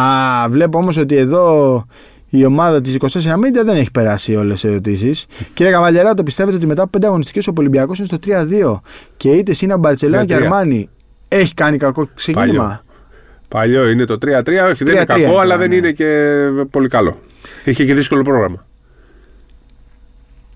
βλέπω 0.49 0.77
όμως 0.77 0.97
ότι 0.97 1.15
εδώ 1.15 1.86
η 2.30 2.45
ομάδα 2.45 2.82
της 2.82 2.95
24 2.95 3.05
Media 3.36 3.63
δεν 3.65 3.75
έχει 3.77 3.91
περάσει 3.91 4.36
όλες 4.36 4.61
τις 4.61 4.69
ερωτήσεις. 4.69 5.25
Κύριε 5.53 5.71
Καβαλιερά, 5.71 6.13
το 6.13 6.23
πιστεύετε 6.23 6.55
ότι 6.57 6.65
μετά 6.65 6.82
από 6.82 6.89
πέντε 6.91 7.07
αγωνιστικές 7.07 7.47
ο 7.47 7.53
Ολυμπιακός 7.57 7.97
είναι 7.97 8.07
στο 8.07 8.17
3-2 8.17 8.82
και 9.17 9.30
είτε 9.30 9.53
Σίνα 9.53 9.77
Μπαρσελόνα 9.77 10.25
και 10.25 10.36
3-3. 10.36 10.41
Αρμάνι 10.41 10.89
έχει 11.30 11.53
κάνει 11.53 11.77
κακό 11.77 12.09
ξεκίνημα. 12.13 12.84
Παλιό 13.47 13.88
είναι 13.88 14.05
το 14.05 14.13
3-3. 14.13 14.17
Όχι, 14.69 14.84
δεν 14.84 14.93
είναι 14.93 15.03
3-3 15.03 15.05
κακό, 15.05 15.19
ήταν, 15.19 15.39
αλλά 15.39 15.57
δεν 15.57 15.69
ναι. 15.69 15.75
είναι 15.75 15.91
και 15.91 16.39
πολύ 16.71 16.88
καλό. 16.88 17.17
Είχε 17.63 17.86
και 17.86 17.93
δύσκολο 17.93 18.21
πρόγραμμα. 18.21 18.65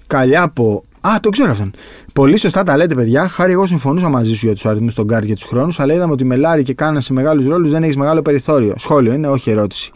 Καλιάπο. 0.08 0.84
Α, 1.02 1.20
το 1.22 1.30
ξέρω 1.30 1.52
αυτόν. 1.52 1.72
Πολύ 2.14 2.38
σωστά 2.38 2.64
τα 2.64 2.78
λέτε, 2.78 2.96
παιδιά. 2.96 3.28
Χάρη, 3.28 3.52
εγώ 3.52 3.66
συμφωνούσα 3.66 4.10
μαζί 4.10 4.34
σου 4.34 4.46
για 4.46 4.56
τους 4.56 4.66
αριθμούς 4.66 4.94
των 4.94 5.06
γκάρτ 5.06 5.26
και 5.26 5.34
τους 5.34 5.44
χρόνους, 5.44 5.80
αλλά 5.80 5.94
είδαμε 5.94 6.12
ότι 6.12 6.24
με 6.26 6.36
Λάρη 6.36 6.64
και 6.64 6.74
Κάνα 6.74 7.00
σε 7.00 7.14
μεγάλους 7.14 7.46
ρόλους 7.48 7.72
δεν 7.72 7.84
έχεις 7.84 7.98
μεγάλο 7.98 8.22
περιθώριο. 8.22 8.74
Σχόλιο 8.78 9.14
είναι, 9.14 9.28
όχι 9.28 9.50
ερώτηση. 9.50 9.92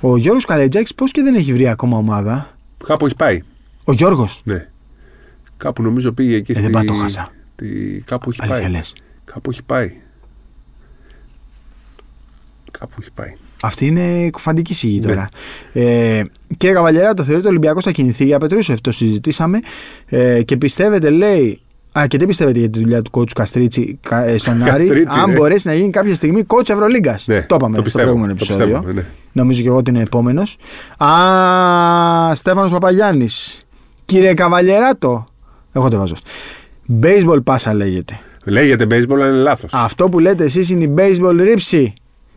Ο 0.00 0.16
Γιώργος 0.16 0.44
Καλετζάκης 0.44 0.94
πώς 0.94 1.10
και 1.10 1.22
δεν 1.22 1.34
έχει 1.34 1.52
βρει 1.52 1.68
ακόμα 1.68 1.96
ομάδα; 1.96 2.50
Κάπου 2.86 3.06
έχει 3.06 3.16
πάει. 3.16 3.42
Ο 3.84 3.92
Γιώργος; 3.92 4.40
Ναι. 4.44 4.68
Κάπου 5.56 5.82
νομίζω 5.82 6.12
πήγε 6.12 6.36
εκεί 6.36 6.50
Ε, 6.50 6.54
στη... 6.54 6.62
δεν 6.62 6.70
πάω, 6.70 6.84
το 6.84 6.92
χάσα. 6.92 7.32
Τη... 7.56 7.66
Κάπου 8.00 8.30
έχει 8.30 8.40
Αλήθεια 8.42 8.62
πάει. 8.62 8.70
λε. 8.70 8.80
Κάπου 9.24 9.50
έχει 9.50 9.62
πάει. 9.62 9.92
Κάπου 12.78 12.92
έχει 13.00 13.10
πάει. 13.14 13.32
Αυτή 13.62 13.86
είναι 13.86 14.30
κουφαντική 14.30 14.74
σιγή 14.74 15.00
τώρα. 15.00 15.28
Ε, 15.72 16.22
κύριε 16.56 16.74
Καβαλιέρα, 16.74 17.14
το 17.14 17.22
θεωρείτε 17.24 17.46
ο 17.46 17.50
Ολυμπιακός 17.50 17.84
θα 17.84 17.90
κινηθεί 17.90 18.24
για 18.24 18.38
Πετρούσεφ. 18.38 18.80
Το 18.80 18.92
συζητήσαμε. 18.92 19.58
Ε, 20.06 20.42
και 20.42 20.56
πιστεύετε, 20.56 21.10
λέει. 21.10 21.60
Α, 21.98 22.06
και 22.06 22.16
τι 22.18 22.26
πιστεύετε 22.26 22.58
για 22.58 22.70
τη 22.70 22.78
δουλειά 22.78 23.02
του 23.02 23.10
κότσου 23.10 23.34
Καστρίτσι 23.34 23.98
κα- 24.02 24.24
ε, 24.24 24.38
στον 24.38 24.62
Άρη, 24.62 24.70
Καστρίτσι, 24.70 25.06
αν 25.20 25.30
ναι. 25.30 25.36
μπορέσει 25.36 25.68
να 25.68 25.74
γίνει 25.74 25.90
κάποια 25.90 26.14
στιγμή 26.14 26.42
κότσου 26.42 26.72
Ευρωλίγκας. 26.72 27.26
Ναι, 27.26 27.42
το 27.42 27.54
είπαμε 27.54 27.74
στο 27.74 27.82
πιστεύω, 27.82 28.04
προηγούμενο 28.04 28.34
το 28.38 28.44
επεισόδιο. 28.44 28.66
πιστεύω, 28.74 28.92
ναι. 28.92 29.04
Νομίζω 29.32 29.62
και 29.62 29.68
εγώ 29.68 29.76
ότι 29.76 29.90
είναι 29.90 30.00
επόμενος. 30.02 30.56
Α, 30.96 32.34
Στέφανος 32.34 32.70
Παπαγιάννης. 32.70 33.64
Κύριε 34.04 34.34
Καβαλιεράτο. 34.34 35.26
Εγώ 35.72 35.88
το 35.88 35.98
βάζω 35.98 36.14
αυτό. 36.14 36.30
Baseball 37.02 37.44
πάσα 37.44 37.74
λέγεται. 37.74 38.20
Λέγεται 38.44 38.84
baseball, 38.90 39.12
αλλά 39.14 39.28
είναι 39.28 39.36
λάθος. 39.36 39.70
Αυτό 39.74 40.08
που 40.08 40.18
λέτε 40.18 40.44
εσείς 40.44 40.70
είναι 40.70 40.84
η 40.84 40.94
baseball 40.98 41.36
ρήψη. 41.40 41.94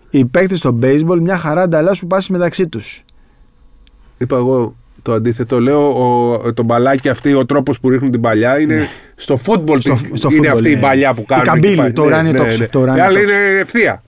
Οι 0.10 0.26
παίκτες 0.26 0.58
στο 0.58 0.80
baseball 0.84 1.20
μια 1.22 1.38
χαρά 1.38 1.62
ανταλλάσσουν 1.62 2.08
πάσει 2.08 2.32
μεταξύ 2.32 2.68
τους. 2.68 3.04
Είπα 4.18 4.38
εγώ 4.38 4.76
το 5.02 5.14
αντίθετο. 5.14 5.60
Λέω 5.60 5.90
ο, 6.44 6.54
το 6.54 6.64
μπαλάκι 6.64 7.10
αυτή, 7.10 7.34
ο 7.34 7.46
τρόπος 7.46 7.80
που 7.80 7.90
ρίχνουν 7.90 8.12
την 8.12 8.22
παλιά 8.22 8.60
είναι 8.60 8.88
στο 9.16 9.40
football. 9.46 9.70
Ναι. 9.74 9.80
Στο- 9.80 9.94
τη- 9.94 10.18
στο 10.18 10.30
είναι 10.32 10.48
football, 10.50 10.54
αυτή 10.54 10.70
η 10.72 10.76
ναι. 10.76 10.82
παλιά 10.82 11.14
που 11.14 11.22
Η 11.22 11.26
κάνουν. 11.26 11.44
καμπύλη, 11.44 11.72
εκεί 11.72 11.80
πάλι. 11.82 11.94
το 11.94 12.04
ουράνιο 12.04 12.34
τόξο, 12.34 12.68
το 12.70 12.80
ουράνιο 12.80 13.04
Η 13.04 13.06
άλλη 13.06 13.20
τόξο. 13.20 13.34
είναι 13.36 13.60
ευθεία. 13.60 14.04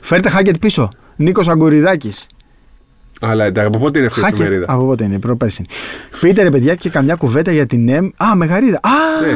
Φέρτε 0.00 0.28
χάκετ 0.28 0.56
πίσω. 0.58 0.88
Νίκος 1.16 1.48
Αγκουριδάκης. 1.48 2.26
Αλλά 3.20 3.44
εντάξει, 3.44 3.68
από 3.68 3.78
πότε 3.78 3.98
είναι 3.98 4.06
αυτή 4.06 4.20
η 4.20 4.22
Χάκετ. 4.22 4.40
εφημερίδα; 4.40 4.72
Από 4.72 4.84
πότε 4.84 5.04
είναι, 5.04 5.18
προπέρσι. 5.18 5.64
Πείτε 6.20 6.42
ρε 6.42 6.48
παιδιά 6.48 6.74
και 6.74 6.90
καμιά 6.90 7.14
κουβέντα 7.14 7.52
για 7.52 7.66
την 7.66 7.88
ΕΜ. 7.88 8.06
Α, 8.16 8.34
μεγαρίδα. 8.36 8.76
Α, 8.82 8.90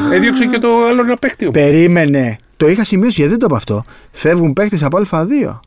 Ναι, 0.08 0.16
έδιωξε 0.16 0.46
και 0.46 0.58
το 0.58 0.68
άλλο 0.90 1.00
ένα 1.02 1.16
παίχτη. 1.16 1.44
όμως. 1.44 1.56
περίμενε. 1.62 2.38
Το 2.60 2.68
είχα 2.68 2.84
σημειώσει 2.84 3.14
γιατί 3.14 3.30
δεν 3.30 3.38
το 3.38 3.46
είπα 3.48 3.56
αυτό. 3.56 3.84
Φεύγουν 4.12 4.52
παίκτες 4.52 4.82
από 4.82 5.00
Α2. 5.10 5.60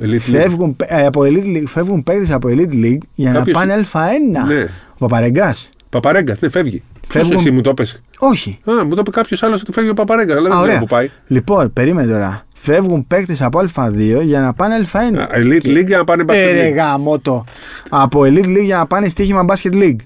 Elite 0.00 0.12
League. 0.14 0.18
Φεύγουν, 0.18 0.76
ε, 0.82 1.06
από 1.06 1.20
Elite 1.20 1.56
League, 1.56 1.64
φεύγουν 1.66 2.02
παίκτες 2.02 2.30
από 2.30 2.48
Elite 2.50 2.72
League 2.84 2.98
για 3.14 3.32
Κάποιος- 3.32 3.56
να 3.56 3.60
πάνε 3.66 3.84
Α1. 3.92 4.46
Ναι. 4.46 4.62
Ο 4.62 4.96
Παπαρεγκά. 4.98 5.54
Παπαρέγκας, 5.90 6.40
ναι, 6.40 6.48
φεύγει. 6.48 6.82
Φεύγουν- 7.08 7.28
Φεύγουν... 7.30 7.36
εσύ 7.46 7.50
μου 7.50 7.60
το 7.60 7.74
πες. 7.74 8.00
Όχι. 8.18 8.58
Α, 8.64 8.84
μου 8.84 8.88
το 8.94 8.96
είπε 9.00 9.10
κάποιος 9.10 9.42
άλλος 9.42 9.60
ότι 9.60 9.72
φεύγει 9.72 9.90
ο 9.90 9.94
Παπαρέγκας, 9.94 10.36
αλλά 10.36 10.46
Α, 10.48 10.50
δεν 10.50 10.58
ξέρω 10.58 10.70
ωραία. 10.72 10.78
που 10.80 10.86
πάει. 10.86 11.10
Λοιπόν, 11.26 11.72
περίμενε 11.72 12.12
τώρα. 12.12 12.46
Φεύγουν 12.56 13.06
παίκτες 13.06 13.42
από 13.42 13.58
Α2 13.74 14.20
για 14.24 14.40
να 14.40 14.52
πάνε 14.52 14.74
Α1. 14.92 15.18
Α, 15.18 15.26
Elite 15.34 15.66
League 15.66 15.86
για 15.86 15.96
να 15.96 16.04
πάνε 16.04 16.22
Ε, 16.22 16.24
Basket 16.26 16.52
ρε 16.52 16.68
League. 16.70 16.74
γαμώτο. 16.74 17.44
Από 17.88 18.20
Elite 18.20 18.46
League 18.46 18.64
για 18.64 18.76
να 18.76 18.86
πάνε 18.86 19.08
στοίχημα 19.08 19.44
Basket 19.48 19.72
League. 19.72 19.96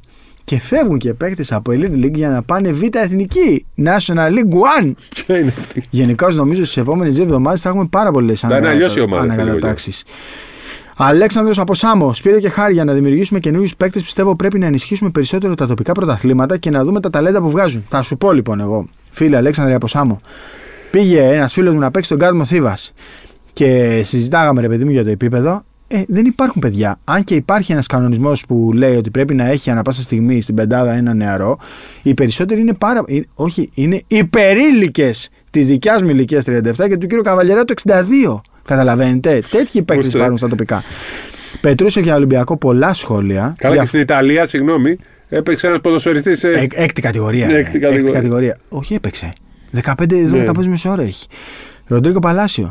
Και 0.44 0.60
φεύγουν 0.60 0.98
και 0.98 1.14
παίκτες 1.14 1.52
από 1.52 1.72
Elite 1.74 2.04
League 2.04 2.14
για 2.14 2.28
να 2.28 2.42
πάνε 2.42 2.72
Β' 2.72 2.96
Εθνική. 2.96 3.66
National 3.78 4.28
League 4.28 4.82
One. 4.82 4.92
Ποια 5.14 5.38
είναι 5.38 5.52
αυτή; 5.58 5.86
Γενικώ 5.90 6.28
νομίζω 6.28 6.64
στις 6.64 6.76
επόμενες 6.76 7.14
δύο 7.14 7.24
εβδομάδες 7.24 7.60
θα 7.60 7.68
έχουμε 7.68 7.86
πάρα 7.90 8.10
πολλές 8.10 8.40
Θα 8.40 8.56
είναι 8.56 8.68
αλλιώς 8.68 8.96
η 8.96 9.00
ομάδα, 9.00 9.26
θα 9.26 9.42
ανακατατάξει. 9.42 9.92
Αλέξανδρος 10.96 11.58
από 11.58 11.74
Σάμο, 11.74 12.14
Σπύρο 12.14 12.40
και 12.40 12.48
Χάρη 12.48 12.72
για 12.72 12.84
να 12.84 12.92
δημιουργήσουμε 12.92 13.38
καινούριους 13.38 13.76
παίκτες. 13.76 14.02
Πιστεύω 14.02 14.36
πρέπει 14.36 14.58
να 14.58 14.66
ενισχύσουμε 14.66 15.10
περισσότερο 15.10 15.54
τα 15.54 15.66
τοπικά 15.66 15.92
πρωταθλήματα 15.92 16.56
και 16.56 16.70
να 16.70 16.84
δούμε 16.84 17.00
τα 17.00 17.10
ταλέντα 17.10 17.40
που 17.40 17.50
βγάζουν. 17.50 17.84
Θα 17.88 18.02
σου 18.02 18.16
πω 18.16 18.32
λοιπόν 18.32 18.60
εγώ, 18.60 18.88
φίλε 19.10 19.36
Αλέξανδρε 19.36 19.74
από 19.74 19.86
Σάμο. 19.86 20.20
Πήγε 20.90 21.22
ένας 21.22 21.52
φίλος 21.52 21.74
μου 21.74 21.80
να 21.80 21.90
παίξει 21.90 22.08
τον 22.08 22.18
Κάδμο 22.18 22.44
Θήβας 22.44 22.92
και 23.52 24.00
συζητάγαμε 24.04 24.60
ρε 24.60 24.68
παιδί 24.68 24.84
μου 24.84 24.90
για 24.90 25.04
το 25.04 25.10
επίπεδο. 25.10 25.64
Ε, 25.92 26.02
δεν 26.08 26.24
υπάρχουν 26.26 26.60
παιδιά. 26.60 26.98
Αν 27.04 27.24
και 27.24 27.34
υπάρχει 27.34 27.72
ένας 27.72 27.86
κανονισμός 27.86 28.46
που 28.46 28.70
λέει 28.74 28.96
ότι 28.96 29.10
πρέπει 29.10 29.34
να 29.34 29.44
έχει 29.46 29.70
ανα 29.70 29.82
πάσα 29.82 30.02
στιγμή 30.02 30.40
στην 30.40 30.54
πεντάδα 30.54 30.92
ένα 30.92 31.14
νεαρό, 31.14 31.58
οι 32.02 32.14
περισσότεροι 32.14 32.60
είναι 32.60 32.74
πάρα. 32.74 33.02
ε, 33.06 33.20
όχι, 33.34 33.70
είναι 33.74 34.02
υπερήλικες 34.06 35.28
της 35.50 35.66
δικιάς 35.66 36.02
μου 36.02 36.08
ηλικίας 36.08 36.44
37 36.44 36.88
και 36.88 36.96
του 36.96 37.06
κύριου 37.06 37.22
Καβαλιέρα 37.22 37.64
το 37.64 37.74
62. 37.86 38.40
Καταλαβαίνετε. 38.64 39.42
Τέτοιοι 39.50 39.82
παίκτες 39.82 40.06
Ώστε. 40.06 40.18
υπάρχουν 40.18 40.36
στα 40.36 40.48
τοπικά. 40.48 40.82
Πετρούσε 41.60 42.00
για 42.00 42.14
Ολυμπιακό 42.14 42.56
πολλά 42.56 42.94
σχόλια. 42.94 43.54
Καλά, 43.58 43.74
Για- 43.74 43.82
και 43.82 43.88
στην 43.88 44.00
Ιταλία, 44.00 44.46
συγγνώμη, 44.46 44.96
έπαιξε 45.28 45.66
ένας 45.66 45.80
ποδοσφαιριστής. 45.80 46.44
Ε, 46.44 46.66
έκτη 46.74 47.00
κατηγορία. 47.00 47.46
Ναι, 47.46 47.52
ρε. 47.52 47.58
έκτη 47.58 47.78
κατηγορία. 47.78 48.12
κατηγορία. 48.12 48.56
Όχι, 48.68 48.94
έπαιξε. 48.94 49.32
15-12 49.72 50.30
Ναι. 50.30 50.52
πόσε 50.52 50.68
μισή 50.68 50.88
ώρα 50.88 51.02
έχει. 51.02 51.26
Ροντρίκο 51.86 52.18
Παλάσιο. 52.18 52.70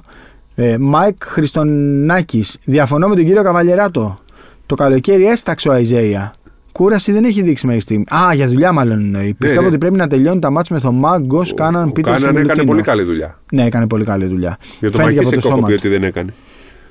Ε, 0.62 0.78
Μάικ 0.80 1.16
Χριστονάκης. 1.26 2.58
Διαφωνώ 2.64 3.08
με 3.08 3.16
τον 3.16 3.26
κύριο 3.26 3.44
Καβαλιεράτο. 3.44 4.20
Το 4.66 4.76
καλοκαίρι 4.76 5.26
έσταξε 5.26 5.70
ο 5.70 5.72
Αϊζέια. 5.72 6.34
Κούραση 6.72 7.12
δεν 7.12 7.24
έχει 7.24 7.42
δείξει 7.42 7.66
μέχρι 7.66 7.82
στιγμή. 7.82 8.06
Α, 8.16 8.34
για 8.34 8.48
δουλειά 8.48 8.72
μάλλον 8.72 9.00
εννοεί. 9.00 9.34
Πιστεύω 9.34 9.62
ναι. 9.62 9.68
ότι 9.68 9.78
πρέπει 9.78 9.96
να 9.96 10.08
τελειώνουν 10.08 10.40
τα 10.40 10.50
μάτια 10.50 10.76
με 10.76 10.82
Θωμά, 10.82 11.18
Γκος, 11.20 11.54
Κάναν, 11.54 11.92
Πίτερς 11.92 12.20
και 12.20 12.26
Κάναν 12.26 12.42
έκανε 12.42 12.64
Μιλουτίνοφ. 12.64 12.68
πολύ 12.68 12.82
καλή 12.82 13.04
δουλειά. 13.04 13.40
Ναι, 13.52 13.66
έκανε 13.66 13.88
πολύ 13.88 14.04
καλή 14.04 14.26
δουλειά. 14.26 14.58
Για 14.80 14.92
το 14.92 14.98
Φαίνεται 14.98 15.14
και 15.14 15.22
Μαχής 15.22 15.28
από 15.28 15.30
σε 15.30 15.36
το 15.36 15.42
σώμα 15.42 15.56
κόκοπη 15.56 15.74
του. 15.74 15.82
ότι 15.86 15.90
δεν 15.98 16.04
έκανε. 16.04 16.34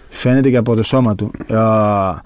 Φαίνεται 0.09 0.51
και 0.51 0.57
από 0.57 0.75
το 0.75 0.83
σώμα 0.83 1.15
του. 1.15 1.31
Α, 1.55 2.21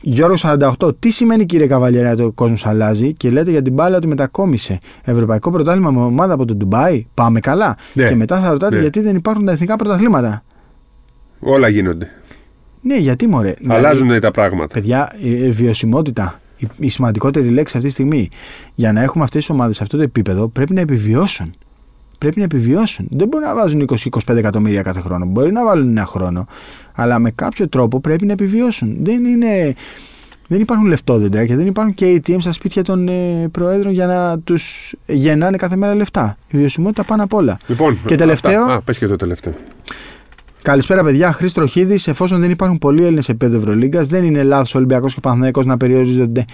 Γιώργος 0.00 0.44
48, 0.78 0.94
τι 0.98 1.10
σημαίνει 1.10 1.46
κύριε 1.46 1.66
Καβαλιέρα 1.66 2.14
το 2.16 2.32
κόσμος 2.32 2.66
αλλάζει 2.66 3.12
και 3.12 3.30
λέτε 3.30 3.50
για 3.50 3.62
την 3.62 3.72
μπάλα 3.72 3.96
ότι 3.96 4.06
μετακόμισε. 4.06 4.78
Ευρωπαϊκό 5.04 5.50
πρωτάθλημα 5.50 5.90
με 5.90 6.00
ομάδα 6.00 6.34
από 6.34 6.44
το 6.44 6.54
Ντουμπάι. 6.54 7.06
Πάμε 7.14 7.40
καλά. 7.40 7.76
Ναι. 7.92 8.04
Και 8.08 8.14
μετά 8.14 8.40
θα 8.40 8.50
ρωτάτε 8.50 8.74
Ναι. 8.74 8.80
γιατί 8.80 9.00
δεν 9.00 9.16
υπάρχουν 9.16 9.44
τα 9.44 9.52
εθνικά 9.52 9.76
πρωταθλήματα. 9.76 10.42
Όλα 11.40 11.68
γίνονται. 11.68 12.10
Ναι, 12.82 12.96
γιατί 12.96 13.28
μωρέ. 13.28 13.54
Δηλαδή, 13.58 13.78
Αλλάζουν 13.78 14.20
τα 14.20 14.30
πράγματα. 14.30 14.74
Παιδιά, 14.74 15.12
η 15.20 15.30
η 15.30 15.50
βιωσιμότητα, 15.50 16.40
η, 16.56 16.66
η 16.78 16.88
σημαντικότερη 16.88 17.48
λέξη 17.48 17.76
αυτή 17.76 17.88
τη 17.88 17.94
στιγμή. 17.94 18.28
Για 18.74 18.92
να 18.92 19.02
έχουμε 19.02 19.24
αυτές 19.24 19.40
τις 19.40 19.50
ομάδες 19.50 19.76
σε 19.76 19.82
αυτό 19.82 19.96
το 19.96 20.02
επίπεδο 20.02 20.48
πρέπει 20.48 20.74
να 20.74 20.80
επιβιώσουν. 20.80 21.54
Πρέπει 22.20 22.38
να 22.38 22.44
επιβιώσουν. 22.44 23.06
Δεν 23.10 23.28
μπορεί 23.28 23.44
να 23.44 23.54
βάζουν 23.54 23.84
20-25 24.28 24.36
εκατομμύρια 24.36 24.82
κάθε 24.82 25.00
χρόνο. 25.00 25.26
Μπορεί 25.26 25.52
να 25.52 25.64
βάλουν 25.64 25.88
ένα 25.88 26.04
χρόνο. 26.04 26.46
Αλλά 26.94 27.18
με 27.18 27.30
κάποιο 27.30 27.68
τρόπο 27.68 28.00
πρέπει 28.00 28.26
να 28.26 28.32
επιβιώσουν. 28.32 28.96
Δεν 29.00 29.24
είναι. 29.24 29.74
Δεν 30.46 30.60
υπάρχουν 30.60 30.86
λεφτόδεντρα 30.86 31.46
και 31.46 31.56
δεν 31.56 31.66
υπάρχουν 31.66 31.94
και 31.94 32.14
ATM 32.26 32.36
στα 32.38 32.52
σπίτια 32.52 32.82
των 32.82 33.08
ε, 33.08 33.48
προέδρων 33.50 33.92
για 33.92 34.06
να 34.06 34.38
τους 34.38 34.94
γεννάνε 35.06 35.56
κάθε 35.56 35.76
μέρα 35.76 35.94
λεφτά. 35.94 36.36
Η 36.48 36.56
βιωσιμότητα 36.56 37.04
πάνω 37.04 37.22
απ' 37.22 37.34
όλα. 37.34 37.58
Λοιπόν, 37.66 37.98
Και 38.06 38.14
τελευταίο. 38.14 38.60
αυτά. 38.60 38.74
Α, 38.74 38.80
πες 38.82 38.98
και 38.98 39.06
το 39.06 39.16
τελευταίο. 39.16 39.52
Καλησπέρα, 40.62 41.04
παιδιά. 41.04 41.32
Χρήστος 41.32 41.70
Χίδη. 41.70 41.98
Εφόσον 42.06 42.40
δεν 42.40 42.50
υπάρχουν 42.50 42.78
πολλοί 42.78 43.04
Έλληνες 43.04 43.24
σε 43.24 43.30
επίπεδο 43.30 43.56
Ευρωλίγκας, 43.56 44.06
δεν 44.06 44.24
είναι 44.24 44.42
λάθος 44.42 44.74
ο 44.74 44.78
Ολυμπιακός 44.78 45.12
και 45.12 45.18
ο 45.18 45.22
Παναθηναϊκός 45.22 45.66
να 45.66 45.76
περιορίζονται 45.76 46.44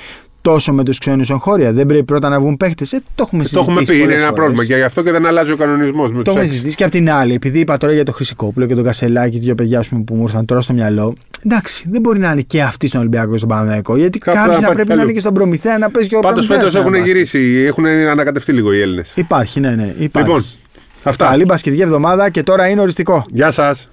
τόσο 0.51 0.73
με 0.73 0.83
τους 0.85 0.99
ξένους 0.99 1.31
εγχώρια. 1.31 1.73
Δεν 1.73 1.87
πρέπει 1.87 2.05
πρώτα 2.05 2.29
να 2.29 2.41
βγουν 2.41 2.57
παίχτες. 2.57 2.93
Ε, 2.93 3.01
το 3.15 3.23
έχουμε 3.27 3.43
Το 3.43 3.49
συζητήσει. 3.49 3.71
έχουμε 3.71 3.85
πει, 3.87 3.95
είναι 3.95 4.03
πολλές 4.05 4.17
ένα 4.17 4.25
φορές. 4.27 4.37
πρόβλημα 4.39 4.65
και 4.65 4.75
γι' 4.75 4.83
αυτό 4.83 5.03
και 5.03 5.11
δεν 5.11 5.27
αλλάζει 5.27 5.53
ο 5.53 5.57
κανονισμός. 5.57 6.11
Το 6.11 6.23
έχουμε 6.27 6.45
συζητήσει 6.45 6.77
και 6.77 6.85
απ' 6.85 6.91
την 6.91 7.11
άλλη, 7.11 7.35
επειδή 7.35 7.59
είπα 7.59 7.77
τώρα 7.77 7.93
για 7.93 8.05
το 8.05 8.13
Χρυσικόπουλο 8.13 8.67
και 8.67 8.75
τον 8.75 8.85
Κασελάκη, 8.85 9.39
δύο 9.39 9.55
παιδιά 9.55 9.79
ας 9.79 9.89
πούμε, 9.89 10.03
που 10.03 10.15
μου 10.15 10.23
ήρθαν 10.23 10.45
τώρα 10.45 10.61
στο 10.61 10.73
μυαλό. 10.73 11.15
Εντάξει, 11.47 11.87
δεν 11.91 12.01
μπορεί 12.01 12.19
να 12.19 12.31
είναι 12.31 12.41
και 12.41 12.63
αυτοί 12.63 12.87
στον 12.87 13.01
Ολυμπιακό 13.01 13.31
και 13.31 13.37
στον 13.37 13.49
Παναθηναϊκό. 13.49 13.97
Γιατί 13.97 14.19
Κάπου 14.19 14.37
κάποιοι 14.37 14.53
να 14.53 14.59
θα 14.61 14.67
πάει 14.67 14.75
πρέπει 14.75 14.89
αλλού. 14.91 14.99
να 14.99 15.05
είναι 15.05 15.13
και 15.15 15.21
στον 15.21 15.35
Προμηθέα 15.35 15.79
να 15.79 15.91
παίζει 15.91 16.09
και 16.09 16.17
ο 16.17 16.21
Πάντως 16.21 16.47
Προμηθέας 16.47 16.73
φέτος 16.73 16.75
ένα 16.75 16.81
έχουν 16.85 16.93
μπάσκετ. 16.93 17.33
γυρίσει, 17.39 17.65
έχουν 17.67 17.87
ανακατευτεί 17.87 18.53
λίγο 18.53 18.73
οι 18.73 18.81
Έλληνες. 18.81 19.13
Υπάρχει, 19.17 19.61
ναι, 19.61 19.71
ναι. 19.71 19.95
Υπάρχει. 19.99 20.29
Λοιπόν, 20.29 20.45
αυτά. 21.03 21.27
Καλή 21.27 21.45
μπασκετική 21.45 21.83
εβδομάδα 21.83 22.31
και 22.31 22.43
τώρα 22.43 22.69
είναι 22.69 22.81
οριστικό. 22.81 23.25
Γεια 23.31 23.51
σας. 23.51 23.91